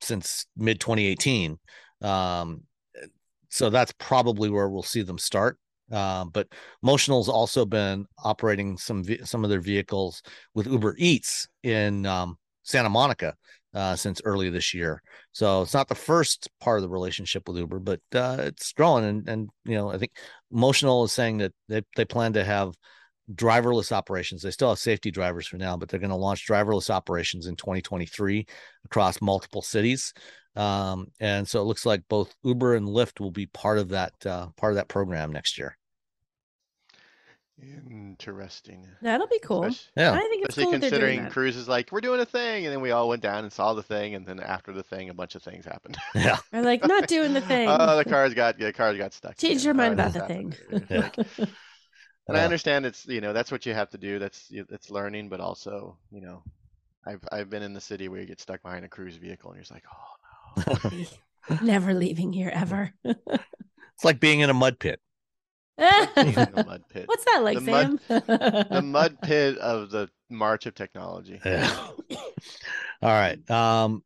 since 0.00 0.46
mid 0.56 0.78
2018 0.80 1.58
um, 2.02 2.62
so 3.48 3.70
that's 3.70 3.92
probably 3.98 4.50
where 4.50 4.68
we'll 4.68 4.82
see 4.82 5.02
them 5.02 5.18
start. 5.18 5.58
Uh, 5.90 6.24
but 6.26 6.48
motional's 6.82 7.30
also 7.30 7.64
been 7.64 8.06
operating 8.22 8.76
some 8.76 9.02
some 9.24 9.42
of 9.42 9.48
their 9.48 9.60
vehicles 9.60 10.22
with 10.54 10.66
uber 10.66 10.94
eats 10.98 11.48
in 11.62 12.04
um, 12.04 12.36
santa 12.62 12.90
monica 12.90 13.34
uh, 13.74 13.96
since 13.96 14.20
early 14.24 14.50
this 14.50 14.74
year. 14.74 15.02
So 15.32 15.62
it's 15.62 15.74
not 15.74 15.88
the 15.88 15.94
first 15.94 16.48
part 16.60 16.78
of 16.78 16.82
the 16.82 16.88
relationship 16.88 17.48
with 17.48 17.58
Uber, 17.58 17.80
but 17.80 18.00
uh, 18.14 18.36
it's 18.40 18.72
growing. 18.72 19.04
And, 19.04 19.28
and, 19.28 19.48
you 19.64 19.76
know, 19.76 19.90
I 19.90 19.98
think 19.98 20.12
Motional 20.52 21.04
is 21.04 21.12
saying 21.12 21.38
that 21.38 21.52
they, 21.68 21.82
they 21.96 22.04
plan 22.04 22.32
to 22.34 22.44
have 22.44 22.74
driverless 23.32 23.92
operations. 23.92 24.42
They 24.42 24.50
still 24.50 24.70
have 24.70 24.78
safety 24.78 25.10
drivers 25.10 25.46
for 25.46 25.58
now, 25.58 25.76
but 25.76 25.88
they're 25.88 26.00
going 26.00 26.10
to 26.10 26.16
launch 26.16 26.46
driverless 26.48 26.90
operations 26.90 27.46
in 27.46 27.56
2023 27.56 28.46
across 28.86 29.20
multiple 29.20 29.62
cities. 29.62 30.12
Um, 30.56 31.08
and 31.20 31.46
so 31.46 31.60
it 31.60 31.66
looks 31.66 31.86
like 31.86 32.02
both 32.08 32.34
Uber 32.42 32.74
and 32.74 32.88
Lyft 32.88 33.20
will 33.20 33.30
be 33.30 33.46
part 33.46 33.78
of 33.78 33.90
that 33.90 34.12
uh, 34.26 34.48
part 34.56 34.72
of 34.72 34.76
that 34.76 34.88
program 34.88 35.30
next 35.30 35.56
year. 35.56 35.77
Interesting. 37.60 38.86
That'll 39.02 39.26
be 39.26 39.40
cool. 39.40 39.64
Especially, 39.64 39.92
yeah. 39.96 40.12
I 40.12 40.20
think 40.20 40.44
it's 40.44 40.56
Especially 40.56 40.78
cool 40.78 40.80
considering 40.80 41.30
Cruise 41.30 41.56
is 41.56 41.68
like, 41.68 41.90
we're 41.90 42.00
doing 42.00 42.20
a 42.20 42.26
thing, 42.26 42.66
and 42.66 42.72
then 42.72 42.80
we 42.80 42.90
all 42.90 43.08
went 43.08 43.22
down 43.22 43.44
and 43.44 43.52
saw 43.52 43.74
the 43.74 43.82
thing, 43.82 44.14
and 44.14 44.24
then 44.24 44.38
after 44.40 44.72
the 44.72 44.82
thing, 44.82 45.08
a 45.08 45.14
bunch 45.14 45.34
of 45.34 45.42
things 45.42 45.64
happened. 45.64 45.96
Yeah. 46.14 46.38
Or 46.52 46.62
like 46.62 46.86
not 46.86 47.06
doing 47.06 47.32
the 47.32 47.40
thing. 47.52 47.68
Oh, 47.68 47.96
the 47.96 48.04
cars 48.04 48.34
got 48.34 48.58
the 48.58 48.72
cars 48.72 48.96
got 48.96 49.12
stuck. 49.12 49.36
Change 49.36 49.64
your 49.64 49.74
mind 49.74 49.94
about 49.94 50.12
the 50.12 50.20
thing. 50.20 50.54
Yeah. 50.90 51.10
and 52.28 52.36
I 52.36 52.44
understand 52.44 52.86
it's 52.86 53.06
you 53.06 53.20
know 53.20 53.32
that's 53.32 53.52
what 53.52 53.66
you 53.66 53.74
have 53.74 53.90
to 53.90 53.98
do. 53.98 54.18
That's 54.18 54.48
it's 54.50 54.90
learning, 54.90 55.28
but 55.28 55.40
also 55.40 55.96
you 56.10 56.20
know, 56.20 56.42
I've 57.06 57.22
I've 57.30 57.50
been 57.50 57.62
in 57.62 57.72
the 57.72 57.80
city 57.80 58.08
where 58.08 58.20
you 58.20 58.26
get 58.26 58.40
stuck 58.40 58.62
behind 58.62 58.84
a 58.84 58.88
cruise 58.88 59.16
vehicle, 59.16 59.50
and 59.50 59.56
you're 59.56 59.62
just 59.62 59.72
like, 59.72 59.84
oh 59.92 60.90
no. 61.50 61.56
Never 61.62 61.94
leaving 61.94 62.32
here 62.32 62.50
ever. 62.52 62.92
it's 63.04 64.04
like 64.04 64.18
being 64.20 64.40
in 64.40 64.50
a 64.50 64.54
mud 64.54 64.78
pit 64.78 65.00
the 66.14 66.64
mud 66.66 66.82
pit. 66.88 67.04
What's 67.06 67.24
that 67.24 67.42
like, 67.42 67.58
The 67.58 67.70
mud- 67.70 68.00
Sam? 68.08 68.22
The 68.70 68.82
mud 68.82 69.18
pit 69.22 69.56
of 69.58 69.90
the 69.90 70.08
march 70.28 70.66
of 70.66 70.74
technology. 70.74 71.40
Yeah. 71.44 71.70
All 73.00 73.10
right. 73.10 73.48
Um, 73.48 74.02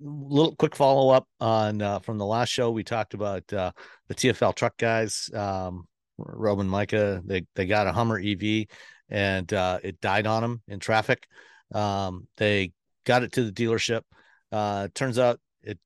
little 0.00 0.54
quick 0.54 0.76
follow 0.76 1.10
up 1.10 1.26
on 1.40 1.82
uh, 1.82 1.98
from 1.98 2.18
the 2.18 2.26
last 2.26 2.50
show. 2.50 2.70
We 2.70 2.84
talked 2.84 3.14
about 3.14 3.52
uh, 3.52 3.72
the 4.08 4.14
TFL 4.14 4.54
truck 4.54 4.76
guys, 4.76 5.28
um, 5.34 5.88
Rob 6.18 6.60
and 6.60 6.70
Micah. 6.70 7.20
They 7.24 7.46
they 7.56 7.66
got 7.66 7.88
a 7.88 7.92
Hummer 7.92 8.20
EV, 8.20 8.66
and 9.08 9.52
uh, 9.52 9.80
it 9.82 10.00
died 10.00 10.26
on 10.26 10.42
them 10.42 10.62
in 10.68 10.78
traffic. 10.78 11.26
Um, 11.74 12.28
they 12.36 12.72
got 13.04 13.24
it 13.24 13.32
to 13.32 13.44
the 13.44 13.52
dealership. 13.52 14.02
Uh, 14.52 14.88
turns 14.94 15.18
out 15.18 15.40
it 15.62 15.78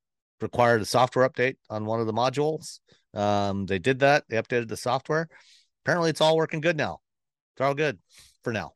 required 0.43 0.83
a 0.83 0.87
software 0.87 1.29
update 1.29 1.57
on 1.71 1.87
one 1.87 2.01
of 2.01 2.07
the 2.07 2.13
modules. 2.13 2.81
Um, 3.17 3.67
they 3.67 3.79
did 3.79 4.01
that. 4.01 4.25
They 4.29 4.37
updated 4.37 4.69
the 4.69 4.77
software. 4.77 5.29
Apparently, 5.85 6.11
it's 6.11 6.21
all 6.21 6.37
working 6.37 6.61
good 6.61 6.77
now. 6.77 7.01
It's 7.55 7.61
all 7.63 7.75
good 7.75 7.99
for 8.45 8.53
now 8.53 8.75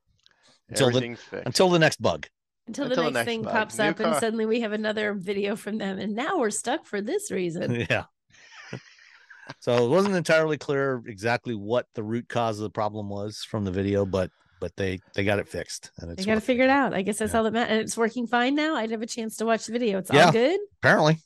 Until 0.68 0.90
the- 0.90 1.00
fixed. 1.00 1.32
until 1.32 1.68
the 1.68 1.78
next 1.78 2.00
bug. 2.00 2.26
Until, 2.66 2.84
Until 2.84 2.96
the 3.04 3.10
the 3.10 3.10
next 3.10 3.14
next 3.14 3.26
thing 3.26 3.42
bug. 3.42 3.52
pops 3.52 3.78
New 3.78 3.84
up, 3.84 4.00
and 4.00 4.16
suddenly 4.16 4.46
we 4.46 4.60
have 4.60 4.72
another 4.72 5.12
video 5.14 5.56
from 5.56 5.78
them, 5.78 5.98
and 5.98 6.14
now 6.14 6.38
we're 6.38 6.50
stuck 6.50 6.86
for 6.86 7.00
this 7.00 7.30
reason. 7.30 7.86
yeah. 7.90 8.04
so 9.58 9.84
it 9.84 9.88
wasn't 9.88 10.14
entirely 10.14 10.56
clear 10.56 11.02
exactly 11.06 11.54
what 11.54 11.86
the 11.94 12.02
root 12.02 12.28
cause 12.28 12.58
of 12.58 12.62
the 12.62 12.70
problem 12.70 13.08
was 13.08 13.42
from 13.44 13.64
the 13.64 13.70
video, 13.72 14.06
but 14.06 14.30
but 14.60 14.76
they 14.76 15.00
they 15.14 15.24
got 15.24 15.38
it 15.38 15.48
fixed 15.48 15.90
and 15.98 16.10
it's 16.12 16.22
I 16.22 16.26
got 16.26 16.34
to 16.34 16.40
figure 16.40 16.64
it 16.64 16.70
out. 16.70 16.94
I 16.94 17.02
guess 17.02 17.18
that's 17.18 17.32
Yeah. 17.32 17.38
all 17.38 17.44
that 17.44 17.52
matters. 17.52 17.72
And 17.72 17.80
it's 17.80 17.96
working 17.96 18.26
fine 18.26 18.54
now. 18.54 18.76
I 18.76 18.82
didn't 18.82 18.92
have 18.92 19.02
a 19.02 19.06
chance 19.06 19.36
to 19.36 19.46
watch 19.46 19.66
the 19.66 19.72
video. 19.72 19.98
It's 19.98 20.12
Yeah. 20.12 20.26
all 20.26 20.32
good. 20.32 20.60
Apparently, 20.82 21.18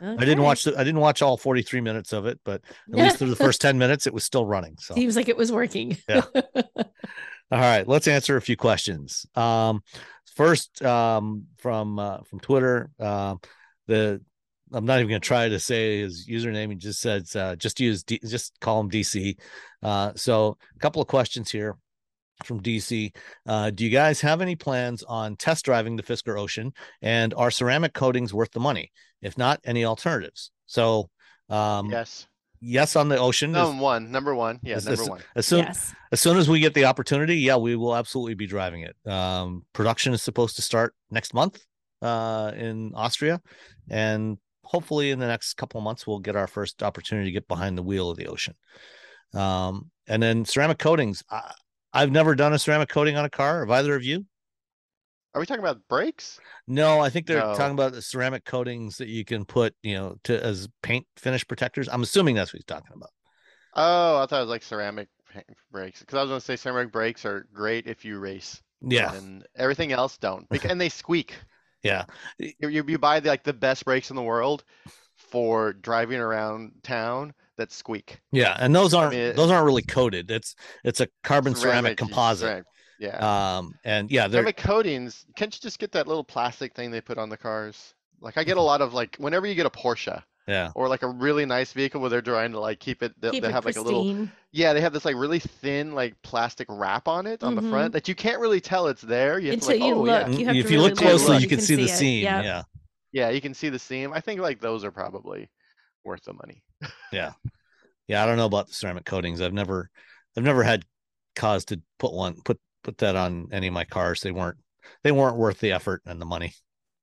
I 0.00 0.24
didn't 0.24 0.42
watch 0.42 0.64
the, 0.64 0.74
I 0.78 0.84
didn't 0.84 1.00
watch 1.00 1.20
all 1.20 1.36
43 1.36 1.80
minutes 1.80 2.12
of 2.12 2.26
it, 2.26 2.40
but 2.44 2.62
at 2.92 2.98
least 2.98 3.18
through 3.18 3.30
the 3.30 3.36
first 3.44 3.60
10 3.60 3.76
minutes 3.78 4.06
it 4.06 4.14
was 4.14 4.24
still 4.24 4.46
running. 4.46 4.76
So 4.78 4.94
Seems 4.94 5.16
like 5.16 5.28
it 5.28 5.36
was 5.36 5.52
working. 5.52 5.96
Yeah. 6.08 6.22
All 7.52 7.58
right, 7.58 7.86
let's 7.86 8.06
answer 8.06 8.36
a 8.36 8.42
few 8.42 8.56
questions. 8.56 9.26
Um, 9.34 9.82
first, 10.36 10.82
um, 10.84 11.46
from 11.58 11.98
uh, 11.98 12.18
from 12.22 12.38
Twitter, 12.38 12.90
um, 13.00 13.40
the 13.88 14.20
I'm 14.72 14.84
not 14.84 14.98
even 14.98 15.08
going 15.08 15.20
to 15.20 15.26
try 15.26 15.48
to 15.48 15.58
say 15.58 16.00
his 16.00 16.28
username. 16.28 16.70
He 16.70 16.76
just 16.76 17.00
says 17.00 17.34
uh, 17.34 17.56
just 17.56 17.80
use 17.80 18.04
D, 18.04 18.20
just 18.24 18.58
call 18.60 18.80
him 18.80 18.90
DC. 18.90 19.36
Uh, 19.82 20.12
so 20.14 20.58
a 20.76 20.78
couple 20.78 21.02
of 21.02 21.08
questions 21.08 21.50
here 21.50 21.76
from 22.44 22.60
DC. 22.60 23.14
Uh, 23.46 23.70
do 23.70 23.84
you 23.84 23.90
guys 23.90 24.20
have 24.20 24.40
any 24.40 24.54
plans 24.54 25.02
on 25.02 25.36
test 25.36 25.64
driving 25.64 25.96
the 25.96 26.02
Fisker 26.02 26.38
Ocean? 26.38 26.72
And 27.02 27.34
are 27.34 27.50
ceramic 27.50 27.94
coatings 27.94 28.32
worth 28.32 28.52
the 28.52 28.60
money? 28.60 28.92
If 29.22 29.36
not, 29.36 29.60
any 29.64 29.84
alternatives? 29.84 30.50
So 30.66 31.10
um, 31.48 31.90
yes. 31.90 32.26
yes 32.60 32.96
on 32.96 33.08
the 33.08 33.18
Ocean. 33.18 33.52
No, 33.52 33.72
as, 33.72 33.80
one. 33.80 34.10
Number 34.10 34.34
one. 34.34 34.60
Yeah, 34.62 34.76
as- 34.76 34.86
number 34.86 35.02
as- 35.02 35.10
one. 35.10 35.20
as 35.36 35.46
soon 35.46 35.60
yes. 35.60 35.94
as 36.12 36.20
soon 36.20 36.36
as 36.36 36.48
we 36.48 36.60
get 36.60 36.74
the 36.74 36.86
opportunity, 36.86 37.36
yeah, 37.36 37.56
we 37.56 37.76
will 37.76 37.96
absolutely 37.96 38.34
be 38.34 38.46
driving 38.46 38.82
it. 38.82 38.96
Um, 39.10 39.64
production 39.72 40.12
is 40.12 40.22
supposed 40.22 40.56
to 40.56 40.62
start 40.62 40.94
next 41.10 41.34
month 41.34 41.60
uh, 42.02 42.52
in 42.56 42.92
Austria, 42.94 43.40
and 43.88 44.38
hopefully 44.64 45.10
in 45.10 45.18
the 45.18 45.26
next 45.26 45.54
couple 45.54 45.78
of 45.78 45.84
months 45.84 46.06
we'll 46.06 46.20
get 46.20 46.36
our 46.36 46.46
first 46.46 46.82
opportunity 46.82 47.28
to 47.28 47.32
get 47.32 47.48
behind 47.48 47.76
the 47.76 47.82
wheel 47.82 48.10
of 48.10 48.16
the 48.16 48.26
ocean. 48.26 48.54
Um, 49.34 49.90
and 50.06 50.22
then 50.22 50.44
ceramic 50.44 50.78
coatings. 50.78 51.22
I, 51.30 51.52
I've 51.92 52.12
never 52.12 52.36
done 52.36 52.52
a 52.52 52.58
ceramic 52.58 52.88
coating 52.88 53.16
on 53.16 53.24
a 53.24 53.30
car. 53.30 53.60
Have 53.60 53.70
either 53.70 53.96
of 53.96 54.04
you? 54.04 54.26
Are 55.34 55.40
we 55.40 55.46
talking 55.46 55.62
about 55.62 55.86
brakes? 55.88 56.40
No, 56.66 57.00
I 57.00 57.08
think 57.08 57.26
they're 57.26 57.38
No. 57.38 57.54
talking 57.54 57.72
about 57.74 57.92
the 57.92 58.02
ceramic 58.02 58.44
coatings 58.44 58.96
that 58.98 59.08
you 59.08 59.24
can 59.24 59.44
put, 59.44 59.74
you 59.82 59.94
know, 59.94 60.16
to 60.24 60.42
as 60.44 60.68
paint 60.82 61.06
finish 61.16 61.46
protectors. 61.46 61.88
I'm 61.88 62.02
assuming 62.02 62.34
that's 62.34 62.52
what 62.52 62.58
he's 62.58 62.64
talking 62.64 62.92
about. 62.94 63.10
Oh, 63.74 64.18
I 64.22 64.26
thought 64.26 64.38
it 64.38 64.40
was 64.42 64.48
like 64.50 64.62
ceramic 64.62 65.08
pa- 65.32 65.42
brakes. 65.70 66.00
Because 66.00 66.16
I 66.16 66.22
was 66.22 66.28
going 66.30 66.40
to 66.40 66.44
say 66.44 66.56
ceramic 66.56 66.90
brakes 66.92 67.24
are 67.24 67.46
great 67.52 67.86
if 67.86 68.04
you 68.04 68.18
race. 68.18 68.60
Yeah, 68.82 69.14
And 69.14 69.46
everything 69.56 69.92
else 69.92 70.16
don't. 70.18 70.48
Bec- 70.48 70.64
And 70.64 70.80
they 70.80 70.88
squeak. 70.88 71.36
yeah, 71.82 72.06
You, 72.38 72.52
you, 72.60 72.84
you 72.88 72.98
buy 72.98 73.20
the, 73.20 73.28
like 73.28 73.44
the 73.44 73.52
best 73.52 73.84
brakes 73.84 74.10
in 74.10 74.16
the 74.16 74.22
world 74.22 74.64
for 75.16 75.74
driving 75.74 76.18
around 76.18 76.72
town 76.82 77.34
that 77.56 77.70
squeak. 77.70 78.20
yeah. 78.32 78.56
And 78.58 78.74
those 78.74 78.94
aren't 78.94 79.12
mean, 79.12 79.20
it- 79.20 79.36
those 79.36 79.50
aren't 79.50 79.66
really 79.66 79.82
coated. 79.82 80.30
It's 80.30 80.56
it's 80.82 81.00
a 81.00 81.08
carbon 81.22 81.54
ceramic, 81.54 81.96
Ceramic- 81.96 81.98
composite. 81.98 82.40
ceramic, 82.40 82.64
Yeah. 83.00 83.24
Um, 83.58 83.74
and 83.84 84.10
yeah, 84.10 84.28
they're 84.28 84.42
ceramic 84.42 84.56
coatings. 84.56 85.24
Can't 85.36 85.54
you 85.54 85.60
just 85.60 85.78
get 85.78 85.92
that 85.92 86.06
little 86.06 86.24
plastic 86.24 86.74
thing 86.74 86.90
they 86.90 87.00
put 87.00 87.18
on 87.18 87.28
the 87.28 87.36
cars? 87.36 87.94
Like 88.20 88.36
I 88.38 88.44
get 88.44 88.56
a 88.56 88.62
lot 88.62 88.82
of 88.82 88.94
like 88.94 89.16
whenever 89.16 89.46
you 89.46 89.54
get 89.54 89.66
a 89.66 89.70
Porsche 89.70 90.22
yeah, 90.46 90.72
or 90.74 90.88
like 90.88 91.02
a 91.02 91.08
really 91.08 91.46
nice 91.46 91.72
vehicle 91.72 92.00
where 92.00 92.10
they're 92.10 92.22
trying 92.22 92.52
to 92.52 92.60
like 92.60 92.80
keep 92.80 93.02
it, 93.02 93.18
they, 93.20 93.32
Keep 93.32 93.42
they 93.42 93.48
it 93.48 93.52
have 93.52 93.64
like 93.64 93.76
a 93.76 93.82
little 93.82 94.04
pristine. 94.04 94.30
Yeah, 94.52 94.72
they 94.72 94.80
have 94.80 94.92
this 94.92 95.04
like 95.04 95.16
really 95.16 95.38
thin 95.40 95.94
like 95.94 96.20
plastic 96.22 96.66
wrap 96.70 97.08
on 97.08 97.26
it 97.26 97.42
on 97.42 97.54
the 97.54 97.62
Mhm. 97.62 97.70
front 97.70 97.92
that 97.94 98.08
you 98.08 98.14
can't 98.14 98.40
really 98.40 98.60
tell 98.60 98.88
it's 98.88 99.02
there. 99.02 99.38
You 99.38 99.48
have 99.48 99.56
Until 99.56 99.68
to 99.68 99.72
like, 99.72 99.80
you 99.80 99.94
oh 99.94 100.02
look. 100.02 100.28
yeah, 100.28 100.28
You 100.38 100.46
have 100.46 100.58
if 100.58 100.66
to 100.66 100.70
you 100.70 100.80
look 100.80 100.94
look. 100.94 100.96
closely, 100.96 101.36
You 101.38 101.46
you 101.46 101.48
can, 101.48 101.58
can 101.58 101.66
see 101.66 101.76
the 101.76 101.86
see 101.86 101.90
it. 101.90 101.98
seam. 101.98 102.22
Yep. 102.22 102.44
Yeah, 102.44 102.62
yeah, 103.12 103.30
you 103.30 103.40
can 103.40 103.54
see 103.54 103.68
the 103.68 103.78
seam. 103.78 104.12
I 104.12 104.20
think 104.20 104.40
like 104.40 104.60
those 104.60 104.84
are 104.84 104.90
probably 104.92 105.50
worth 106.04 106.24
the 106.24 106.34
money. 106.34 106.62
yeah, 107.10 107.32
yeah. 108.08 108.22
I 108.22 108.26
don't 108.26 108.36
know 108.36 108.46
about 108.46 108.68
the 108.68 108.74
ceramic 108.74 109.04
coatings. 109.04 109.40
I've 109.40 109.52
never, 109.52 109.90
I've 110.36 110.44
never 110.44 110.62
had 110.62 110.84
cause 111.36 111.64
to 111.66 111.80
put 111.98 112.12
one 112.12 112.36
put 112.44 112.58
put 112.82 112.98
that 112.98 113.16
on 113.16 113.48
any 113.52 113.66
of 113.66 113.72
my 113.72 113.84
cars. 113.84 114.20
They 114.20 114.32
weren't 114.32 114.58
they 115.02 115.12
weren't 115.12 115.36
worth 115.36 115.60
the 115.60 115.72
effort 115.72 116.02
and 116.06 116.20
the 116.20 116.26
money. 116.26 116.54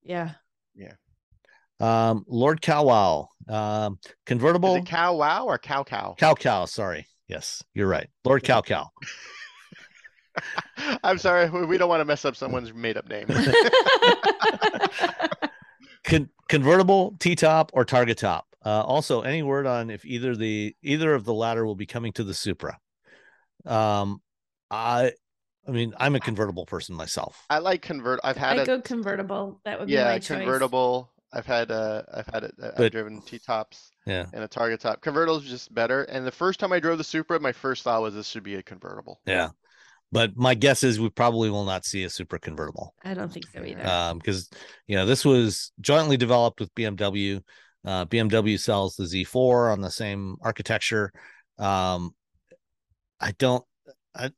Yeah. 0.03 0.31
Yeah. 0.75 0.93
Um, 1.79 2.25
Lord 2.27 2.61
Cowwow, 2.61 3.27
um, 3.47 3.99
Is 4.03 4.11
convertible 4.25 4.75
it 4.77 4.87
cow 4.87 5.15
wow 5.15 5.45
or 5.45 5.59
cow 5.59 5.83
cow? 5.83 6.15
cow 6.17 6.33
cow. 6.33 6.65
Sorry, 6.65 7.05
yes, 7.27 7.63
you're 7.75 7.87
right, 7.87 8.09
Lord 8.25 8.43
Cow 8.43 8.61
Cow. 8.61 8.89
I'm 11.03 11.19
sorry, 11.19 11.49
we 11.49 11.65
we 11.65 11.77
don't 11.77 11.89
want 11.89 12.01
to 12.01 12.05
mess 12.05 12.25
up 12.25 12.35
someone's 12.35 12.73
made 12.73 12.97
up 12.97 13.07
name. 13.07 13.27
Con- 16.03 16.29
convertible 16.49 17.15
T 17.19 17.35
top 17.35 17.71
or 17.73 17.85
Targa 17.85 18.15
top. 18.15 18.45
Uh, 18.65 18.81
also, 18.81 19.21
any 19.21 19.43
word 19.43 19.67
on 19.67 19.89
if 19.89 20.03
either 20.03 20.35
the 20.35 20.75
either 20.81 21.13
of 21.13 21.25
the 21.25 21.33
latter 21.33 21.65
will 21.65 21.75
be 21.75 21.85
coming 21.85 22.11
to 22.13 22.23
the 22.23 22.33
Supra? 22.33 22.77
Um, 23.65 24.21
I, 24.71 25.13
I 25.67 25.71
mean, 25.71 25.93
I'm 25.99 26.15
a 26.15 26.19
convertible 26.19 26.65
person 26.65 26.95
myself. 26.95 27.45
I 27.49 27.59
like 27.59 27.81
convert. 27.81 28.19
I've 28.23 28.37
had 28.37 28.57
I 28.57 28.63
it. 28.63 28.67
go 28.67 28.81
convertible. 28.81 29.59
That 29.65 29.79
would 29.79 29.87
be 29.87 29.93
Yeah, 29.95 30.05
my 30.05 30.19
choice. 30.19 30.27
convertible. 30.37 31.09
I've 31.33 31.45
had 31.45 31.71
uh, 31.71 32.03
I've 32.13 32.27
had 32.27 32.43
it. 32.45 32.55
uh, 32.61 32.71
I've 32.77 32.91
driven 32.91 33.21
T 33.21 33.37
tops 33.39 33.91
Yeah, 34.05 34.25
and 34.33 34.43
a 34.43 34.47
Targa 34.47 34.79
top. 34.79 35.01
Convertible's 35.01 35.43
is 35.43 35.49
just 35.49 35.73
better. 35.73 36.03
And 36.03 36.25
the 36.25 36.31
first 36.31 36.59
time 36.59 36.71
I 36.71 36.79
drove 36.79 36.97
the 36.97 37.03
Supra, 37.03 37.39
my 37.39 37.51
first 37.51 37.83
thought 37.83 38.01
was 38.01 38.13
this 38.13 38.27
should 38.27 38.43
be 38.43 38.55
a 38.55 38.63
convertible. 38.63 39.19
yeah. 39.25 39.49
But 40.09 40.37
my 40.37 40.53
guess 40.53 40.83
is 40.85 41.01
we 41.01 41.09
probably 41.09 41.49
will 41.49 41.65
not 41.65 41.85
see 41.85 42.05
a 42.05 42.09
Supra 42.09 42.39
convertible. 42.39 42.93
I 43.03 43.13
don't 43.13 43.31
think 43.31 43.47
so 43.53 43.61
either. 43.63 43.85
um 43.85 44.17
because 44.19 44.49
you 44.87 44.95
know 44.95 45.05
this 45.05 45.25
was 45.25 45.73
jointly 45.81 46.15
developed 46.15 46.61
with 46.61 46.73
bmw 46.75 47.41
uh 47.85 48.05
bmw 48.05 48.57
sells 48.57 48.95
the 48.95 49.03
z4 49.03 49.71
on 49.73 49.81
the 49.81 49.91
same 49.91 50.37
architecture 50.41 51.11
um 51.59 52.13
i 53.19 53.31
don't 53.37 53.65
i 54.15 54.31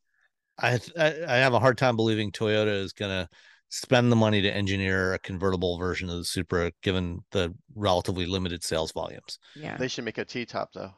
i 0.61 0.79
i 1.27 1.35
have 1.35 1.53
a 1.53 1.59
hard 1.59 1.77
time 1.77 1.95
believing 1.95 2.31
toyota 2.31 2.81
is 2.81 2.93
gonna 2.93 3.27
spend 3.69 4.11
the 4.11 4.15
money 4.15 4.41
to 4.41 4.51
engineer 4.51 5.13
a 5.13 5.19
convertible 5.19 5.77
version 5.77 6.09
of 6.09 6.17
the 6.17 6.25
supra 6.25 6.71
given 6.81 7.19
the 7.31 7.53
relatively 7.75 8.25
limited 8.25 8.63
sales 8.63 8.91
volumes 8.91 9.39
yeah. 9.55 9.77
They 9.77 9.87
should 9.87 10.05
make 10.05 10.17
a 10.17 10.25
T 10.25 10.45
top 10.45 10.73
though, 10.73 10.91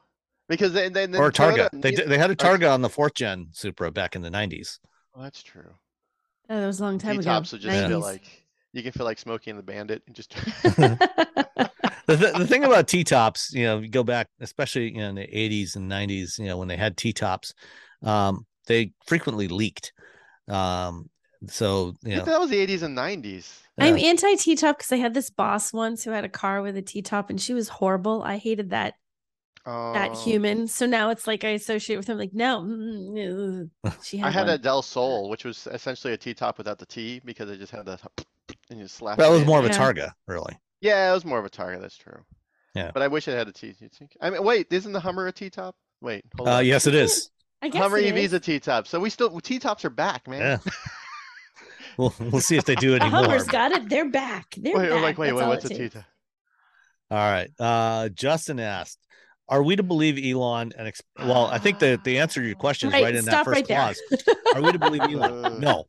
because 0.47 0.73
they, 0.73 0.89
they, 0.89 1.05
or 1.17 1.27
a 1.27 1.31
targa 1.31 1.69
Toyota 1.69 1.81
they, 1.81 1.91
they 1.91 2.17
had 2.17 2.31
a 2.31 2.35
targa 2.35 2.73
on 2.73 2.81
the 2.81 2.89
fourth 2.89 3.13
gen 3.15 3.47
supra 3.51 3.91
back 3.91 4.15
in 4.15 4.21
the 4.21 4.29
90s 4.29 4.79
Oh, 5.15 5.21
that's 5.21 5.43
true. 5.43 5.73
Oh, 6.49 6.59
that 6.59 6.65
was 6.65 6.79
a 6.79 6.83
long 6.83 6.97
time 6.97 7.15
T 7.15 7.19
ago. 7.19 7.31
tops 7.31 7.51
would 7.51 7.61
just 7.61 7.87
feel 7.87 7.99
like 7.99 8.45
you 8.73 8.83
can 8.83 8.91
feel 8.91 9.05
like 9.05 9.19
Smokey 9.19 9.49
and 9.49 9.59
the 9.59 9.63
Bandit 9.63 10.03
and 10.07 10.15
just. 10.15 10.33
the, 10.63 12.17
th- 12.17 12.33
the 12.33 12.47
thing 12.47 12.63
about 12.63 12.87
T 12.87 13.03
tops, 13.03 13.53
you 13.53 13.65
know, 13.65 13.79
you 13.79 13.89
go 13.89 14.03
back, 14.03 14.27
especially 14.39 14.93
you 14.93 14.99
know, 14.99 15.09
in 15.09 15.15
the 15.15 15.27
80s 15.27 15.75
and 15.75 15.91
90s, 15.91 16.39
you 16.39 16.45
know, 16.45 16.57
when 16.57 16.67
they 16.67 16.77
had 16.77 16.95
T 16.95 17.11
tops, 17.11 17.53
um, 18.03 18.45
they 18.71 18.91
frequently 19.05 19.47
leaked. 19.47 19.93
Um, 20.47 21.09
so, 21.47 21.93
you 22.03 22.15
know, 22.17 22.25
that 22.25 22.39
was 22.39 22.49
the 22.49 22.65
80s 22.67 22.83
and 22.83 22.97
90s. 22.97 23.59
I'm 23.79 23.97
anti 23.97 24.35
T 24.35 24.55
top 24.55 24.77
because 24.77 24.91
I 24.91 24.97
had 24.97 25.13
this 25.13 25.29
boss 25.29 25.73
once 25.73 26.03
who 26.03 26.11
had 26.11 26.23
a 26.25 26.29
car 26.29 26.61
with 26.61 26.77
a 26.77 26.81
T 26.81 27.01
top 27.01 27.29
and 27.29 27.41
she 27.41 27.53
was 27.53 27.67
horrible. 27.67 28.21
I 28.23 28.37
hated 28.37 28.69
that 28.71 28.93
that 29.65 30.11
Oh. 30.13 30.23
human. 30.23 30.67
So 30.67 30.85
now 30.85 31.09
it's 31.09 31.25
like 31.27 31.43
I 31.43 31.49
associate 31.49 31.97
with 31.97 32.07
him. 32.07 32.17
Like 32.17 32.33
no, 32.33 32.61
mm, 32.61 33.69
she 34.03 34.17
had. 34.17 34.27
I 34.27 34.31
had 34.31 34.47
one. 34.47 34.55
a 34.55 34.57
Del 34.57 34.81
Sol, 34.81 35.29
which 35.29 35.45
was 35.45 35.67
essentially 35.71 36.13
a 36.13 36.17
T 36.17 36.33
top 36.33 36.57
without 36.57 36.77
the 36.79 36.85
T 36.85 37.21
because 37.25 37.49
it 37.49 37.57
just 37.57 37.71
had 37.71 37.85
the 37.85 37.97
and 38.69 38.79
you 38.79 38.87
slap. 38.87 39.17
that 39.17 39.27
it 39.27 39.31
was 39.31 39.41
in. 39.41 39.47
more 39.47 39.59
of 39.59 39.65
a 39.65 39.69
Yeah. 39.69 39.77
Targa, 39.77 40.11
really. 40.27 40.57
Yeah, 40.81 41.09
it 41.09 41.13
was 41.13 41.25
more 41.25 41.39
of 41.39 41.45
a 41.45 41.49
Targa. 41.49 41.79
That's 41.81 41.97
true. 41.97 42.19
Yeah. 42.75 42.91
But 42.93 43.01
I 43.03 43.07
wish 43.07 43.27
it 43.27 43.33
had 43.37 43.47
a 43.47 43.51
T. 43.53 43.73
you 43.79 43.89
think- 43.89 44.15
I 44.21 44.29
mean, 44.29 44.43
wait, 44.43 44.67
isn't 44.71 44.91
the 44.93 44.99
Hummer 44.99 45.27
a 45.27 45.31
T 45.31 45.49
top? 45.49 45.75
Wait, 46.01 46.23
hold 46.37 46.49
Uh, 46.49 46.53
on. 46.53 46.65
yes, 46.65 46.87
it 46.87 46.95
is. 46.95 47.29
I 47.61 47.69
guess 47.69 47.81
Hummer 47.81 47.97
it 47.97 48.05
EV 48.07 48.17
is 48.17 48.23
is. 48.25 48.33
a 48.33 48.39
T 48.39 48.59
top, 48.59 48.87
so 48.87 48.99
we 48.99 49.09
still 49.09 49.39
T 49.39 49.59
tops 49.59 49.85
are 49.85 49.89
back, 49.89 50.27
man. 50.27 50.41
Yeah. 50.41 50.71
we'll, 51.97 52.13
we'll 52.19 52.41
see 52.41 52.57
if 52.57 52.65
they 52.65 52.75
do 52.75 52.91
The 52.91 53.01
any 53.01 53.11
more. 53.11 53.21
Hummer's 53.21 53.43
got 53.45 53.71
it. 53.71 53.89
They're 53.89 54.09
back. 54.09 54.55
They're 54.57 54.75
Wait, 54.75 54.89
back. 54.89 55.01
like, 55.01 55.17
wait, 55.17 55.27
That's 55.27 55.39
wait, 55.41 55.47
what's 55.47 55.65
a 55.65 55.67
it 55.67 55.69
T 55.71 55.77
takes. 55.77 55.95
top? 55.95 56.03
All 57.11 57.17
right. 57.17 57.49
Uh, 57.59 58.09
Justin 58.09 58.59
asked, 58.59 58.97
are 59.49 59.61
we 59.61 59.75
to 59.75 59.83
believe 59.83 60.17
Elon 60.23 60.71
and 60.77 60.87
ex- 60.87 61.01
well, 61.19 61.47
I 61.47 61.57
think 61.57 61.79
that 61.79 62.05
the 62.05 62.19
answer 62.19 62.39
to 62.41 62.47
your 62.47 62.55
question 62.55 62.87
is 62.87 62.93
Right, 62.93 63.03
right, 63.03 63.15
in 63.15 63.25
that 63.25 63.43
first 63.43 63.55
right 63.55 63.67
clause. 63.67 64.01
Are 64.55 64.61
we 64.61 64.71
to 64.71 64.79
believe. 64.79 65.01
Elon? 65.09 65.59
No. 65.59 65.83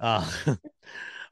Uh, 0.00 0.28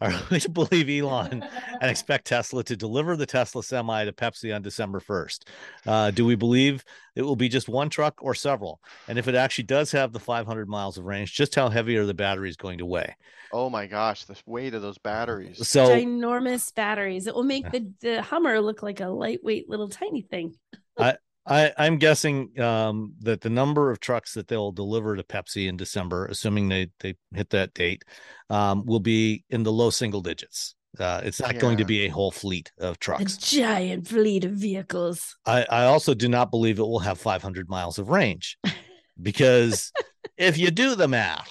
are 0.00 0.12
we 0.30 0.40
to 0.40 0.48
believe 0.48 0.88
Elon 0.88 1.44
and 1.80 1.90
expect 1.90 2.26
Tesla 2.26 2.64
to 2.64 2.76
deliver 2.76 3.16
the 3.16 3.26
Tesla 3.26 3.62
semi 3.62 4.04
to 4.04 4.12
Pepsi 4.12 4.54
on 4.54 4.62
December 4.62 5.00
1st? 5.00 5.38
Uh, 5.86 6.10
do 6.10 6.24
we 6.24 6.34
believe 6.34 6.84
it 7.14 7.22
will 7.22 7.36
be 7.36 7.48
just 7.48 7.68
one 7.68 7.88
truck 7.88 8.22
or 8.22 8.34
several? 8.34 8.80
And 9.08 9.18
if 9.18 9.28
it 9.28 9.34
actually 9.34 9.64
does 9.64 9.92
have 9.92 10.12
the 10.12 10.20
500 10.20 10.68
miles 10.68 10.98
of 10.98 11.04
range, 11.04 11.34
just 11.34 11.54
how 11.54 11.68
heavy 11.68 11.96
are 11.96 12.06
the 12.06 12.14
batteries 12.14 12.56
going 12.56 12.78
to 12.78 12.86
weigh? 12.86 13.16
Oh 13.52 13.70
my 13.70 13.86
gosh, 13.86 14.24
the 14.24 14.36
weight 14.46 14.74
of 14.74 14.82
those 14.82 14.98
batteries. 14.98 15.66
So 15.66 15.88
Ginormous 15.88 16.74
batteries. 16.74 17.26
It 17.26 17.34
will 17.34 17.44
make 17.44 17.70
the, 17.70 17.90
the 18.00 18.22
Hummer 18.22 18.60
look 18.60 18.82
like 18.82 19.00
a 19.00 19.08
lightweight 19.08 19.68
little 19.68 19.88
tiny 19.88 20.22
thing. 20.22 20.54
I, 20.98 21.16
I'm 21.46 21.98
guessing 21.98 22.58
um, 22.60 23.14
that 23.20 23.42
the 23.42 23.50
number 23.50 23.90
of 23.90 24.00
trucks 24.00 24.34
that 24.34 24.48
they'll 24.48 24.72
deliver 24.72 25.16
to 25.16 25.22
Pepsi 25.22 25.68
in 25.68 25.76
December, 25.76 26.26
assuming 26.26 26.68
they 26.68 26.90
they 27.00 27.14
hit 27.34 27.50
that 27.50 27.74
date, 27.74 28.02
um, 28.50 28.84
will 28.86 29.00
be 29.00 29.44
in 29.50 29.62
the 29.62 29.72
low 29.72 29.90
single 29.90 30.20
digits. 30.20 30.74
Uh, 30.98 31.20
it's 31.24 31.40
not 31.40 31.58
going 31.58 31.76
to 31.76 31.84
be 31.84 32.06
a 32.06 32.08
whole 32.08 32.30
fleet 32.30 32.70
of 32.78 32.98
trucks, 33.00 33.36
A 33.36 33.40
giant 33.40 34.06
fleet 34.06 34.44
of 34.44 34.52
vehicles. 34.52 35.36
I, 35.44 35.66
I 35.68 35.84
also 35.86 36.14
do 36.14 36.28
not 36.28 36.52
believe 36.52 36.78
it 36.78 36.82
will 36.82 37.00
have 37.00 37.18
500 37.18 37.68
miles 37.68 37.98
of 37.98 38.10
range, 38.10 38.56
because 39.22 39.92
if 40.36 40.56
you 40.56 40.70
do 40.70 40.94
the 40.94 41.08
math, 41.08 41.50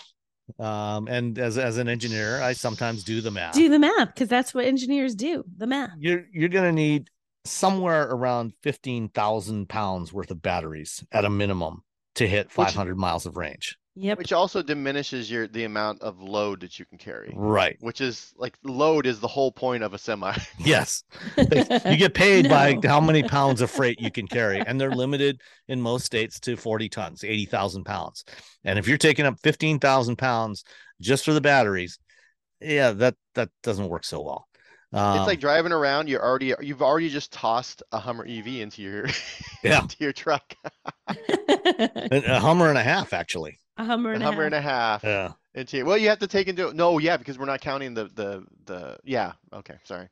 um, 0.60 1.08
and 1.08 1.38
as 1.38 1.58
as 1.58 1.78
an 1.78 1.88
engineer, 1.90 2.42
I 2.42 2.54
sometimes 2.54 3.04
do 3.04 3.22
the 3.22 3.32
math. 3.32 3.54
Do 3.54 3.70
the 3.70 3.80
math 3.80 4.14
because 4.14 4.30
that's 4.30 4.54
what 4.54 4.66
engineers 4.66 5.16
do. 5.16 5.44
The 5.58 5.68
math. 5.68 5.92
you're 6.00 6.26
you're 6.32 6.50
going 6.50 6.66
to 6.66 6.72
need 6.74 7.10
somewhere 7.46 8.04
around 8.04 8.54
15,000 8.62 9.68
pounds 9.68 10.14
worth 10.14 10.32
of 10.32 10.42
batteries 10.42 11.04
at 11.12 11.26
a 11.26 11.30
minimum 11.30 11.84
to 12.16 12.28
hit 12.28 12.52
500 12.52 12.98
miles 12.98 13.26
of 13.26 13.38
range. 13.38 13.78
Yep. 13.96 14.18
Which 14.18 14.34
also 14.34 14.64
diminishes 14.64 15.30
your 15.30 15.48
the 15.48 15.66
amount 15.66 16.02
of 16.02 16.20
load 16.20 16.62
that 16.62 16.80
you 16.80 16.86
can 16.86 16.98
carry. 16.98 17.32
Right. 17.36 17.78
Which 17.80 18.02
is 18.02 18.34
like 18.38 18.58
load 18.64 19.06
is 19.06 19.20
the 19.20 19.28
whole 19.28 19.52
point 19.52 19.84
of 19.84 19.94
a 19.94 20.00
semi. 20.00 20.36
Yes. 20.60 21.04
You 21.38 21.98
get 21.98 22.16
paid 22.16 22.50
by 22.50 22.80
how 22.84 23.00
many 23.00 23.22
pounds 23.22 23.62
of 23.62 23.70
freight 23.70 24.00
you 24.00 24.10
can 24.10 24.28
carry, 24.28 24.60
and 24.66 24.82
they're 24.82 24.90
limited 24.90 25.42
in 25.68 25.80
most 25.80 26.06
states 26.06 26.40
to 26.42 26.56
40 26.56 26.90
tons, 26.90 27.24
80,000 27.24 27.84
pounds. 27.84 28.26
And 28.64 28.80
if 28.80 28.88
you're 28.88 28.98
taking 28.98 29.26
up 29.26 29.40
15,000 29.44 30.16
pounds 30.16 30.64
just 31.00 31.24
for 31.24 31.34
the 31.34 31.42
batteries, 31.42 32.00
yeah, 32.60 32.92
that 32.94 33.16
that 33.36 33.50
doesn't 33.62 33.90
work 33.90 34.06
so 34.06 34.22
well. 34.22 34.48
Um, 34.94 35.18
it's 35.18 35.28
like 35.28 35.40
driving 35.40 35.72
around. 35.72 36.08
You're 36.10 36.24
already 36.24 36.54
you've 36.62 36.82
already 36.82 37.10
just 37.10 37.32
tossed 37.34 37.84
a 37.92 38.00
Hummer 38.00 38.26
EV 38.26 38.48
into 38.62 38.82
your 38.82 39.08
Yeah. 39.64 39.82
into 39.82 39.98
your 40.00 40.14
truck. 40.14 40.56
a 41.08 41.16
a 42.12 42.40
Hummer 42.40 42.70
and 42.70 42.78
a 42.78 42.84
half, 42.84 43.14
actually. 43.14 43.60
a 43.78 43.86
Hummer 43.86 44.14
A 44.14 44.14
and 44.14 44.24
Hummer 44.24 44.44
a 44.44 44.46
and 44.46 44.56
a 44.56 44.62
half. 44.62 45.02
half 45.02 45.04
Yeah. 45.04 45.34
into 45.56 45.78
your, 45.78 45.86
well, 45.86 45.98
you 45.98 46.10
have 46.10 46.20
to 46.20 46.28
take 46.28 46.48
into 46.48 46.74
no, 46.74 46.98
yeah, 47.00 47.18
because 47.18 47.38
we're 47.40 47.46
not 47.46 47.62
counting 47.62 47.94
the 47.94 48.06
the 48.06 48.46
the 48.66 48.98
yeah. 49.04 49.34
Okay, 49.52 49.76
sorry. 49.84 50.10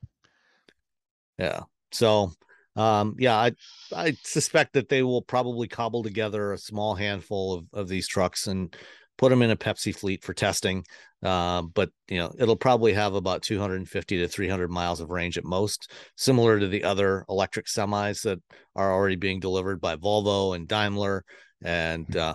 Yeah. 1.38 1.62
So, 1.92 2.32
um, 2.76 3.16
yeah, 3.20 3.36
I 3.38 3.52
I 3.96 4.18
suspect 4.24 4.74
that 4.74 4.90
they 4.90 5.04
will 5.04 5.22
probably 5.22 5.68
cobble 5.68 6.04
together 6.04 6.54
a 6.54 6.58
small 6.58 6.96
handful 6.96 7.54
of, 7.54 7.66
of 7.74 7.88
these 7.88 8.08
trucks 8.08 8.48
and 8.48 8.76
put 9.22 9.30
them 9.30 9.44
in 9.44 9.52
a 9.52 9.56
Pepsi 9.56 9.96
fleet 9.96 10.24
for 10.24 10.34
testing. 10.34 10.84
Uh, 11.22 11.62
but 11.62 11.92
you 12.10 12.18
know, 12.18 12.34
it'll 12.40 12.56
probably 12.56 12.92
have 12.92 13.14
about 13.14 13.44
250 13.44 14.18
to 14.18 14.28
300 14.28 14.72
miles 14.72 15.00
of 15.00 15.12
range 15.12 15.38
at 15.38 15.46
most, 15.46 15.92
similar 16.18 16.60
to 16.60 16.68
the 16.68 16.84
other 16.84 17.24
electric 17.30 17.68
semis 17.68 18.24
that 18.24 18.40
are 18.76 18.92
already 18.92 19.16
being 19.16 19.40
delivered 19.40 19.80
by 19.80 19.96
Volvo 19.96 20.56
and 20.56 20.68
Daimler 20.68 21.24
and 21.64 22.18
uh, 22.18 22.34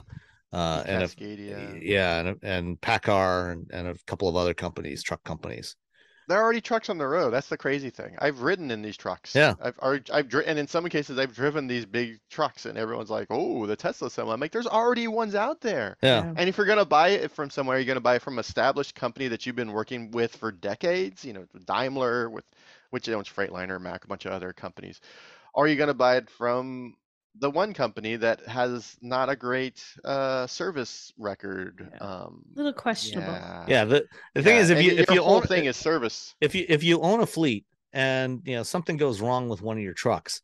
uh, 0.53 0.85
and 0.87 1.03
a, 1.03 1.09
yeah, 1.83 2.21
and 2.21 2.39
and 2.43 2.81
PACCAR 2.81 3.51
and, 3.53 3.71
and 3.73 3.89
a 3.89 3.97
couple 4.07 4.29
of 4.29 4.37
other 4.37 4.55
companies, 4.55 5.03
truck 5.03 5.25
companies. 5.25 5.75
There 6.29 6.39
are 6.39 6.43
already 6.43 6.61
trucks 6.61 6.89
on 6.91 6.99
the 6.99 7.07
road. 7.07 7.31
That's 7.31 7.49
the 7.49 7.57
crazy 7.57 7.91
thing. 7.91 8.17
I've 8.19 8.41
ridden 8.41 8.71
in 8.71 8.83
these 8.83 8.97
trucks. 8.97 9.35
Yeah. 9.35 9.55
I've 9.61 9.79
already, 9.79 10.11
I've 10.13 10.29
dri- 10.29 10.45
and 10.45 10.59
in 10.59 10.67
some 10.67 10.89
cases 10.89 11.19
I've 11.19 11.35
driven 11.35 11.67
these 11.69 11.87
big 11.87 12.19
trucks, 12.31 12.67
and 12.67 12.77
everyone's 12.77 13.11
like, 13.11 13.29
"Oh, 13.31 13.67
the 13.67 13.77
Tesla 13.77 14.11
semi." 14.11 14.33
I'm 14.33 14.41
like, 14.41 14.51
"There's 14.51 14.67
already 14.67 15.07
ones 15.07 15.35
out 15.35 15.61
there." 15.61 15.97
Yeah. 16.03 16.33
And 16.37 16.49
if 16.49 16.57
you're 16.57 16.67
gonna 16.67 16.85
buy 16.85 17.11
it 17.11 17.31
from 17.31 17.51
somewhere, 17.51 17.79
you're 17.79 17.87
gonna 17.87 18.01
buy 18.01 18.17
it 18.17 18.23
from 18.23 18.39
established 18.39 18.95
company 18.95 19.29
that 19.29 19.47
you've 19.47 19.57
been 19.57 19.73
working 19.73 20.11
with 20.11 20.35
for 20.35 20.51
decades. 20.51 21.25
You 21.25 21.35
know, 21.35 21.47
Daimler, 21.65 22.29
with 22.29 22.45
which 22.91 23.09
owns 23.09 23.29
Freightliner, 23.29 23.81
Mack, 23.81 24.05
a 24.05 24.09
bunch 24.09 24.27
of 24.27 24.33
other 24.33 24.53
companies, 24.53 25.01
or 25.55 25.69
you're 25.69 25.77
gonna 25.77 25.95
buy 25.95 26.17
it 26.17 26.29
from 26.31 26.95
the 27.39 27.51
one 27.51 27.73
company 27.75 28.17
that 28.17 28.41
has 28.47 28.97
not 29.03 29.29
a 29.29 29.37
great 29.37 29.83
uh, 30.05 30.47
service 30.47 31.13
record. 31.19 31.89
Um, 32.01 32.43
A 32.55 32.57
little 32.57 32.73
questionable. 32.73 33.33
yeah. 33.33 33.65
Yeah. 33.69 33.85
The 33.85 34.07
the 34.35 34.43
thing 34.43 34.57
is, 34.57 34.71
if 34.71 34.79
and 34.79 34.87
you 34.87 34.93
if 34.93 35.09
your 35.09 35.17
you 35.17 35.23
whole 35.23 35.37
own 35.37 35.43
thing 35.43 35.65
is 35.67 35.77
service. 35.77 36.35
if 36.41 36.55
you 36.55 36.65
if 36.69 36.83
you 36.83 37.01
own 37.01 37.21
a 37.21 37.27
fleet 37.27 37.65
and 37.93 38.41
you 38.45 38.57
know 38.57 38.63
something 38.63 38.97
goes 38.97 39.21
wrong 39.21 39.49
with 39.49 39.63
one 39.63 39.77
of 39.77 39.83
your 39.83 39.95
trucks 39.95 40.41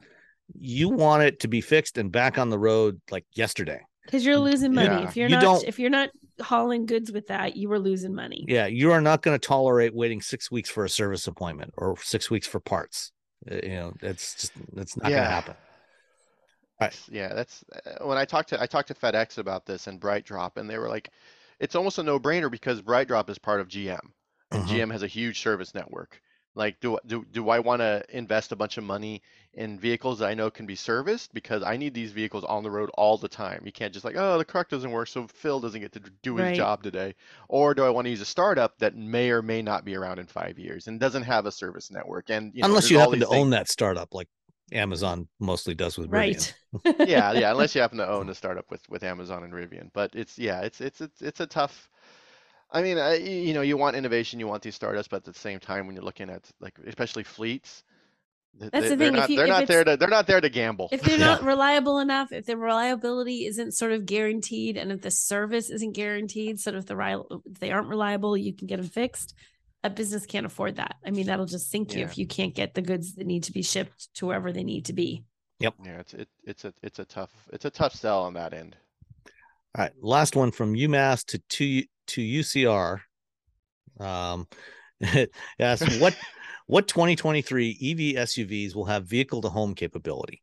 you 0.59 0.89
want 0.91 1.23
it 1.23 1.41
to 1.41 1.49
be 1.49 1.61
fixed 1.61 1.97
and 1.99 2.13
back 2.13 2.37
on 2.39 2.51
the 2.51 2.59
road 2.59 3.01
like 3.11 3.25
yesterday 3.33 3.81
Because 4.05 4.25
you're 4.25 4.39
losing 4.39 4.75
money. 4.75 4.89
Yeah. 5.03 5.09
If 5.09 5.17
you're 5.17 5.29
You 5.29 5.37
not 5.37 5.43
don't- 5.43 5.65
if 5.65 5.79
you're 5.79 5.91
not 5.91 6.11
hauling 6.43 6.87
goods 6.87 7.13
with 7.13 7.27
that, 7.29 7.57
you 7.57 7.69
were 7.69 7.79
losing 7.79 8.15
money. 8.15 8.45
yeah 8.49 8.67
you 8.67 8.91
are 8.93 9.01
not 9.01 9.23
going 9.23 9.39
to 9.39 9.47
tolerate 9.47 9.95
waiting 9.95 10.21
six 10.21 10.51
weeks 10.51 10.69
for 10.71 10.85
a 10.85 10.89
service 10.91 11.27
appointment 11.27 11.73
or 11.79 11.97
six 12.03 12.31
weeks 12.31 12.47
for 12.47 12.61
parts 12.61 13.13
Uh, 13.51 13.57
you 13.63 13.77
know 13.81 13.93
it's 14.03 14.35
just 14.41 14.53
it's 14.77 14.97
not 14.97 15.09
going 15.11 15.23
to 15.23 15.29
happen 15.29 15.55
Right. 16.85 17.01
Yeah, 17.11 17.35
that's 17.35 17.65
uh, 17.87 18.05
when 18.07 18.19
I 18.19 18.25
talked 18.25 18.49
to 18.51 18.61
I 18.61 18.67
talked 18.67 18.89
to 18.89 18.95
FedEx 18.95 19.39
about 19.39 19.67
this 19.67 19.87
and 19.87 20.01
BrightDrop, 20.01 20.57
and 20.57 20.69
they 20.69 20.79
were 20.79 20.89
like, 20.89 21.11
it's 21.61 21.75
almost 21.75 21.99
a 21.99 22.03
no-brainer 22.03 22.51
because 22.51 22.83
BrightDrop 22.83 23.29
is 23.31 23.39
part 23.39 23.61
of 23.61 23.69
GM, 23.69 24.01
and. 24.51 24.67
GM 24.67 24.91
has 24.93 25.03
a 25.03 25.07
huge 25.07 25.41
service 25.41 25.75
network. 25.75 26.21
Like, 26.55 26.81
do 26.81 26.99
do 27.07 27.25
do 27.33 27.49
I 27.49 27.61
want 27.61 27.81
to 27.81 28.05
invest 28.11 28.53
a 28.53 28.57
bunch 28.57 28.77
of 28.77 28.85
money 28.85 29.23
in 29.55 29.79
vehicles 29.79 30.19
that 30.19 30.29
I 30.29 30.35
know 30.35 30.51
can 30.51 30.67
be 30.67 30.75
serviced 30.75 31.33
because 31.33 31.63
I 31.63 31.79
need 31.79 31.95
these 31.95 32.13
vehicles 32.13 32.45
on 32.45 32.63
the 32.63 32.71
road 32.71 32.91
all 32.95 33.17
the 33.17 33.29
time. 33.29 33.63
You 33.65 33.73
can't 33.73 33.93
just 33.93 34.05
like, 34.05 34.17
oh, 34.19 34.37
the 34.37 34.45
truck 34.45 34.69
doesn't 34.69 34.91
work, 34.91 35.09
so 35.09 35.27
Phil 35.27 35.61
doesn't 35.61 35.81
get 35.81 35.93
to 35.93 36.01
do 36.23 36.37
his 36.37 36.49
Right. 36.49 36.57
job 36.57 36.83
today. 36.83 37.15
Or 37.49 37.73
do 37.75 37.85
I 37.85 37.91
want 37.91 38.05
to 38.05 38.11
use 38.11 38.21
a 38.21 38.27
startup 38.27 38.79
that 38.81 38.95
may 38.95 39.31
or 39.31 39.41
may 39.41 39.63
not 39.63 39.87
be 39.87 39.97
around 39.97 40.19
in 40.19 40.27
five 40.27 40.59
years 40.59 40.89
and 40.89 41.01
doesn't 41.01 41.23
have 41.23 41.47
a 41.47 41.53
service 41.53 41.91
network? 41.91 42.29
And 42.29 42.53
you 42.55 42.61
know, 42.61 42.69
unless 42.69 42.91
you 42.91 42.99
happen 42.99 43.21
to 43.21 43.27
things- 43.27 43.35
own 43.41 43.51
that 43.51 43.71
startup 43.71 44.13
like 44.13 44.29
amazon 44.73 45.29
mostly 45.41 45.75
does 45.75 45.99
with 45.99 46.11
Rivian. 46.11 46.17
Right. 46.17 46.55
yeah, 47.05 47.33
yeah, 47.33 47.51
unless 47.51 47.75
you 47.75 47.81
happen 47.81 47.99
to 47.99 48.09
own 48.09 48.29
a 48.31 48.35
startup 48.35 48.71
with 48.71 48.89
with 48.89 49.03
Amazon 49.03 49.45
and 49.45 49.53
Rivian. 49.53 49.91
But 49.93 50.15
it's 50.15 50.39
yeah, 50.39 50.61
it's 50.63 50.81
it's 50.81 51.01
it's 51.01 51.21
it's 51.21 51.41
a 51.41 51.47
tough. 51.47 51.89
I 52.71 52.83
mean, 52.83 52.99
I, 52.99 53.17
you 53.17 53.53
know, 53.53 53.61
you 53.61 53.77
want 53.77 53.97
innovation, 53.97 54.41
you 54.41 54.47
want 54.49 54.63
these 54.63 54.75
startups, 54.75 55.09
but 55.09 55.17
at 55.19 55.25
the 55.25 55.35
same 55.39 55.61
time, 55.61 55.87
when 55.87 55.95
you're 55.95 56.05
looking 56.05 56.31
at 56.31 56.51
like 56.61 56.79
especially 56.87 57.25
fleets, 57.25 57.85
That's 58.59 58.73
they, 58.81 58.89
the 58.89 58.95
are 58.95 58.97
thing, 58.97 59.15
if 59.15 59.21
not 59.21 59.31
you- 59.31 59.37
they're 59.37 59.47
not 59.47 59.67
there 59.67 59.85
to 59.85 59.97
they're 59.97 60.09
not 60.09 60.27
there 60.27 60.41
to 60.41 60.49
gamble. 60.49 60.89
if 60.93 61.03
they're 61.03 61.19
Yeah. 61.19 61.27
not 61.27 61.43
reliable 61.43 61.99
enough, 61.99 62.33
if 62.33 62.47
the 62.47 62.57
reliability 62.57 63.47
isn't 63.47 63.73
sort 63.73 63.93
of 63.93 64.07
guaranteed, 64.07 64.77
and 64.77 64.93
if 64.93 65.01
the 65.03 65.11
service 65.11 65.71
isn't 65.71 65.93
guaranteed, 65.93 66.61
so 66.61 66.75
if 66.77 66.87
the 66.87 67.43
if 67.47 67.59
they 67.61 67.71
aren't 67.71 67.89
reliable, 67.89 68.37
you 68.37 68.55
can 68.55 68.67
get 68.67 68.79
them 68.79 68.89
fixed. 68.89 69.35
A 69.85 69.91
business 69.91 70.27
can't 70.27 70.47
afford 70.47 70.77
that. 70.77 70.97
I 71.05 71.11
mean, 71.11 71.27
that'll 71.27 71.47
just 71.47 71.71
sink 71.71 71.93
you 71.93 72.01
Yeah. 72.01 72.05
if 72.07 72.17
you 72.19 72.27
can't 72.27 72.55
get 72.55 72.75
the 72.75 72.83
goods 72.83 73.15
that 73.15 73.27
need 73.27 73.45
to 73.45 73.53
be 73.53 73.63
shipped 73.63 74.15
to 74.15 74.27
wherever 74.27 74.53
they 74.53 74.63
need 74.63 74.85
to 74.87 74.93
be. 74.93 75.25
Yep. 75.59 75.75
Yeah, 75.85 76.01
it's 76.01 76.15
it, 76.15 76.29
it's 76.45 76.65
a 76.65 76.75
it's 76.83 76.99
a 76.99 77.05
tough 77.05 77.31
it's 77.53 77.65
a 77.65 77.71
tough 77.71 77.95
sell 77.95 78.23
on 78.23 78.35
that 78.35 78.53
end. 78.53 78.77
All 79.75 79.85
right, 79.85 79.93
last 80.01 80.37
one 80.37 80.51
from 80.51 80.75
UMass 80.75 81.25
to 81.27 81.39
to 81.39 81.83
to 82.09 82.21
UCR. 82.21 83.01
Um, 84.01 84.47
yes, 85.59 86.01
what 86.01 86.17
what 86.67 86.89
2023 86.89 87.71
EV 87.71 88.25
SUVs 88.25 88.75
will 88.75 88.85
have 88.85 89.05
vehicle 89.07 89.41
to 89.43 89.49
home 89.49 89.75
capability? 89.75 90.43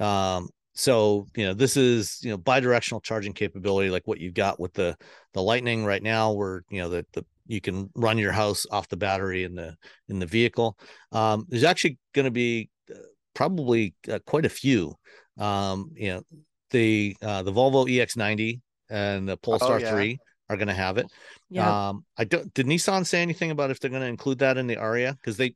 Um, 0.00 0.48
so 0.74 1.26
you 1.36 1.44
know 1.44 1.54
this 1.54 1.76
is 1.76 2.20
you 2.22 2.30
know 2.30 2.38
bidirectional 2.38 3.02
charging 3.02 3.34
capability 3.34 3.90
like 3.90 4.06
what 4.06 4.20
you've 4.20 4.34
got 4.34 4.58
with 4.58 4.72
the 4.72 4.96
the 5.34 5.42
Lightning 5.42 5.84
right 5.84 6.02
now, 6.02 6.32
where 6.32 6.62
you 6.70 6.80
know 6.80 6.88
the 6.88 7.04
the 7.12 7.24
you 7.46 7.60
can 7.60 7.90
run 7.94 8.18
your 8.18 8.32
house 8.32 8.66
off 8.70 8.88
the 8.88 8.96
battery 8.96 9.44
in 9.44 9.54
the 9.54 9.76
in 10.08 10.18
the 10.18 10.26
vehicle. 10.26 10.76
Um, 11.10 11.46
there's 11.48 11.64
actually 11.64 11.98
going 12.14 12.24
to 12.24 12.30
be 12.30 12.70
uh, 12.90 12.98
probably 13.34 13.94
uh, 14.10 14.18
quite 14.26 14.44
a 14.44 14.50
few. 14.50 14.94
Um, 15.38 15.90
you 15.94 16.08
know 16.12 16.22
the 16.70 17.16
uh, 17.22 17.42
the 17.42 17.52
Volvo 17.52 17.86
EX90 17.86 18.60
and 18.90 19.28
the 19.28 19.36
Polestar 19.36 19.80
yeah. 19.80 19.92
3 19.92 20.18
are 20.48 20.56
going 20.56 20.68
to 20.68 20.74
have 20.74 20.98
it. 20.98 21.06
Yeah. 21.48 21.88
Um, 21.88 22.04
I 22.18 22.24
don't. 22.24 22.52
Did 22.54 22.66
Nissan 22.66 23.06
say 23.06 23.22
anything 23.22 23.50
about 23.50 23.70
if 23.70 23.80
they're 23.80 23.90
going 23.90 24.02
to 24.02 24.08
include 24.08 24.38
that 24.40 24.58
in 24.58 24.66
the 24.66 24.76
Ariya? 24.76 25.16
Because 25.16 25.36
they 25.36 25.54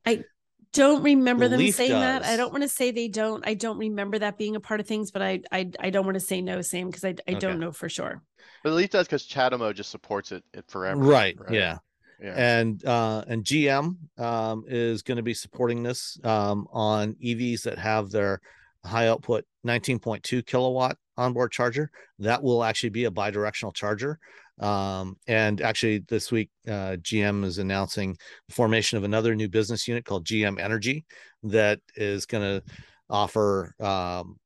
don't 0.73 1.03
remember 1.03 1.47
them 1.47 1.59
Leaf 1.59 1.75
saying 1.75 1.91
that. 1.91 2.23
I 2.23 2.37
don't 2.37 2.51
want 2.51 2.63
to 2.63 2.69
say 2.69 2.91
they 2.91 3.07
don't. 3.07 3.45
I 3.47 3.53
don't 3.53 3.77
remember 3.77 4.19
that 4.19 4.37
being 4.37 4.55
a 4.55 4.59
part 4.59 4.79
of 4.79 4.87
things, 4.87 5.11
but 5.11 5.21
I 5.21 5.41
I, 5.51 5.69
I 5.79 5.89
don't 5.89 6.05
want 6.05 6.15
to 6.15 6.19
say 6.25 6.41
no, 6.41 6.61
Sam, 6.61 6.87
because 6.87 7.03
I 7.03 7.09
I 7.27 7.31
Okay. 7.31 7.39
don't 7.39 7.59
know 7.59 7.71
for 7.71 7.89
sure. 7.89 8.21
But 8.63 8.71
at 8.71 8.75
least 8.75 8.91
that's 8.91 9.07
because 9.07 9.27
CHAdeMO 9.27 9.73
just 9.73 9.89
supports 9.91 10.31
it, 10.31 10.43
it 10.53 10.65
forever. 10.67 10.99
right, 10.99 11.37
yeah. 11.49 11.77
Yeah. 12.19 12.33
and 12.35 12.83
uh 12.83 13.23
and 13.27 13.43
GM 13.43 13.95
um 14.17 14.63
is 14.67 15.03
going 15.03 15.17
to 15.17 15.23
be 15.23 15.35
supporting 15.35 15.83
this 15.83 16.19
um 16.23 16.67
on 16.71 17.13
EVs 17.23 17.61
that 17.63 17.77
have 17.77 18.09
their 18.09 18.41
high 18.83 19.07
output 19.07 19.45
19.2 19.67 20.43
kilowatt 20.45 20.97
onboard 21.15 21.51
charger. 21.51 21.91
That 22.19 22.41
will 22.41 22.63
actually 22.63 22.89
be 22.89 23.05
a 23.05 23.11
bidirectional 23.11 23.73
charger. 23.73 24.17
Um, 24.59 25.17
and 25.27 25.61
actually, 25.61 25.99
this 25.99 26.31
week, 26.31 26.49
uh, 26.67 26.97
GM 27.01 27.43
is 27.43 27.57
announcing 27.57 28.17
the 28.47 28.53
formation 28.53 28.97
of 28.97 29.03
another 29.03 29.35
new 29.35 29.47
business 29.49 29.87
unit 29.87 30.05
called 30.05 30.25
GM 30.25 30.59
Energy 30.59 31.05
that 31.43 31.79
is 31.95 32.25
going 32.25 32.43
to 32.43 32.73
offer 33.09 33.73
um, 33.79 34.37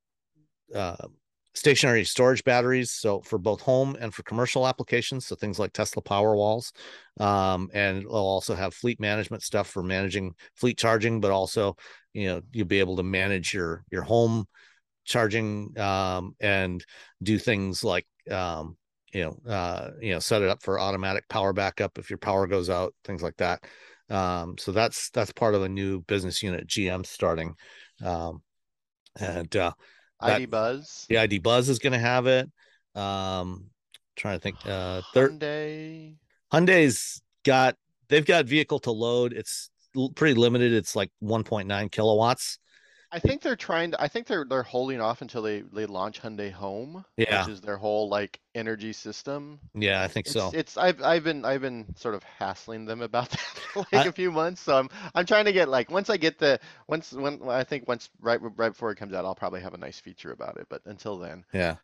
uh, 0.73 1.07
stationary 1.53 2.05
storage 2.05 2.43
batteries 2.45 2.91
so 2.91 3.19
for 3.21 3.37
both 3.37 3.59
home 3.59 3.97
and 3.99 4.13
for 4.13 4.23
commercial 4.23 4.65
applications 4.65 5.25
so 5.25 5.35
things 5.35 5.59
like 5.59 5.73
tesla 5.73 6.01
power 6.01 6.35
walls. 6.35 6.71
Um, 7.19 7.69
and 7.73 7.97
it'll 8.03 8.15
also 8.15 8.55
have 8.55 8.73
fleet 8.73 8.99
management 8.99 9.43
stuff 9.43 9.67
for 9.67 9.83
managing 9.83 10.33
fleet 10.55 10.77
charging 10.77 11.19
but 11.19 11.31
also 11.31 11.75
you 12.13 12.27
know 12.27 12.41
you'll 12.53 12.67
be 12.67 12.79
able 12.79 12.95
to 12.97 13.03
manage 13.03 13.53
your 13.53 13.83
your 13.91 14.03
home 14.03 14.45
charging 15.03 15.77
um, 15.77 16.35
and 16.39 16.85
do 17.21 17.37
things 17.37 17.83
like 17.83 18.05
um, 18.29 18.77
you 19.13 19.23
know 19.23 19.51
uh, 19.51 19.91
you 20.01 20.13
know 20.13 20.19
set 20.19 20.41
it 20.41 20.49
up 20.49 20.61
for 20.63 20.79
automatic 20.79 21.27
power 21.29 21.53
backup 21.53 21.97
if 21.97 22.09
your 22.09 22.17
power 22.17 22.47
goes 22.47 22.69
out 22.69 22.93
things 23.03 23.21
like 23.21 23.37
that 23.37 23.63
um, 24.09 24.57
so 24.57 24.71
that's 24.71 25.09
that's 25.11 25.31
part 25.31 25.55
of 25.55 25.63
a 25.63 25.69
new 25.69 26.01
business 26.01 26.41
unit 26.43 26.67
gm 26.67 27.05
starting 27.05 27.55
um, 28.03 28.41
and 29.19 29.55
uh, 29.55 29.71
that, 30.21 30.35
ID 30.35 30.45
Buzz. 30.45 31.05
the 31.09 31.17
ID 31.17 31.39
Buzz 31.39 31.69
is 31.69 31.79
going 31.79 31.93
to 31.93 31.99
have 31.99 32.27
it. 32.27 32.49
Um, 32.95 33.69
trying 34.15 34.37
to 34.37 34.41
think. 34.41 34.57
Uh, 34.65 35.01
third 35.13 35.39
Hyundai. 35.39 36.15
Hyundai's 36.53 37.21
got 37.43 37.75
they've 38.09 38.25
got 38.25 38.45
vehicle 38.45 38.79
to 38.79 38.91
load. 38.91 39.33
It's 39.33 39.69
pretty 40.15 40.39
limited. 40.39 40.73
It's 40.73 40.95
like 40.95 41.11
1.9 41.23 41.91
kilowatts. 41.91 42.59
I 43.13 43.19
think 43.19 43.41
they're 43.41 43.55
trying 43.57 43.91
to. 43.91 44.01
I 44.01 44.07
think 44.07 44.27
they're 44.27 44.45
they're 44.45 44.63
holding 44.63 45.01
off 45.01 45.21
until 45.21 45.41
they 45.41 45.61
they 45.61 45.85
launch 45.85 46.21
Hyundai 46.21 46.51
Home, 46.51 47.03
Yeah. 47.17 47.41
which 47.45 47.53
is 47.53 47.61
their 47.61 47.77
whole 47.77 48.07
like 48.09 48.39
energy 48.55 48.93
system. 48.93 49.59
Yeah, 49.73 50.01
I 50.01 50.07
think 50.07 50.27
It's, 50.27 50.33
so. 50.33 50.51
it's 50.53 50.77
I've 50.77 51.01
I've 51.03 51.23
been 51.23 51.43
I've 51.43 51.61
been 51.61 51.93
sort 51.95 52.15
of 52.15 52.23
hassling 52.23 52.85
them 52.85 53.01
about 53.01 53.29
that 53.31 53.39
for 53.73 53.79
like 53.91 54.05
I- 54.05 54.09
a 54.09 54.11
few 54.11 54.31
months. 54.31 54.61
So 54.61 54.77
I'm 54.77 54.89
I'm 55.13 55.25
trying 55.25 55.45
to 55.45 55.51
get 55.53 55.67
like 55.67 55.91
once 55.91 56.09
I 56.09 56.17
get 56.17 56.39
the 56.39 56.59
once 56.87 57.11
when 57.11 57.41
I 57.49 57.63
think 57.63 57.87
once 57.87 58.09
right 58.21 58.39
right 58.55 58.69
before 58.69 58.91
it 58.91 58.95
comes 58.95 59.13
out, 59.13 59.25
I'll 59.25 59.35
probably 59.35 59.61
have 59.61 59.73
a 59.73 59.77
nice 59.77 59.99
feature 59.99 60.31
about 60.31 60.57
it. 60.57 60.67
But 60.69 60.81
until 60.85 61.17
then, 61.17 61.43
yeah, 61.53 61.75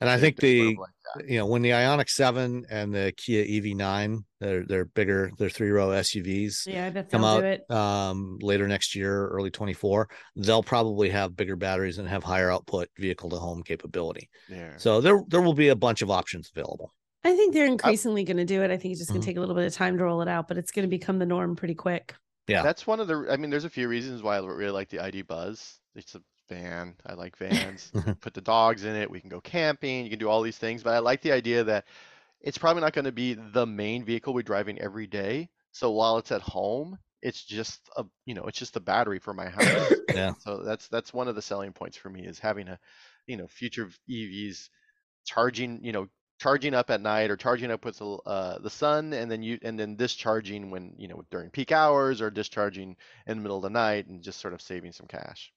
and 0.00 0.10
I 0.10 0.18
think 0.18 0.36
the 0.36 0.76
like 0.76 1.26
you 1.28 1.38
know 1.38 1.46
when 1.46 1.62
the 1.62 1.70
Ioniq 1.70 2.08
Seven 2.08 2.66
and 2.70 2.92
the 2.94 3.12
Kia 3.16 3.44
EV9 3.44 4.24
they're 4.40 4.64
they're 4.64 4.84
bigger 4.84 5.30
they're 5.38 5.48
three 5.48 5.70
row 5.70 5.88
SUVs 5.88 6.66
Yeah, 6.66 6.90
I 6.94 7.02
come 7.02 7.24
out 7.24 7.40
do 7.40 7.46
it. 7.46 7.70
um 7.70 8.38
later 8.40 8.68
next 8.68 8.94
year 8.94 9.28
early 9.28 9.50
24 9.50 10.08
they'll 10.36 10.62
probably 10.62 11.08
have 11.10 11.36
bigger 11.36 11.56
batteries 11.56 11.98
and 11.98 12.08
have 12.08 12.22
higher 12.22 12.50
output 12.50 12.88
vehicle 12.98 13.30
to 13.30 13.36
home 13.36 13.62
capability 13.62 14.28
yeah. 14.48 14.72
so 14.76 15.00
there 15.00 15.22
there 15.28 15.40
will 15.40 15.54
be 15.54 15.68
a 15.68 15.76
bunch 15.76 16.02
of 16.02 16.10
options 16.10 16.50
available 16.54 16.92
I 17.24 17.34
think 17.34 17.54
they're 17.54 17.66
increasingly 17.66 18.22
going 18.22 18.36
to 18.36 18.44
do 18.44 18.62
it. 18.62 18.70
I 18.70 18.76
think 18.76 18.92
it's 18.92 19.00
just 19.00 19.10
going 19.10 19.20
to 19.20 19.26
take 19.26 19.36
a 19.36 19.40
little 19.40 19.56
bit 19.56 19.66
of 19.66 19.74
time 19.74 19.98
to 19.98 20.04
roll 20.04 20.22
it 20.22 20.28
out, 20.28 20.46
but 20.46 20.58
it's 20.58 20.70
going 20.70 20.84
to 20.84 20.88
become 20.88 21.18
the 21.18 21.26
norm 21.26 21.56
pretty 21.56 21.74
quick. 21.74 22.14
Yeah. 22.46 22.62
That's 22.62 22.86
one 22.86 23.00
of 23.00 23.08
the. 23.08 23.26
I 23.28 23.36
mean, 23.36 23.50
there's 23.50 23.64
a 23.64 23.70
few 23.70 23.88
reasons 23.88 24.22
why 24.22 24.36
I 24.36 24.46
really 24.46 24.70
like 24.70 24.90
the 24.90 25.00
ID 25.00 25.22
Buzz. 25.22 25.80
It's 25.96 26.14
a 26.14 26.20
van. 26.48 26.94
I 27.04 27.14
like 27.14 27.36
vans. 27.36 27.90
Put 28.20 28.34
the 28.34 28.40
dogs 28.40 28.84
in 28.84 28.94
it. 28.96 29.10
We 29.10 29.20
can 29.20 29.30
go 29.30 29.40
camping. 29.40 30.04
You 30.04 30.10
can 30.10 30.18
do 30.18 30.28
all 30.28 30.42
these 30.42 30.58
things. 30.58 30.82
But 30.82 30.94
I 30.94 30.98
like 30.98 31.22
the 31.22 31.32
idea 31.32 31.64
that 31.64 31.84
it's 32.40 32.58
probably 32.58 32.82
not 32.82 32.92
going 32.92 33.06
to 33.06 33.12
be 33.12 33.34
the 33.34 33.66
main 33.66 34.04
vehicle 34.04 34.34
we're 34.34 34.42
driving 34.42 34.80
every 34.80 35.06
day. 35.06 35.48
So 35.72 35.90
while 35.90 36.18
it's 36.18 36.32
at 36.32 36.42
home, 36.42 36.98
it's 37.22 37.44
just 37.44 37.80
a 37.96 38.04
you 38.24 38.34
know 38.34 38.44
it's 38.44 38.58
just 38.58 38.76
a 38.76 38.80
battery 38.80 39.18
for 39.18 39.34
my 39.34 39.48
house. 39.48 39.92
Yeah. 40.14 40.32
So 40.38 40.62
that's 40.62 40.88
that's 40.88 41.12
one 41.12 41.28
of 41.28 41.34
the 41.34 41.42
selling 41.42 41.72
points 41.74 41.98
for 41.98 42.08
me 42.08 42.24
is 42.24 42.38
having 42.38 42.68
a 42.68 42.78
you 43.26 43.36
know 43.36 43.46
future 43.48 43.90
EVs 44.08 44.70
charging 45.26 45.84
you 45.84 45.92
know 45.92 46.08
charging 46.38 46.74
up 46.74 46.90
at 46.90 47.00
night 47.00 47.30
or 47.30 47.36
charging 47.36 47.70
up 47.70 47.84
with 47.84 47.98
the 47.98 48.06
uh, 48.24 48.58
the 48.58 48.70
sun 48.70 49.12
and 49.12 49.30
then 49.30 49.42
you 49.42 49.58
and 49.62 49.78
then 49.78 49.96
discharging 49.96 50.70
when 50.70 50.94
you 50.96 51.08
know 51.08 51.22
during 51.30 51.50
peak 51.50 51.72
hours 51.72 52.22
or 52.22 52.30
discharging 52.30 52.96
in 53.26 53.36
the 53.36 53.42
middle 53.42 53.56
of 53.56 53.62
the 53.62 53.70
night 53.70 54.06
and 54.06 54.22
just 54.22 54.40
sort 54.40 54.54
of 54.54 54.62
saving 54.62 54.92
some 54.92 55.06
cash. 55.06 55.52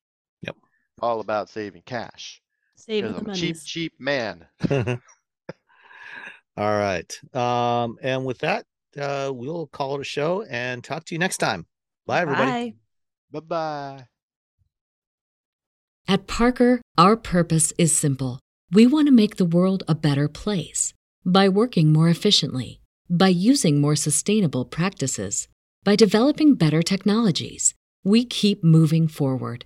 Yep. 0.99 1.03
All 1.03 1.19
about 1.21 1.49
saving 1.49 1.83
cash. 1.85 2.41
Saving 2.75 3.13
the 3.13 3.19
I'm 3.19 3.29
a 3.29 3.35
cheap 3.35 3.55
money. 3.55 3.65
cheap 3.65 3.93
man. 3.99 4.45
all 6.57 6.77
right 6.77 7.17
um 7.33 7.97
and 8.01 8.25
with 8.25 8.39
that 8.39 8.65
uh 8.99 9.31
we'll 9.33 9.67
call 9.67 9.95
it 9.95 10.01
a 10.01 10.03
show 10.03 10.43
and 10.49 10.83
talk 10.83 11.05
to 11.05 11.15
you 11.15 11.19
next 11.19 11.37
time 11.37 11.65
bye 12.05 12.19
everybody 12.21 12.51
Bye. 12.51 12.73
Bye 13.31 13.39
bye. 13.39 14.07
At 16.07 16.25
Parker, 16.25 16.81
our 16.97 17.15
purpose 17.15 17.71
is 17.77 17.95
simple. 17.95 18.39
We 18.71 18.87
want 18.87 19.07
to 19.07 19.11
make 19.13 19.35
the 19.35 19.45
world 19.45 19.83
a 19.87 19.93
better 19.93 20.27
place 20.27 20.91
by 21.23 21.47
working 21.47 21.93
more 21.93 22.09
efficiently, 22.09 22.81
by 23.07 23.27
using 23.27 23.79
more 23.79 23.95
sustainable 23.95 24.65
practices, 24.65 25.47
by 25.83 25.95
developing 25.95 26.55
better 26.55 26.81
technologies. 26.81 27.75
We 28.03 28.25
keep 28.25 28.63
moving 28.63 29.07
forward. 29.07 29.65